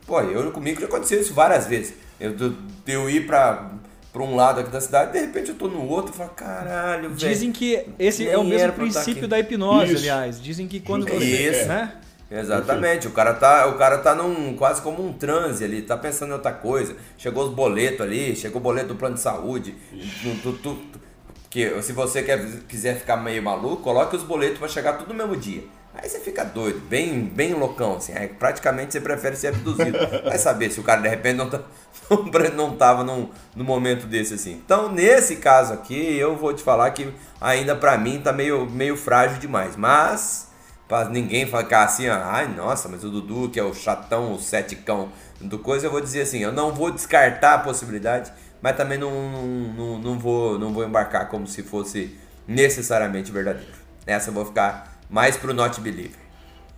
Pô, 0.07 0.20
eu 0.20 0.53
comigo 0.53 0.80
já 0.80 0.86
aconteceu 0.86 1.20
isso 1.20 1.34
várias 1.34 1.66
vezes. 1.66 1.95
Eu, 2.20 2.36
eu, 2.39 2.55
eu 2.86 3.11
ir 3.11 3.26
pra, 3.26 3.70
pra 4.19 4.27
um 4.27 4.35
lado 4.35 4.61
aqui 4.61 4.71
da 4.71 4.81
cidade, 4.81 5.12
de 5.12 5.21
repente 5.21 5.51
eu 5.51 5.55
tô 5.55 5.69
no 5.69 5.87
outro 5.89 6.12
e 6.12 6.16
falo, 6.16 6.31
caralho, 6.31 7.11
velho. 7.11 7.14
Dizem 7.14 7.53
que 7.53 7.87
esse 7.99 8.29
é 8.29 8.37
o 8.37 8.43
mesmo 8.43 8.66
tá 8.69 8.73
princípio 8.73 9.29
da 9.29 9.39
hipnose, 9.39 9.93
Isso. 9.93 10.03
aliás. 10.03 10.43
Dizem 10.43 10.66
que 10.66 10.81
quando 10.81 11.09
você. 11.09 11.25
Isso. 11.25 11.69
Né? 11.69 11.93
Exatamente, 12.31 13.07
o 13.07 13.11
cara 13.12 13.33
tá, 13.33 13.66
o 13.69 13.79
cara 13.79 13.99
tá 13.99 14.14
num 14.14 14.55
quase 14.57 14.83
como 14.83 15.07
um 15.07 15.12
transe 15.12 15.64
ali, 15.64 15.83
tá 15.83 15.97
pensando 15.97 16.31
em 16.31 16.33
outra 16.33 16.51
coisa. 16.53 16.97
Chegou 17.16 17.45
os 17.47 17.55
boletos 17.55 18.01
ali, 18.01 18.35
chegou 18.35 18.61
o 18.61 18.62
boleto 18.62 18.89
do 18.89 18.97
plano 18.97 19.14
de 19.14 19.21
saúde. 19.21 19.75
Tu, 20.23 20.35
tu, 20.43 20.53
tu- 20.55 20.75
tu- 20.75 21.01
que 21.49 21.81
se 21.83 21.93
você 21.93 22.23
quer, 22.23 22.45
quiser 22.69 22.99
ficar 22.99 23.16
meio 23.16 23.43
maluco, 23.43 23.83
coloque 23.83 24.16
os 24.16 24.23
boletos 24.25 24.59
pra 24.59 24.66
chegar 24.69 24.95
tudo 24.95 25.09
no 25.09 25.14
mesmo 25.14 25.37
dia. 25.37 25.62
Aí 25.95 26.09
você 26.09 26.21
fica 26.21 26.45
doido, 26.45 26.79
bem, 26.89 27.23
bem 27.25 27.55
loucão, 27.55 27.97
assim. 27.97 28.12
Aí 28.12 28.29
praticamente 28.29 28.93
você 28.93 29.01
prefere 29.01 29.35
ser 29.35 29.49
abduzido. 29.49 29.99
Vai 30.25 30.39
saber 30.39 30.71
se 30.71 30.79
o 30.79 30.83
cara 30.83 31.01
de 31.01 31.09
repente 31.09 31.37
não, 31.37 31.49
tá, 31.49 31.62
não 32.55 32.77
tava 32.77 33.05
num, 33.05 33.29
num 33.55 33.65
momento 33.65 34.07
desse 34.07 34.35
assim. 34.35 34.53
Então, 34.53 34.91
nesse 34.91 35.37
caso 35.37 35.73
aqui, 35.73 36.17
eu 36.17 36.37
vou 36.37 36.53
te 36.53 36.63
falar 36.63 36.91
que 36.91 37.13
ainda 37.41 37.75
pra 37.77 37.99
mim 37.99 38.21
tá 38.21 38.33
meio, 38.33 38.69
meio 38.69 38.97
frágil 38.97 39.39
demais. 39.39 39.77
Mas 39.77 40.49
Pra 40.89 41.05
ninguém 41.05 41.45
ficar 41.45 41.85
assim, 41.85 42.09
ó, 42.09 42.15
ai 42.15 42.49
nossa, 42.49 42.89
mas 42.89 43.05
o 43.05 43.11
Dudu 43.11 43.51
que 43.51 43.61
é 43.61 43.63
o 43.63 43.75
chatão, 43.75 44.33
o 44.33 44.41
seticão 44.41 45.11
do 45.39 45.59
coisa, 45.59 45.87
eu 45.87 45.91
vou 45.91 46.01
dizer 46.01 46.23
assim, 46.23 46.39
eu 46.39 46.51
não 46.51 46.73
vou 46.73 46.91
descartar 46.91 47.55
a 47.55 47.59
possibilidade, 47.59 48.33
mas 48.63 48.75
também 48.75 48.97
não, 48.97 49.11
não, 49.31 49.47
não, 49.47 49.99
não 49.99 50.19
vou, 50.19 50.59
não 50.59 50.73
vou 50.73 50.83
embarcar 50.83 51.29
como 51.29 51.47
se 51.47 51.63
fosse 51.63 52.19
necessariamente 52.47 53.31
verdadeiro. 53.31 53.71
Essa 54.07 54.31
eu 54.31 54.35
vou 54.35 54.47
ficar 54.47 54.99
mais 55.11 55.37
pro 55.37 55.53
Not 55.53 55.79
Believer. 55.79 56.19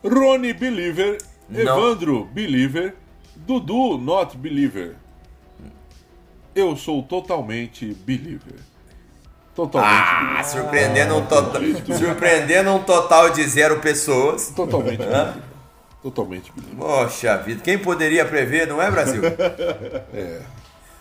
Rony 0.02 0.52
Believer, 0.54 1.18
Não. 1.48 1.60
Evandro 1.60 2.24
Believer, 2.24 2.96
Dudu 3.36 3.96
Not 3.96 4.36
Believer. 4.36 4.96
Eu 6.60 6.76
sou 6.76 7.02
totalmente 7.02 7.94
Believer. 8.04 8.60
Totalmente 9.54 9.90
Ah, 10.38 10.42
surpreendendo 10.44 11.16
um, 11.16 11.26
total, 11.26 11.60
surpreendendo 11.98 12.70
um 12.72 12.82
total 12.82 13.30
de 13.30 13.42
zero 13.44 13.80
pessoas. 13.80 14.50
believer. 14.50 14.66
Totalmente 14.66 14.98
believer. 14.98 15.34
Totalmente 16.02 16.52
believer. 16.52 16.76
Poxa 16.78 17.36
vida, 17.38 17.60
quem 17.62 17.78
poderia 17.78 18.24
prever, 18.24 18.66
não 18.66 18.80
é 18.80 18.90
Brasil? 18.90 19.22
É. 20.14 20.40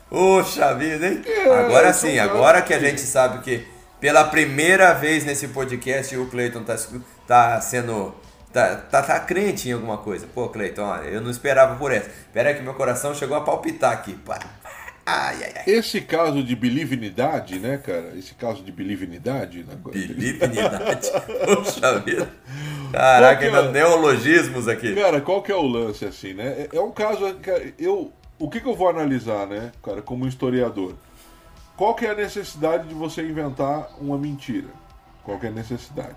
Poxa 0.09 0.73
vida, 0.73 1.07
hein? 1.07 1.21
É, 1.25 1.43
agora 1.59 1.93
sim, 1.93 2.17
agora 2.17 2.61
que 2.63 2.73
a 2.73 2.79
gente 2.79 3.01
sabe 3.01 3.43
que 3.43 3.67
pela 3.99 4.23
primeira 4.23 4.93
vez 4.93 5.23
nesse 5.23 5.49
podcast 5.49 6.15
o 6.17 6.25
Cleiton 6.27 6.63
tá, 6.63 6.75
tá 7.27 7.61
sendo. 7.61 8.15
Tá, 8.51 8.75
tá, 8.77 9.03
tá 9.03 9.19
crente 9.19 9.69
em 9.69 9.73
alguma 9.73 9.97
coisa. 9.99 10.25
Pô, 10.33 10.49
Cleiton, 10.49 10.95
eu 11.03 11.21
não 11.21 11.29
esperava 11.29 11.75
por 11.75 11.91
essa. 11.91 12.09
Pera 12.33 12.49
aí 12.49 12.55
que 12.55 12.63
meu 12.63 12.73
coração 12.73 13.13
chegou 13.13 13.37
a 13.37 13.41
palpitar 13.41 13.91
aqui. 13.93 14.13
Pá. 14.13 14.39
Ai, 15.09 15.43
ai, 15.43 15.53
ai. 15.55 15.63
Esse 15.65 16.01
caso 16.01 16.43
de 16.43 16.55
believinidade, 16.55 17.57
né, 17.57 17.77
cara? 17.77 18.13
Esse 18.15 18.35
caso 18.35 18.61
de 18.61 18.71
believinidade. 18.71 19.65
Na... 19.67 19.73
Bilivinidade. 19.75 21.09
Poxa 21.45 21.99
vida. 21.99 22.31
Caraca, 22.91 23.43
ainda 23.43 23.59
é? 23.59 23.71
neologismos 23.71 24.67
aqui. 24.67 24.93
Cara, 24.93 25.19
qual 25.19 25.41
que 25.41 25.51
é 25.51 25.55
o 25.55 25.65
lance, 25.65 26.05
assim, 26.05 26.33
né? 26.33 26.67
É, 26.71 26.77
é 26.77 26.81
um 26.81 26.91
caso, 26.91 27.33
cara, 27.35 27.73
eu... 27.79 28.13
O 28.37 28.49
que, 28.49 28.61
que 28.61 28.67
eu 28.67 28.75
vou 28.75 28.87
analisar, 28.87 29.47
né, 29.47 29.71
cara, 29.83 30.01
como 30.01 30.25
historiador? 30.25 30.93
Qual 31.75 31.93
que 31.95 32.05
é 32.05 32.11
a 32.11 32.15
necessidade 32.15 32.87
de 32.87 32.93
você 32.93 33.21
inventar 33.21 33.89
uma 33.99 34.17
mentira? 34.17 34.69
Qual 35.23 35.39
que 35.39 35.47
é 35.47 35.49
a 35.49 35.51
necessidade? 35.51 36.15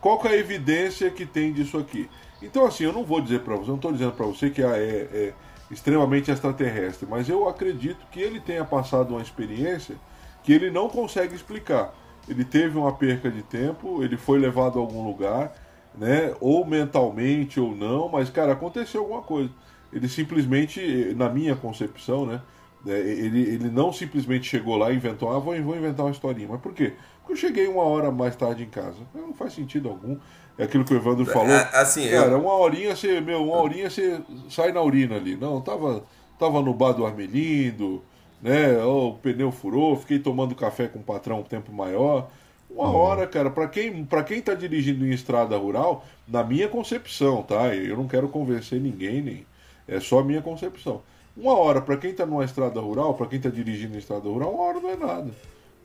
Qual 0.00 0.18
que 0.18 0.28
é 0.28 0.32
a 0.32 0.36
evidência 0.36 1.10
que 1.10 1.24
tem 1.24 1.52
disso 1.52 1.78
aqui? 1.78 2.10
Então, 2.42 2.66
assim, 2.66 2.84
eu 2.84 2.92
não 2.92 3.04
vou 3.04 3.20
dizer 3.20 3.40
pra 3.40 3.54
você, 3.54 3.62
eu 3.62 3.68
não 3.68 3.76
estou 3.76 3.92
dizendo 3.92 4.12
pra 4.12 4.26
você 4.26 4.50
que 4.50 4.62
ah, 4.62 4.76
é, 4.76 5.08
é 5.12 5.32
extremamente 5.72 6.30
extraterrestre, 6.30 7.08
mas 7.08 7.28
eu 7.28 7.48
acredito 7.48 8.06
que 8.10 8.20
ele 8.20 8.38
tenha 8.40 8.64
passado 8.64 9.10
uma 9.14 9.22
experiência 9.22 9.96
que 10.44 10.52
ele 10.52 10.70
não 10.70 10.88
consegue 10.88 11.34
explicar. 11.34 11.94
Ele 12.28 12.44
teve 12.44 12.78
uma 12.78 12.92
perca 12.92 13.30
de 13.30 13.42
tempo, 13.42 14.02
ele 14.02 14.16
foi 14.16 14.38
levado 14.38 14.78
a 14.78 14.82
algum 14.82 15.04
lugar, 15.04 15.52
né? 15.96 16.34
Ou 16.40 16.64
mentalmente 16.66 17.58
ou 17.58 17.74
não, 17.74 18.08
mas 18.08 18.30
cara, 18.30 18.52
aconteceu 18.52 19.00
alguma 19.00 19.22
coisa. 19.22 19.50
Ele 19.92 20.08
simplesmente, 20.08 21.14
na 21.16 21.28
minha 21.28 21.56
concepção, 21.56 22.26
né? 22.26 22.42
é, 22.86 22.98
Ele, 22.98 23.40
ele 23.40 23.70
não 23.70 23.92
simplesmente 23.92 24.48
chegou 24.48 24.76
lá 24.76 24.90
e 24.92 24.96
inventou, 24.96 25.30
ah, 25.30 25.38
vou, 25.38 25.60
vou 25.62 25.76
inventar 25.76 26.06
uma 26.06 26.12
historinha. 26.12 26.48
Mas 26.48 26.60
por 26.60 26.72
quê? 26.74 26.94
Porque 27.18 27.32
eu 27.32 27.36
cheguei 27.36 27.66
uma 27.66 27.82
hora 27.82 28.10
mais 28.10 28.36
tarde 28.36 28.62
em 28.64 28.68
casa. 28.68 28.98
Não 29.14 29.34
faz 29.34 29.52
sentido 29.54 29.88
algum. 29.88 30.18
É 30.62 30.66
aquilo 30.66 30.84
que 30.84 30.94
o 30.94 30.96
Evandro 30.96 31.26
falou. 31.26 31.52
A- 31.54 31.80
assim, 31.80 32.04
eu- 32.04 32.22
Cara, 32.22 32.38
uma 32.38 32.54
horinha 32.54 32.94
você, 32.94 33.20
meu, 33.20 33.42
uma 33.44 33.56
horinha 33.60 33.90
você 33.90 34.20
sai 34.48 34.70
na 34.72 34.80
urina 34.80 35.16
ali. 35.16 35.34
Não, 35.36 35.60
tava, 35.60 36.04
tava 36.38 36.60
no 36.62 36.72
bar 36.72 36.92
do 36.92 37.04
Armelindo, 37.04 38.02
né? 38.40 38.76
o 38.84 39.14
pneu 39.22 39.50
furou, 39.50 39.96
fiquei 39.96 40.18
tomando 40.18 40.54
café 40.54 40.86
com 40.88 40.98
o 40.98 41.02
patrão 41.02 41.40
um 41.40 41.42
tempo 41.42 41.72
maior. 41.72 42.28
Uma 42.70 42.90
hora, 42.90 43.26
cara, 43.26 43.50
pra 43.50 43.68
quem, 43.68 44.04
pra 44.04 44.22
quem 44.22 44.40
tá 44.40 44.54
dirigindo 44.54 45.04
em 45.06 45.10
estrada 45.10 45.56
rural, 45.58 46.04
na 46.26 46.42
minha 46.42 46.68
concepção, 46.68 47.42
tá? 47.42 47.74
Eu 47.74 47.96
não 47.96 48.06
quero 48.08 48.28
convencer 48.28 48.80
ninguém, 48.80 49.20
nem. 49.20 49.46
É 49.86 50.00
só 50.00 50.20
a 50.20 50.24
minha 50.24 50.40
concepção. 50.40 51.02
Uma 51.36 51.54
hora, 51.56 51.80
pra 51.82 51.96
quem 51.96 52.14
tá 52.14 52.24
numa 52.24 52.44
estrada 52.44 52.80
rural, 52.80 53.14
pra 53.14 53.26
quem 53.26 53.40
tá 53.40 53.48
dirigindo 53.50 53.94
em 53.94 53.98
estrada 53.98 54.28
rural, 54.28 54.54
uma 54.54 54.62
hora 54.64 54.80
não 54.80 54.90
é 54.90 54.96
nada. 54.96 55.30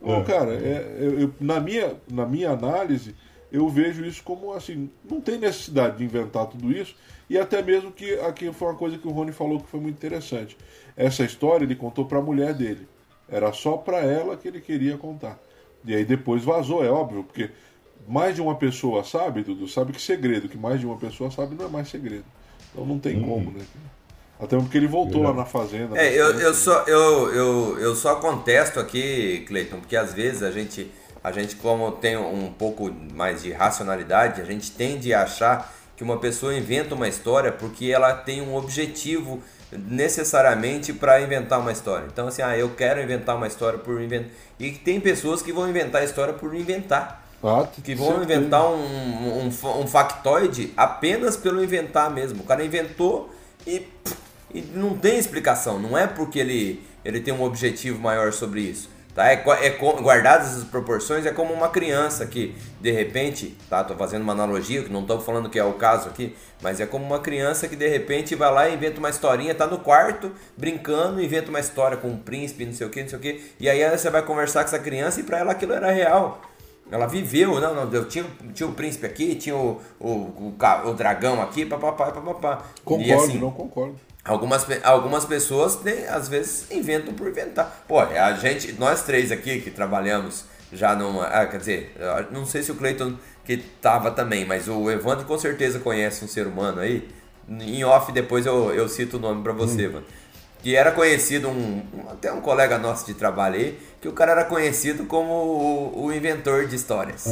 Não, 0.00 0.16
É. 0.16 0.22
cara, 0.22 0.52
é, 0.54 0.96
eu- 1.00 1.20
eu- 1.20 1.34
na, 1.40 1.58
minha, 1.60 1.94
na 2.10 2.24
minha 2.24 2.50
análise, 2.50 3.14
eu 3.50 3.68
vejo 3.68 4.04
isso 4.04 4.22
como 4.22 4.52
assim, 4.52 4.90
não 5.08 5.20
tem 5.20 5.38
necessidade 5.38 5.98
de 5.98 6.04
inventar 6.04 6.46
tudo 6.46 6.70
isso, 6.70 6.94
e 7.28 7.38
até 7.38 7.62
mesmo 7.62 7.90
que 7.90 8.14
aqui 8.20 8.52
foi 8.52 8.68
uma 8.68 8.76
coisa 8.76 8.98
que 8.98 9.06
o 9.06 9.10
Rony 9.10 9.32
falou 9.32 9.60
que 9.60 9.68
foi 9.68 9.80
muito 9.80 9.96
interessante. 9.96 10.56
Essa 10.96 11.24
história 11.24 11.64
ele 11.64 11.76
contou 11.76 12.04
pra 12.04 12.20
mulher 12.20 12.54
dele. 12.54 12.88
Era 13.28 13.52
só 13.52 13.76
pra 13.76 13.98
ela 13.98 14.36
que 14.36 14.48
ele 14.48 14.60
queria 14.60 14.96
contar. 14.96 15.38
E 15.84 15.94
aí 15.94 16.04
depois 16.04 16.42
vazou, 16.42 16.84
é 16.84 16.90
óbvio, 16.90 17.24
porque 17.24 17.50
mais 18.06 18.34
de 18.34 18.40
uma 18.40 18.54
pessoa 18.56 19.04
sabe, 19.04 19.42
Dudu, 19.42 19.68
sabe 19.68 19.92
que 19.92 20.00
segredo, 20.00 20.48
que 20.48 20.56
mais 20.56 20.80
de 20.80 20.86
uma 20.86 20.96
pessoa 20.96 21.30
sabe 21.30 21.54
não 21.54 21.66
é 21.66 21.68
mais 21.68 21.88
segredo. 21.88 22.24
Então 22.72 22.86
não 22.86 22.98
tem 22.98 23.20
como, 23.20 23.50
né? 23.50 23.64
Até 24.40 24.56
porque 24.56 24.78
ele 24.78 24.86
voltou 24.86 25.22
lá 25.22 25.34
na 25.34 25.44
fazenda. 25.44 25.98
É, 25.98 26.14
eu, 26.14 26.38
eu, 26.38 26.54
só, 26.54 26.84
eu, 26.84 27.34
eu, 27.34 27.78
eu 27.80 27.96
só 27.96 28.16
contesto 28.16 28.78
aqui, 28.78 29.44
Cleiton, 29.48 29.80
porque 29.80 29.96
às 29.96 30.14
vezes 30.14 30.44
a 30.44 30.50
gente, 30.50 30.90
a 31.28 31.32
gente, 31.32 31.56
como 31.56 31.92
tem 31.92 32.16
um 32.16 32.50
pouco 32.50 32.90
mais 33.14 33.42
de 33.42 33.52
racionalidade, 33.52 34.40
a 34.40 34.44
gente 34.44 34.70
tende 34.70 35.12
a 35.12 35.24
achar 35.24 35.74
que 35.94 36.02
uma 36.02 36.16
pessoa 36.16 36.56
inventa 36.56 36.94
uma 36.94 37.06
história 37.06 37.52
porque 37.52 37.86
ela 37.86 38.14
tem 38.14 38.40
um 38.40 38.56
objetivo 38.56 39.42
necessariamente 39.70 40.92
para 40.94 41.20
inventar 41.20 41.60
uma 41.60 41.70
história. 41.70 42.06
Então, 42.10 42.28
assim, 42.28 42.40
ah, 42.40 42.56
eu 42.56 42.70
quero 42.70 43.02
inventar 43.02 43.36
uma 43.36 43.46
história 43.46 43.78
por 43.78 44.00
inventar. 44.00 44.30
E 44.58 44.72
tem 44.72 44.98
pessoas 44.98 45.42
que 45.42 45.52
vão 45.52 45.68
inventar 45.68 46.00
a 46.00 46.04
história 46.04 46.32
por 46.32 46.54
inventar. 46.54 47.26
Ah, 47.44 47.68
Que 47.82 47.94
vão 47.94 48.22
inventar 48.22 48.66
um, 48.66 49.44
um, 49.44 49.48
um 49.48 49.86
factoide 49.86 50.72
apenas 50.76 51.36
pelo 51.36 51.62
inventar 51.62 52.10
mesmo. 52.10 52.40
O 52.40 52.46
cara 52.46 52.64
inventou 52.64 53.30
e, 53.66 53.86
e 54.54 54.62
não 54.62 54.96
tem 54.96 55.18
explicação. 55.18 55.78
Não 55.78 55.96
é 55.96 56.06
porque 56.06 56.38
ele, 56.38 56.82
ele 57.04 57.20
tem 57.20 57.34
um 57.34 57.42
objetivo 57.42 58.00
maior 58.00 58.32
sobre 58.32 58.62
isso. 58.62 58.88
Tá? 59.18 59.32
É, 59.32 59.42
é 59.66 59.70
guardadas 60.00 60.58
as 60.58 60.62
proporções, 60.62 61.26
é 61.26 61.32
como 61.32 61.52
uma 61.52 61.70
criança 61.70 62.24
que, 62.24 62.54
de 62.80 62.92
repente, 62.92 63.56
tá? 63.68 63.82
Tô 63.82 63.96
fazendo 63.96 64.22
uma 64.22 64.32
analogia, 64.32 64.84
que 64.84 64.92
não 64.92 65.00
estou 65.00 65.20
falando 65.20 65.50
que 65.50 65.58
é 65.58 65.64
o 65.64 65.72
caso 65.72 66.08
aqui, 66.08 66.36
mas 66.62 66.78
é 66.78 66.86
como 66.86 67.04
uma 67.04 67.18
criança 67.18 67.66
que 67.66 67.74
de 67.74 67.88
repente 67.88 68.36
vai 68.36 68.48
lá 68.52 68.68
e 68.68 68.74
inventa 68.76 69.00
uma 69.00 69.10
historinha, 69.10 69.52
tá 69.56 69.66
no 69.66 69.80
quarto, 69.80 70.30
brincando, 70.56 71.20
inventa 71.20 71.50
uma 71.50 71.58
história 71.58 71.96
com 71.96 72.06
um 72.06 72.16
príncipe, 72.16 72.64
não 72.64 72.72
sei 72.72 72.86
o 72.86 72.90
que, 72.90 73.02
não 73.02 73.08
sei 73.08 73.18
o 73.18 73.20
que, 73.20 73.42
e 73.58 73.68
aí 73.68 73.90
você 73.90 74.08
vai 74.08 74.22
conversar 74.22 74.60
com 74.60 74.66
essa 74.68 74.78
criança 74.78 75.18
e 75.18 75.24
para 75.24 75.38
ela 75.38 75.50
aquilo 75.50 75.72
era 75.72 75.90
real. 75.90 76.40
Ela 76.88 77.08
viveu, 77.08 77.60
não, 77.60 77.74
não, 77.74 77.92
eu 77.92 78.04
tinha, 78.04 78.24
tinha 78.54 78.68
o 78.68 78.72
príncipe 78.72 79.04
aqui, 79.04 79.34
tinha 79.34 79.56
o, 79.56 79.80
o, 79.98 80.08
o, 80.08 80.54
o 80.84 80.94
dragão 80.94 81.42
aqui, 81.42 81.66
papapá, 81.66 82.12
papapá. 82.12 82.62
Concordo, 82.84 83.08
E 83.08 83.12
assim, 83.12 83.38
não 83.38 83.50
concordo. 83.50 83.96
Algumas, 84.28 84.66
algumas 84.84 85.24
pessoas, 85.24 85.80
né, 85.80 86.06
às 86.10 86.28
vezes, 86.28 86.70
inventam 86.70 87.14
por 87.14 87.28
inventar. 87.28 87.84
Pô, 87.88 88.02
é 88.02 88.18
a 88.18 88.34
gente, 88.34 88.72
nós 88.74 89.02
três 89.02 89.32
aqui 89.32 89.60
que 89.60 89.70
trabalhamos 89.70 90.44
já 90.70 90.94
numa. 90.94 91.26
Ah, 91.26 91.46
quer 91.46 91.58
dizer, 91.58 91.96
não 92.30 92.44
sei 92.44 92.62
se 92.62 92.70
o 92.70 92.74
Cleiton 92.74 93.14
que 93.44 93.56
tava 93.56 94.10
também, 94.10 94.44
mas 94.44 94.68
o 94.68 94.90
Evandro 94.90 95.24
com 95.24 95.38
certeza 95.38 95.78
conhece 95.78 96.22
um 96.22 96.28
ser 96.28 96.46
humano 96.46 96.80
aí. 96.80 97.08
Em 97.48 97.82
off 97.82 98.12
depois 98.12 98.44
eu, 98.44 98.74
eu 98.74 98.86
cito 98.86 99.16
o 99.16 99.20
nome 99.20 99.42
pra 99.42 99.54
você, 99.54 99.84
Evandro. 99.84 100.06
Que 100.62 100.76
era 100.76 100.92
conhecido, 100.92 101.48
um, 101.48 101.82
até 102.10 102.30
um 102.30 102.42
colega 102.42 102.76
nosso 102.76 103.06
de 103.06 103.14
trabalho 103.14 103.54
aí, 103.54 103.78
que 104.02 104.08
o 104.08 104.12
cara 104.12 104.32
era 104.32 104.44
conhecido 104.44 105.04
como 105.04 105.32
o, 105.32 106.04
o 106.04 106.12
inventor 106.12 106.66
de 106.66 106.76
histórias. 106.76 107.26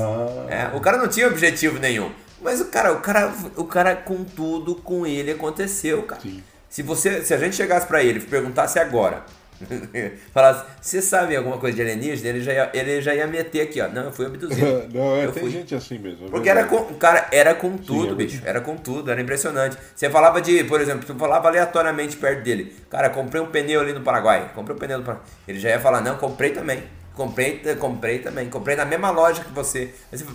É, 0.48 0.74
o 0.74 0.80
cara 0.80 0.96
não 0.96 1.08
tinha 1.08 1.26
objetivo 1.26 1.78
nenhum. 1.78 2.10
Mas 2.40 2.60
o 2.60 2.66
cara, 2.66 2.92
o 2.92 3.00
cara, 3.00 3.34
o 3.56 3.64
cara 3.64 3.96
com 3.96 4.24
tudo 4.24 4.76
com 4.76 5.06
ele 5.06 5.32
aconteceu, 5.32 6.02
cara. 6.04 6.22
Se 6.68 6.82
você, 6.82 7.22
se 7.22 7.32
a 7.32 7.38
gente 7.38 7.56
chegasse 7.56 7.86
pra 7.86 8.02
ele 8.02 8.18
e 8.18 8.22
perguntasse 8.22 8.78
agora, 8.78 9.24
falasse, 10.32 10.64
você 10.80 11.00
sabe 11.00 11.34
alguma 11.36 11.58
coisa 11.58 11.76
de 11.76 11.82
alienígena? 11.82 12.28
Ele 12.28 12.40
já 12.42 12.52
ia, 12.52 12.70
ele 12.74 13.00
já 13.00 13.14
ia 13.14 13.26
meter 13.26 13.62
aqui, 13.62 13.80
ó. 13.80 13.88
Não, 13.88 14.04
eu 14.04 14.12
fui 14.12 14.26
abduzido. 14.26 14.84
não, 14.92 15.16
é, 15.16 15.24
Eu 15.24 15.32
tem 15.32 15.42
fui. 15.42 15.52
gente 15.52 15.74
assim 15.74 15.98
mesmo. 15.98 16.26
é 16.26 16.30
Porque 16.30 16.48
era 16.48 16.62
verdade. 16.62 16.84
com, 16.84 16.92
o 16.92 16.96
cara 16.96 17.28
era 17.32 17.54
com 17.54 17.76
tudo, 17.76 18.12
é 18.12 18.14
bicho. 18.14 18.42
Era 18.44 18.60
com 18.60 18.76
tudo, 18.76 19.10
era 19.10 19.20
impressionante. 19.20 19.76
Você 19.94 20.10
falava 20.10 20.40
de, 20.40 20.64
por 20.64 20.80
exemplo, 20.80 21.06
você 21.06 21.14
falava 21.14 21.48
aleatoriamente 21.48 22.16
perto 22.16 22.42
dele. 22.42 22.76
Cara, 22.90 23.08
comprei 23.10 23.40
um 23.40 23.46
pneu 23.46 23.80
ali 23.80 23.92
no 23.92 24.02
Paraguai. 24.02 24.50
Comprei 24.54 24.76
um 24.76 24.78
pneu 24.78 24.98
no 24.98 25.04
Paraguai. 25.04 25.26
Ele 25.48 25.58
já 25.58 25.70
ia 25.70 25.80
falar, 25.80 26.00
não, 26.00 26.16
comprei 26.16 26.50
também. 26.50 26.82
Comprei, 27.14 27.62
comprei 27.78 28.18
também. 28.18 28.50
Comprei 28.50 28.76
na 28.76 28.84
mesma 28.84 29.10
loja 29.10 29.42
que 29.42 29.50
você. 29.52 29.94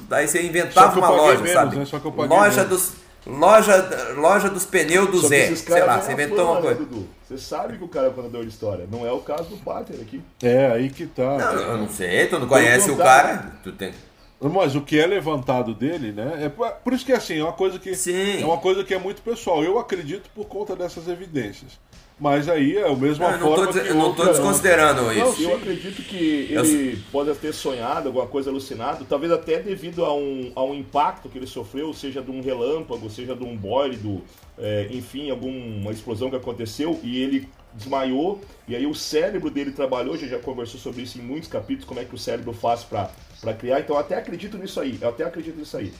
Aí 0.10 0.28
você, 0.28 0.42
inventava 0.42 0.98
uma 0.98 1.10
loja, 1.10 1.36
menos, 1.36 1.52
sabe? 1.52 1.76
né? 1.78 1.86
Loja 2.28 2.64
menos. 2.64 2.70
dos. 2.70 2.94
Loja, 3.26 4.14
loja 4.16 4.50
dos 4.50 4.66
pneus 4.66 5.10
do 5.10 5.20
Só 5.22 5.28
Zé. 5.28 5.56
Sei 5.56 5.84
lá, 5.84 6.02
você 6.02 6.14
inventou 6.14 6.44
uma 6.44 6.56
né, 6.56 6.62
coisa. 6.62 6.80
Dudu? 6.80 7.08
Você 7.28 7.38
sabe 7.38 7.78
que 7.78 7.84
o 7.84 7.88
cara 7.88 8.08
é 8.08 8.10
contador 8.10 8.44
de 8.44 8.50
história. 8.50 8.88
Não 8.92 9.06
é 9.06 9.12
o 9.12 9.20
caso 9.20 9.50
do 9.50 9.58
Pater 9.58 10.00
aqui. 10.02 10.22
É, 10.42 10.68
aí 10.72 10.90
que 10.90 11.06
tá. 11.06 11.38
Não, 11.38 11.54
eu 11.54 11.78
não 11.78 11.90
sei, 11.90 12.28
tu 12.28 12.40
não 12.40 12.48
conhece 12.48 12.90
o 12.90 12.98
cara? 12.98 13.54
Tu 13.64 13.72
tem. 13.72 13.94
Mas 14.42 14.76
o 14.76 14.82
que 14.82 15.00
é 15.00 15.06
levantado 15.06 15.76
dele, 15.76 16.12
né? 16.12 16.46
É 16.46 16.50
por 16.50 16.94
isso 16.94 17.06
que 17.06 17.14
assim, 17.14 17.40
é 17.40 17.44
uma 17.44 17.54
coisa 17.54 17.78
que 17.78 17.94
Sim. 17.94 18.42
é 18.42 18.46
uma 18.46 18.58
coisa 18.58 18.84
que 18.84 18.92
é 18.92 18.98
muito 18.98 19.22
pessoal. 19.22 19.64
Eu 19.64 19.78
acredito 19.78 20.32
por 20.34 20.48
conta 20.48 20.76
dessas 20.76 21.08
evidências. 21.08 21.80
Mas 22.22 22.48
aí 22.48 22.78
é 22.78 22.88
a 22.88 22.96
mesma 22.96 23.30
Não, 23.30 23.34
eu 23.34 23.40
não 23.40 23.56
tô, 23.56 23.74
forma 23.74 23.80
eu 23.82 23.96
não 23.96 24.06
outra- 24.06 24.28
desconsiderando 24.28 25.02
Não, 25.02 25.32
isso. 25.32 25.42
Eu 25.42 25.56
acredito 25.56 26.04
que 26.04 26.50
Eu 26.52 26.64
ele 26.64 27.04
pode 27.12 27.34
ter 27.34 27.52
sonhado 27.52 28.10
alguma 28.10 28.28
coisa 28.28 28.52
alucinado, 28.52 29.04
talvez 29.06 29.32
até 29.32 29.58
devido 29.58 30.06
a 30.06 30.14
um, 30.16 30.52
a 30.56 30.64
um 30.64 30.76
impacto 30.76 31.28
que 31.30 31.40
ele 31.40 31.48
sofreu, 31.48 31.92
seja 31.96 32.22
de 32.22 32.30
um 32.30 32.40
relâmpago, 32.40 33.10
seja 33.10 33.36
de 33.36 33.44
um 33.44 33.58
bólido, 33.58 34.22
é, 34.56 34.88
enfim, 34.92 35.32
alguma 35.32 35.92
explosão 35.92 36.30
que 36.30 36.36
aconteceu 36.36 37.00
e 37.02 37.20
ele 37.20 37.50
desmaiou 37.74 38.40
e 38.68 38.76
aí 38.76 38.86
o 38.86 38.94
cérebro 38.94 39.50
dele 39.50 39.72
trabalhou, 39.72 40.14
a 40.14 40.18
gente 40.18 40.30
já 40.30 40.38
conversou 40.38 40.80
sobre 40.80 41.02
isso 41.02 41.18
em 41.18 41.22
muitos 41.24 41.50
capítulos, 41.50 41.86
como 41.86 42.00
é 42.02 42.06
que 42.06 42.14
o 42.14 42.20
cérebro 42.20 42.54
faz 42.54 42.84
para 42.84 43.10
criar, 43.58 43.80
então 43.80 43.96
eu 43.96 44.00
até 44.00 44.16
acredito 44.16 44.60
nisso 44.60 44.80
aí, 44.80 44.96
eu 45.02 45.10
até 45.10 45.24
acredito 45.24 45.58
nisso 45.58 45.76
aí. 45.76 45.92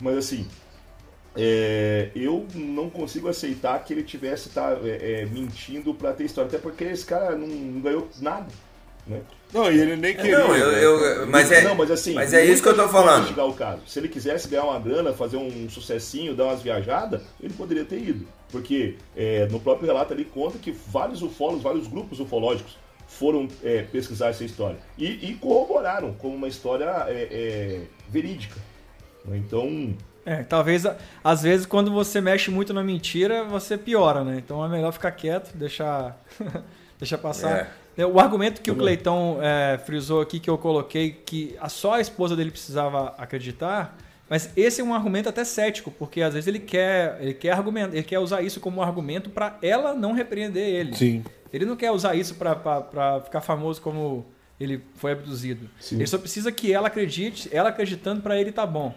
Mas 0.00 0.16
assim, 0.16 0.44
é, 1.38 2.10
eu 2.16 2.44
não 2.52 2.90
consigo 2.90 3.28
aceitar 3.28 3.78
que 3.84 3.92
ele 3.92 4.02
tivesse 4.02 4.48
tá, 4.48 4.76
é, 4.82 5.22
é, 5.22 5.26
mentindo 5.26 5.94
para 5.94 6.12
ter 6.12 6.24
história, 6.24 6.48
até 6.48 6.58
porque 6.58 6.82
esse 6.84 7.06
cara 7.06 7.36
não, 7.36 7.46
não 7.46 7.80
ganhou 7.80 8.08
nada, 8.20 8.48
né? 9.06 9.20
Não, 9.52 9.70
e 9.70 9.80
ele 9.80 9.96
nem 9.96 10.14
queria. 10.14 10.40
Não, 10.40 10.54
eu, 10.54 10.72
né? 10.72 10.84
eu- 11.22 11.26
mas 11.28 11.50
é, 11.50 11.62
não, 11.62 11.74
mas 11.74 11.90
assim, 11.90 12.12
mas 12.12 12.34
é 12.34 12.44
isso 12.44 12.62
que 12.62 12.68
eu 12.68 12.76
tô 12.76 12.88
falando. 12.88 13.40
ao 13.40 13.54
caso. 13.54 13.80
Se 13.86 13.98
ele 13.98 14.08
quisesse 14.08 14.48
ganhar 14.48 14.64
uma 14.64 14.78
grana, 14.78 15.12
fazer 15.12 15.36
um 15.36 15.70
sucessinho, 15.70 16.34
dar 16.34 16.44
umas 16.46 16.60
viajadas, 16.60 17.22
ele 17.40 17.54
poderia 17.54 17.84
ter 17.84 17.98
ido. 17.98 18.26
Porque 18.50 18.96
é, 19.16 19.46
no 19.46 19.60
próprio 19.60 19.86
relato 19.86 20.12
ali 20.12 20.24
conta 20.24 20.58
que 20.58 20.72
vários 20.72 21.22
ufólogos, 21.22 21.62
vários 21.62 21.86
grupos 21.86 22.20
ufológicos 22.20 22.76
foram 23.06 23.48
é, 23.64 23.82
pesquisar 23.82 24.28
essa 24.28 24.44
história. 24.44 24.78
E, 24.98 25.30
e 25.30 25.34
corroboraram 25.40 26.12
como 26.14 26.34
uma 26.34 26.48
história 26.48 27.06
é, 27.08 27.28
é, 27.30 27.80
verídica. 28.10 28.56
Então, 29.34 29.94
É, 30.28 30.42
talvez, 30.42 30.84
às 31.24 31.42
vezes, 31.42 31.64
quando 31.64 31.90
você 31.90 32.20
mexe 32.20 32.50
muito 32.50 32.74
na 32.74 32.84
mentira, 32.84 33.44
você 33.44 33.78
piora, 33.78 34.22
né? 34.22 34.36
Então 34.36 34.62
é 34.62 34.68
melhor 34.68 34.92
ficar 34.92 35.10
quieto, 35.12 35.56
deixar, 35.56 36.22
deixar 37.00 37.16
passar. 37.16 37.72
É, 37.96 38.04
O 38.04 38.20
argumento 38.20 38.60
que 38.60 38.70
o 38.70 38.76
Cleitão 38.76 39.38
é, 39.40 39.78
frisou 39.78 40.20
aqui, 40.20 40.38
que 40.38 40.50
eu 40.50 40.58
coloquei, 40.58 41.12
que 41.12 41.56
só 41.70 41.94
a 41.94 42.00
esposa 42.02 42.36
dele 42.36 42.50
precisava 42.50 43.14
acreditar, 43.16 43.96
mas 44.28 44.50
esse 44.54 44.82
é 44.82 44.84
um 44.84 44.92
argumento 44.92 45.30
até 45.30 45.42
cético, 45.44 45.90
porque 45.90 46.20
às 46.20 46.34
vezes 46.34 46.46
ele 46.46 46.58
quer, 46.58 47.16
ele 47.22 47.32
quer 47.32 47.52
argumentar, 47.52 47.94
ele 47.94 48.02
quer 48.02 48.18
usar 48.18 48.42
isso 48.42 48.60
como 48.60 48.80
um 48.80 48.82
argumento 48.82 49.30
para 49.30 49.56
ela 49.62 49.94
não 49.94 50.12
repreender 50.12 50.68
ele. 50.68 50.94
Sim. 50.94 51.24
Ele 51.50 51.64
não 51.64 51.74
quer 51.74 51.90
usar 51.90 52.14
isso 52.14 52.34
pra 52.34 53.22
ficar 53.24 53.40
famoso 53.40 53.80
como 53.80 54.26
ele 54.60 54.84
foi 54.96 55.12
abduzido. 55.12 55.70
Ele 55.90 56.06
só 56.06 56.18
precisa 56.18 56.52
que 56.52 56.70
ela 56.70 56.88
acredite, 56.88 57.48
ela 57.50 57.70
acreditando 57.70 58.20
pra 58.20 58.38
ele 58.38 58.52
tá 58.52 58.66
bom. 58.66 58.94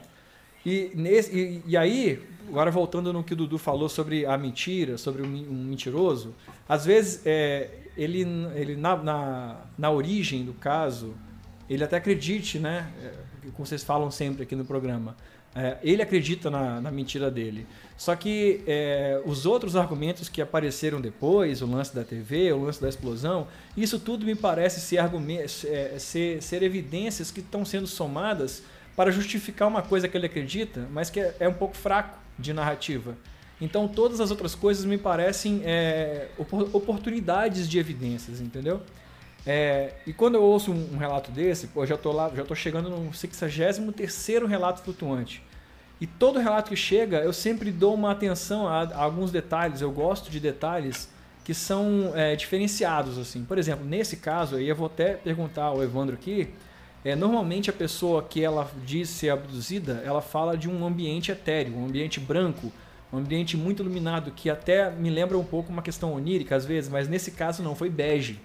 E, 0.66 0.92
nesse, 0.94 1.36
e, 1.36 1.62
e 1.68 1.76
aí, 1.78 2.22
agora 2.48 2.70
voltando 2.70 3.12
no 3.12 3.24
que 3.24 3.34
o 3.34 3.36
Dudu 3.36 3.58
falou 3.58 3.90
sobre 3.90 4.26
a 4.26 4.38
mentira, 4.38 4.98
sobre 4.98 5.22
um, 5.22 5.28
men- 5.28 5.46
mentiroso, 5.46 6.36
às 6.70 6.86
vezes 6.86 7.22
é, 7.26 7.70
ele, 7.98 8.22
ele 8.56 8.76
na, 8.76 8.96
na, 8.98 9.62
na 9.78 9.90
origem 9.92 10.46
do 10.46 10.54
caso, 10.54 11.14
ele 11.70 11.84
até 11.84 11.98
acredite, 11.98 12.60
né? 12.60 12.92
é, 13.04 13.12
Como 13.54 13.66
vocês 13.66 13.84
falam 13.84 14.12
sempre 14.12 14.44
aqui 14.44 14.56
no 14.56 14.66
programa. 14.66 15.16
é, 15.56 15.78
ele 15.84 16.02
acredita 16.02 16.50
na, 16.50 16.80
na 16.80 16.92
mentira 16.92 17.30
dele. 17.32 17.66
Só 17.98 18.16
que 18.16 18.62
é, 18.68 19.22
os 19.26 19.46
outros 19.46 19.76
argumentos 19.76 20.30
que 20.30 20.42
apareceram 20.42 21.02
depois, 21.02 21.62
o 21.62 21.66
lance 21.66 21.94
da 21.96 22.04
TV, 22.04 22.52
o 22.54 22.64
lance 22.64 22.82
da 22.82 22.88
explosão, 22.90 23.48
isso 23.76 24.00
tudo 24.00 24.26
me 24.26 24.36
parece 24.36 24.80
ser, 24.80 25.00
é, 25.68 26.00
ser, 26.00 26.42
ser 26.42 26.64
evidências 26.64 27.32
que 27.32 27.40
estão 27.42 27.66
sendo 27.66 27.88
somadas 27.88 28.64
para 28.96 29.12
justificar 29.12 29.68
uma 29.68 29.82
coisa 29.82 30.08
que 30.08 30.18
ele 30.18 30.26
acredita, 30.26 30.88
mas 30.92 31.10
que 31.10 31.20
é, 31.20 31.36
é 31.40 31.48
um 31.48 31.54
pouco 31.54 31.76
fraco 31.76 32.18
de 32.38 32.54
narrativa. 32.54 33.16
Então 33.60 33.88
todas 33.88 34.20
as 34.20 34.32
outras 34.32 34.56
coisas 34.56 34.86
me 34.86 34.98
parecem 34.98 35.62
é, 35.64 36.30
opor- 36.38 36.70
oportunidades 36.74 37.70
de 37.70 37.78
evidências, 37.78 38.42
entendeu? 38.42 38.82
É, 39.46 39.94
e 40.06 40.14
quando 40.14 40.36
eu 40.36 40.44
ouço 40.44 40.72
um, 40.72 40.98
relato 40.98 41.32
desse, 41.32 41.68
pô, 41.68 41.86
já 41.86 41.98
tô 41.98 42.12
lá, 42.12 42.32
já 42.36 42.44
tô 42.44 42.54
chegando 42.54 42.90
no 42.90 43.12
63º 43.12 44.46
relato 44.46 44.82
flutuante. 44.82 45.44
E 46.00 46.08
todo 46.08 46.40
relato 46.40 46.70
que 46.70 46.76
chega, 46.76 47.20
eu 47.20 47.32
sempre 47.34 47.72
dou 47.72 47.94
uma 47.94 48.12
atenção 48.12 48.68
a, 48.68 48.84
a 48.84 49.04
alguns 49.04 49.32
detalhes. 49.32 49.82
Eu 49.82 49.92
gosto 49.92 50.32
de 50.32 50.40
detalhes 50.40 51.10
que 51.44 51.54
são 51.54 52.12
é, 52.16 52.36
diferenciados 52.36 53.18
assim. 53.18 53.44
Por 53.44 53.58
exemplo, 53.58 53.86
nesse 53.86 54.18
caso 54.18 54.56
aí 54.56 54.68
eu 54.68 54.76
vou 54.76 54.88
até 54.88 55.14
perguntar 55.14 55.66
ao 55.66 55.84
Evandro 55.84 56.16
aqui. 56.16 56.50
É, 57.04 57.16
normalmente 57.16 57.70
a 57.70 57.74
pessoa 57.74 58.22
que 58.22 58.44
ela 58.44 58.70
diz 58.86 59.10
ser 59.10 59.30
abduzida, 59.30 60.02
ela 60.06 60.22
fala 60.22 60.56
de 60.56 60.70
um 60.70 60.86
ambiente 60.86 61.32
etéreo, 61.32 61.76
um 61.76 61.86
ambiente 61.86 62.20
branco, 62.20 62.72
um 63.12 63.18
ambiente 63.18 63.58
muito 63.58 63.82
iluminado 63.82 64.32
que 64.32 64.50
até 64.50 64.90
me 64.92 65.10
lembra 65.10 65.38
um 65.38 65.44
pouco 65.44 65.72
uma 65.72 65.82
questão 65.82 66.14
onírica 66.14 66.56
às 66.56 66.66
vezes, 66.66 66.90
mas 66.90 67.08
nesse 67.08 67.32
caso 67.32 67.64
não 67.64 67.76
foi 67.76 67.90
bege. 67.90 68.40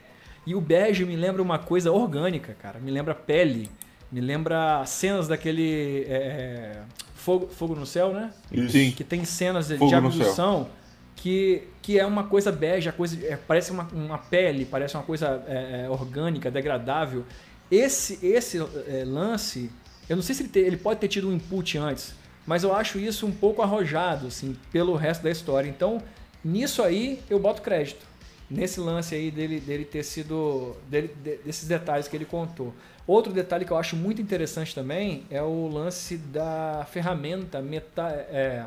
E 0.47 0.55
o 0.55 0.61
bege 0.61 1.05
me 1.05 1.17
lembra 1.17 1.43
uma 1.43 1.59
coisa 1.59 1.91
orgânica, 1.93 2.57
cara. 2.61 2.79
Me 2.79 2.91
lembra 2.91 3.15
pele, 3.15 3.69
me 4.11 4.21
lembra 4.21 4.85
cenas 4.87 5.29
daquele 5.29 6.07
é, 6.09 6.83
fogo, 7.15 7.49
fogo 7.49 7.75
no 7.75 7.85
céu, 7.85 8.13
né? 8.13 8.33
Sim. 8.69 8.93
Que 8.93 9.03
tem 9.03 9.25
cenas 9.25 9.69
de, 9.69 9.77
Fogo 9.77 9.89
de 9.89 9.95
abdução 9.95 10.69
que, 11.17 11.65
que 11.83 11.99
é 11.99 12.07
uma 12.07 12.25
coisa 12.25 12.53
bege, 12.53 12.89
a 12.89 12.93
coisa, 12.93 13.19
é, 13.27 13.37
parece 13.37 13.73
uma, 13.73 13.89
uma 13.93 14.19
pele, 14.19 14.65
parece 14.65 14.95
uma 14.97 15.03
coisa 15.03 15.43
é, 15.49 15.85
é, 15.85 15.91
orgânica, 15.91 16.51
degradável. 16.51 17.25
Esse, 17.71 18.19
esse 18.25 18.59
é, 18.59 19.05
lance, 19.05 19.71
eu 20.09 20.17
não 20.17 20.23
sei 20.23 20.35
se 20.35 20.43
ele, 20.43 20.49
te- 20.51 20.59
ele 20.61 20.77
pode 20.77 21.01
ter 21.01 21.09
tido 21.09 21.29
um 21.29 21.33
input 21.33 21.77
antes, 21.79 22.15
mas 22.47 22.63
eu 22.63 22.75
acho 22.75 22.99
isso 22.99 23.27
um 23.27 23.33
pouco 23.33 23.61
arrojado, 23.63 24.29
assim, 24.29 24.57
pelo 24.71 24.95
resto 24.95 25.23
da 25.23 25.31
história. 25.31 25.69
Então, 25.69 26.01
nisso 26.45 26.83
aí, 26.83 27.21
eu 27.29 27.39
boto 27.39 27.63
crédito. 27.63 28.07
Nesse 28.49 28.79
lance 28.79 29.13
aí 29.13 29.31
dele, 29.33 29.59
dele 29.59 29.85
ter 29.85 30.05
sido. 30.05 30.77
Dele, 30.89 31.11
de- 31.25 31.39
desses 31.39 31.67
detalhes 31.67 32.07
que 32.07 32.15
ele 32.17 32.25
contou. 32.25 32.73
Outro 33.05 33.33
detalhe 33.33 33.65
que 33.65 33.73
eu 33.73 33.77
acho 33.77 33.97
muito 33.97 34.23
interessante 34.23 34.73
também 34.73 35.25
é 35.31 35.43
o 35.43 35.67
lance 35.67 36.17
da 36.17 36.87
ferramenta 36.93 37.61
meta, 37.61 38.03
é, 38.31 38.65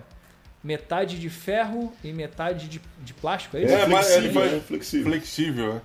metade 0.62 1.18
de 1.18 1.30
ferro 1.30 1.94
e 2.04 2.12
metade 2.12 2.68
de, 2.68 2.82
de 3.04 3.14
plástico, 3.14 3.56
é 3.56 3.64
isso? 3.64 3.74
É, 3.74 3.86
mas 3.88 4.10
ele 4.12 4.30
flexível, 4.30 4.50
faz? 4.50 4.64
Flexível. 4.66 5.06
flexível, 5.12 5.74
é. 5.78 5.82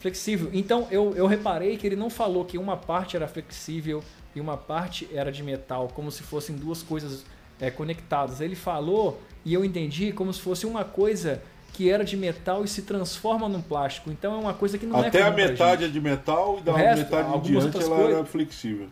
Flexível. 0.00 0.50
Então 0.52 0.88
eu, 0.90 1.14
eu 1.14 1.26
reparei 1.26 1.76
que 1.76 1.86
ele 1.86 1.94
não 1.96 2.10
falou 2.10 2.44
que 2.44 2.58
uma 2.58 2.76
parte 2.76 3.14
era 3.16 3.28
flexível 3.28 4.02
e 4.34 4.40
uma 4.40 4.56
parte 4.56 5.06
era 5.12 5.30
de 5.30 5.42
metal, 5.42 5.88
como 5.94 6.10
se 6.10 6.22
fossem 6.22 6.56
duas 6.56 6.82
coisas 6.82 7.24
é, 7.60 7.70
conectadas. 7.70 8.40
Ele 8.40 8.56
falou 8.56 9.20
e 9.44 9.54
eu 9.54 9.64
entendi 9.64 10.10
como 10.12 10.32
se 10.32 10.40
fosse 10.40 10.66
uma 10.66 10.84
coisa 10.84 11.42
que 11.74 11.88
era 11.88 12.02
de 12.04 12.16
metal 12.16 12.64
e 12.64 12.68
se 12.68 12.82
transforma 12.82 13.48
num 13.48 13.60
plástico. 13.62 14.10
Então 14.10 14.34
é 14.34 14.38
uma 14.38 14.54
coisa 14.54 14.76
que 14.78 14.86
não 14.86 15.04
é 15.04 15.08
Até 15.08 15.22
a 15.22 15.30
metade 15.30 15.84
é 15.84 15.88
de 15.88 16.00
metal 16.00 16.58
e 16.58 16.62
da 16.62 16.76
resto, 16.76 17.02
metade 17.04 17.28
em 17.28 17.32
algumas 17.32 17.46
diante 17.46 17.64
outras 17.66 17.84
ela 17.84 17.96
coisas- 17.96 18.16
era 18.16 18.24
flexível. 18.26 18.86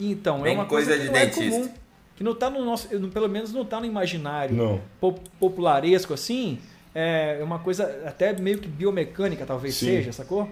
Então, 0.00 0.40
Bem 0.42 0.54
é 0.54 0.56
uma 0.58 0.66
coisa 0.66 0.90
coisa, 0.90 1.02
de 1.02 1.08
que 1.08 1.14
não 1.14 1.20
é 1.20 1.26
dentista. 1.26 1.60
comum. 1.60 1.74
Que 2.16 2.24
não 2.24 2.34
tá 2.34 2.48
no 2.50 2.64
nosso. 2.64 2.88
Pelo 3.10 3.28
menos 3.28 3.52
não 3.52 3.64
tá 3.64 3.80
no 3.80 3.86
imaginário 3.86 4.54
Não. 4.56 4.80
po- 5.00 5.18
popularesco 5.38 6.14
assim. 6.14 6.58
É 6.94 7.40
uma 7.42 7.58
coisa 7.58 8.02
até 8.06 8.32
meio 8.32 8.58
que 8.58 8.68
biomecânica, 8.68 9.44
talvez 9.44 9.74
Sim. 9.74 9.86
seja, 9.86 10.12
sacou? 10.12 10.48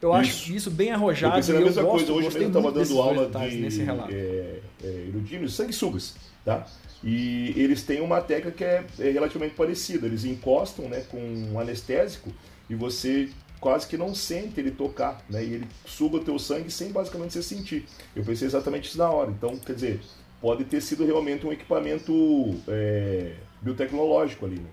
Eu 0.00 0.12
acho 0.12 0.30
Isso. 0.30 0.52
isso 0.52 0.70
bem 0.70 0.88
Eu 0.88 0.94
arrojado 0.94 1.34
pensei 1.34 1.54
e 1.54 1.58
eu 1.58 1.64
mesma 1.64 1.82
gosto, 1.82 1.96
coisa. 1.96 2.12
Hoje 2.12 2.38
mesmo 2.38 2.42
eu 2.42 2.48
estava 2.48 2.72
dando 2.72 3.00
aula 3.00 3.48
de 3.48 3.56
nesse 3.56 3.82
relato. 3.82 4.12
é, 4.12 4.60
é, 4.84 5.48
sanguessugas, 5.48 6.14
tá? 6.44 6.66
E 7.02 7.52
eles 7.56 7.82
têm 7.82 8.00
uma 8.00 8.20
técnica 8.20 8.50
que 8.52 8.64
é, 8.64 8.84
é 8.98 9.10
relativamente 9.10 9.54
parecida. 9.54 10.06
Eles 10.06 10.24
encostam 10.24 10.88
né, 10.88 11.04
com 11.10 11.18
um 11.18 11.58
anestésico 11.58 12.30
e 12.68 12.74
você 12.74 13.28
quase 13.60 13.86
que 13.86 13.96
não 13.96 14.14
sente 14.14 14.60
ele 14.60 14.70
tocar, 14.70 15.24
né? 15.28 15.42
E 15.44 15.54
ele 15.54 15.66
suga 15.84 16.16
o 16.16 16.20
teu 16.20 16.38
sangue 16.38 16.70
sem 16.70 16.90
basicamente 16.92 17.32
você 17.32 17.42
sentir. 17.42 17.86
Eu 18.14 18.24
pensei 18.24 18.46
exatamente 18.46 18.88
isso 18.88 18.98
na 18.98 19.10
hora. 19.10 19.30
Então, 19.30 19.56
quer 19.56 19.74
dizer, 19.74 20.00
pode 20.40 20.64
ter 20.64 20.80
sido 20.80 21.04
realmente 21.04 21.46
um 21.46 21.52
equipamento 21.52 22.54
é, 22.68 23.32
biotecnológico 23.60 24.46
ali, 24.46 24.56
né? 24.56 24.68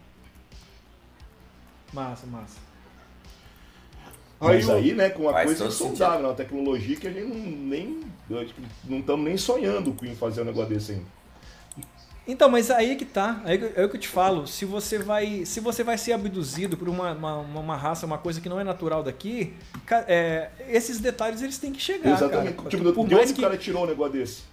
Massa, 1.94 2.26
massa. 2.28 2.58
Mas 4.40 4.68
o- 4.68 4.74
aí, 4.74 4.94
né, 4.94 5.10
com 5.10 5.24
uma 5.24 5.44
coisa 5.44 5.66
insondável, 5.68 6.28
uma 6.28 6.34
tecnologia 6.34 6.96
que 6.98 7.08
a 7.08 7.12
gente 7.12 7.28
não, 7.28 7.36
nem. 7.36 8.02
Não 8.84 9.00
estamos 9.00 9.26
nem 9.26 9.38
sonhando 9.38 9.94
com 9.94 10.14
fazer 10.16 10.42
um 10.42 10.46
negócio 10.46 10.74
desse 10.74 10.94
ainda. 10.94 11.06
Então, 12.26 12.50
mas 12.50 12.72
aí 12.72 12.96
que 12.96 13.04
tá, 13.06 13.42
aí 13.44 13.58
que- 13.58 13.80
é 13.80 13.84
o 13.86 13.90
que 13.90 13.98
eu 13.98 14.00
te 14.02 14.08
falo. 14.08 14.48
Se 14.48 14.64
você 14.66 14.98
vai, 14.98 15.46
se 15.46 15.60
você 15.60 15.84
vai 15.84 15.98
ser 15.98 16.14
abduzido 16.14 16.78
por 16.78 16.88
uma, 16.90 17.12
uma, 17.12 17.36
uma- 17.40 17.60
uma 17.60 17.76
raça, 17.78 18.06
uma 18.06 18.18
coisa 18.18 18.40
que 18.40 18.48
não 18.48 18.60
é 18.60 18.64
natural 18.64 19.04
daqui, 19.04 19.54
é, 20.08 20.50
esses 20.70 21.00
detalhes 21.00 21.42
eles 21.42 21.58
têm 21.58 21.72
que 21.74 21.82
chegar. 21.82 22.12
Exatamente. 22.14 22.56
Cara. 22.56 22.70
Tipo, 22.70 22.94
por 22.94 23.08
de 23.08 23.14
mais 23.16 23.26
onde 23.30 23.34
que, 23.36 23.42
o 23.42 23.44
cara 23.44 23.58
tirou 23.58 23.84
um 23.84 23.88
negócio 23.88 24.14
desse? 24.14 24.44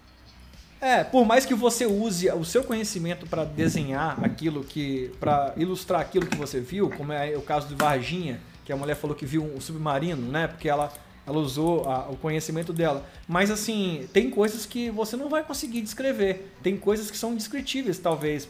É, 0.81 1.05
por 1.05 1.25
mais 1.25 1.45
que 1.45 1.55
você 1.55 1.87
use 1.87 2.31
o 2.31 2.45
seu 2.45 2.65
conhecimento 2.65 3.27
para 3.27 3.45
desenhar 3.45 4.23
aquilo 4.25 4.65
que, 4.65 5.11
para 5.21 5.53
ilustrar 5.57 6.01
aquilo 6.01 6.27
que 6.27 6.37
você 6.37 6.61
viu, 6.61 6.91
como 6.91 7.13
é 7.13 7.37
o 7.37 7.43
caso 7.43 7.69
de 7.69 7.75
Varginha, 7.75 8.41
que 8.65 8.73
a 8.73 8.77
mulher 8.77 8.95
falou 8.97 9.15
que 9.17 9.27
viu 9.27 9.43
um 9.45 9.61
submarino, 9.61 10.31
né? 10.31 10.47
Porque 10.47 10.69
ela 10.69 10.93
ela 11.27 11.39
usou 11.39 11.85
a- 11.89 12.09
o 12.11 12.17
conhecimento 12.17 12.73
dela. 12.73 13.07
Mas 13.29 13.51
assim, 13.53 14.09
tem 14.13 14.31
coisas 14.31 14.67
que 14.67 14.91
você 14.91 15.17
não 15.17 15.29
vai 15.29 15.45
conseguir 15.45 15.81
descrever. 15.83 16.51
Tem 16.61 16.77
coisas 16.77 17.09
que 17.11 17.17
são 17.17 17.33
indescritíveis, 17.33 17.99
talvez. 17.99 18.49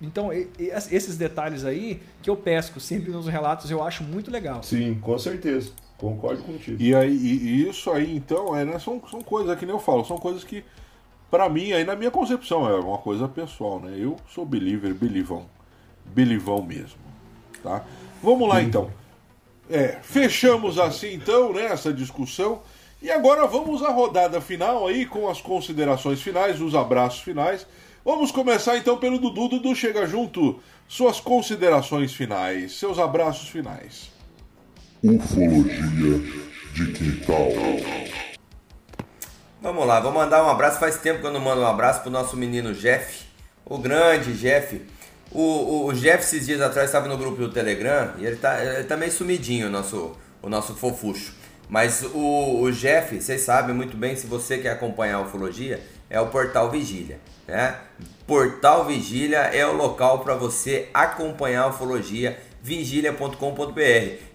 Então, 0.00 0.32
e- 0.32 0.48
e 0.58 0.66
esses 0.90 1.16
detalhes 1.16 1.64
aí 1.64 2.00
que 2.22 2.30
eu 2.30 2.36
pesco 2.36 2.78
sempre 2.78 3.10
nos 3.10 3.26
relatos, 3.26 3.70
eu 3.72 3.82
acho 3.82 4.04
muito 4.04 4.30
legal. 4.30 4.62
Sim, 4.62 4.94
com 5.00 5.18
certeza. 5.18 5.72
Concordo 5.98 6.42
contigo. 6.44 6.80
E, 6.80 6.94
aí, 6.94 7.10
e- 7.16 7.44
e 7.64 7.68
isso 7.70 7.90
aí, 7.90 8.14
então, 8.14 8.54
é, 8.56 8.64
né, 8.64 8.78
são, 8.78 9.02
são 9.10 9.20
coisas 9.22 9.58
que 9.58 9.64
nem 9.66 9.74
eu 9.74 9.80
falo, 9.80 10.04
são 10.04 10.18
coisas 10.18 10.44
que, 10.44 10.62
pra 11.32 11.48
mim, 11.48 11.72
aí 11.72 11.82
na 11.82 11.96
minha 11.96 12.10
concepção, 12.10 12.68
é 12.68 12.78
uma 12.78 12.98
coisa 12.98 13.26
pessoal, 13.26 13.80
né? 13.80 13.94
Eu 13.96 14.18
sou 14.28 14.44
believer, 14.44 14.92
belivão. 14.92 15.46
Belivão 16.04 16.62
mesmo. 16.62 16.98
Tá? 17.62 17.82
Vamos 18.22 18.46
lá 18.46 18.60
então. 18.60 18.90
É, 19.70 19.98
fechamos 20.02 20.78
assim 20.78 21.14
então, 21.14 21.54
né, 21.54 21.64
essa 21.64 21.90
discussão. 21.90 22.60
E 23.00 23.10
agora 23.10 23.46
vamos 23.46 23.82
à 23.82 23.88
rodada 23.88 24.42
final 24.42 24.86
aí 24.86 25.06
com 25.06 25.26
as 25.26 25.40
considerações 25.40 26.20
finais, 26.20 26.60
os 26.60 26.74
abraços 26.74 27.22
finais. 27.22 27.66
Vamos 28.04 28.30
começar 28.30 28.76
então 28.76 28.98
pelo 28.98 29.18
Dudu. 29.18 29.48
Dudu 29.48 29.74
chega 29.74 30.06
junto. 30.06 30.60
Suas 30.86 31.18
considerações 31.18 32.12
finais, 32.12 32.72
seus 32.72 32.98
abraços 32.98 33.48
finais. 33.48 34.10
Ufologia 35.02 36.20
de 36.74 36.92
quintal. 36.92 37.48
Vamos 39.62 39.86
lá, 39.86 40.00
vou 40.00 40.10
mandar 40.10 40.44
um 40.44 40.50
abraço. 40.50 40.80
Faz 40.80 40.98
tempo 40.98 41.20
que 41.20 41.26
eu 41.26 41.30
não 41.30 41.38
mando 41.38 41.60
um 41.60 41.66
abraço 41.66 42.00
pro 42.00 42.10
nosso 42.10 42.36
menino 42.36 42.74
Jeff, 42.74 43.24
o 43.64 43.78
grande 43.78 44.32
Jeff. 44.32 44.84
O, 45.30 45.40
o, 45.40 45.86
o 45.86 45.92
Jeff, 45.92 46.24
esses 46.24 46.46
dias 46.46 46.60
atrás, 46.60 46.88
estava 46.88 47.06
no 47.06 47.16
grupo 47.16 47.36
do 47.36 47.48
Telegram 47.48 48.12
e 48.18 48.26
ele 48.26 48.34
tá, 48.34 48.60
ele 48.60 48.82
tá 48.82 48.96
meio 48.96 49.12
sumidinho, 49.12 49.68
o 49.68 49.70
nosso, 49.70 50.16
o 50.42 50.48
nosso 50.48 50.74
fofucho. 50.74 51.32
Mas 51.68 52.02
o, 52.02 52.60
o 52.60 52.72
Jeff, 52.72 53.20
vocês 53.20 53.42
sabem 53.42 53.72
muito 53.72 53.96
bem, 53.96 54.16
se 54.16 54.26
você 54.26 54.58
quer 54.58 54.72
acompanhar 54.72 55.18
a 55.18 55.20
ufologia, 55.20 55.80
é 56.10 56.20
o 56.20 56.26
Portal 56.26 56.68
Vigília. 56.68 57.20
Né? 57.46 57.76
Portal 58.26 58.84
Vigília 58.84 59.38
é 59.38 59.64
o 59.64 59.74
local 59.74 60.24
para 60.24 60.34
você 60.34 60.88
acompanhar 60.92 61.62
a 61.62 61.68
ufologia 61.68 62.36
vigília.com.br. 62.60 63.80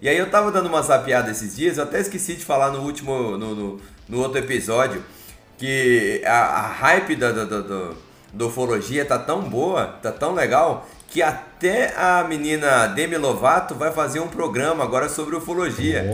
E 0.02 0.08
aí 0.08 0.18
eu 0.18 0.30
tava 0.30 0.54
dando 0.54 0.68
uma 0.68 0.82
zapiada 0.82 1.32
esses 1.32 1.54
dias, 1.54 1.78
eu 1.78 1.84
até 1.84 2.00
esqueci 2.00 2.36
de 2.36 2.46
falar 2.46 2.72
no 2.72 2.80
último, 2.80 3.38
no, 3.38 3.54
no, 3.54 3.82
no 4.08 4.20
outro 4.20 4.40
episódio, 4.40 5.04
que 5.58 6.22
a, 6.26 6.38
a 6.44 6.68
hype 6.68 7.16
da, 7.16 7.32
da, 7.32 7.46
da- 7.46 8.46
ufologia 8.46 9.04
tá 9.06 9.18
tão 9.18 9.42
boa, 9.42 9.86
tá 10.02 10.12
tão 10.12 10.34
legal, 10.34 10.88
que 11.10 11.22
até 11.24 11.94
a 11.98 12.24
menina 12.28 12.88
Demi 12.88 13.18
Lovato 13.18 13.74
vai 13.74 13.92
fazer 13.92 14.20
um 14.20 14.28
programa 14.28 14.84
agora 14.84 15.08
sobre 15.10 15.36
ufologia. 15.36 16.06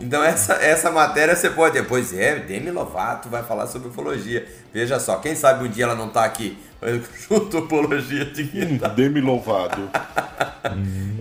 Então 0.00 0.22
essa, 0.22 0.54
essa 0.54 0.90
matéria 0.90 1.34
você 1.36 1.48
pode... 1.50 1.80
Pois 1.84 2.12
é, 2.12 2.36
Demi 2.36 2.70
Lovato 2.70 3.28
vai 3.28 3.42
falar 3.42 3.66
sobre 3.68 3.88
ufologia. 3.88 4.46
Veja 4.74 4.98
só, 4.98 5.16
quem 5.16 5.34
sabe 5.34 5.64
um 5.64 5.68
dia 5.68 5.84
ela 5.84 5.94
não 5.94 6.08
tá 6.08 6.24
aqui 6.24 6.58
junto 7.28 7.58
ufologia 7.60 8.24
de 8.24 8.44
quintal. 8.44 8.90
Demi 8.90 9.20
louvado. 9.20 9.88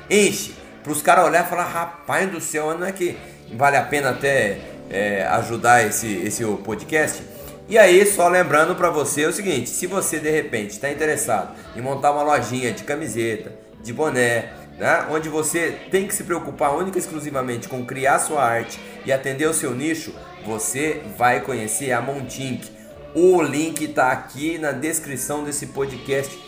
Enche, 0.09 0.55
para 0.85 0.93
os 0.93 1.03
caras 1.03 1.25
olhar 1.27 1.45
e 1.45 1.49
falar, 1.49 1.65
rapaz 1.65 2.31
do 2.31 2.41
céu, 2.41 2.79
não 2.79 2.87
é 2.87 2.93
que 2.93 3.19
vale 3.53 3.77
a 3.77 3.83
pena 3.83 4.11
até 4.11 4.61
é, 4.89 5.27
ajudar 5.33 5.85
esse, 5.85 6.07
esse 6.25 6.45
podcast? 6.65 7.25
E 7.69 7.77
aí, 7.77 8.07
só 8.07 8.29
lembrando 8.29 8.77
para 8.77 8.89
você 8.89 9.27
o 9.27 9.33
seguinte: 9.33 9.69
se 9.69 9.89
você 9.89 10.21
de 10.21 10.31
repente 10.31 10.71
está 10.71 10.89
interessado 10.89 11.57
em 11.75 11.81
montar 11.81 12.13
uma 12.13 12.23
lojinha 12.23 12.71
de 12.71 12.85
camiseta, 12.85 13.53
de 13.83 13.93
boné, 13.93 14.53
né, 14.79 15.07
onde 15.11 15.29
você 15.29 15.77
tem 15.91 16.07
que 16.07 16.15
se 16.15 16.23
preocupar 16.23 16.77
única 16.77 16.97
e 16.99 17.01
exclusivamente 17.01 17.69
com 17.69 17.85
criar 17.85 18.21
sua 18.21 18.45
arte 18.45 18.79
e 19.05 19.13
atender 19.13 19.47
o 19.47 19.55
seu 19.55 19.75
nicho, 19.75 20.15
você 20.45 21.03
vai 21.19 21.41
conhecer 21.41 21.91
a 21.91 22.01
Montink. 22.01 22.76
O 23.19 23.43
link 23.43 23.83
está 23.83 24.13
aqui 24.13 24.59
na 24.59 24.73
descrição 24.73 25.43
desse 25.43 25.69
podcast. 25.69 26.39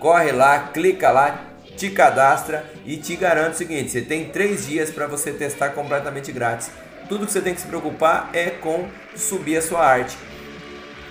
Corre 0.00 0.32
lá, 0.32 0.70
clica 0.72 1.10
lá, 1.10 1.44
te 1.76 1.90
cadastra 1.90 2.64
e 2.84 2.96
te 2.96 3.14
garanto 3.14 3.52
o 3.52 3.58
seguinte: 3.58 3.90
você 3.90 4.00
tem 4.00 4.30
três 4.30 4.66
dias 4.66 4.90
para 4.90 5.06
você 5.06 5.32
testar 5.32 5.70
completamente 5.70 6.32
grátis. 6.32 6.70
Tudo 7.08 7.26
que 7.26 7.32
você 7.32 7.42
tem 7.42 7.54
que 7.54 7.60
se 7.60 7.66
preocupar 7.66 8.30
é 8.32 8.48
com 8.48 8.88
subir 9.14 9.58
a 9.58 9.62
sua 9.62 9.84
arte 9.86 10.16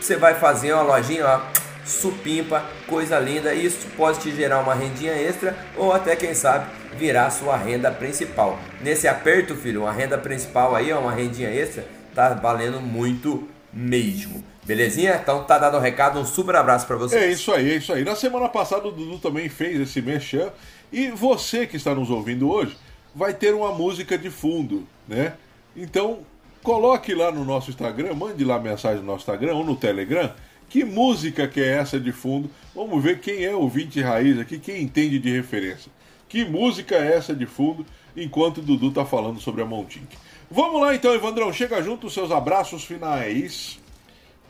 você 0.04 0.18
vai 0.18 0.36
fazer 0.36 0.74
uma 0.74 0.82
lojinha, 0.82 1.26
ó, 1.26 1.42
supimpa, 1.86 2.64
coisa 2.88 3.18
linda. 3.20 3.54
Isso 3.54 3.88
pode 3.96 4.20
te 4.20 4.36
gerar 4.36 4.60
uma 4.60 4.74
rendinha 4.74 5.14
extra 5.14 5.56
ou 5.78 5.94
até, 5.94 6.16
quem 6.16 6.34
sabe, 6.34 6.66
virar 6.98 7.30
sua 7.30 7.56
renda 7.56 7.90
principal. 7.90 8.60
Nesse 8.82 9.08
aperto, 9.08 9.56
filho, 9.56 9.84
uma 9.84 9.94
renda 9.94 10.18
principal 10.18 10.76
aí, 10.76 10.92
ó, 10.92 11.00
uma 11.00 11.14
rendinha 11.14 11.50
extra, 11.50 11.86
tá 12.14 12.30
valendo 12.30 12.82
muito 12.82 13.48
mesmo. 13.72 14.44
Belezinha? 14.66 15.20
Então 15.22 15.44
tá 15.44 15.58
dado 15.58 15.78
o 15.78 15.80
recado, 15.80 16.20
um 16.20 16.26
super 16.26 16.56
abraço 16.56 16.88
pra 16.88 16.96
vocês. 16.96 17.22
É 17.22 17.32
isso 17.32 17.52
aí, 17.52 17.72
é 17.72 17.76
isso 17.76 17.92
aí. 17.92 18.04
Na 18.04 18.16
semana 18.16 18.48
passada 18.48 18.88
o 18.88 18.92
Dudu 18.92 19.20
também 19.20 19.50
fez 19.50 19.80
esse 19.80 20.02
mexão. 20.02 20.52
E 20.92 21.10
você 21.10 21.68
que 21.68 21.76
está 21.76 21.94
nos 21.94 22.10
ouvindo 22.10 22.50
hoje 22.50 22.78
vai 23.14 23.34
ter 23.34 23.54
uma 23.54 23.72
música 23.72 24.18
de 24.18 24.30
fundo, 24.30 24.88
né? 25.08 25.34
Então, 25.76 26.20
coloque 26.62 27.14
lá 27.14 27.32
no 27.32 27.44
nosso 27.44 27.70
Instagram, 27.70 28.14
mande 28.14 28.44
lá 28.44 28.60
mensagem 28.60 29.00
no 29.00 29.06
nosso 29.06 29.22
Instagram 29.22 29.56
ou 29.56 29.66
no 29.66 29.76
Telegram. 29.76 30.34
Que 30.70 30.84
música 30.84 31.48
que 31.48 31.62
é 31.62 31.78
essa 31.78 32.00
de 32.00 32.12
fundo? 32.12 32.50
Vamos 32.74 33.04
ver 33.04 33.20
quem 33.20 33.44
é 33.44 33.56
o 33.56 33.68
20 33.68 34.02
raiz 34.02 34.40
aqui, 34.40 34.58
quem 34.58 34.82
entende 34.82 35.20
de 35.20 35.30
referência. 35.30 35.92
Que 36.28 36.46
música 36.46 36.96
é 36.96 37.16
essa 37.16 37.36
de 37.36 37.46
fundo 37.46 37.86
enquanto 38.16 38.58
o 38.58 38.62
Dudu 38.62 38.92
tá 38.92 39.06
falando 39.06 39.40
sobre 39.40 39.62
a 39.62 39.66
Montink. 39.66 40.18
Vamos 40.50 40.82
lá 40.82 40.96
então, 40.96 41.14
Evandrão, 41.14 41.52
chega 41.54 41.82
junto 41.82 42.08
os 42.08 42.14
seus 42.14 42.32
abraços 42.32 42.84
finais. 42.84 43.80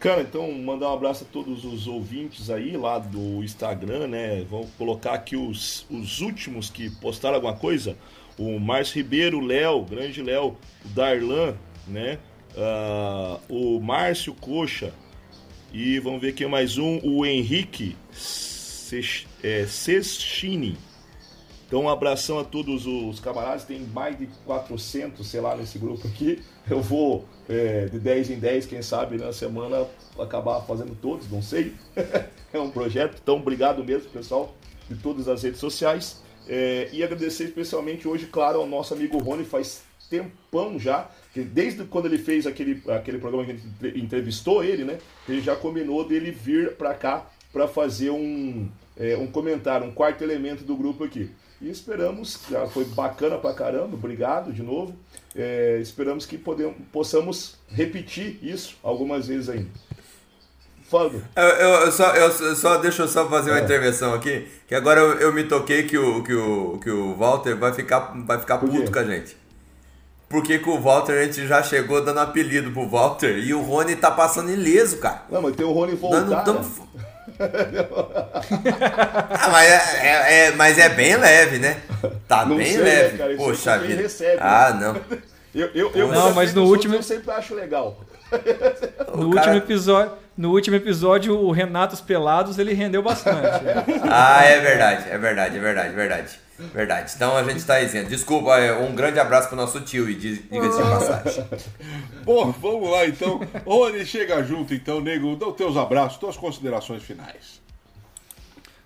Cara, 0.03 0.21
então 0.21 0.51
mandar 0.51 0.89
um 0.89 0.95
abraço 0.95 1.23
a 1.23 1.31
todos 1.31 1.63
os 1.63 1.87
ouvintes 1.87 2.49
aí 2.49 2.75
lá 2.75 2.99
do 2.99 3.41
Instagram, 3.41 4.07
né? 4.07 4.43
Vou 4.49 4.67
colocar 4.77 5.13
aqui 5.13 5.37
os, 5.37 5.85
os 5.89 6.19
últimos 6.19 6.69
que 6.69 6.89
postaram 6.89 7.35
alguma 7.35 7.55
coisa. 7.55 7.95
O 8.37 8.59
Márcio 8.59 8.97
Ribeiro, 8.97 9.37
o 9.37 9.45
Léo, 9.45 9.81
grande 9.85 10.21
Léo, 10.21 10.57
o 10.83 10.89
Darlan, 10.89 11.55
né? 11.87 12.19
Ah, 12.57 13.39
o 13.47 13.79
Márcio 13.79 14.33
Coxa. 14.33 14.93
E 15.71 15.99
vamos 15.99 16.19
ver 16.19 16.31
aqui 16.31 16.45
mais 16.45 16.77
um, 16.77 16.99
o 17.01 17.25
Henrique 17.25 17.95
é, 19.41 19.65
Sestini. 19.65 20.77
Então, 21.65 21.83
um 21.83 21.89
abração 21.89 22.39
a 22.39 22.43
todos 22.43 22.85
os 22.85 23.21
camaradas. 23.21 23.63
Tem 23.63 23.79
mais 23.79 24.19
de 24.19 24.27
400, 24.45 25.25
sei 25.25 25.39
lá, 25.39 25.55
nesse 25.55 25.79
grupo 25.79 26.05
aqui. 26.05 26.43
Eu 26.69 26.81
vou 26.81 27.25
é, 27.49 27.85
de 27.85 27.99
10 27.99 28.31
em 28.31 28.39
10, 28.39 28.65
quem 28.65 28.81
sabe, 28.81 29.17
na 29.17 29.33
semana 29.33 29.85
acabar 30.17 30.61
fazendo 30.61 30.95
todos, 30.95 31.29
não 31.29 31.41
sei. 31.41 31.73
é 32.53 32.59
um 32.59 32.69
projeto. 32.69 33.19
Então, 33.21 33.37
obrigado 33.37 33.83
mesmo, 33.83 34.09
pessoal, 34.09 34.55
de 34.89 34.95
todas 34.95 35.27
as 35.27 35.43
redes 35.43 35.59
sociais. 35.59 36.21
É, 36.47 36.89
e 36.91 37.03
agradecer 37.03 37.45
especialmente 37.45 38.07
hoje, 38.07 38.27
claro, 38.27 38.59
ao 38.59 38.67
nosso 38.67 38.93
amigo 38.93 39.17
Rony. 39.17 39.43
Faz 39.45 39.83
tempão 40.09 40.77
já, 40.77 41.09
desde 41.35 41.83
quando 41.85 42.05
ele 42.05 42.17
fez 42.17 42.45
aquele, 42.45 42.81
aquele 42.91 43.17
programa 43.17 43.45
que 43.45 43.51
a 43.51 43.55
gente 43.55 43.67
entre- 43.67 43.99
entrevistou 43.99 44.63
ele, 44.63 44.83
né? 44.83 44.99
Ele 45.27 45.41
já 45.41 45.55
combinou 45.55 46.07
dele 46.07 46.31
vir 46.31 46.73
pra 46.75 46.93
cá 46.93 47.29
para 47.51 47.67
fazer 47.67 48.09
um, 48.09 48.69
é, 48.97 49.15
um 49.17 49.27
comentário, 49.27 49.87
um 49.87 49.91
quarto 49.91 50.23
elemento 50.23 50.63
do 50.63 50.75
grupo 50.75 51.03
aqui. 51.03 51.29
E 51.63 51.69
esperamos, 51.69 52.39
já 52.51 52.67
foi 52.67 52.83
bacana 52.83 53.37
pra 53.37 53.53
caramba, 53.53 53.95
obrigado 53.95 54.51
de 54.51 54.61
novo. 54.61 54.93
É, 55.33 55.79
esperamos 55.81 56.25
que 56.25 56.37
podemos, 56.37 56.75
possamos 56.91 57.55
repetir 57.69 58.37
isso 58.43 58.75
algumas 58.83 59.27
vezes 59.27 59.47
ainda. 59.49 59.69
Fábio, 60.89 61.23
Eu, 61.35 61.43
eu- 61.43 61.69
eu 61.85 61.91
só, 61.91 62.13
eu 62.15 62.55
só 62.55 62.77
deixa 62.77 63.03
eu 63.03 63.07
só 63.07 63.27
fazer 63.29 63.51
uma 63.51 63.61
intervenção 63.61 64.13
aqui, 64.13 64.45
que 64.67 64.75
agora 64.75 64.99
eu, 64.99 65.13
eu 65.19 65.33
me 65.33 65.45
toquei 65.45 65.83
que 65.83 65.97
o, 65.97 66.21
que 66.21 66.33
o, 66.33 66.77
que 66.79 66.91
o 66.91 67.15
Walter 67.15 67.55
vai 67.57 67.73
ficar, 67.73 68.13
vai 68.25 68.37
ficar 68.39 68.57
puto 68.57 68.91
com 68.91 68.99
a 68.99 69.03
gente. 69.05 69.35
Porque 70.29 70.59
com 70.59 70.71
o 70.71 70.81
Walter 70.81 71.13
a 71.13 71.23
gente 71.23 71.47
já 71.47 71.63
chegou 71.63 72.03
dando 72.03 72.19
apelido 72.19 72.71
pro 72.71 72.87
Walter 72.89 73.37
e 73.37 73.53
o 73.53 73.61
Rony 73.61 73.95
tá 73.95 74.11
passando 74.11 74.51
ileso, 74.51 74.97
cara. 74.97 75.23
não, 75.31 75.41
mas 75.41 75.55
tem 75.55 75.65
o 75.65 75.71
Rony 75.71 75.93
Nós 75.93 75.99
voltar. 76.01 76.45
não. 76.45 76.61
Né? 77.47 77.87
ah, 79.29 79.49
mas, 79.51 79.69
é, 79.69 80.07
é- 80.07 80.45
é- 80.47 80.51
mas 80.51 80.77
é 80.77 80.89
bem 80.89 81.15
leve, 81.17 81.59
né? 81.59 81.77
Tá 82.27 82.45
Não 82.45 82.57
bem 82.57 82.65
sei, 82.67 82.77
né, 82.77 82.83
leve. 82.83 83.17
cara? 83.17 83.35
Poxa 83.35 83.77
vida. 83.79 84.01
recebe, 84.01 84.37
ah, 84.39 84.73
não. 84.79 84.95
Eu, 85.53 85.69
eu, 85.75 85.91
eu, 85.93 86.07
Não, 86.07 86.33
mas 86.33 86.49
sempre 86.49 86.63
no 86.63 86.67
último- 86.67 86.95
Eu 86.95 87.03
sempre 87.03 87.29
acho 87.31 87.53
legal. 87.53 87.99
No, 89.15 89.29
cara- 89.35 89.51
último 89.51 89.55
episódio, 89.57 90.11
no 90.35 90.49
último 90.49 90.75
episódio, 90.75 91.37
o 91.39 91.51
Renatos 91.51 92.01
Pelados, 92.01 92.57
ele 92.57 92.73
rendeu 92.73 93.03
bastante. 93.03 93.37
Ah, 94.09 94.43
é 94.43 94.59
verdade, 94.59 95.05
é 95.11 95.17
verdade, 95.19 95.57
é 95.57 95.59
verdade, 95.59 95.89
é 95.89 95.91
verdade. 95.91 96.39
Verdade. 96.73 97.11
Então 97.15 97.35
a 97.35 97.43
gente 97.43 97.63
tá 97.65 97.79
dizendo. 97.79 98.09
Desculpa, 98.09 98.57
é, 98.57 98.77
um 98.77 98.93
grande 98.93 99.19
abraço 99.19 99.47
pro 99.47 99.57
nosso 99.57 99.81
tio 99.81 100.09
e 100.09 100.15
diga-se 100.15 100.43
de 100.49 100.59
passagem. 100.59 101.45
Bom, 102.23 102.51
vamos 102.51 102.89
lá 102.89 103.05
então. 103.05 103.39
Rony, 103.65 104.05
chega 104.05 104.43
junto 104.43 104.73
então, 104.73 105.01
nego. 105.01 105.35
Dá 105.35 105.47
os 105.47 105.55
teus 105.55 105.75
abraços, 105.77 106.17
tuas 106.17 106.37
considerações 106.37 107.03
finais. 107.03 107.61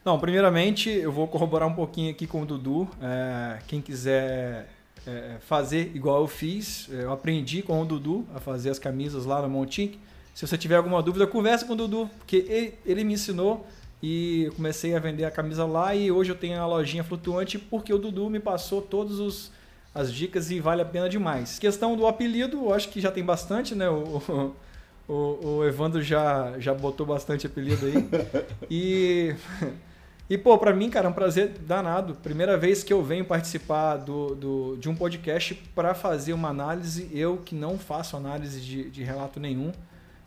Não, 0.04 0.18
primeiramente 0.18 0.90
eu 0.90 1.12
vou 1.12 1.28
corroborar 1.28 1.68
um 1.68 1.74
pouquinho 1.74 2.12
aqui 2.12 2.26
com 2.26 2.42
o 2.42 2.46
Dudu. 2.46 2.90
É, 3.02 3.60
quem 3.68 3.82
quiser 3.82 4.70
é, 5.06 5.36
fazer 5.42 5.92
igual 5.94 6.22
eu 6.22 6.28
fiz, 6.28 6.88
é, 6.92 7.04
eu 7.04 7.12
aprendi 7.12 7.62
com 7.62 7.82
o 7.82 7.86
Dudu 7.86 8.26
a 8.34 8.40
fazer 8.40 8.70
as 8.70 8.80
camisas 8.80 9.26
lá 9.26 9.42
no 9.42 9.50
Montink. 9.50 10.00
Se 10.34 10.46
você 10.46 10.58
tiver 10.58 10.76
alguma 10.76 11.02
dúvida, 11.02 11.26
conversa 11.28 11.66
com 11.66 11.74
o 11.74 11.76
Dudu, 11.76 12.10
porque 12.20 12.46
ele, 12.48 12.74
ele 12.86 13.04
me 13.04 13.16
ensinou 13.16 13.68
e 14.02 14.52
comecei 14.56 14.96
a 14.96 15.00
vender 15.00 15.26
a 15.26 15.32
camisa 15.32 15.66
lá 15.66 15.96
e 15.96 16.12
hoje 16.12 16.32
eu 16.32 16.36
tenho 16.36 16.60
a 16.62 16.66
lojinha 16.68 17.04
flutuante 17.04 17.58
porque 17.58 17.94
o 17.94 17.98
Dudu 17.98 18.30
me 18.30 18.40
passou 18.40 18.82
todas 18.82 19.20
os, 19.20 19.52
as 19.94 20.14
dicas 20.14 20.52
e 20.52 20.60
vale 20.60 20.82
a 20.82 20.86
pena 20.86 21.10
demais. 21.10 21.58
Questão 21.58 21.96
do 21.96 22.06
apelido, 22.06 22.58
eu 22.58 22.74
acho 22.74 22.90
que 22.90 23.02
já 23.02 23.12
tem 23.12 23.24
bastante, 23.24 23.74
né? 23.74 23.90
O, 23.90 24.54
o, 25.08 25.14
o 25.58 25.66
Evandro 25.66 26.02
já, 26.02 26.54
já 26.60 26.74
botou 26.74 27.06
bastante 27.06 27.48
apelido 27.48 27.86
aí. 27.86 28.10
E 28.70 29.36
e, 30.30 30.38
pô, 30.38 30.58
pra 30.58 30.74
mim, 30.74 30.90
cara, 30.90 31.08
é 31.08 31.10
um 31.10 31.14
prazer 31.14 31.54
danado. 31.62 32.14
Primeira 32.16 32.58
vez 32.58 32.84
que 32.84 32.92
eu 32.92 33.02
venho 33.02 33.24
participar 33.24 33.96
do, 33.96 34.36
do- 34.36 34.78
de 34.78 34.90
um 34.90 34.96
podcast 34.96 35.56
pra 35.74 35.94
fazer 35.94 36.34
uma 36.34 36.50
análise. 36.50 37.10
Eu 37.14 37.38
que 37.38 37.56
não 37.56 37.80
faço 37.80 38.18
análise 38.18 38.60
de, 38.60 38.90
de 38.90 39.04
relato 39.04 39.40
nenhum. 39.40 39.72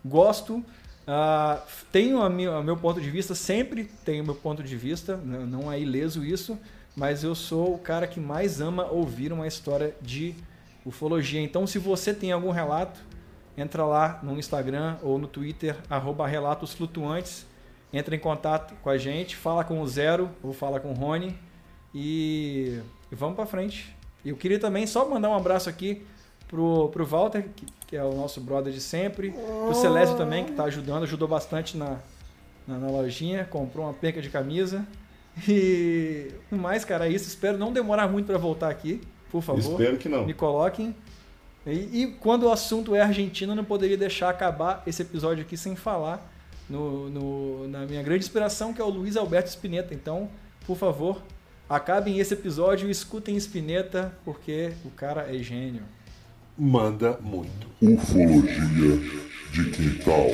Gosto. 0.03 0.65
Ah, 1.13 1.61
tenho 1.91 2.21
a 2.21 2.29
minha- 2.29 2.57
o 2.59 2.63
meu 2.63 2.77
ponto 2.77 3.01
de 3.01 3.09
vista, 3.09 3.35
sempre 3.35 3.85
tenho 4.05 4.23
meu 4.23 4.35
ponto 4.35 4.63
de 4.63 4.75
vista. 4.77 5.17
n- 5.17 5.45
Não 5.45 5.71
é 5.71 5.79
ileso 5.79 6.23
isso. 6.23 6.57
Mas 6.95 7.23
eu 7.23 7.33
sou 7.35 7.73
o 7.73 7.77
cara 7.77 8.05
que 8.07 8.19
mais 8.19 8.59
ama 8.59 8.85
ouvir 8.85 9.31
uma 9.31 9.47
história 9.47 9.95
de 10.01 10.35
ufologia. 10.85 11.39
Então, 11.41 11.65
se 11.65 11.79
você 11.79 12.13
tem 12.13 12.31
algum 12.33 12.51
relato, 12.51 12.99
entra 13.57 13.85
lá 13.85 14.19
no 14.21 14.37
Instagram 14.37 14.97
ou 15.01 15.17
no 15.17 15.25
Twitter, 15.27 15.77
arroba 15.89 16.27
Relatos 16.27 16.73
Flutuantes. 16.73 17.45
Entra 17.93 18.15
em 18.15 18.19
contato 18.19 18.73
com 18.83 18.89
a 18.89 18.97
gente, 18.97 19.35
fala 19.35 19.63
com 19.63 19.79
o 19.81 19.87
Zero 19.87 20.29
ou 20.43 20.51
fala 20.53 20.79
com 20.79 20.91
o 20.91 20.93
Rony 20.93 21.37
e, 21.93 22.79
e 23.11 23.15
vamos 23.15 23.35
pra 23.35 23.45
frente. 23.45 23.95
Eu 24.25 24.35
queria 24.37 24.59
também 24.59 24.85
só 24.87 25.07
mandar 25.07 25.29
um 25.29 25.35
abraço 25.35 25.69
aqui 25.69 26.05
pro, 26.51 26.89
pro 26.89 27.03
Walter, 27.05 27.45
que, 27.55 27.65
que 27.87 27.95
é 27.95 28.03
o 28.03 28.13
nosso 28.13 28.39
brother 28.41 28.71
de 28.71 28.79
sempre, 28.81 29.31
pro 29.31 29.73
Celésio 29.73 30.15
também, 30.17 30.45
que 30.45 30.51
tá 30.51 30.65
ajudando, 30.65 31.01
ajudou 31.03 31.27
bastante 31.27 31.75
na, 31.75 31.97
na, 32.67 32.77
na 32.77 32.87
lojinha, 32.91 33.43
comprou 33.45 33.85
uma 33.85 33.93
penca 33.93 34.21
de 34.21 34.29
camisa. 34.29 34.85
E 35.47 36.29
no 36.51 36.57
mais, 36.57 36.83
cara, 36.85 37.07
é 37.07 37.11
isso. 37.11 37.27
Espero 37.27 37.57
não 37.57 37.71
demorar 37.71 38.07
muito 38.07 38.25
para 38.27 38.37
voltar 38.37 38.69
aqui, 38.69 39.01
por 39.31 39.41
favor. 39.41 39.79
Espero 39.81 39.97
que 39.97 40.09
não. 40.09 40.25
Me 40.25 40.33
coloquem. 40.33 40.95
E, 41.65 42.01
e 42.03 42.07
quando 42.19 42.43
o 42.43 42.51
assunto 42.51 42.95
é 42.95 43.01
Argentina, 43.01 43.51
eu 43.53 43.55
não 43.55 43.63
poderia 43.63 43.97
deixar 43.97 44.29
acabar 44.29 44.83
esse 44.85 45.01
episódio 45.01 45.43
aqui 45.43 45.55
sem 45.55 45.75
falar 45.75 46.29
no, 46.69 47.09
no- 47.09 47.67
na 47.67 47.85
minha 47.85 48.01
grande 48.03 48.23
inspiração, 48.25 48.73
que 48.73 48.81
é 48.81 48.83
o 48.83 48.89
Luiz 48.89 49.15
Alberto 49.15 49.49
Spinetta. 49.49 49.93
Então, 49.93 50.27
por 50.65 50.75
favor, 50.75 51.21
acabem 51.69 52.19
esse 52.19 52.33
episódio 52.33 52.87
e 52.87 52.91
escutem 52.91 53.37
Spinetta, 53.37 54.13
porque 54.25 54.73
o 54.83 54.89
cara 54.89 55.33
é 55.33 55.37
gênio. 55.41 55.83
Manda 56.57 57.17
muito. 57.21 57.67
Ufologia 57.81 58.99
de 59.51 59.71
quintal. 59.71 60.27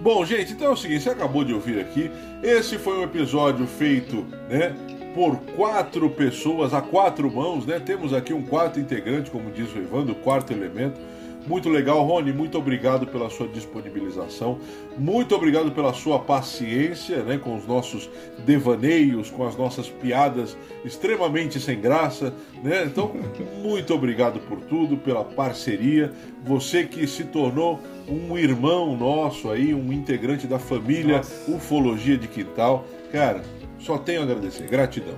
Bom, 0.00 0.24
gente, 0.24 0.52
então 0.52 0.66
é 0.66 0.70
o 0.70 0.76
seguinte, 0.76 1.02
você 1.02 1.10
acabou 1.10 1.44
de 1.44 1.54
ouvir 1.54 1.80
aqui. 1.80 2.10
Esse 2.42 2.76
foi 2.76 2.98
um 2.98 3.02
episódio 3.02 3.66
feito, 3.66 4.26
né, 4.50 4.74
por 5.14 5.36
quatro 5.56 6.10
pessoas, 6.10 6.74
a 6.74 6.82
quatro 6.82 7.30
mãos, 7.30 7.64
né? 7.64 7.78
Temos 7.78 8.12
aqui 8.12 8.34
um 8.34 8.42
quarto 8.42 8.80
integrante, 8.80 9.30
como 9.30 9.50
diz 9.50 9.72
o 9.74 9.78
Evandro, 9.78 10.12
o 10.12 10.16
quarto 10.16 10.52
elemento. 10.52 11.00
Muito 11.46 11.68
legal, 11.68 12.02
Rony, 12.04 12.32
muito 12.32 12.56
obrigado 12.56 13.06
pela 13.06 13.28
sua 13.28 13.46
disponibilização. 13.46 14.58
Muito 14.96 15.34
obrigado 15.34 15.70
pela 15.72 15.92
sua 15.92 16.18
paciência, 16.18 17.22
né, 17.22 17.36
com 17.36 17.56
os 17.56 17.66
nossos 17.66 18.08
devaneios, 18.46 19.30
com 19.30 19.46
as 19.46 19.56
nossas 19.56 19.88
piadas 19.88 20.56
extremamente 20.84 21.60
sem 21.60 21.80
graça, 21.80 22.32
né? 22.62 22.84
Então, 22.84 23.14
muito 23.62 23.94
obrigado 23.94 24.40
por 24.40 24.60
tudo, 24.60 24.96
pela 24.96 25.24
parceria. 25.24 26.12
Você 26.44 26.84
que 26.84 27.06
se 27.06 27.24
tornou 27.24 27.78
um 28.08 28.36
irmão 28.38 28.96
nosso 28.96 29.50
aí, 29.50 29.74
um 29.74 29.92
integrante 29.92 30.46
da 30.46 30.58
família 30.58 31.20
Ufologia 31.46 32.16
de 32.16 32.28
Quintal. 32.28 32.86
Cara, 33.12 33.42
só 33.78 33.98
tenho 33.98 34.20
a 34.20 34.24
agradecer. 34.24 34.66
Gratidão. 34.66 35.14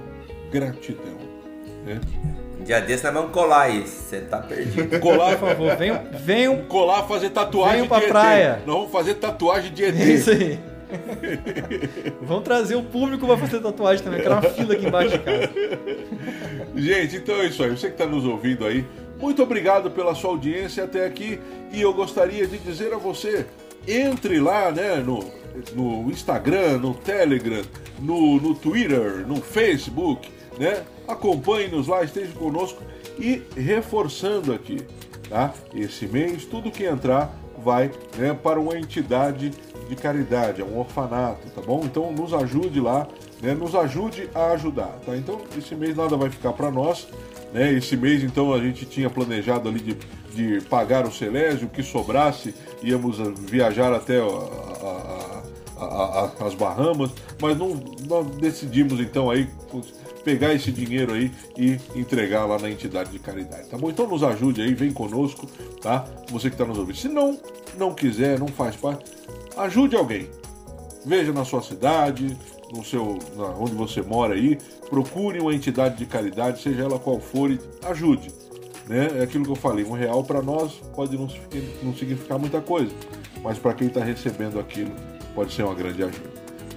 Gratidão. 0.50 1.16
né? 1.84 2.00
Dia 2.66 2.80
desse 2.80 3.04
nós 3.04 3.14
vamos 3.14 3.30
colar 3.30 3.62
aí. 3.62 3.86
Você 3.86 4.20
tá 4.22 4.38
perdido. 4.38 4.98
Colar, 5.00 5.38
Por 5.38 5.48
favor, 5.48 5.76
venham, 5.76 6.00
venham 6.12 6.64
colar, 6.64 7.04
fazer 7.04 7.30
tatuagem 7.30 7.76
Venham 7.76 7.88
pra 7.88 7.98
de 7.98 8.04
ET. 8.04 8.10
praia. 8.10 8.62
Nós 8.66 8.76
vamos 8.76 8.90
fazer 8.92 9.14
tatuagem 9.14 9.72
de 9.72 9.84
ET. 9.84 9.94
É 9.96 10.04
isso 10.10 10.30
aí. 10.30 10.58
Vão 12.22 12.42
trazer 12.42 12.74
o 12.76 12.82
público 12.82 13.26
pra 13.26 13.36
fazer 13.36 13.60
tatuagem 13.60 14.04
também, 14.04 14.20
que 14.20 14.26
era 14.26 14.36
uma 14.36 14.42
fila 14.50 14.74
aqui 14.74 14.86
embaixo 14.86 15.10
de 15.10 15.18
casa. 15.18 15.50
Gente, 16.74 17.16
então 17.16 17.36
é 17.36 17.46
isso 17.46 17.62
aí. 17.62 17.70
Você 17.70 17.86
que 17.88 17.94
está 17.94 18.06
nos 18.06 18.24
ouvindo 18.24 18.66
aí, 18.66 18.84
muito 19.20 19.42
obrigado 19.42 19.90
pela 19.90 20.14
sua 20.14 20.30
audiência 20.30 20.84
até 20.84 21.04
aqui. 21.06 21.40
E 21.72 21.80
eu 21.80 21.92
gostaria 21.92 22.46
de 22.46 22.58
dizer 22.58 22.92
a 22.92 22.98
você: 22.98 23.46
entre 23.86 24.38
lá, 24.40 24.70
né, 24.70 24.96
no, 24.96 25.24
no 25.74 26.10
Instagram, 26.10 26.78
no 26.78 26.94
Telegram, 26.94 27.62
no, 28.00 28.40
no 28.40 28.54
Twitter, 28.54 29.26
no 29.26 29.36
Facebook, 29.36 30.30
né? 30.58 30.82
Acompanhe-nos 31.06 31.86
lá, 31.88 32.02
esteja 32.04 32.32
conosco 32.32 32.82
e 33.18 33.42
reforçando 33.56 34.52
aqui, 34.52 34.80
tá? 35.28 35.52
Esse 35.74 36.06
mês, 36.06 36.44
tudo 36.44 36.70
que 36.70 36.84
entrar 36.84 37.34
vai 37.62 37.90
né, 38.16 38.32
para 38.34 38.60
uma 38.60 38.78
entidade 38.78 39.50
de 39.88 39.96
caridade, 39.96 40.60
é 40.60 40.64
um 40.64 40.78
orfanato, 40.78 41.48
tá 41.54 41.60
bom? 41.62 41.82
Então 41.84 42.12
nos 42.12 42.34
ajude 42.34 42.80
lá, 42.80 43.06
né? 43.40 43.54
Nos 43.54 43.74
ajude 43.74 44.28
a 44.34 44.52
ajudar, 44.52 44.98
tá? 45.04 45.16
Então 45.16 45.40
esse 45.56 45.74
mês 45.74 45.96
nada 45.96 46.16
vai 46.16 46.28
ficar 46.30 46.52
para 46.52 46.70
nós, 46.70 47.06
né? 47.52 47.72
Esse 47.72 47.96
mês 47.96 48.22
então 48.22 48.52
a 48.52 48.58
gente 48.58 48.84
tinha 48.84 49.08
planejado 49.08 49.68
ali 49.68 49.80
de, 49.80 49.96
de 50.34 50.60
pagar 50.66 51.06
o 51.06 51.12
Celésio, 51.12 51.66
o 51.66 51.70
que 51.70 51.82
sobrasse 51.82 52.54
íamos 52.82 53.16
viajar 53.48 53.92
até 53.92 54.18
a- 54.20 54.24
a- 55.78 56.30
a- 56.40 56.46
as 56.46 56.54
Bahamas, 56.54 57.10
mas 57.40 57.56
não, 57.58 57.80
nós 58.08 58.26
decidimos 58.36 58.98
então 59.00 59.30
aí 59.30 59.48
pegar 60.26 60.52
esse 60.52 60.72
dinheiro 60.72 61.14
aí 61.14 61.30
e 61.56 61.78
entregar 61.94 62.46
lá 62.46 62.58
na 62.58 62.68
entidade 62.68 63.12
de 63.12 63.18
caridade, 63.20 63.68
tá 63.68 63.78
bom? 63.78 63.88
Então 63.90 64.08
nos 64.08 64.24
ajude 64.24 64.60
aí, 64.60 64.74
vem 64.74 64.90
conosco, 64.92 65.46
tá? 65.80 66.04
Você 66.32 66.48
que 66.48 66.54
está 66.56 66.64
nos 66.64 66.76
ouvindo. 66.78 66.96
Se 66.96 67.08
não, 67.08 67.38
não 67.78 67.94
quiser, 67.94 68.36
não 68.36 68.48
faz 68.48 68.74
parte, 68.74 69.04
ajude 69.56 69.94
alguém. 69.94 70.28
Veja 71.04 71.32
na 71.32 71.44
sua 71.44 71.62
cidade, 71.62 72.36
no 72.74 72.84
seu, 72.84 73.20
na- 73.36 73.50
onde 73.50 73.76
você 73.76 74.02
mora 74.02 74.34
aí, 74.34 74.58
procure 74.90 75.38
uma 75.38 75.54
entidade 75.54 75.96
de 75.96 76.06
caridade, 76.06 76.60
seja 76.60 76.82
ela 76.82 76.98
qual 76.98 77.20
for, 77.20 77.48
e 77.52 77.60
ajude. 77.84 78.32
Né? 78.88 79.20
É 79.20 79.22
aquilo 79.22 79.44
que 79.44 79.50
eu 79.52 79.56
falei, 79.56 79.84
um 79.84 79.92
real 79.92 80.24
para 80.24 80.42
nós 80.42 80.72
pode 80.96 81.16
não, 81.16 81.28
não 81.84 81.94
significar 81.94 82.36
muita 82.36 82.60
coisa, 82.60 82.92
mas 83.44 83.58
para 83.60 83.74
quem 83.74 83.86
está 83.86 84.02
recebendo 84.02 84.58
aquilo 84.58 84.90
pode 85.36 85.52
ser 85.52 85.62
uma 85.62 85.74
grande 85.74 86.02
ajuda. 86.02 86.30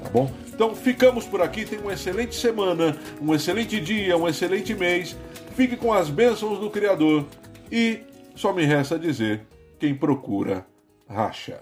Tá 0.04 0.10
bom? 0.12 0.30
Então 0.60 0.76
ficamos 0.76 1.26
por 1.26 1.41
aqui, 1.41 1.64
tenha 1.64 1.81
uma 1.81 1.94
excelente 1.94 2.36
semana, 2.36 2.94
um 3.22 3.34
excelente 3.34 3.80
dia, 3.80 4.18
um 4.18 4.27
excelente 4.27 4.76
mês. 4.76 5.15
Fique 5.56 5.77
com 5.77 5.94
as 5.94 6.10
bênçãos 6.10 6.60
do 6.60 6.69
Criador 6.69 7.26
e 7.72 8.02
só 8.36 8.52
me 8.52 8.65
resta 8.65 8.99
dizer: 8.99 9.48
quem 9.80 9.95
procura, 9.95 10.68
racha. 11.07 11.61